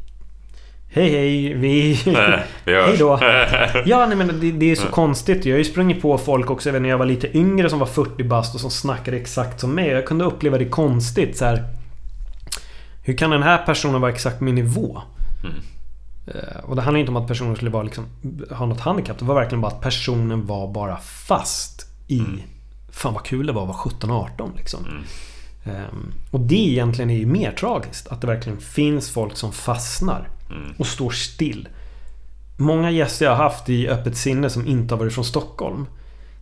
Hej 0.94 1.10
hej, 1.10 1.54
vi... 1.54 1.92
Vi 2.04 2.14
hörs. 2.14 2.86
Hej 2.86 2.96
då. 2.98 3.18
Ja, 3.86 4.06
nej 4.06 4.16
men 4.16 4.40
det, 4.40 4.52
det 4.52 4.70
är 4.70 4.76
så 4.76 4.86
konstigt. 4.88 5.44
Jag 5.44 5.54
har 5.54 5.58
ju 5.58 5.64
sprungit 5.64 6.02
på 6.02 6.18
folk 6.18 6.50
också 6.50 6.68
även 6.68 6.82
när 6.82 6.88
jag 6.88 6.98
var 6.98 7.06
lite 7.06 7.36
yngre 7.38 7.70
som 7.70 7.78
var 7.78 7.86
40 7.86 8.24
bast 8.24 8.54
och 8.54 8.60
som 8.60 8.70
snackade 8.70 9.16
exakt 9.16 9.60
som 9.60 9.74
mig. 9.74 9.88
Jag 9.88 10.06
kunde 10.06 10.24
uppleva 10.24 10.58
det 10.58 10.64
konstigt 10.68 11.36
så 11.38 11.44
här. 11.44 11.64
Hur 13.02 13.16
kan 13.16 13.30
den 13.30 13.42
här 13.42 13.66
personen 13.66 14.00
vara 14.00 14.12
exakt 14.12 14.40
min 14.40 14.54
nivå? 14.54 15.02
Mm. 15.44 15.56
Eh, 16.26 16.64
Och 16.64 16.76
det 16.76 16.82
handlar 16.82 17.00
inte 17.00 17.10
om 17.10 17.16
att 17.16 17.28
personen 17.28 17.56
skulle 17.56 17.70
vara 17.70 17.82
liksom, 17.82 18.04
ha 18.50 18.66
något 18.66 18.80
handikapp. 18.80 19.18
Det 19.18 19.24
var 19.24 19.34
verkligen 19.34 19.60
bara 19.60 19.72
att 19.72 19.80
personen 19.80 20.46
var 20.46 20.72
bara 20.72 20.96
fast 21.00 21.86
i... 22.08 22.22
Fan 22.90 23.14
vad 23.14 23.24
kul 23.24 23.46
det 23.46 23.52
var 23.52 23.62
att 23.62 23.68
vara 23.68 24.26
17-18 24.28 24.50
liksom. 24.56 24.84
Mm. 24.84 25.02
Ehm, 25.64 26.12
Och 26.30 26.40
det 26.40 26.54
egentligen 26.68 27.10
är 27.10 27.16
ju 27.18 27.26
mer 27.26 27.50
tragiskt. 27.52 28.08
Att 28.08 28.20
det 28.20 28.26
verkligen 28.26 28.60
finns 28.60 29.10
folk 29.10 29.36
som 29.36 29.52
fastnar 29.52 30.28
Mm. 30.50 30.74
och 30.78 30.86
står 30.86 31.10
still. 31.10 31.68
Många 32.56 32.90
gäster 32.90 33.24
jag 33.24 33.32
har 33.36 33.44
haft 33.44 33.68
i 33.68 33.88
Öppet 33.88 34.16
sinne 34.16 34.50
som 34.50 34.66
inte 34.66 34.94
har 34.94 34.98
varit 34.98 35.14
från 35.14 35.24
Stockholm 35.24 35.86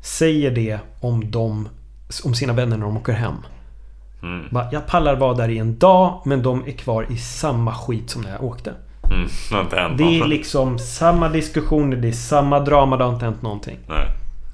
säger 0.00 0.50
det 0.50 0.78
om, 1.00 1.30
dem, 1.30 1.68
om 2.24 2.34
sina 2.34 2.53
vänner 2.53 2.76
när 2.76 2.86
de 2.86 2.96
åker 2.96 3.12
hem. 3.12 3.36
Mm. 4.22 4.46
Bara, 4.50 4.68
jag 4.72 4.86
pallar 4.86 5.16
vara 5.16 5.34
där 5.34 5.48
i 5.48 5.59
en 5.59 5.78
dag 5.78 6.22
men 6.24 6.42
de 6.42 6.66
är 6.66 6.72
kvar 6.72 7.07
i 7.11 7.16
samma 7.16 7.74
skit 7.74 8.11
som 8.11 8.22
när 8.22 8.30
jag 8.30 8.44
åkte. 8.44 8.72
Mm. 9.12 9.28
Det 9.50 9.55
har 9.55 9.62
inte 9.62 9.76
hänt 9.76 9.98
Det 9.98 10.20
är 10.20 10.26
liksom 10.26 10.78
samma 10.78 11.28
diskussioner, 11.28 11.96
det 11.96 12.09
är 12.09 12.12
samma 12.12 12.61
drama, 12.61 12.96
det 12.96 13.05
har 13.05 13.12
inte 13.12 13.24
hänt 13.24 13.42
någonting. 13.42 13.78
Nej. 13.88 14.07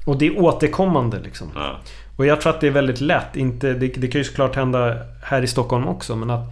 Och 0.07 0.19
det 0.19 0.27
är 0.27 0.39
återkommande 0.39 1.21
liksom. 1.21 1.49
Ja. 1.55 1.77
Och 2.17 2.27
jag 2.27 2.41
tror 2.41 2.53
att 2.53 2.61
det 2.61 2.67
är 2.67 2.71
väldigt 2.71 3.01
lätt. 3.01 3.37
Inte, 3.37 3.75
det, 3.75 3.87
det 3.87 4.09
kan 4.09 4.21
ju 4.21 4.25
såklart 4.25 4.57
hända 4.57 4.97
här 5.23 5.43
i 5.43 5.47
Stockholm 5.47 5.89
också 5.89 6.17
men 6.17 6.31
att... 6.31 6.45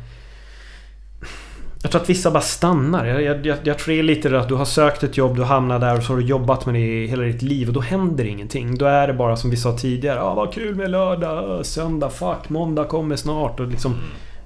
Jag 1.86 1.90
tror 1.90 2.02
att 2.02 2.10
vissa 2.10 2.30
bara 2.30 2.40
stannar. 2.40 3.04
Jag, 3.06 3.22
jag, 3.22 3.46
jag, 3.46 3.58
jag 3.64 3.78
tror 3.78 3.94
det 3.94 3.98
är 4.00 4.02
lite 4.02 4.28
det 4.28 4.40
att 4.40 4.48
du 4.48 4.54
har 4.54 4.64
sökt 4.64 5.02
ett 5.02 5.16
jobb, 5.16 5.36
du 5.36 5.42
hamnar 5.44 5.78
där 5.78 5.96
och 5.96 6.02
så 6.02 6.12
har 6.12 6.18
du 6.20 6.24
jobbat 6.26 6.66
med 6.66 6.74
det 6.74 6.80
i 7.02 7.06
hela 7.06 7.22
ditt 7.22 7.42
liv 7.42 7.68
och 7.68 7.74
då 7.74 7.80
händer 7.80 8.24
ingenting. 8.24 8.78
Då 8.78 8.86
är 8.86 9.06
det 9.06 9.14
bara 9.14 9.36
som 9.36 9.50
vi 9.50 9.56
sa 9.56 9.78
tidigare. 9.78 10.20
Ah, 10.22 10.34
vad 10.34 10.52
kul 10.54 10.74
med 10.74 10.90
lördag, 10.90 11.66
söndag, 11.66 12.10
fuck, 12.10 12.48
måndag 12.48 12.84
kommer 12.84 13.16
snart. 13.16 13.60
Och 13.60 13.66
liksom, 13.66 13.94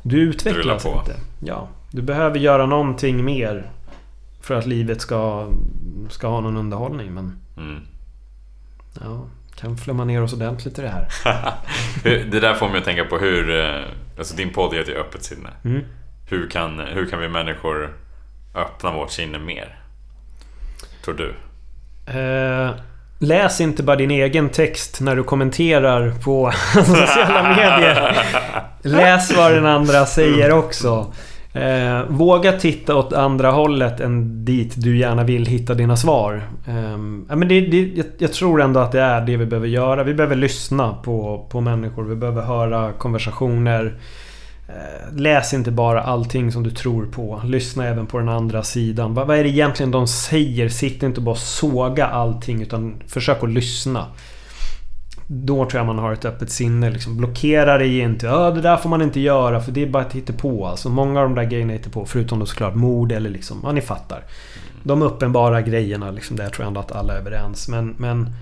du 0.03 0.21
utvecklas 0.21 0.83
på. 0.83 0.89
inte. 0.89 1.13
Ja, 1.45 1.69
du 1.91 2.03
behöver 2.03 2.39
göra 2.39 2.67
någonting 2.67 3.25
mer 3.25 3.71
för 4.41 4.55
att 4.55 4.67
livet 4.67 5.01
ska, 5.01 5.47
ska 6.09 6.29
ha 6.29 6.41
någon 6.41 6.57
underhållning. 6.57 7.15
Men 7.15 7.39
Mm. 7.57 7.81
ja, 9.01 9.25
kan 9.57 9.77
flumma 9.77 10.05
ner 10.05 10.23
oss 10.23 10.33
ordentligt 10.33 10.79
i 10.79 10.83
det 10.83 10.89
här. 10.89 11.09
Det 12.31 12.41
där 12.41 12.55
får 12.55 12.69
mig 12.69 12.79
att 12.79 12.85
tänka 12.85 13.05
på 13.05 13.19
hur... 13.19 13.61
eh, 13.61 13.81
Alltså 14.19 14.37
din 14.37 14.53
podd 14.53 14.75
heter 14.75 14.93
ju 14.93 14.99
Öppet 14.99 15.23
sinne. 15.25 15.49
Mm. 15.65 15.81
Hur 16.31 16.51
kan, 16.51 16.81
hur 16.81 17.07
kan 17.07 17.21
vi 17.21 17.29
människor 17.29 17.91
öppna 18.55 18.93
vårt 18.93 19.11
sinne 19.11 19.39
mer? 19.39 19.79
Tror 21.05 21.15
du? 21.15 21.35
Eh, 22.19 22.71
läs 23.19 23.61
inte 23.61 23.83
bara 23.83 23.97
din 23.97 24.11
egen 24.11 24.49
text 24.49 25.01
när 25.01 25.17
du 25.17 25.25
kommenterar 25.25 26.11
på 26.25 26.53
sociala 26.75 27.43
medier. 27.43 28.19
Läs 28.83 29.37
vad 29.37 29.53
den 29.53 29.67
andra 29.67 30.07
säger 30.07 30.53
också. 30.53 31.13
Eh, 31.53 32.03
våga 32.09 32.53
titta 32.53 32.97
åt 32.97 33.13
andra 33.13 33.51
hållet 33.51 34.01
än 34.01 34.45
dit 34.45 34.75
du 34.77 34.99
gärna 34.99 35.25
vill 35.25 35.47
hitta 35.47 35.75
dina 35.75 35.97
svar. 35.97 36.43
Eh, 36.69 36.99
men 37.37 37.49
det, 37.49 37.61
det, 37.61 37.81
jag, 37.81 38.07
jag 38.19 38.33
tror 38.33 38.63
ändå 38.63 38.81
att 38.81 38.93
det 38.93 39.01
är 39.01 39.21
det 39.21 39.37
vi 39.37 39.47
behöver 39.47 39.69
göra. 39.69 40.03
Vi 40.03 40.15
behöver 40.15 40.37
lyssna 40.37 40.95
på, 40.95 41.47
på 41.51 41.61
människor. 41.61 42.05
Vi 42.05 42.17
behöver 42.17 42.43
höra 42.43 42.93
konversationer. 42.93 43.95
Eh, 44.77 45.17
läs 45.17 45.55
inte 45.55 45.71
bara 45.71 46.03
allting 46.03 46.53
som 46.53 46.63
du 46.63 46.71
tror 46.71 47.07
på. 47.07 47.43
Lyssna 47.45 47.87
även 47.87 48.07
på 48.07 48.19
den 48.19 48.29
andra 48.29 48.63
sidan. 48.63 49.15
Vad, 49.15 49.27
vad 49.27 49.39
är 49.39 49.43
det 49.43 49.51
egentligen 49.51 49.91
de 49.91 50.07
säger? 50.07 50.69
Sitt 50.69 51.03
inte 51.03 51.21
bara 51.21 51.31
och 51.31 51.39
såga 51.39 52.07
allting 52.07 52.63
utan 52.63 53.03
försök 53.07 53.43
att 53.43 53.51
lyssna. 53.51 54.07
Då 55.27 55.65
tror 55.65 55.79
jag 55.79 55.87
man 55.87 55.99
har 55.99 56.13
ett 56.13 56.25
öppet 56.25 56.51
sinne. 56.51 56.91
Liksom. 56.91 57.17
Blockera 57.17 57.79
dig 57.79 57.99
inte. 57.99 58.27
Ja, 58.27 58.51
det 58.51 58.61
där 58.61 58.77
får 58.77 58.89
man 58.89 59.03
inte 59.03 59.21
göra 59.21 59.61
för 59.61 59.73
det 59.73 59.83
är 59.83 59.87
bara 59.87 60.05
ett 60.05 60.13
hittepå. 60.13 60.67
Alltså, 60.67 60.89
många 60.89 61.21
av 61.21 61.29
de 61.29 61.35
där 61.35 61.45
grejerna 61.45 61.73
är 61.73 61.79
på. 61.79 62.07
Förutom 62.07 62.39
då 62.39 62.47
såklart 62.47 62.75
mord 62.75 63.13
eller 63.13 63.31
liksom... 63.31 63.61
Ja, 63.63 63.73
ni 63.73 63.81
fattar. 63.81 64.25
De 64.83 65.03
uppenbara 65.03 65.61
grejerna, 65.63 66.11
liksom, 66.11 66.37
där 66.37 66.49
tror 66.49 66.65
jag 66.65 66.69
ändå 66.69 66.81
att 66.81 66.93
alla 66.93 67.15
är 67.15 67.19
överens. 67.19 67.69
Men... 67.69 67.95
men 67.99 68.35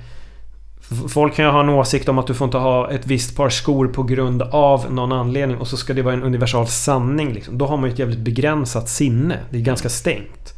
Folk 1.09 1.34
kan 1.34 1.45
ju 1.45 1.51
ha 1.51 1.61
en 1.61 1.68
åsikt 1.68 2.09
om 2.09 2.18
att 2.18 2.26
du 2.26 2.34
får 2.34 2.45
inte 2.45 2.59
ha 2.59 2.91
ett 2.91 3.07
visst 3.07 3.36
par 3.36 3.49
skor 3.49 3.89
på 3.89 4.03
grund 4.03 4.43
av 4.43 4.93
någon 4.93 5.12
anledning 5.12 5.59
och 5.59 5.68
så 5.68 5.76
ska 5.76 5.95
det 5.95 6.03
vara 6.03 6.14
en 6.14 6.22
universal 6.22 6.66
sanning. 6.66 7.32
Liksom. 7.32 7.59
Då 7.59 7.66
har 7.66 7.76
man 7.76 7.89
ju 7.89 7.93
ett 7.93 7.99
jävligt 7.99 8.18
begränsat 8.18 8.89
sinne. 8.89 9.39
Det 9.51 9.57
är 9.57 9.62
ganska 9.62 9.89
stängt. 9.89 10.55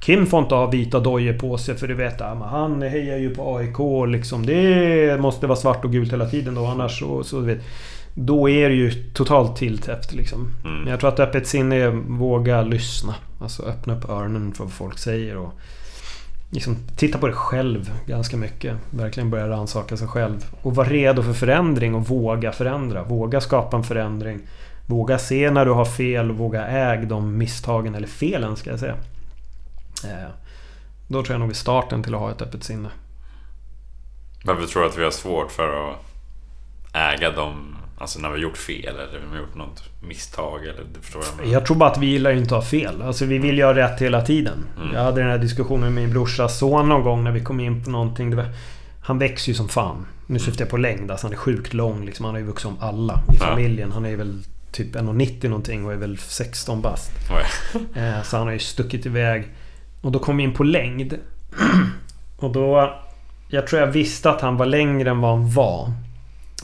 Kim 0.00 0.26
får 0.26 0.40
inte 0.42 0.54
ha 0.54 0.66
vita 0.66 1.00
dojor 1.00 1.32
på 1.32 1.58
sig 1.58 1.76
för 1.76 1.88
du 1.88 1.94
vet, 1.94 2.20
han 2.20 2.82
hejar 2.82 3.18
ju 3.18 3.34
på 3.34 3.56
AIK 3.56 4.08
liksom. 4.08 4.46
Det 4.46 5.20
måste 5.20 5.46
vara 5.46 5.58
svart 5.58 5.84
och 5.84 5.92
gult 5.92 6.12
hela 6.12 6.26
tiden 6.26 6.54
då 6.54 6.66
annars 6.66 6.98
så, 6.98 7.24
så 7.24 7.40
vet. 7.40 7.58
Då 8.14 8.48
är 8.48 8.68
det 8.68 8.74
ju 8.74 8.90
totalt 8.90 9.56
tilltäppt 9.56 10.12
liksom. 10.14 10.50
Mm. 10.64 10.88
Jag 10.88 11.00
tror 11.00 11.08
att 11.08 11.20
öppet 11.20 11.46
sinne 11.46 11.76
är 11.76 11.90
våga 12.18 12.62
lyssna. 12.62 13.14
Alltså 13.40 13.62
öppna 13.62 13.96
upp 13.96 14.10
öronen 14.10 14.52
för 14.52 14.64
vad 14.64 14.72
folk 14.72 14.98
säger 14.98 15.36
och 15.36 15.52
liksom 16.54 16.76
titta 16.96 17.18
på 17.18 17.26
det 17.26 17.32
själv 17.32 17.90
ganska 18.06 18.36
mycket. 18.36 18.76
Verkligen 18.90 19.30
börja 19.30 19.48
rannsaka 19.48 19.96
sig 19.96 20.08
själv. 20.08 20.46
Och 20.62 20.74
vara 20.74 20.88
redo 20.88 21.22
för 21.22 21.32
förändring 21.32 21.94
och 21.94 22.08
våga 22.08 22.52
förändra. 22.52 23.02
Våga 23.02 23.40
skapa 23.40 23.76
en 23.76 23.84
förändring. 23.84 24.40
Våga 24.86 25.18
se 25.18 25.50
när 25.50 25.64
du 25.64 25.70
har 25.70 25.84
fel 25.84 26.30
och 26.30 26.36
våga 26.36 26.66
äga 26.66 27.08
de 27.08 27.38
misstagen, 27.38 27.94
eller 27.94 28.06
felen 28.06 28.56
ska 28.56 28.70
jag 28.70 28.80
säga. 28.80 28.96
Eh, 30.04 30.30
då 31.08 31.22
tror 31.22 31.34
jag 31.34 31.40
nog 31.40 31.50
är 31.50 31.54
starten 31.54 32.02
till 32.02 32.14
att 32.14 32.20
ha 32.20 32.30
ett 32.30 32.42
öppet 32.42 32.64
sinne. 32.64 32.88
Varför 34.44 34.66
tror 34.66 34.82
du 34.82 34.88
att 34.88 34.98
vi 34.98 35.04
har 35.04 35.10
svårt 35.10 35.52
för 35.52 35.90
att 35.90 35.96
äga 36.92 37.30
de... 37.30 37.76
Alltså 38.04 38.18
när 38.18 38.28
vi 38.28 38.34
har 38.34 38.42
gjort 38.42 38.56
fel 38.56 38.96
eller 38.96 39.20
vi 39.30 39.36
har 39.36 39.36
gjort 39.36 39.54
något 39.54 39.82
misstag 40.02 40.62
eller 40.62 40.84
du 40.94 41.00
förstår 41.00 41.22
jag? 41.38 41.48
Jag 41.48 41.66
tror 41.66 41.76
bara 41.76 41.90
att 41.90 41.98
vi 41.98 42.06
gillar 42.06 42.30
inte 42.30 42.56
att 42.56 42.62
ha 42.64 42.70
fel. 42.70 43.02
Alltså 43.02 43.24
vi 43.24 43.38
vill 43.38 43.58
göra 43.58 43.76
rätt 43.76 44.02
hela 44.02 44.22
tiden. 44.22 44.66
Mm. 44.80 44.94
Jag 44.94 45.02
hade 45.04 45.20
den 45.20 45.30
här 45.30 45.38
diskussionen 45.38 45.94
med 45.94 46.02
min 46.02 46.12
brorsas 46.12 46.58
son 46.58 46.88
någon 46.88 47.02
gång 47.02 47.24
när 47.24 47.30
vi 47.30 47.40
kom 47.40 47.60
in 47.60 47.84
på 47.84 47.90
någonting. 47.90 48.30
Det 48.30 48.36
var, 48.36 48.46
han 49.02 49.18
växer 49.18 49.48
ju 49.48 49.54
som 49.54 49.68
fan. 49.68 50.06
Nu 50.26 50.38
syftar 50.38 50.64
jag 50.64 50.70
på 50.70 50.76
längd. 50.76 51.10
Alltså 51.10 51.26
han 51.26 51.32
är 51.32 51.36
sjukt 51.36 51.74
lång. 51.74 52.04
Liksom. 52.04 52.24
Han 52.24 52.34
har 52.34 52.40
ju 52.40 52.46
vuxit 52.46 52.66
om 52.66 52.76
alla 52.80 53.20
i 53.34 53.36
familjen. 53.38 53.92
Han 53.92 54.04
är 54.04 54.10
ju 54.10 54.16
väl 54.16 54.42
typ 54.72 54.94
1,90 54.96 55.48
någonting 55.48 55.84
och 55.84 55.92
är 55.92 55.96
väl 55.96 56.18
16 56.18 56.82
bast. 56.82 57.10
Eh, 57.94 58.22
Så 58.22 58.36
han 58.36 58.46
har 58.46 58.52
ju 58.52 58.58
stuckit 58.58 59.06
iväg. 59.06 59.48
Och 60.02 60.12
då 60.12 60.18
kom 60.18 60.36
vi 60.36 60.42
in 60.42 60.54
på 60.54 60.64
längd. 60.64 61.14
Och 62.36 62.52
då... 62.52 62.94
Jag 63.48 63.66
tror 63.66 63.80
jag 63.82 63.88
visste 63.88 64.30
att 64.30 64.40
han 64.40 64.56
var 64.56 64.66
längre 64.66 65.10
än 65.10 65.20
vad 65.20 65.30
han 65.30 65.50
var. 65.50 65.92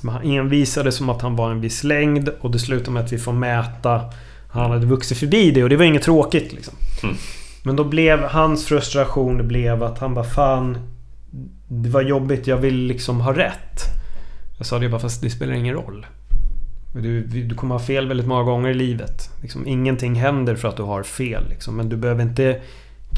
Men 0.03 0.14
han 0.14 0.24
envisade 0.24 0.92
som 0.92 1.09
att 1.09 1.22
han 1.22 1.36
var 1.36 1.51
en 1.51 1.61
viss 1.61 1.84
längd 1.84 2.28
och 2.40 2.51
det 2.51 2.59
slutade 2.59 2.90
med 2.90 3.05
att 3.05 3.12
vi 3.12 3.18
får 3.18 3.32
mäta. 3.32 4.01
Han 4.48 4.70
hade 4.70 4.86
vuxit 4.86 5.18
förbi 5.18 5.51
det 5.51 5.62
och 5.62 5.68
det 5.68 5.76
var 5.76 5.84
inget 5.84 6.03
tråkigt 6.03 6.53
liksom. 6.53 6.74
Mm. 7.03 7.16
Men 7.62 7.76
då 7.76 7.84
blev 7.84 8.20
hans 8.20 8.66
frustration 8.66 9.48
blev 9.48 9.82
att 9.82 9.98
han 9.98 10.14
bara 10.14 10.24
fan... 10.24 10.78
Det 11.68 11.88
var 11.88 12.03
jobbigt, 12.03 12.46
jag 12.46 12.57
vill 12.57 12.76
liksom 12.76 13.20
ha 13.20 13.32
rätt. 13.32 13.80
Jag 14.59 14.66
sa 14.66 14.78
det 14.78 14.88
bara 14.88 15.01
fast 15.01 15.22
det 15.22 15.30
spelar 15.30 15.53
ingen 15.53 15.74
roll. 15.74 16.07
Du, 16.94 17.22
du 17.22 17.55
kommer 17.55 17.74
ha 17.74 17.80
fel 17.80 18.09
väldigt 18.09 18.26
många 18.26 18.42
gånger 18.42 18.70
i 18.70 18.74
livet. 18.74 19.30
Liksom, 19.42 19.66
ingenting 19.66 20.14
händer 20.14 20.55
för 20.57 20.68
att 20.68 20.76
du 20.76 20.82
har 20.82 21.03
fel. 21.03 21.48
Liksom. 21.48 21.76
Men 21.76 21.88
du 21.88 21.96
behöver 21.96 22.22
inte 22.22 22.61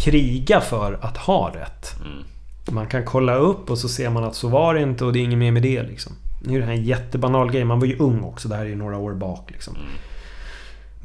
kriga 0.05 0.61
för 0.61 0.99
att 1.01 1.17
ha 1.17 1.53
rätt. 1.55 1.95
Mm. 2.01 2.25
Man 2.71 2.87
kan 2.87 3.05
kolla 3.05 3.35
upp 3.35 3.71
och 3.71 3.79
så 3.79 3.89
ser 3.89 4.11
man 4.11 4.25
att 4.25 4.35
så 4.35 4.49
var 4.49 4.75
det 4.75 4.83
inte 4.83 5.05
och 5.05 5.13
det 5.13 5.19
är 5.19 5.25
inget 5.25 5.39
mer 5.39 5.53
med 5.53 5.63
det 5.63 5.83
liksom. 5.83 6.13
Nu 6.45 6.57
är 6.57 6.61
det 6.61 6.67
här 6.67 6.73
en 6.73 6.85
jättebanal 6.85 7.53
grej. 7.53 7.65
Man 7.65 7.81
var 7.81 7.87
ju 7.87 7.97
ung 7.99 8.23
också. 8.23 8.49
Det 8.49 8.57
här 8.57 8.65
är 8.65 8.69
ju 8.69 8.77
några 8.77 8.99
år 8.99 9.15
bak 9.15 9.51
liksom. 9.51 9.77
Mm. 9.77 9.89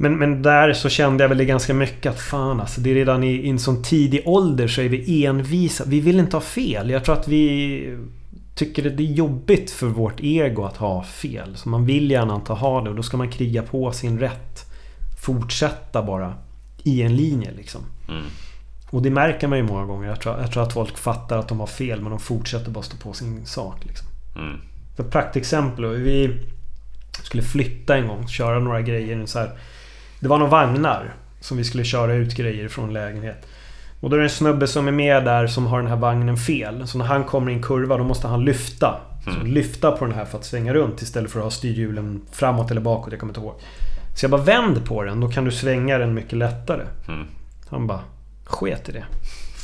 Men, 0.00 0.18
men 0.18 0.42
där 0.42 0.72
så 0.72 0.88
kände 0.88 1.24
jag 1.24 1.28
väl 1.28 1.38
det 1.38 1.44
ganska 1.44 1.74
mycket 1.74 2.12
att 2.12 2.20
fan 2.20 2.60
alltså. 2.60 2.80
Det 2.80 2.90
är 2.90 2.94
redan 2.94 3.24
i, 3.24 3.32
i 3.32 3.48
en 3.48 3.58
sån 3.58 3.82
tidig 3.82 4.22
ålder 4.24 4.68
så 4.68 4.80
är 4.80 4.88
vi 4.88 5.26
envisa. 5.26 5.84
Vi 5.86 6.00
vill 6.00 6.18
inte 6.18 6.36
ha 6.36 6.40
fel. 6.40 6.90
Jag 6.90 7.04
tror 7.04 7.14
att 7.14 7.28
vi 7.28 7.98
tycker 8.54 8.86
att 8.86 8.96
det 8.96 9.02
är 9.02 9.12
jobbigt 9.12 9.70
för 9.70 9.86
vårt 9.86 10.20
ego 10.20 10.64
att 10.64 10.76
ha 10.76 11.02
fel. 11.02 11.56
Så 11.56 11.68
man 11.68 11.86
vill 11.86 12.10
gärna 12.10 12.34
inte 12.34 12.52
ha 12.52 12.80
det 12.80 12.90
och 12.90 12.96
då 12.96 13.02
ska 13.02 13.16
man 13.16 13.30
kriga 13.30 13.62
på 13.62 13.92
sin 13.92 14.18
rätt. 14.18 14.64
Fortsätta 15.24 16.02
bara 16.02 16.34
i 16.82 17.02
en 17.02 17.16
linje 17.16 17.50
liksom. 17.56 17.80
Mm. 18.08 18.24
Och 18.90 19.02
det 19.02 19.10
märker 19.10 19.48
man 19.48 19.58
ju 19.58 19.64
många 19.64 19.84
gånger. 19.84 20.08
Jag 20.08 20.20
tror, 20.20 20.40
jag 20.40 20.52
tror 20.52 20.62
att 20.62 20.72
folk 20.72 20.98
fattar 20.98 21.38
att 21.38 21.48
de 21.48 21.60
har 21.60 21.66
fel 21.66 22.00
men 22.00 22.10
de 22.10 22.20
fortsätter 22.20 22.70
bara 22.70 22.84
stå 22.84 22.96
på 22.96 23.12
sin 23.12 23.46
sak. 23.46 23.84
Liksom. 23.84 24.08
Mm. 24.36 24.60
För 24.98 25.04
praktexempel. 25.04 25.86
Vi 25.86 26.36
skulle 27.22 27.42
flytta 27.42 27.96
en 27.96 28.08
gång. 28.08 28.28
Köra 28.28 28.58
några 28.58 28.82
grejer. 28.82 29.26
Så 29.26 29.38
här. 29.38 29.50
Det 30.20 30.28
var 30.28 30.38
några 30.38 30.50
vagnar 30.50 31.14
som 31.40 31.56
vi 31.56 31.64
skulle 31.64 31.84
köra 31.84 32.14
ut 32.14 32.34
grejer 32.34 32.68
från 32.68 32.92
lägenhet. 32.92 33.46
Och 34.00 34.10
då 34.10 34.16
är 34.16 34.20
det 34.20 34.26
en 34.26 34.30
snubbe 34.30 34.66
som 34.66 34.88
är 34.88 34.92
med 34.92 35.24
där 35.24 35.46
som 35.46 35.66
har 35.66 35.78
den 35.78 35.86
här 35.86 35.96
vagnen 35.96 36.36
fel. 36.36 36.86
Så 36.88 36.98
när 36.98 37.04
han 37.04 37.24
kommer 37.24 37.50
i 37.50 37.54
en 37.54 37.62
kurva 37.62 37.96
då 37.96 38.04
måste 38.04 38.28
han 38.28 38.44
lyfta. 38.44 39.00
Så 39.24 39.30
Mm. 39.30 39.46
lyfta 39.46 39.92
på 39.92 40.04
den 40.04 40.14
här 40.14 40.24
för 40.24 40.38
att 40.38 40.44
svänga 40.44 40.74
runt 40.74 41.02
istället 41.02 41.30
för 41.30 41.38
att 41.38 41.44
ha 41.44 41.50
styrhjulen 41.50 42.20
framåt 42.32 42.70
eller 42.70 42.80
bakåt. 42.80 43.12
Jag 43.12 43.20
kommer 43.20 43.30
inte 43.30 43.40
ihåg. 43.40 43.54
Så 44.16 44.24
jag 44.24 44.30
bara 44.30 44.42
vänd 44.42 44.84
på 44.86 45.02
den. 45.02 45.20
Då 45.20 45.28
kan 45.30 45.44
du 45.44 45.50
svänga 45.50 45.98
den 45.98 46.14
mycket 46.14 46.38
lättare. 46.38 46.82
Mm. 47.08 47.26
Han 47.70 47.86
bara 47.86 48.00
sket 48.44 48.88
i 48.88 48.92
det. 48.92 49.04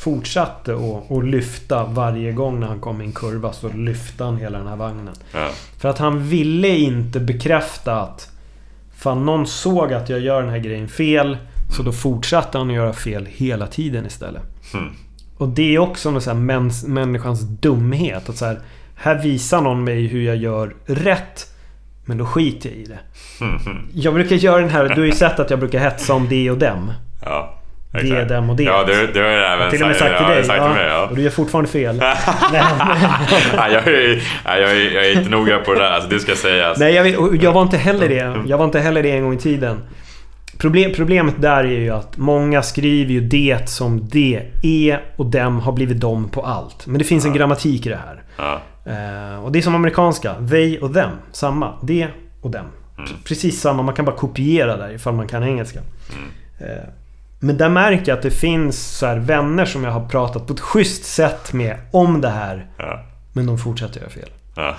Fortsatte 0.05 0.75
att 1.11 1.25
lyfta 1.25 1.85
varje 1.85 2.33
gång 2.33 2.61
när 2.61 2.67
han 2.67 2.81
kom 2.81 3.03
i 3.03 3.05
en 3.05 3.13
kurva. 3.13 3.53
Så 3.53 3.69
lyfte 3.69 4.25
han 4.25 4.37
hela 4.37 4.59
den 4.59 4.67
här 4.67 4.77
vagnen. 4.77 5.15
Ja. 5.33 5.51
För 5.79 5.89
att 5.89 5.99
han 5.99 6.29
ville 6.29 6.69
inte 6.69 7.21
bekräfta 7.21 8.01
att 8.01 8.31
Fan 8.97 9.27
någon 9.27 9.47
såg 9.47 9.93
att 9.93 10.09
jag 10.09 10.21
gör 10.21 10.43
den 10.43 10.51
här 10.51 10.59
grejen 10.59 10.89
fel. 10.89 11.37
Så 11.77 11.83
då 11.83 11.93
fortsatte 11.93 12.59
han 12.59 12.71
att 12.71 12.77
göra 12.77 12.93
fel 12.93 13.27
hela 13.31 13.67
tiden 13.67 14.07
istället. 14.07 14.43
Mm. 14.75 14.93
Och 15.37 15.49
det 15.49 15.75
är 15.75 15.79
också 15.79 16.11
någon 16.11 16.23
så 16.23 16.35
mäns, 16.35 16.87
människans 16.87 17.41
dumhet. 17.41 18.29
Att 18.29 18.37
så 18.37 18.45
här, 18.45 18.61
här 18.95 19.23
visar 19.23 19.61
någon 19.61 19.85
mig 19.85 20.07
hur 20.07 20.23
jag 20.23 20.37
gör 20.37 20.75
rätt. 20.87 21.55
Men 22.05 22.19
då 22.19 22.27
skiter 22.27 22.69
jag 22.69 22.79
i 22.79 22.85
det. 22.85 22.99
Mm. 23.41 23.87
Jag 23.95 24.15
brukar 24.15 24.37
göra 24.37 24.61
den 24.61 24.71
här... 24.71 24.89
Du 24.89 25.01
har 25.01 25.07
ju 25.07 25.13
sett 25.13 25.41
att 25.41 25.51
jag 25.51 25.59
brukar 25.59 25.79
hetsa 25.79 26.15
om 26.15 26.29
det 26.29 26.51
och 26.51 26.59
dem. 26.59 26.93
Ja. 27.25 27.59
Det, 28.03 28.25
dem 28.25 28.51
och 28.51 28.57
det. 28.57 28.63
Ja, 28.63 28.85
det, 28.85 29.07
det 29.07 29.21
har 29.21 29.27
även 29.27 29.71
till 29.71 29.83
och 29.83 29.89
med 29.89 29.97
sagt 29.97 30.17
till 30.17 30.27
dig. 30.27 30.45
sagt 30.45 30.63
till 30.63 30.75
mig. 30.75 30.87
Ja. 30.87 31.07
Och 31.11 31.17
du 31.17 31.23
gör 31.23 31.31
fortfarande 31.31 31.71
fel. 31.71 31.97
Nej, 33.57 33.73
jag, 33.73 33.87
är, 33.87 34.23
jag, 34.45 34.71
är, 34.71 34.95
jag 34.95 35.07
är 35.07 35.19
inte 35.19 35.31
noga 35.31 35.59
på 35.59 35.75
det 35.75 35.81
där, 35.81 35.91
alltså, 35.91 36.09
det 36.09 36.19
ska 36.19 36.35
sägas. 36.35 36.79
Nej, 36.79 36.95
jag, 36.95 37.05
vet, 37.05 37.43
jag 37.43 37.53
var 37.53 37.63
inte 37.63 37.77
heller 37.77 38.09
det. 38.09 38.43
Jag 38.47 38.59
var 38.59 38.65
inte 38.65 38.81
heller 38.81 39.03
det 39.03 39.11
en 39.11 39.23
gång 39.23 39.35
i 39.35 39.39
tiden. 39.39 39.81
Problem, 40.59 40.93
problemet 40.97 41.35
där 41.43 41.65
är 41.65 41.81
ju 41.81 41.91
att 41.91 42.17
många 42.17 42.63
skriver 42.63 43.13
ju 43.13 43.21
det 43.21 43.69
som 43.69 44.09
det 44.09 44.43
är 44.63 45.03
och 45.17 45.27
dem 45.27 45.61
har 45.61 45.73
blivit 45.73 46.01
dom 46.01 46.29
på 46.29 46.43
allt. 46.43 46.87
Men 46.87 46.99
det 46.99 47.05
finns 47.05 47.25
en 47.25 47.33
grammatik 47.33 47.87
i 47.87 47.89
det 47.89 47.99
här. 48.07 48.23
Ja. 48.37 48.61
Eh, 48.87 49.45
och 49.45 49.53
det 49.53 49.59
är 49.59 49.63
som 49.63 49.75
amerikanska. 49.75 50.35
They 50.51 50.79
och 50.79 50.95
them. 50.95 51.11
Samma. 51.33 51.79
Det 51.83 52.09
och 52.41 52.51
dem. 52.51 52.67
Mm. 52.99 53.11
Precis 53.25 53.61
samma. 53.61 53.83
Man 53.83 53.95
kan 53.95 54.05
bara 54.05 54.17
kopiera 54.17 54.77
där 54.77 54.93
ifall 54.93 55.15
man 55.15 55.29
kan 55.29 55.43
engelska. 55.43 55.81
Mm. 55.81 56.31
Eh, 56.59 56.85
men 57.39 57.57
där 57.57 57.69
märker 57.69 58.09
jag 58.09 58.17
att 58.17 58.23
det 58.23 58.31
finns 58.31 58.99
så 58.99 59.15
vänner 59.15 59.65
som 59.65 59.85
jag 59.85 59.91
har 59.91 60.09
pratat 60.09 60.47
på 60.47 60.53
ett 60.53 60.61
schysst 60.61 61.05
sätt 61.05 61.53
med 61.53 61.77
om 61.91 62.21
det 62.21 62.29
här. 62.29 62.67
Ja. 62.79 63.05
Men 63.33 63.47
de 63.47 63.59
fortsätter 63.59 64.01
göra 64.01 64.11
fel. 64.11 64.31
Ja. 64.57 64.75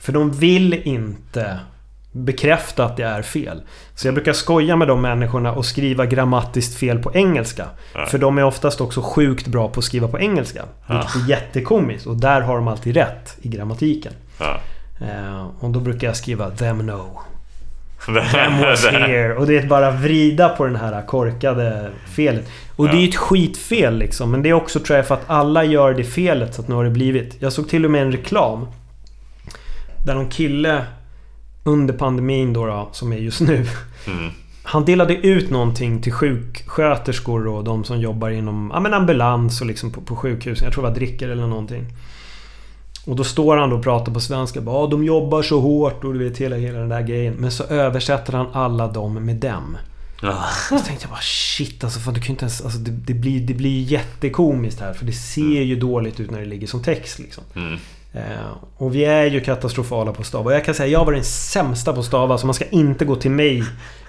För 0.00 0.12
de 0.12 0.32
vill 0.32 0.74
inte 0.74 1.60
bekräfta 2.12 2.84
att 2.84 2.96
det 2.96 3.02
är 3.02 3.22
fel. 3.22 3.62
Så 3.94 4.06
jag 4.06 4.14
brukar 4.14 4.32
skoja 4.32 4.76
med 4.76 4.88
de 4.88 5.00
människorna 5.02 5.52
och 5.52 5.66
skriva 5.66 6.06
grammatiskt 6.06 6.78
fel 6.78 6.98
på 6.98 7.14
engelska. 7.14 7.66
Ja. 7.94 8.06
För 8.06 8.18
de 8.18 8.38
är 8.38 8.44
oftast 8.44 8.80
också 8.80 9.02
sjukt 9.02 9.46
bra 9.46 9.68
på 9.68 9.78
att 9.78 9.84
skriva 9.84 10.08
på 10.08 10.18
engelska. 10.18 10.64
Vilket 10.88 11.16
är 11.16 11.28
jättekomiskt. 11.28 12.06
Och 12.06 12.16
där 12.16 12.40
har 12.40 12.56
de 12.56 12.68
alltid 12.68 12.94
rätt 12.94 13.36
i 13.42 13.48
grammatiken. 13.48 14.12
Ja. 14.38 14.60
Eh, 15.00 15.46
och 15.60 15.70
då 15.70 15.80
brukar 15.80 16.06
jag 16.06 16.16
skriva 16.16 16.50
them 16.50 16.80
know. 16.80 17.18
Them 18.06 18.60
was 18.60 18.86
here. 18.86 19.34
Och 19.34 19.46
det 19.46 19.58
är 19.58 19.66
bara 19.66 19.90
vrida 19.90 20.48
på 20.48 20.64
den 20.64 20.76
här 20.76 21.06
korkade 21.06 21.90
felet. 22.16 22.48
Och 22.76 22.88
det 22.88 22.96
är 22.96 23.00
ju 23.00 23.08
ett 23.08 23.16
skitfel 23.16 23.98
liksom. 23.98 24.30
Men 24.30 24.42
det 24.42 24.48
är 24.48 24.52
också 24.52 24.80
tror 24.80 24.96
jag 24.96 25.06
för 25.06 25.14
att 25.14 25.24
alla 25.30 25.64
gör 25.64 25.94
det 25.94 26.04
felet 26.04 26.54
så 26.54 26.62
att 26.62 26.68
nu 26.68 26.74
har 26.74 26.84
det 26.84 26.90
blivit. 26.90 27.36
Jag 27.38 27.52
såg 27.52 27.68
till 27.68 27.84
och 27.84 27.90
med 27.90 28.02
en 28.02 28.12
reklam. 28.12 28.66
Där 30.04 30.14
någon 30.14 30.30
kille 30.30 30.84
under 31.64 31.94
pandemin 31.94 32.52
då, 32.52 32.66
då 32.66 32.88
som 32.92 33.12
är 33.12 33.16
just 33.16 33.40
nu. 33.40 33.66
Mm. 34.06 34.30
Han 34.62 34.84
delade 34.84 35.14
ut 35.14 35.50
någonting 35.50 36.02
till 36.02 36.12
sjuksköterskor 36.12 37.46
och 37.46 37.64
de 37.64 37.84
som 37.84 38.00
jobbar 38.00 38.30
inom 38.30 38.70
ja, 38.74 38.80
men 38.80 38.94
ambulans 38.94 39.60
och 39.60 39.66
liksom 39.66 39.92
på, 39.92 40.00
på 40.00 40.16
sjukhusen. 40.16 40.64
Jag 40.64 40.74
tror 40.74 40.84
det 40.84 40.88
var 40.90 40.96
dricker 40.96 41.28
eller 41.28 41.46
någonting. 41.46 41.86
Och 43.06 43.16
då 43.16 43.24
står 43.24 43.56
han 43.56 43.70
då 43.70 43.76
och 43.76 43.82
pratar 43.82 44.12
på 44.12 44.20
svenska. 44.20 44.60
Bara, 44.60 44.80
"Ja, 44.82 44.86
de 44.90 45.04
jobbar 45.04 45.42
så 45.42 45.60
hårt 45.60 46.04
och 46.04 46.12
du 46.14 46.28
vet 46.28 46.38
hela, 46.38 46.56
hela 46.56 46.78
den 46.78 46.88
där 46.88 47.02
grejen. 47.02 47.34
Men 47.34 47.50
så 47.50 47.64
översätter 47.64 48.32
han 48.32 48.46
alla 48.52 48.86
dem 48.86 49.14
med 49.24 49.36
dem. 49.36 49.76
Ja. 50.22 50.44
Så 50.68 50.78
tänkte 50.78 51.04
jag 51.04 51.10
bara 51.10 51.20
shit 51.22 51.84
alltså, 51.84 52.00
fan, 52.00 52.14
du 52.14 52.20
kan 52.20 52.30
inte 52.30 52.44
ens, 52.44 52.60
alltså 52.60 52.78
det, 52.78 52.90
det, 52.90 53.14
blir, 53.14 53.40
det 53.40 53.54
blir 53.54 53.82
jättekomiskt 53.82 54.80
här. 54.80 54.92
För 54.92 55.04
det 55.04 55.12
ser 55.12 55.62
ju 55.62 55.76
dåligt 55.76 56.20
ut 56.20 56.30
när 56.30 56.38
det 56.40 56.46
ligger 56.46 56.66
som 56.66 56.82
text 56.82 57.18
liksom. 57.18 57.44
Mm. 57.54 57.78
Eh, 58.16 58.22
och 58.76 58.94
vi 58.94 59.04
är 59.04 59.24
ju 59.24 59.40
katastrofala 59.40 60.12
på 60.12 60.20
att 60.20 60.26
stava. 60.26 60.44
Och 60.44 60.52
jag 60.52 60.64
kan 60.64 60.74
säga 60.74 60.88
jag 60.88 61.04
var 61.04 61.12
den 61.12 61.24
sämsta 61.24 61.92
på 61.92 62.00
att 62.00 62.06
stava. 62.06 62.38
Så 62.38 62.46
man 62.46 62.54
ska 62.54 62.64
inte 62.70 63.04
gå 63.04 63.16
till 63.16 63.30
mig 63.30 63.62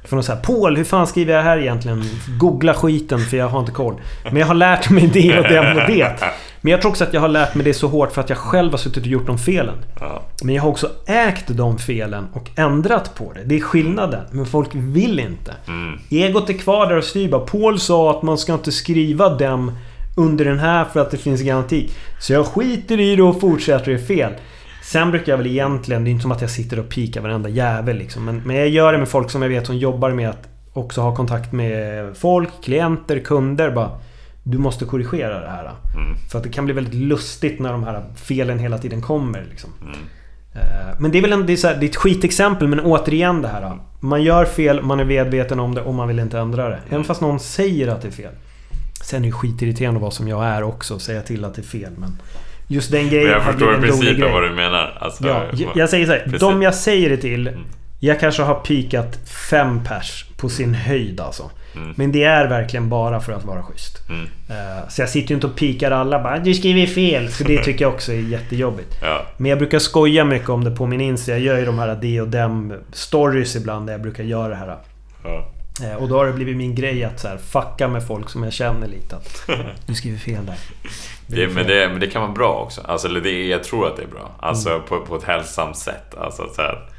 för 0.03 0.21
så 0.21 0.33
här 0.33 0.41
Paul, 0.41 0.77
hur 0.77 0.83
fan 0.83 1.07
skriver 1.07 1.33
jag 1.33 1.43
här 1.43 1.57
egentligen? 1.57 2.03
Googla 2.39 2.73
skiten 2.73 3.19
för 3.19 3.37
jag 3.37 3.47
har 3.47 3.59
inte 3.59 3.71
koll. 3.71 3.95
Men 4.23 4.35
jag 4.35 4.47
har 4.47 4.55
lärt 4.55 4.89
mig 4.89 5.07
det 5.07 5.39
och 5.39 5.43
det 5.43 5.59
och 5.59 5.91
det. 5.91 6.15
Men 6.61 6.71
jag 6.71 6.81
tror 6.81 6.91
också 6.91 7.03
att 7.03 7.13
jag 7.13 7.21
har 7.21 7.27
lärt 7.27 7.55
mig 7.55 7.63
det 7.63 7.73
så 7.73 7.87
hårt 7.87 8.11
för 8.11 8.21
att 8.21 8.29
jag 8.29 8.37
själv 8.37 8.71
har 8.71 8.77
suttit 8.77 9.03
och 9.03 9.07
gjort 9.07 9.27
de 9.27 9.37
felen. 9.37 9.75
Men 10.43 10.55
jag 10.55 10.63
har 10.63 10.69
också 10.69 10.91
ägt 11.05 11.47
de 11.47 11.77
felen 11.77 12.27
och 12.33 12.49
ändrat 12.55 13.15
på 13.15 13.33
det. 13.33 13.43
Det 13.43 13.55
är 13.55 13.59
skillnaden. 13.59 14.23
Men 14.31 14.45
folk 14.45 14.69
vill 14.73 15.19
inte. 15.19 15.53
Mm. 15.67 15.99
Egot 16.09 16.49
är 16.49 16.53
kvar 16.53 16.87
där 16.87 16.97
och 16.97 17.03
styr 17.03 17.29
bara. 17.29 17.41
Paul 17.41 17.79
sa 17.79 18.11
att 18.11 18.21
man 18.21 18.37
ska 18.37 18.53
inte 18.53 18.71
skriva 18.71 19.29
dem 19.29 19.71
under 20.17 20.45
den 20.45 20.59
här 20.59 20.85
för 20.85 20.99
att 20.99 21.11
det 21.11 21.17
finns 21.17 21.41
garanti. 21.41 21.89
Så 22.19 22.33
jag 22.33 22.45
skiter 22.45 22.99
i 22.99 23.15
det 23.15 23.23
och 23.23 23.41
fortsätter 23.41 23.91
det 23.91 23.99
fel. 23.99 24.33
Sen 24.83 25.11
brukar 25.11 25.31
jag 25.31 25.37
väl 25.37 25.47
egentligen, 25.47 26.03
det 26.03 26.09
är 26.09 26.11
inte 26.11 26.21
som 26.21 26.31
att 26.31 26.41
jag 26.41 26.49
sitter 26.49 26.79
och 26.79 26.89
pikar 26.89 27.21
varenda 27.21 27.49
jävel 27.49 27.97
liksom. 27.97 28.25
Men, 28.25 28.41
men 28.45 28.55
jag 28.55 28.69
gör 28.69 28.93
det 28.93 28.99
med 28.99 29.07
folk 29.07 29.29
som 29.29 29.41
jag 29.41 29.49
vet 29.49 29.65
som 29.65 29.77
jobbar 29.77 30.11
med 30.11 30.29
att 30.29 30.47
också 30.73 31.01
ha 31.01 31.15
kontakt 31.15 31.51
med 31.51 32.17
folk, 32.17 32.49
klienter, 32.63 33.19
kunder. 33.19 33.71
Bara, 33.71 33.91
du 34.43 34.57
måste 34.57 34.85
korrigera 34.85 35.39
det 35.39 35.49
här. 35.49 35.71
Mm. 35.95 36.15
För 36.31 36.37
att 36.37 36.43
det 36.43 36.49
kan 36.49 36.65
bli 36.65 36.73
väldigt 36.73 36.93
lustigt 36.93 37.59
när 37.59 37.71
de 37.71 37.83
här 37.83 38.03
felen 38.15 38.59
hela 38.59 38.77
tiden 38.77 39.01
kommer. 39.01 39.45
Liksom. 39.49 39.69
Mm. 39.81 39.97
Eh, 40.53 40.95
Men 40.99 41.11
det 41.11 41.17
är 41.17 41.21
väl 41.21 41.33
en, 41.33 41.45
det 41.45 41.53
är 41.53 41.57
så 41.57 41.67
här, 41.67 41.75
det 41.75 41.85
är 41.85 41.89
ett 41.89 41.95
skitexempel 41.95 42.67
men 42.67 42.79
återigen 42.79 43.41
det 43.41 43.47
här. 43.47 43.77
Man 43.99 44.23
gör 44.23 44.45
fel, 44.45 44.81
man 44.81 44.99
är 44.99 45.05
medveten 45.05 45.59
om 45.59 45.75
det 45.75 45.81
och 45.81 45.93
man 45.93 46.07
vill 46.07 46.19
inte 46.19 46.39
ändra 46.39 46.69
det. 46.69 46.79
Även 46.89 47.03
fast 47.03 47.21
någon 47.21 47.39
säger 47.39 47.87
att 47.87 48.01
det 48.01 48.07
är 48.07 48.11
fel. 48.11 48.31
Sen 49.03 49.21
är 49.23 49.25
det 49.27 49.31
skitirriterande 49.31 49.97
att 49.97 50.01
vara 50.01 50.11
som 50.11 50.27
jag 50.27 50.45
är 50.45 50.63
också 50.63 50.93
och 50.93 51.01
säga 51.01 51.21
till 51.21 51.45
att 51.45 51.55
det 51.55 51.61
är 51.61 51.63
fel. 51.63 51.91
Men 51.97 52.21
just 52.67 52.91
den 52.91 53.01
Men 53.01 53.09
grejen 53.09 53.29
jag 53.31 53.39
har 53.39 53.51
förstår 53.51 53.77
i 53.77 53.81
princip 53.81 54.19
vad 54.19 54.43
du 54.43 54.49
menar. 54.49 54.97
Alltså, 55.01 55.27
Ja, 55.27 55.43
jag, 55.53 55.71
jag 55.75 55.89
säger 55.89 56.05
så 56.05 56.11
här. 56.11 56.19
Precis. 56.19 56.39
De 56.39 56.61
jag 56.61 56.75
säger 56.75 57.09
det 57.09 57.17
till. 57.17 57.47
Mm. 57.47 57.61
Jag 57.99 58.19
kanske 58.19 58.41
har 58.43 58.55
pikat 58.55 59.19
fem 59.49 59.83
pers 59.83 60.25
på 60.37 60.49
sin 60.49 60.73
höjd 60.73 61.19
alltså. 61.19 61.51
Mm. 61.75 61.93
Men 61.95 62.11
det 62.11 62.23
är 62.23 62.47
verkligen 62.47 62.89
bara 62.89 63.19
för 63.19 63.33
att 63.33 63.45
vara 63.45 63.63
schysst. 63.63 64.09
Mm. 64.09 64.25
Eh, 64.49 64.87
Så 64.89 65.01
jag 65.01 65.09
sitter 65.09 65.29
ju 65.29 65.35
inte 65.35 65.47
och 65.47 65.55
pikar 65.55 65.91
alla 65.91 66.23
bara 66.23 66.39
Du 66.39 66.53
skriver 66.53 66.85
fel. 66.85 67.27
För 67.27 67.43
det 67.43 67.63
tycker 67.63 67.85
jag 67.85 67.93
också 67.93 68.11
är 68.13 68.19
jättejobbigt. 68.21 68.97
Ja. 69.01 69.21
Men 69.37 69.49
jag 69.49 69.57
brukar 69.57 69.79
skoja 69.79 70.25
mycket 70.25 70.49
om 70.49 70.63
det 70.63 70.71
på 70.71 70.85
min 70.87 71.01
Insta. 71.01 71.31
Jag 71.31 71.39
gör 71.39 71.57
ju 71.57 71.65
de 71.65 71.79
här 71.79 71.95
de 72.01 72.21
och 72.21 72.27
dem 72.27 72.73
stories 72.93 73.55
ibland 73.55 73.85
där 73.87 73.93
jag 73.93 74.01
brukar 74.01 74.23
göra 74.23 74.49
det 74.49 74.55
här. 74.55 74.75
Ja. 75.23 75.47
Eh, 75.83 75.95
Och 75.95 76.07
då 76.09 76.17
har 76.17 76.25
det 76.25 76.33
blivit 76.33 76.57
min 76.57 76.75
grej 76.75 77.03
att 77.03 77.19
så 77.19 77.27
här, 77.27 77.37
fucka 77.37 77.87
med 77.87 78.07
folk 78.07 78.29
som 78.29 78.43
jag 78.43 78.53
känner 78.53 78.87
lite. 78.87 79.15
Att 79.15 79.49
du 79.85 79.93
skriver 79.95 80.17
fel 80.17 80.45
där. 80.45 80.55
Det, 81.27 81.47
men, 81.47 81.67
det, 81.67 81.89
men 81.89 81.99
det 81.99 82.07
kan 82.07 82.21
vara 82.21 82.31
bra 82.31 82.53
också. 82.53 82.81
Alltså, 82.81 83.07
eller 83.07 83.21
det, 83.21 83.47
jag 83.47 83.63
tror 83.63 83.87
att 83.87 83.97
det 83.97 84.03
är 84.03 84.07
bra. 84.07 84.31
Alltså 84.39 84.69
Mm. 84.69 84.81
på, 84.87 84.99
på 85.05 85.15
ett 85.15 85.23
hälsosamt 85.23 85.77
sätt. 85.77 86.15
Alltså 86.17 86.49
så 86.55 86.61
här, 86.61 86.89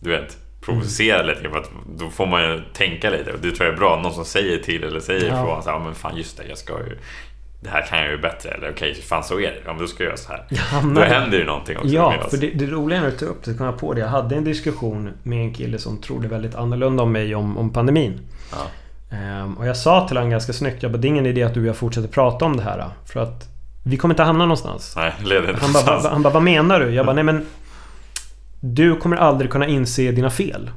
Du 0.00 0.10
vet, 0.10 0.36
provocera 0.60 1.22
lite. 1.22 1.40
För 1.50 1.58
att 1.58 1.70
då 1.98 2.10
får 2.10 2.26
man 2.26 2.42
ju 2.42 2.62
tänka 2.72 3.10
lite. 3.10 3.32
Och 3.32 3.38
det 3.40 3.50
tror 3.52 3.66
jag 3.66 3.74
är 3.74 3.78
bra. 3.78 4.00
Någon 4.02 4.14
som 4.14 4.24
säger 4.24 4.58
till 4.58 4.84
eller 4.84 5.00
säger 5.00 5.28
Ja. 5.28 5.42
ifrån. 5.42 5.62
Så 5.62 5.70
här, 5.70 5.76
"Ja, 5.78 5.84
men 5.84 5.94
fan 5.94 6.16
just 6.16 6.36
det, 6.36 6.44
jag 6.48 6.58
ska 6.58 6.72
ju... 6.72 6.98
Det 7.62 7.68
här 7.68 7.86
kan 7.86 7.98
jag 7.98 8.10
ju 8.10 8.18
bättre. 8.18 8.48
Eller 8.50 8.70
okej, 8.70 8.94
fan 8.94 9.24
så 9.24 9.34
är 9.34 9.40
det. 9.50 9.56
Ja, 9.64 9.72
men 9.72 9.78
då 9.82 9.86
ska 9.86 10.04
göra 10.04 10.16
så 10.16 10.28
här. 10.32 10.44
Jag 10.48 10.58
Då 10.58 10.64
hamnar- 10.76 11.02
händer 11.02 11.38
ju 11.38 11.44
någonting 11.44 11.76
också. 11.76 11.88
Ja, 11.88 12.14
för 12.30 12.36
det, 12.36 12.46
det 12.50 12.66
roliga 12.66 13.00
när 13.00 13.10
du 13.10 13.16
tar 13.16 13.26
upp 13.26 13.44
det, 13.44 13.54
kom 13.54 13.66
jag 13.66 13.78
på 13.78 13.94
det. 13.94 14.00
Jag 14.00 14.08
hade 14.08 14.36
en 14.36 14.44
diskussion 14.44 15.10
med 15.22 15.38
en 15.38 15.54
kille 15.54 15.78
som 15.78 15.98
trodde 16.00 16.28
väldigt 16.28 16.54
annorlunda 16.54 17.02
om 17.02 17.12
mig 17.12 17.34
om, 17.34 17.58
om 17.58 17.72
pandemin. 17.72 18.20
Ja. 18.52 18.58
Ehm, 19.16 19.54
och 19.58 19.66
jag 19.66 19.76
sa 19.76 20.08
till 20.08 20.16
honom 20.16 20.30
ganska 20.30 20.52
snyggt, 20.52 20.82
jag 20.82 20.92
bara, 20.92 20.98
det 20.98 21.06
är 21.06 21.08
ingen 21.08 21.26
idé 21.26 21.42
att 21.42 21.54
du 21.54 21.60
och 21.60 21.66
jag 21.66 21.76
fortsätter 21.76 22.08
prata 22.08 22.44
om 22.44 22.56
det 22.56 22.62
här. 22.62 22.84
För 23.06 23.20
att 23.20 23.48
Vi 23.84 23.96
kommer 23.96 24.14
inte 24.14 24.22
hamna 24.22 24.44
någonstans. 24.44 24.92
Nej, 24.96 25.12
leder 25.24 25.50
inte 25.50 25.60
Han 25.60 25.72
bara, 25.72 25.80
någonstans. 25.84 26.04
va- 26.04 26.10
han 26.12 26.22
bara, 26.22 26.34
vad 26.34 26.42
menar 26.42 26.80
du? 26.80 26.90
Jag 26.90 27.06
bara, 27.06 27.12
nej 27.14 27.24
men... 27.24 27.46
Du 28.60 28.96
kommer 28.96 29.16
aldrig 29.16 29.50
kunna 29.50 29.66
inse 29.66 30.10
dina 30.12 30.30
fel. 30.30 30.70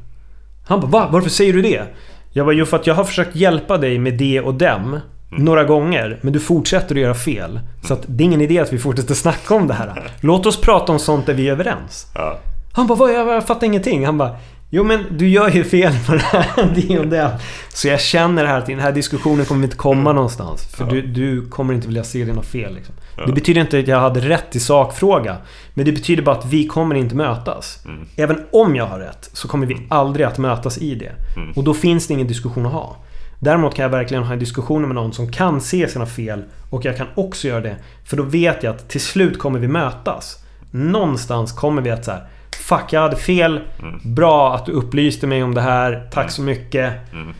Han 0.67 0.79
bara, 0.81 0.87
va? 0.87 1.09
Varför 1.11 1.29
säger 1.29 1.53
du 1.53 1.61
det? 1.61 1.83
Jag 2.31 2.45
bara, 2.45 2.55
jo 2.55 2.65
för 2.65 2.77
att 2.77 2.87
jag 2.87 2.95
har 2.95 3.03
försökt 3.03 3.35
hjälpa 3.35 3.77
dig 3.77 3.99
med 3.99 4.13
det 4.13 4.41
och 4.41 4.53
dem. 4.53 4.99
Några 5.37 5.63
gånger, 5.63 6.19
men 6.21 6.33
du 6.33 6.39
fortsätter 6.39 6.95
att 6.95 7.01
göra 7.01 7.13
fel. 7.13 7.59
Så 7.83 7.93
att 7.93 8.03
det 8.07 8.23
är 8.23 8.25
ingen 8.25 8.41
idé 8.41 8.59
att 8.59 8.73
vi 8.73 8.79
fortsätter 8.79 9.13
snacka 9.13 9.55
om 9.55 9.67
det 9.67 9.73
här. 9.73 10.11
Låt 10.21 10.45
oss 10.45 10.61
prata 10.61 10.91
om 10.91 10.99
sånt 10.99 11.25
där 11.25 11.33
vi 11.33 11.47
är 11.47 11.51
överens. 11.51 12.07
Ja. 12.15 12.39
Han 12.73 12.87
bara, 12.87 12.95
vad? 12.97 13.13
Jag, 13.13 13.27
jag 13.27 13.47
fattar 13.47 13.67
ingenting. 13.67 14.05
Han 14.05 14.17
bara, 14.17 14.35
jo 14.69 14.83
men 14.83 15.03
du 15.17 15.29
gör 15.29 15.49
ju 15.49 15.63
fel 15.63 15.93
på 16.07 16.13
det 16.13 16.19
här, 16.19 16.71
det 16.87 16.99
och 16.99 17.07
det. 17.07 17.39
Så 17.69 17.87
jag 17.87 18.01
känner 18.01 18.45
här 18.45 18.57
att 18.57 18.65
den 18.65 18.79
här 18.79 18.91
diskussionen 18.91 19.45
kommer 19.45 19.61
vi 19.61 19.65
inte 19.65 19.77
komma 19.77 20.13
någonstans. 20.13 20.65
För 20.75 20.85
Ja. 20.85 20.91
du, 20.91 21.01
du 21.01 21.49
kommer 21.49 21.73
inte 21.73 21.87
vilja 21.87 22.03
se 22.03 22.25
dina 22.25 22.41
fel. 22.41 22.75
Liksom. 22.75 22.95
Ja. 23.17 23.25
Det 23.25 23.33
betyder 23.33 23.61
inte 23.61 23.79
att 23.79 23.87
jag 23.87 23.99
hade 23.99 24.19
rätt 24.19 24.55
i 24.55 24.59
sakfråga. 24.59 25.37
Men 25.73 25.85
det 25.85 25.91
betyder 25.91 26.23
bara 26.23 26.35
att 26.35 26.45
vi 26.45 26.67
kommer 26.67 26.95
inte 26.95 27.15
mötas. 27.15 27.79
Mm. 27.85 28.05
Även 28.15 28.37
om 28.51 28.75
jag 28.75 28.85
har 28.85 28.99
rätt 28.99 29.29
så 29.33 29.47
kommer 29.47 29.65
vi 29.67 29.77
aldrig 29.89 30.25
att 30.25 30.37
mötas 30.37 30.77
i 30.77 30.95
det. 30.95 31.11
Mm. 31.37 31.51
Och 31.55 31.63
då 31.63 31.73
finns 31.73 32.07
det 32.07 32.13
ingen 32.13 32.27
diskussion 32.27 32.65
att 32.65 32.71
ha. 32.71 32.95
Däremot 33.43 33.75
kan 33.75 33.83
jag 33.83 33.89
verkligen 33.89 34.23
ha 34.23 34.33
en 34.33 34.39
diskussion 34.39 34.81
med 34.81 34.95
någon 34.95 35.13
som 35.13 35.31
kan 35.31 35.61
se 35.61 35.87
sina 35.87 36.05
fel 36.05 36.43
och 36.69 36.85
jag 36.85 36.97
kan 36.97 37.07
också 37.15 37.47
göra 37.47 37.61
det. 37.61 37.75
För 38.05 38.17
då 38.17 38.23
vet 38.23 38.63
jag 38.63 38.75
att 38.75 38.89
till 38.89 39.01
slut 39.01 39.39
kommer 39.39 39.59
vi 39.59 39.67
mötas. 39.67 40.43
Någonstans 40.71 41.51
kommer 41.51 41.81
vi 41.81 41.89
att 41.89 42.05
så 42.05 42.11
här. 42.11 42.27
Fuck, 42.51 42.93
jag 42.93 43.01
hade 43.01 43.15
fel. 43.15 43.59
Mm. 43.81 43.99
Bra 44.03 44.55
att 44.55 44.65
du 44.65 44.71
upplyste 44.71 45.27
mig 45.27 45.43
om 45.43 45.53
det 45.53 45.61
här. 45.61 46.09
Tack 46.11 46.31
så 46.31 46.41
mycket. 46.41 47.13
Mm. 47.13 47.33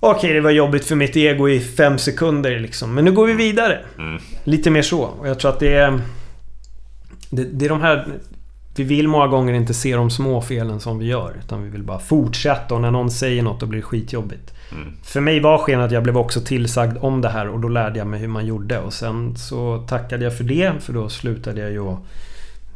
Okej, 0.00 0.32
det 0.32 0.40
var 0.40 0.50
jobbigt 0.50 0.84
för 0.84 0.96
mitt 0.96 1.16
ego 1.16 1.48
i 1.48 1.60
fem 1.60 1.98
sekunder 1.98 2.58
liksom. 2.58 2.94
Men 2.94 3.04
nu 3.04 3.12
går 3.12 3.26
vi 3.26 3.32
vidare. 3.32 3.78
Mm. 3.98 4.22
Lite 4.44 4.70
mer 4.70 4.82
så. 4.82 5.02
Och 5.02 5.28
jag 5.28 5.38
tror 5.38 5.50
att 5.50 5.60
det 5.60 5.74
är... 5.74 6.00
Det, 7.30 7.44
det 7.44 7.64
är 7.64 7.68
de 7.68 7.80
här... 7.80 8.06
Vi 8.76 8.84
vill 8.84 9.08
många 9.08 9.26
gånger 9.26 9.54
inte 9.54 9.74
se 9.74 9.96
de 9.96 10.10
små 10.10 10.40
felen 10.40 10.80
som 10.80 10.98
vi 10.98 11.06
gör. 11.06 11.36
Utan 11.44 11.62
vi 11.62 11.70
vill 11.70 11.82
bara 11.82 11.98
fortsätta 11.98 12.74
och 12.74 12.80
när 12.80 12.90
någon 12.90 13.10
säger 13.10 13.42
något 13.42 13.60
då 13.60 13.66
blir 13.66 13.80
det 13.80 13.86
skitjobbigt. 13.86 14.55
Mm. 14.72 14.92
För 15.02 15.20
mig 15.20 15.40
var 15.40 15.58
skenet 15.58 15.84
att 15.86 15.92
jag 15.92 16.02
blev 16.02 16.16
också 16.18 16.40
tillsagd 16.40 16.96
om 17.00 17.20
det 17.20 17.28
här 17.28 17.48
och 17.48 17.60
då 17.60 17.68
lärde 17.68 17.98
jag 17.98 18.06
mig 18.06 18.20
hur 18.20 18.28
man 18.28 18.46
gjorde. 18.46 18.78
Och 18.78 18.92
sen 18.92 19.36
så 19.36 19.78
tackade 19.88 20.24
jag 20.24 20.36
för 20.36 20.44
det 20.44 20.72
för 20.82 20.92
då 20.92 21.08
slutade 21.08 21.60
jag 21.60 21.70
ju 21.70 21.96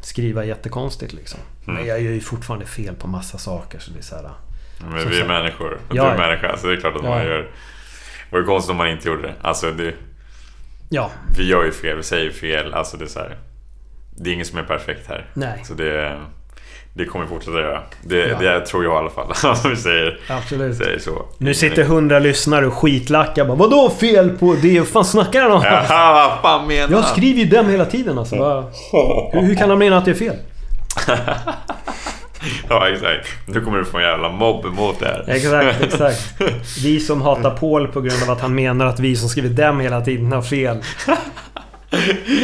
skriva 0.00 0.44
jättekonstigt 0.44 1.12
liksom. 1.12 1.40
Mm. 1.64 1.74
Men 1.80 1.86
jag 1.88 2.00
gör 2.02 2.12
ju 2.12 2.20
fortfarande 2.20 2.66
fel 2.66 2.94
på 2.94 3.06
massa 3.08 3.38
saker 3.38 3.78
så 3.78 3.90
det 3.90 3.98
är 3.98 4.02
så 4.02 4.14
här... 4.16 4.30
Men 4.90 5.00
Som 5.00 5.10
vi 5.10 5.16
är 5.16 5.20
sagt. 5.20 5.28
människor. 5.28 5.72
Och 5.88 5.96
Ja, 5.96 6.04
du 6.04 6.10
är 6.10 6.18
människa, 6.28 6.56
så 6.56 6.66
det 6.66 6.72
är 6.72 6.76
klart 6.80 6.96
att 6.96 7.02
Ja. 7.04 7.08
man 7.10 7.24
gör... 7.24 7.38
Det 8.30 8.36
vore 8.36 8.44
konstigt 8.44 8.70
om 8.70 8.76
man 8.76 8.88
inte 8.90 9.08
gjorde 9.08 9.22
det. 9.22 9.34
Alltså, 9.42 9.70
det, 9.72 9.94
Ja, 10.88 11.10
vi 11.38 11.48
gör 11.48 11.64
ju 11.64 11.72
fel, 11.72 11.96
vi 11.96 12.02
säger 12.02 12.30
fel. 12.30 12.74
Alltså, 12.74 12.96
det 12.96 13.04
är 13.04 13.08
så 13.08 13.18
här, 13.18 13.38
Det 14.16 14.30
är 14.30 14.34
ingen 14.34 14.46
som 14.46 14.58
är 14.58 14.62
perfekt 14.62 15.06
här. 15.08 15.26
nej. 15.34 15.60
Så 15.64 15.74
det, 15.74 16.18
det 17.00 17.06
kommer 17.06 17.24
vi 17.24 17.28
fortsätta 17.28 17.60
göra. 17.60 17.80
Det, 18.02 18.16
Ja. 18.28 18.38
det 18.38 18.66
tror 18.66 18.84
jag 18.84 18.94
i 18.94 18.96
alla 18.96 19.10
fall. 19.10 19.54
Om 19.64 19.70
vi 19.70 19.76
säger, 19.76 20.20
Absolut. 20.28 20.76
säger 20.76 20.98
så. 20.98 21.22
Nu 21.38 21.54
sitter 21.54 21.84
hundra 21.84 22.18
lyssnare 22.18 22.66
och 22.66 22.74
skitlackar 22.74 23.44
bara 23.44 23.56
Vadå 23.56 23.90
fel 24.00 24.30
på 24.30 24.56
det? 24.62 24.78
Vad 24.78 24.88
fan 24.88 25.04
snackar 25.04 25.42
han 25.42 25.52
om? 25.52 25.62
Jaha, 25.64 26.12
vad 26.42 26.58
fan 26.58 26.66
menar 26.66 26.92
Jag 26.96 27.04
skriver 27.04 27.38
ju 27.40 27.44
dem 27.44 27.68
hela 27.68 27.84
tiden 27.84 28.18
alltså. 28.18 28.36
Hur, 29.32 29.40
hur 29.42 29.54
kan 29.54 29.70
han 29.70 29.78
mena 29.78 29.96
att 29.98 30.04
det 30.04 30.10
är 30.10 30.14
fel? 30.14 30.36
Ja, 32.68 32.88
exakt. 32.88 33.28
Nu 33.46 33.60
kommer 33.60 33.78
du 33.78 33.84
få 33.84 33.98
en 33.98 34.04
jävla 34.04 34.28
mobb 34.28 34.64
emot 34.66 35.00
det 35.00 35.06
här. 35.06 35.24
Exakt, 35.28 35.80
exakt. 35.82 36.34
Vi 36.84 37.00
som 37.00 37.22
hatar 37.22 37.50
Paul 37.50 37.88
på 37.88 38.00
grund 38.00 38.22
av 38.22 38.30
att 38.30 38.40
han 38.40 38.54
menar 38.54 38.86
att 38.86 39.00
vi 39.00 39.16
som 39.16 39.28
skriver 39.28 39.48
dem 39.48 39.80
hela 39.80 40.00
tiden 40.00 40.32
har 40.32 40.42
fel. 40.42 40.78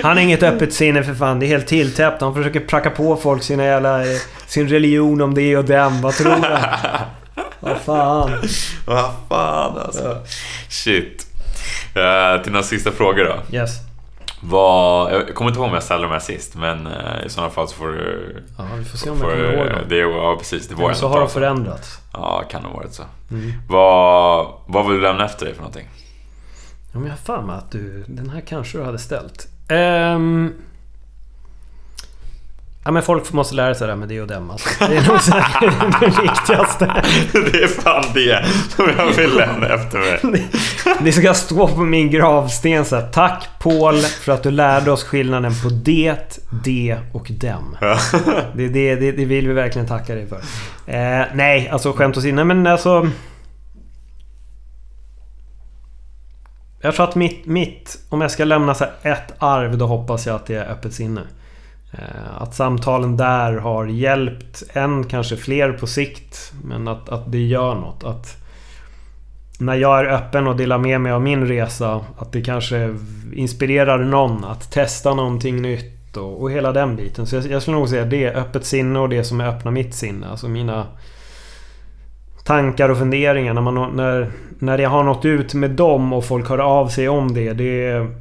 Han 0.03 0.17
har 0.17 0.23
inget 0.23 0.43
öppet 0.43 0.73
sinne 0.73 1.03
för 1.03 1.15
fan. 1.15 1.39
Det 1.41 1.47
är 1.47 1.49
helt 1.49 1.67
tilltäppt. 1.67 2.21
Han 2.21 2.35
försöker 2.35 2.61
pracka 2.61 2.91
på 2.91 3.17
folk 3.17 3.43
sina 3.43 3.65
jävla... 3.65 4.03
eh, 4.03 4.19
Sin 4.47 4.69
religion 4.69 5.21
om 5.21 5.35
det 5.35 5.57
och 5.57 5.65
dem. 5.65 6.01
Vad 6.03 6.15
tror 6.15 6.35
du? 6.35 6.57
Vad 7.61 7.77
fan. 7.79 8.31
Vad 8.87 9.11
fan 9.29 9.79
alltså. 9.79 10.19
Shit. 10.69 11.27
Uh, 11.97 12.43
till 12.43 12.53
några 12.53 12.63
sista 12.65 12.91
frågor 12.93 13.25
då. 13.25 13.57
Yes. 13.57 13.71
Vad, 14.41 15.13
jag 15.15 15.35
kommer 15.35 15.51
inte 15.51 15.61
ihåg 15.61 15.69
om 15.69 15.75
jag 15.75 15.83
ställde 15.83 16.07
de 16.07 16.13
här 16.13 16.19
sist, 16.21 16.55
men 16.55 16.87
eh, 16.87 17.27
i 17.27 17.29
sådana 17.29 17.51
fall 17.51 17.69
så 17.69 17.75
får 17.75 17.89
du... 17.89 18.37
Ja, 18.59 18.65
vi 18.79 18.85
får 18.85 18.99
se 18.99 19.11
om 19.11 19.19
får, 19.19 19.31
jag 19.31 19.39
kommer 19.39 19.55
ihåg 19.59 19.67
dem. 19.73 19.79
det, 19.89 19.97
Ja, 19.99 20.37
precis. 20.39 20.69
Det 20.69 20.75
var 20.75 20.85
Eller 20.85 20.95
så 20.95 21.09
har 21.09 21.21
de 21.21 21.29
förändrats. 21.29 21.99
Ja, 22.13 22.43
kan 22.51 22.65
ha 22.65 22.73
varit 22.73 22.93
så. 22.95 23.03
Mm. 23.31 23.53
Vad, 23.69 24.47
vad 24.67 24.87
vill 24.87 24.95
du 24.97 25.03
lämna 25.03 25.25
efter 25.25 25.45
dig 25.45 25.55
för 25.55 25.61
någonting? 25.63 25.89
Ja, 26.97 27.01
men 27.01 27.09
jag 27.09 27.17
har 27.17 27.39
för 27.39 27.47
mig 27.47 27.57
att 27.57 27.71
du... 27.71 28.05
Den 28.07 28.31
här 28.31 28.41
kanske 28.41 28.79
du 28.79 28.85
hade 28.85 28.99
ställt. 28.99 29.49
Ehm... 29.69 30.53
Ja 32.85 32.91
men 32.91 33.03
folk 33.03 33.33
måste 33.33 33.55
lära 33.55 33.75
sig 33.75 33.87
det 33.87 33.93
här 33.93 33.99
med 33.99 34.09
det 34.09 34.21
och 34.21 34.27
dem 34.27 34.51
alltså. 34.51 34.69
Det 34.79 34.97
är 34.97 35.09
nog 35.09 35.21
säkert 35.21 36.01
det 36.01 36.23
viktigaste. 36.23 37.03
det 37.33 37.63
är 37.63 37.69
fan 37.69 38.05
det 38.15 38.45
som 38.77 38.91
jag 38.97 39.13
vill 39.13 39.37
lämna 39.37 39.69
efter 39.69 39.99
mig. 39.99 40.47
Det 41.01 41.13
ska 41.13 41.35
stå 41.35 41.69
på 41.69 41.81
min 41.81 42.11
gravsten 42.11 42.85
så 42.85 42.97
här. 42.97 43.09
Tack 43.13 43.49
Paul 43.61 43.97
för 43.97 44.33
att 44.33 44.43
du 44.43 44.51
lärde 44.51 44.91
oss 44.91 45.05
skillnaden 45.05 45.53
på 45.63 45.69
det, 45.69 46.39
det 46.65 46.99
och 47.13 47.31
dem. 47.31 47.77
Det, 48.55 48.69
det, 48.69 48.95
det, 48.95 49.13
det 49.13 49.25
vill 49.25 49.49
vi 49.49 49.55
verkligen 49.55 49.89
tacka 49.89 50.15
dig 50.15 50.27
för. 50.27 50.41
Eh, 50.87 51.27
nej, 51.35 51.69
alltså 51.69 51.93
skämt 51.93 52.17
åsido. 52.17 52.35
Nej 52.35 52.45
men 52.45 52.67
alltså... 52.67 53.11
Jag 56.87 56.95
tror 56.95 57.09
att 57.09 57.15
mitt, 57.15 57.47
mitt... 57.47 57.99
Om 58.09 58.21
jag 58.21 58.31
ska 58.31 58.45
lämna 58.45 58.75
så 58.75 58.85
här 58.85 59.13
ett 59.13 59.35
arv 59.39 59.79
då 59.79 59.87
hoppas 59.87 60.27
jag 60.27 60.37
att 60.37 60.47
det 60.47 60.55
är 60.55 60.71
öppet 60.71 60.95
sinne. 60.95 61.21
Eh, 61.93 62.43
att 62.43 62.55
samtalen 62.55 63.17
där 63.17 63.53
har 63.53 63.87
hjälpt 63.87 64.63
en, 64.73 65.05
kanske 65.05 65.37
fler 65.37 65.73
på 65.73 65.87
sikt. 65.87 66.53
Men 66.65 66.89
att, 66.89 67.09
att 67.09 67.33
det 67.33 67.39
gör 67.39 67.75
något. 67.75 68.05
Att 68.05 68.37
när 69.59 69.75
jag 69.75 70.01
är 70.01 70.05
öppen 70.05 70.47
och 70.47 70.57
delar 70.57 70.79
med 70.79 71.01
mig 71.01 71.13
av 71.13 71.23
min 71.23 71.49
resa. 71.49 72.05
Att 72.19 72.33
det 72.33 72.43
kanske 72.43 72.97
inspirerar 73.35 73.99
någon 73.99 74.45
att 74.45 74.73
testa 74.73 75.15
någonting 75.15 75.63
nytt. 75.63 76.17
Och, 76.17 76.43
och 76.43 76.51
hela 76.51 76.73
den 76.73 76.97
biten. 76.97 77.27
Så 77.27 77.37
jag, 77.37 77.47
jag 77.47 77.63
skulle 77.63 77.77
nog 77.77 77.89
säga 77.89 78.05
det. 78.05 78.35
Öppet 78.35 78.67
sinne 78.67 78.99
och 78.99 79.09
det 79.09 79.25
som 79.25 79.41
öppnar 79.41 79.73
mitt 79.73 79.95
sinne. 79.95 80.29
Alltså 80.29 80.49
mina 80.49 80.87
tankar 82.47 82.89
och 82.89 82.99
funderingar. 82.99 83.55
När, 83.55 83.61
man, 83.61 83.97
när, 83.97 84.31
när 84.59 84.79
jag 84.79 84.91
har 84.91 85.05
nått 85.05 85.25
ut 85.25 85.55
med 85.55 85.71
dem 85.71 86.13
och 86.13 86.25
folk 86.25 86.49
hör 86.49 86.59
av 86.59 86.89
sig 86.89 87.09
om 87.09 87.35
det. 87.35 87.53
Det 87.53 87.87
är, 87.87 88.17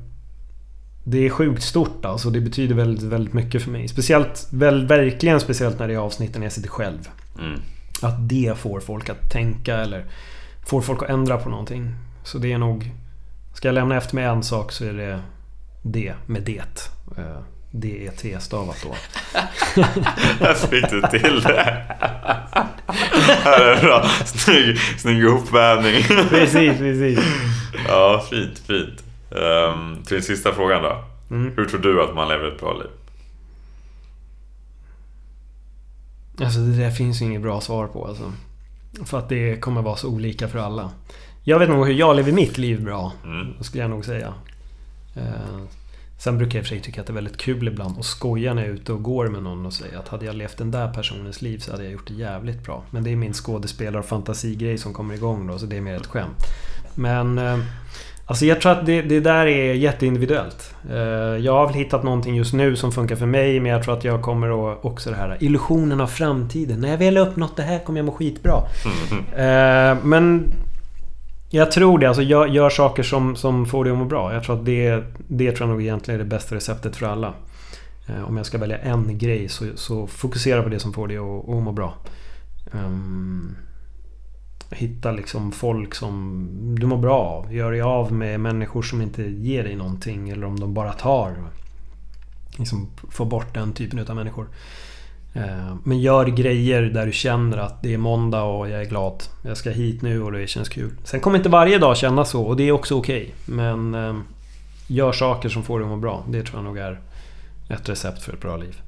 det 1.03 1.25
är 1.25 1.29
sjukt 1.29 1.63
stort 1.63 2.05
alltså. 2.05 2.29
Det 2.29 2.41
betyder 2.41 2.75
väldigt, 2.75 3.03
väldigt 3.03 3.33
mycket 3.33 3.63
för 3.63 3.71
mig. 3.71 3.87
Speciellt, 3.87 4.47
väl, 4.51 4.87
verkligen 4.87 5.39
speciellt 5.39 5.79
när 5.79 5.87
det 5.87 5.93
är 5.93 5.97
avsnitten 5.97 6.39
när 6.39 6.45
jag 6.45 6.53
sitter 6.53 6.69
själv. 6.69 7.09
Mm. 7.39 7.59
Att 8.01 8.29
det 8.29 8.57
får 8.57 8.79
folk 8.79 9.09
att 9.09 9.31
tänka 9.31 9.75
eller 9.77 10.05
får 10.65 10.81
folk 10.81 11.03
att 11.03 11.09
ändra 11.09 11.37
på 11.37 11.49
någonting. 11.49 11.95
Så 12.23 12.37
det 12.37 12.53
är 12.53 12.57
nog... 12.57 12.91
Ska 13.53 13.67
jag 13.67 13.75
lämna 13.75 13.97
efter 13.97 14.15
mig 14.15 14.25
en 14.25 14.43
sak 14.43 14.71
så 14.71 14.85
är 14.85 14.93
det 14.93 15.19
det 15.81 16.13
med 16.25 16.41
det. 16.43 16.89
D-E-T 17.79 18.39
stavat 18.39 18.77
då. 18.83 18.95
Här 20.39 20.53
fick 20.53 20.89
du 20.89 21.01
till 21.01 21.41
det. 21.41 21.83
Här 23.43 23.61
är 23.61 23.81
bra. 23.81 24.05
Snygg, 24.25 24.79
snygg 24.97 25.23
uppvärmning. 25.23 26.03
Precis, 26.29 26.77
precis. 26.77 27.19
Ja, 27.87 28.25
fint, 28.29 28.59
fint. 28.59 29.03
Um, 29.29 30.03
till 30.03 30.15
den 30.15 30.23
sista 30.23 30.53
frågan 30.53 30.83
då. 30.83 31.03
Mm. 31.29 31.53
Hur 31.57 31.65
tror 31.65 31.79
du 31.79 32.03
att 32.03 32.15
man 32.15 32.27
lever 32.27 32.47
ett 32.47 32.59
bra 32.59 32.73
liv? 32.73 32.89
Alltså 36.45 36.59
det 36.59 36.77
där 36.77 36.91
finns 36.91 37.21
ju 37.21 37.25
inget 37.25 37.41
bra 37.41 37.61
svar 37.61 37.87
på 37.87 38.07
alltså. 38.07 38.33
För 39.05 39.19
att 39.19 39.29
det 39.29 39.61
kommer 39.61 39.81
vara 39.81 39.95
så 39.95 40.09
olika 40.09 40.47
för 40.47 40.59
alla. 40.59 40.91
Jag 41.43 41.59
vet 41.59 41.69
nog 41.69 41.87
hur 41.87 41.93
jag 41.93 42.15
lever 42.15 42.31
mitt 42.31 42.57
liv 42.57 42.83
bra. 42.83 43.11
Mm. 43.23 43.63
Skulle 43.63 43.83
jag 43.83 43.89
nog 43.89 44.05
säga. 44.05 44.33
Eh, 45.15 45.61
sen 46.17 46.37
brukar 46.37 46.57
jag 46.57 46.61
i 46.61 46.65
och 46.65 46.67
för 46.67 46.75
sig 46.75 46.83
tycka 46.83 47.01
att 47.01 47.07
det 47.07 47.11
är 47.11 47.15
väldigt 47.15 47.37
kul 47.37 47.67
ibland 47.67 47.99
att 47.99 48.05
skoja 48.05 48.53
när 48.53 48.61
jag 48.61 48.69
är 48.69 48.73
ute 48.73 48.93
och 48.93 49.03
går 49.03 49.27
med 49.27 49.43
någon 49.43 49.65
och 49.65 49.73
säga 49.73 49.99
att 49.99 50.07
hade 50.07 50.25
jag 50.25 50.35
levt 50.35 50.57
den 50.57 50.71
där 50.71 50.93
personens 50.93 51.41
liv 51.41 51.57
så 51.57 51.71
hade 51.71 51.83
jag 51.83 51.93
gjort 51.93 52.07
det 52.07 52.13
jävligt 52.13 52.63
bra. 52.63 52.83
Men 52.89 53.03
det 53.03 53.11
är 53.11 53.15
min 53.15 53.33
skådespelar 53.33 53.99
och 53.99 54.05
fantasigrej 54.05 54.77
som 54.77 54.93
kommer 54.93 55.13
igång 55.13 55.47
då, 55.47 55.59
så 55.59 55.65
det 55.65 55.77
är 55.77 55.81
mer 55.81 55.95
ett 55.95 56.07
skämt. 56.07 56.37
Men... 56.95 57.37
Eh, 57.37 57.59
alltså 58.25 58.45
jag 58.45 58.61
tror 58.61 58.71
att 58.71 58.85
det, 58.85 59.01
det 59.01 59.19
där 59.19 59.45
är 59.45 59.73
jätteindividuellt. 59.73 60.75
Eh, 60.89 60.97
jag 61.45 61.53
har 61.53 61.65
väl 61.65 61.75
hittat 61.75 62.03
någonting 62.03 62.35
just 62.35 62.53
nu 62.53 62.75
som 62.75 62.91
funkar 62.91 63.15
för 63.15 63.25
mig, 63.25 63.59
men 63.59 63.71
jag 63.71 63.83
tror 63.83 63.97
att 63.97 64.03
jag 64.03 64.21
kommer 64.21 64.71
att 64.71 64.85
också 64.85 65.09
det 65.09 65.15
här 65.15 65.37
illusionen 65.39 66.01
av 66.01 66.07
framtiden. 66.07 66.79
När 66.79 66.89
jag 66.89 66.97
väl 66.97 67.17
har 67.17 67.27
uppnått 67.27 67.57
det 67.57 67.63
här 67.63 67.79
kommer 67.79 67.99
jag 67.99 68.05
må 68.05 68.11
skitbra. 68.11 68.63
Eh, 69.35 69.97
men 70.03 70.53
jag 71.49 71.71
tror 71.71 71.99
det. 71.99 72.07
Alltså 72.07 72.21
gör, 72.21 72.47
gör 72.47 72.69
saker 72.69 73.03
som, 73.03 73.35
som 73.35 73.65
får 73.65 73.83
dig 73.83 73.93
att 73.93 73.99
må 73.99 74.05
bra. 74.05 74.33
Jag 74.33 74.43
tror 74.43 74.59
att 74.59 74.65
det, 74.65 75.03
det 75.27 75.51
tror 75.51 75.69
jag 75.69 75.73
nog 75.73 75.81
egentligen 75.81 76.19
är 76.19 76.23
det 76.23 76.29
bästa 76.29 76.55
receptet 76.55 76.95
för 76.95 77.05
alla. 77.05 77.33
Eh, 78.07 78.27
om 78.27 78.37
jag 78.37 78.45
ska 78.45 78.57
välja 78.57 78.77
en 78.77 79.17
grej 79.17 79.49
så, 79.49 79.65
så 79.75 80.07
fokusera 80.07 80.63
på 80.63 80.69
det 80.69 80.79
som 80.79 80.93
får 80.93 81.07
dig 81.07 81.17
att, 81.17 81.49
att 81.49 81.63
må 81.63 81.71
bra. 81.71 81.93
Um, 82.71 83.55
Hitta 84.69 85.11
liksom 85.11 85.51
folk 85.51 85.95
som 85.95 86.49
du 86.79 86.87
mår 86.87 86.97
bra 86.97 87.19
av. 87.19 87.53
Gör 87.53 87.71
dig 87.71 87.81
av 87.81 88.11
med 88.11 88.39
människor 88.39 88.81
som 88.81 89.01
inte 89.01 89.23
ger 89.23 89.63
dig 89.63 89.75
någonting 89.75 90.29
eller 90.29 90.47
om 90.47 90.59
de 90.59 90.73
bara 90.73 90.93
tar. 90.93 91.35
Liksom 92.57 92.87
få 93.11 93.25
bort 93.25 93.53
den 93.53 93.73
typen 93.73 94.07
av 94.09 94.15
människor. 94.15 94.47
Eh, 95.35 95.75
men 95.83 95.99
gör 95.99 96.25
grejer 96.25 96.81
där 96.81 97.05
du 97.05 97.11
känner 97.11 97.57
att 97.57 97.83
det 97.83 97.93
är 97.93 97.97
måndag 97.97 98.43
och 98.43 98.69
jag 98.69 98.81
är 98.81 98.85
glad. 98.85 99.23
Jag 99.41 99.57
ska 99.57 99.69
hit 99.69 100.01
nu 100.01 100.23
och 100.23 100.31
det 100.31 100.47
känns 100.47 100.69
kul. 100.69 100.91
Sen 101.03 101.19
kommer 101.19 101.37
inte 101.37 101.49
varje 101.49 101.77
dag 101.77 101.97
kännas 101.97 102.29
så 102.29 102.43
och 102.43 102.55
det 102.55 102.63
är 102.63 102.71
också 102.71 102.95
okej. 102.95 103.21
Okay. 103.21 103.55
Men 103.55 103.95
eh, 103.95 104.15
gör 104.87 105.11
saker 105.11 105.49
som 105.49 105.63
får 105.63 105.79
dig 105.79 105.85
att 105.85 105.89
må 105.89 105.97
bra. 105.97 106.23
Det 106.27 106.43
tror 106.43 106.57
jag 106.57 106.63
nog 106.63 106.77
är 106.77 106.99
ett 107.69 107.89
recept 107.89 108.23
för 108.23 108.33
ett 108.33 108.41
bra 108.41 108.57
liv. 108.57 108.81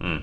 Mm. 0.00 0.22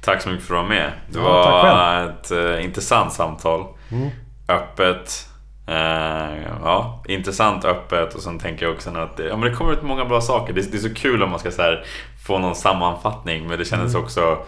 Tack 0.00 0.22
så 0.22 0.28
mycket 0.28 0.46
för 0.46 0.54
att 0.54 0.68
du 0.68 0.68
var 0.68 0.76
med. 0.76 0.92
Det 1.10 1.18
ja, 1.18 1.22
var 1.22 2.04
ett 2.04 2.32
uh, 2.32 2.64
intressant 2.64 3.12
samtal. 3.12 3.66
Mm. 3.90 4.10
Öppet. 4.48 5.28
Uh, 5.68 6.42
ja, 6.62 7.02
intressant, 7.08 7.64
öppet 7.64 8.14
och 8.14 8.20
sen 8.20 8.38
tänker 8.38 8.66
jag 8.66 8.74
också 8.74 8.90
att 8.90 9.20
ja, 9.28 9.36
men 9.36 9.50
det 9.50 9.56
kommer 9.56 9.72
ut 9.72 9.82
många 9.82 10.04
bra 10.04 10.20
saker. 10.20 10.52
Det, 10.52 10.72
det 10.72 10.76
är 10.76 10.80
så 10.80 10.94
kul 10.94 11.22
om 11.22 11.30
man 11.30 11.38
ska 11.38 11.50
här, 11.58 11.84
få 12.26 12.38
någon 12.38 12.54
sammanfattning 12.54 13.48
men 13.48 13.58
det 13.58 13.64
kändes 13.64 13.94
mm. 13.94 14.04
också 14.04 14.38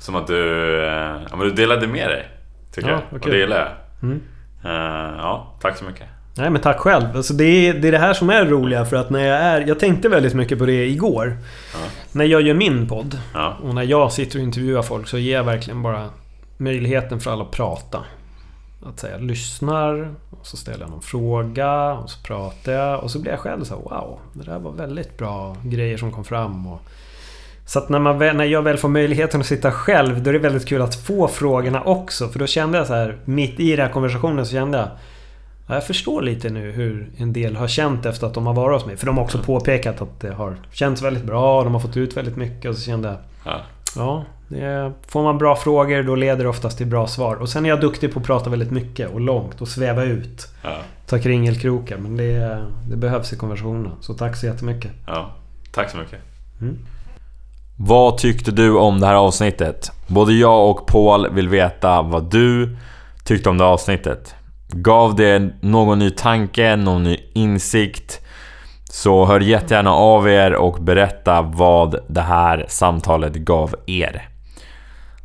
som 0.00 0.16
att 0.16 0.26
du, 0.26 0.34
uh, 0.34 1.22
ja, 1.30 1.36
men 1.36 1.38
du 1.38 1.50
delade 1.50 1.86
med 1.86 2.08
dig. 2.08 2.28
Tycker 2.74 2.88
ja, 2.88 3.00
jag. 3.10 3.22
Och 3.22 3.30
det 3.30 3.38
gillar 3.38 3.56
jag. 3.56 3.68
Mm. 4.10 4.22
ja, 5.18 5.54
tack 5.60 5.76
så 5.76 5.84
mycket. 5.84 6.06
Nej 6.34 6.50
men 6.50 6.60
tack 6.60 6.78
själv. 6.78 7.16
Alltså 7.16 7.34
det, 7.34 7.44
är, 7.44 7.74
det 7.74 7.88
är 7.88 7.92
det 7.92 7.98
här 7.98 8.14
som 8.14 8.30
är 8.30 8.44
roliga 8.44 8.84
för 8.84 8.96
att 8.96 9.10
när 9.10 9.26
jag 9.26 9.38
är... 9.38 9.60
Jag 9.66 9.78
tänkte 9.78 10.08
väldigt 10.08 10.34
mycket 10.34 10.58
på 10.58 10.66
det 10.66 10.86
igår. 10.86 11.36
Ja. 11.72 11.78
När 12.12 12.24
jag 12.24 12.42
gör 12.42 12.54
min 12.54 12.88
podd 12.88 13.18
och 13.62 13.74
när 13.74 13.82
jag 13.82 14.12
sitter 14.12 14.38
och 14.38 14.42
intervjuar 14.42 14.82
folk 14.82 15.08
så 15.08 15.18
ger 15.18 15.36
jag 15.36 15.44
verkligen 15.44 15.82
bara 15.82 16.08
möjligheten 16.56 17.20
för 17.20 17.30
alla 17.30 17.44
att 17.44 17.50
prata. 17.50 17.98
Att 18.86 18.98
säga 18.98 19.18
lyssnar 19.18 20.14
och 20.30 20.46
så 20.46 20.56
ställer 20.56 20.80
jag 20.80 20.90
någon 20.90 21.02
fråga 21.02 21.92
och 21.92 22.10
så 22.10 22.20
pratar 22.22 22.72
jag 22.72 23.02
och 23.02 23.10
så 23.10 23.18
blir 23.18 23.32
jag 23.32 23.40
själv 23.40 23.64
så 23.64 23.74
här, 23.74 23.82
wow. 23.82 24.18
Det 24.32 24.44
där 24.44 24.58
var 24.58 24.72
väldigt 24.72 25.18
bra 25.18 25.56
grejer 25.64 25.96
som 25.96 26.12
kom 26.12 26.24
fram. 26.24 26.66
Och, 26.66 26.80
så 27.66 27.78
att 27.78 27.88
när, 27.88 27.98
man, 27.98 28.18
när 28.18 28.44
jag 28.44 28.62
väl 28.62 28.76
får 28.76 28.88
möjligheten 28.88 29.40
att 29.40 29.46
sitta 29.46 29.72
själv 29.72 30.22
då 30.22 30.28
är 30.30 30.32
det 30.32 30.38
väldigt 30.38 30.68
kul 30.68 30.82
att 30.82 30.94
få 30.94 31.28
frågorna 31.28 31.82
också. 31.82 32.28
För 32.28 32.38
då 32.38 32.46
kände 32.46 32.78
jag 32.78 32.86
så 32.86 32.94
här, 32.94 33.18
mitt 33.24 33.60
i 33.60 33.70
den 33.76 33.86
här 33.86 33.92
konversationen 33.92 34.46
så 34.46 34.52
kände 34.52 34.78
jag 34.78 34.88
jag 35.74 35.86
förstår 35.86 36.22
lite 36.22 36.50
nu 36.50 36.70
hur 36.70 37.10
en 37.16 37.32
del 37.32 37.56
har 37.56 37.68
känt 37.68 38.06
efter 38.06 38.26
att 38.26 38.34
de 38.34 38.46
har 38.46 38.54
varit 38.54 38.80
hos 38.80 38.86
mig. 38.86 38.96
För 38.96 39.06
de 39.06 39.16
har 39.16 39.24
också 39.24 39.38
påpekat 39.38 40.02
att 40.02 40.20
det 40.20 40.32
har 40.32 40.56
känts 40.72 41.02
väldigt 41.02 41.24
bra. 41.24 41.64
De 41.64 41.72
har 41.72 41.80
fått 41.80 41.96
ut 41.96 42.16
väldigt 42.16 42.36
mycket 42.36 42.70
och 42.70 42.76
så 42.76 42.82
kände 42.82 43.08
jag... 43.08 43.16
Ja. 43.44 43.60
ja 43.96 44.24
får 45.06 45.22
man 45.22 45.38
bra 45.38 45.56
frågor 45.56 46.02
då 46.02 46.14
leder 46.14 46.44
det 46.44 46.48
oftast 46.48 46.78
till 46.78 46.86
bra 46.86 47.06
svar. 47.06 47.36
Och 47.36 47.48
sen 47.48 47.64
är 47.66 47.68
jag 47.68 47.80
duktig 47.80 48.12
på 48.12 48.20
att 48.20 48.26
prata 48.26 48.50
väldigt 48.50 48.70
mycket 48.70 49.10
och 49.10 49.20
långt 49.20 49.60
och 49.60 49.68
sväva 49.68 50.04
ut. 50.04 50.48
Ja. 50.62 50.76
Ta 51.06 51.18
kringelkrokar. 51.18 51.96
Men 51.96 52.16
det, 52.16 52.62
det 52.90 52.96
behövs 52.96 53.32
i 53.32 53.36
konversationen. 53.36 53.92
Så 54.00 54.14
tack 54.14 54.36
så 54.36 54.46
jättemycket. 54.46 54.90
Ja, 55.06 55.30
tack 55.72 55.90
så 55.90 55.96
mycket. 55.96 56.18
Mm. 56.60 56.78
Vad 57.78 58.18
tyckte 58.18 58.50
du 58.50 58.76
om 58.76 59.00
det 59.00 59.06
här 59.06 59.14
avsnittet? 59.14 59.90
Både 60.06 60.32
jag 60.32 60.70
och 60.70 60.86
Paul 60.86 61.30
vill 61.30 61.48
veta 61.48 62.02
vad 62.02 62.30
du 62.30 62.76
tyckte 63.24 63.50
om 63.50 63.58
det 63.58 63.64
här 63.64 63.70
avsnittet. 63.70 64.34
Gav 64.72 65.14
det 65.14 65.50
någon 65.60 65.98
ny 65.98 66.10
tanke, 66.10 66.76
någon 66.76 67.02
ny 67.02 67.16
insikt? 67.34 68.20
Så 68.84 69.24
hör 69.24 69.40
jättegärna 69.40 69.92
av 69.92 70.28
er 70.28 70.54
och 70.54 70.82
berätta 70.82 71.42
vad 71.42 71.96
det 72.08 72.20
här 72.20 72.64
samtalet 72.68 73.34
gav 73.34 73.74
er. 73.86 74.29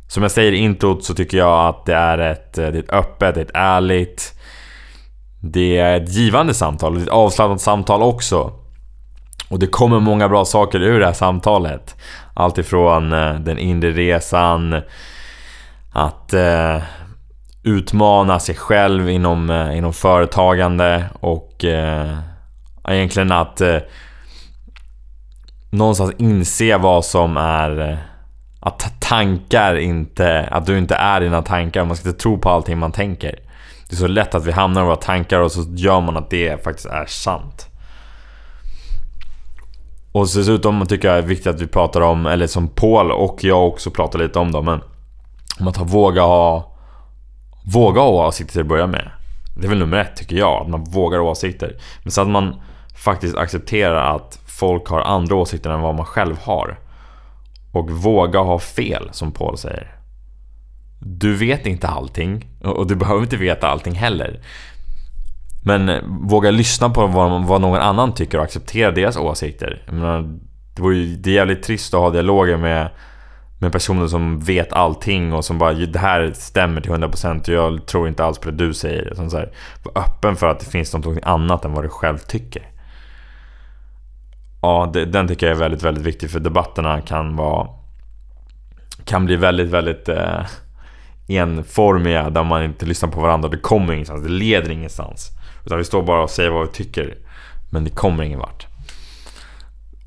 Som 0.08 0.22
jag 0.22 0.32
säger 0.32 0.52
i 0.52 0.56
introt 0.56 1.04
så 1.04 1.14
tycker 1.14 1.38
jag 1.38 1.68
att 1.68 1.86
det 1.86 1.94
är 1.94 2.18
ett, 2.18 2.58
eh, 2.58 2.66
det 2.66 2.78
är 2.78 2.82
ett 2.82 2.92
öppet, 2.92 3.36
ett 3.36 3.50
ärligt. 3.54 4.32
Det 5.40 5.78
är 5.78 6.00
ett 6.00 6.08
givande 6.08 6.54
samtal, 6.54 6.94
det 6.94 7.00
är 7.00 7.02
ett 7.02 7.08
avslappnat 7.08 7.60
samtal 7.60 8.02
också. 8.02 8.52
Och 9.48 9.58
det 9.58 9.66
kommer 9.66 10.00
många 10.00 10.28
bra 10.28 10.44
saker 10.44 10.80
ur 10.80 11.00
det 11.00 11.06
här 11.06 11.12
samtalet. 11.12 11.96
Allt 12.34 12.58
ifrån 12.58 13.12
eh, 13.12 13.34
den 13.34 13.58
inre 13.58 13.90
resan 13.90 14.82
Att 15.92 16.32
eh, 16.32 16.82
utmana 17.62 18.38
sig 18.38 18.54
själv 18.54 19.10
inom, 19.10 19.50
eh, 19.50 19.78
inom 19.78 19.92
företagande 19.92 21.04
och 21.20 21.64
eh, 21.64 22.18
egentligen 22.88 23.32
att 23.32 23.60
eh, 23.60 23.78
någonstans 25.70 26.12
inse 26.18 26.76
vad 26.76 27.04
som 27.04 27.36
är 27.36 27.90
eh, 27.90 27.98
att 28.60 28.78
tankar 29.08 29.74
inte, 29.74 30.48
att 30.50 30.66
du 30.66 30.78
inte 30.78 30.94
är 30.94 31.20
dina 31.20 31.42
tankar. 31.42 31.84
Man 31.84 31.96
ska 31.96 32.08
inte 32.08 32.20
tro 32.20 32.38
på 32.38 32.50
allting 32.50 32.78
man 32.78 32.92
tänker. 32.92 33.38
Det 33.88 33.94
är 33.94 33.96
så 33.96 34.06
lätt 34.06 34.34
att 34.34 34.46
vi 34.46 34.52
hamnar 34.52 34.82
i 34.82 34.84
våra 34.84 34.96
tankar 34.96 35.40
och 35.40 35.52
så 35.52 35.64
gör 35.68 36.00
man 36.00 36.16
att 36.16 36.30
det 36.30 36.64
faktiskt 36.64 36.86
är 36.86 37.06
sant. 37.06 37.68
Och 40.12 40.22
dessutom 40.22 40.86
tycker 40.86 41.08
jag 41.08 41.16
det 41.16 41.22
är 41.22 41.28
viktigt 41.28 41.46
att 41.46 41.60
vi 41.60 41.66
pratar 41.66 42.00
om, 42.00 42.26
eller 42.26 42.46
som 42.46 42.68
Paul 42.68 43.12
och 43.12 43.44
jag 43.44 43.66
också 43.66 43.90
pratar 43.90 44.18
lite 44.18 44.38
om 44.38 44.52
då, 44.52 44.62
men 44.62 44.80
om 45.60 45.68
att 45.68 45.78
våga 45.78 46.22
ha 46.22 46.72
Våga 47.72 48.00
ha 48.00 48.28
åsikter 48.28 48.52
till 48.52 48.60
att 48.60 48.66
börja 48.66 48.86
med. 48.86 49.10
Det 49.56 49.66
är 49.66 49.68
väl 49.68 49.78
nummer 49.78 49.96
ett 49.96 50.16
tycker 50.16 50.36
jag, 50.36 50.62
att 50.62 50.68
man 50.68 50.84
vågar 50.84 51.18
ha 51.18 51.30
åsikter. 51.30 51.76
Men 52.02 52.10
så 52.10 52.20
att 52.20 52.28
man 52.28 52.60
faktiskt 52.96 53.36
accepterar 53.36 54.16
att 54.16 54.38
folk 54.46 54.88
har 54.88 55.00
andra 55.00 55.34
åsikter 55.34 55.70
än 55.70 55.80
vad 55.80 55.94
man 55.94 56.04
själv 56.04 56.38
har. 56.42 56.78
Och 57.76 57.90
våga 57.90 58.38
ha 58.38 58.58
fel, 58.58 59.08
som 59.12 59.32
Paul 59.32 59.58
säger. 59.58 59.92
Du 61.00 61.36
vet 61.36 61.66
inte 61.66 61.88
allting 61.88 62.46
och 62.62 62.86
du 62.86 62.94
behöver 62.94 63.22
inte 63.22 63.36
veta 63.36 63.68
allting 63.68 63.94
heller. 63.94 64.40
Men 65.64 65.88
eh, 65.88 66.02
våga 66.04 66.50
lyssna 66.50 66.90
på 66.90 67.06
vad, 67.06 67.60
någon 67.60 67.80
annan 67.80 68.12
tycker 68.12 68.38
och 68.38 68.44
acceptera 68.44 68.90
deras 68.90 69.16
åsikter. 69.16 69.82
Jag 69.86 69.94
menar, 69.94 70.38
det, 70.74 70.82
vore 70.82 70.96
ju, 70.96 71.16
det 71.16 71.30
är 71.30 71.34
jävligt 71.34 71.62
trist 71.62 71.94
att 71.94 72.00
ha 72.00 72.10
dialoger 72.10 72.56
med 72.56 72.90
med 73.58 73.72
personer 73.72 74.06
som 74.06 74.40
vet 74.40 74.72
allting 74.72 75.32
och 75.32 75.44
som 75.44 75.58
bara 75.58 75.72
det 75.72 75.98
här 75.98 76.32
stämmer 76.34 76.80
till 76.80 76.92
100% 76.92 77.40
och 77.40 77.54
jag 77.54 77.86
tror 77.86 78.08
inte 78.08 78.24
alls 78.24 78.38
på 78.38 78.50
det 78.50 78.66
du 78.66 78.74
säger. 78.74 79.28
Så 79.28 79.36
här, 79.36 79.52
var 79.82 80.02
öppen 80.02 80.36
för 80.36 80.46
att 80.46 80.60
det 80.60 80.66
finns 80.66 80.94
något 80.94 81.18
annat 81.22 81.64
än 81.64 81.72
vad 81.72 81.84
du 81.84 81.88
själv 81.88 82.18
tycker. 82.18 82.75
Ja, 84.60 84.90
det, 84.92 85.04
den 85.04 85.28
tycker 85.28 85.46
jag 85.46 85.56
är 85.56 85.60
väldigt, 85.60 85.82
väldigt 85.82 86.04
viktig 86.04 86.30
för 86.30 86.40
debatterna 86.40 87.00
kan 87.00 87.36
vara 87.36 87.68
kan 89.04 89.24
bli 89.24 89.36
väldigt, 89.36 89.70
väldigt 89.70 90.08
eh, 90.08 90.40
enformiga 91.28 92.30
där 92.30 92.44
man 92.44 92.64
inte 92.64 92.86
lyssnar 92.86 93.08
på 93.08 93.20
varandra. 93.20 93.48
Det 93.48 93.58
kommer 93.58 93.92
ingenstans, 93.92 94.22
det 94.22 94.28
leder 94.28 94.70
ingenstans. 94.70 95.30
Utan 95.64 95.78
vi 95.78 95.84
står 95.84 96.02
bara 96.02 96.22
och 96.22 96.30
säger 96.30 96.50
vad 96.50 96.66
vi 96.66 96.72
tycker. 96.72 97.18
Men 97.70 97.84
det 97.84 97.90
kommer 97.90 98.24
ingen 98.24 98.38
vart. 98.38 98.66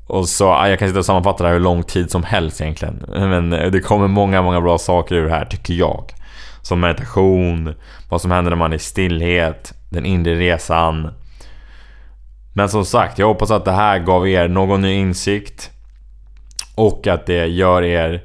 Och 0.06 0.28
så, 0.28 0.44
jag 0.44 0.78
kan 0.78 0.88
sitta 0.88 0.98
och 0.98 1.06
sammanfatta 1.06 1.42
det 1.42 1.48
här 1.48 1.54
hur 1.54 1.60
lång 1.60 1.82
tid 1.82 2.10
som 2.10 2.24
helst 2.24 2.60
egentligen. 2.60 3.04
Men 3.08 3.50
det 3.50 3.80
kommer 3.80 4.08
många, 4.08 4.42
många 4.42 4.60
bra 4.60 4.78
saker 4.78 5.14
ur 5.14 5.24
det 5.24 5.30
här, 5.30 5.44
tycker 5.44 5.74
jag. 5.74 6.04
Som 6.62 6.80
meditation, 6.80 7.74
vad 8.08 8.20
som 8.20 8.30
händer 8.30 8.50
när 8.50 8.56
man 8.56 8.72
är 8.72 8.76
i 8.76 8.78
stillhet, 8.78 9.74
den 9.90 10.06
inre 10.06 10.34
resan. 10.34 11.10
Men 12.52 12.68
som 12.68 12.84
sagt, 12.84 13.18
jag 13.18 13.26
hoppas 13.26 13.50
att 13.50 13.64
det 13.64 13.72
här 13.72 13.98
gav 13.98 14.28
er 14.28 14.48
någon 14.48 14.82
ny 14.82 14.92
insikt. 14.92 15.70
Och 16.74 17.06
att 17.06 17.26
det 17.26 17.46
gör 17.46 17.82
er 17.82 18.22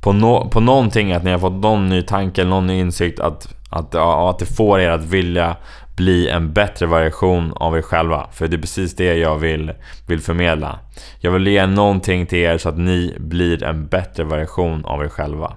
på, 0.00 0.12
no 0.12 0.48
på 0.50 0.60
någonting, 0.60 1.12
att 1.12 1.24
ni 1.24 1.30
har 1.30 1.38
fått 1.38 1.52
någon 1.52 1.88
ny 1.88 2.02
tanke 2.02 2.40
eller 2.40 2.50
någon 2.50 2.66
ny 2.66 2.80
insikt. 2.80 3.20
Att, 3.20 3.54
att, 3.70 3.94
att 3.94 4.38
det 4.38 4.46
får 4.46 4.80
er 4.80 4.90
att 4.90 5.04
vilja 5.04 5.56
bli 5.96 6.28
en 6.28 6.52
bättre 6.52 6.86
version 6.86 7.52
av 7.56 7.76
er 7.76 7.82
själva. 7.82 8.26
För 8.32 8.48
det 8.48 8.56
är 8.56 8.60
precis 8.60 8.96
det 8.96 9.14
jag 9.14 9.38
vill, 9.38 9.72
vill 10.06 10.20
förmedla. 10.20 10.78
Jag 11.20 11.30
vill 11.30 11.46
ge 11.46 11.66
någonting 11.66 12.26
till 12.26 12.38
er 12.38 12.58
så 12.58 12.68
att 12.68 12.78
ni 12.78 13.16
blir 13.18 13.62
en 13.62 13.86
bättre 13.86 14.24
version 14.24 14.84
av 14.84 15.04
er 15.04 15.08
själva. 15.08 15.52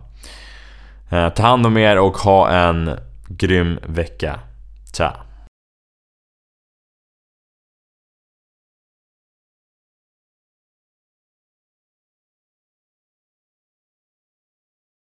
Eh, 1.09 1.29
ta 1.29 1.43
hand 1.43 1.65
om 1.65 1.77
er 1.77 1.99
och 1.99 2.17
ha 2.17 2.49
en 2.49 2.99
grym 3.27 3.79
vecka. 3.83 4.39
Ciao! 4.93 5.30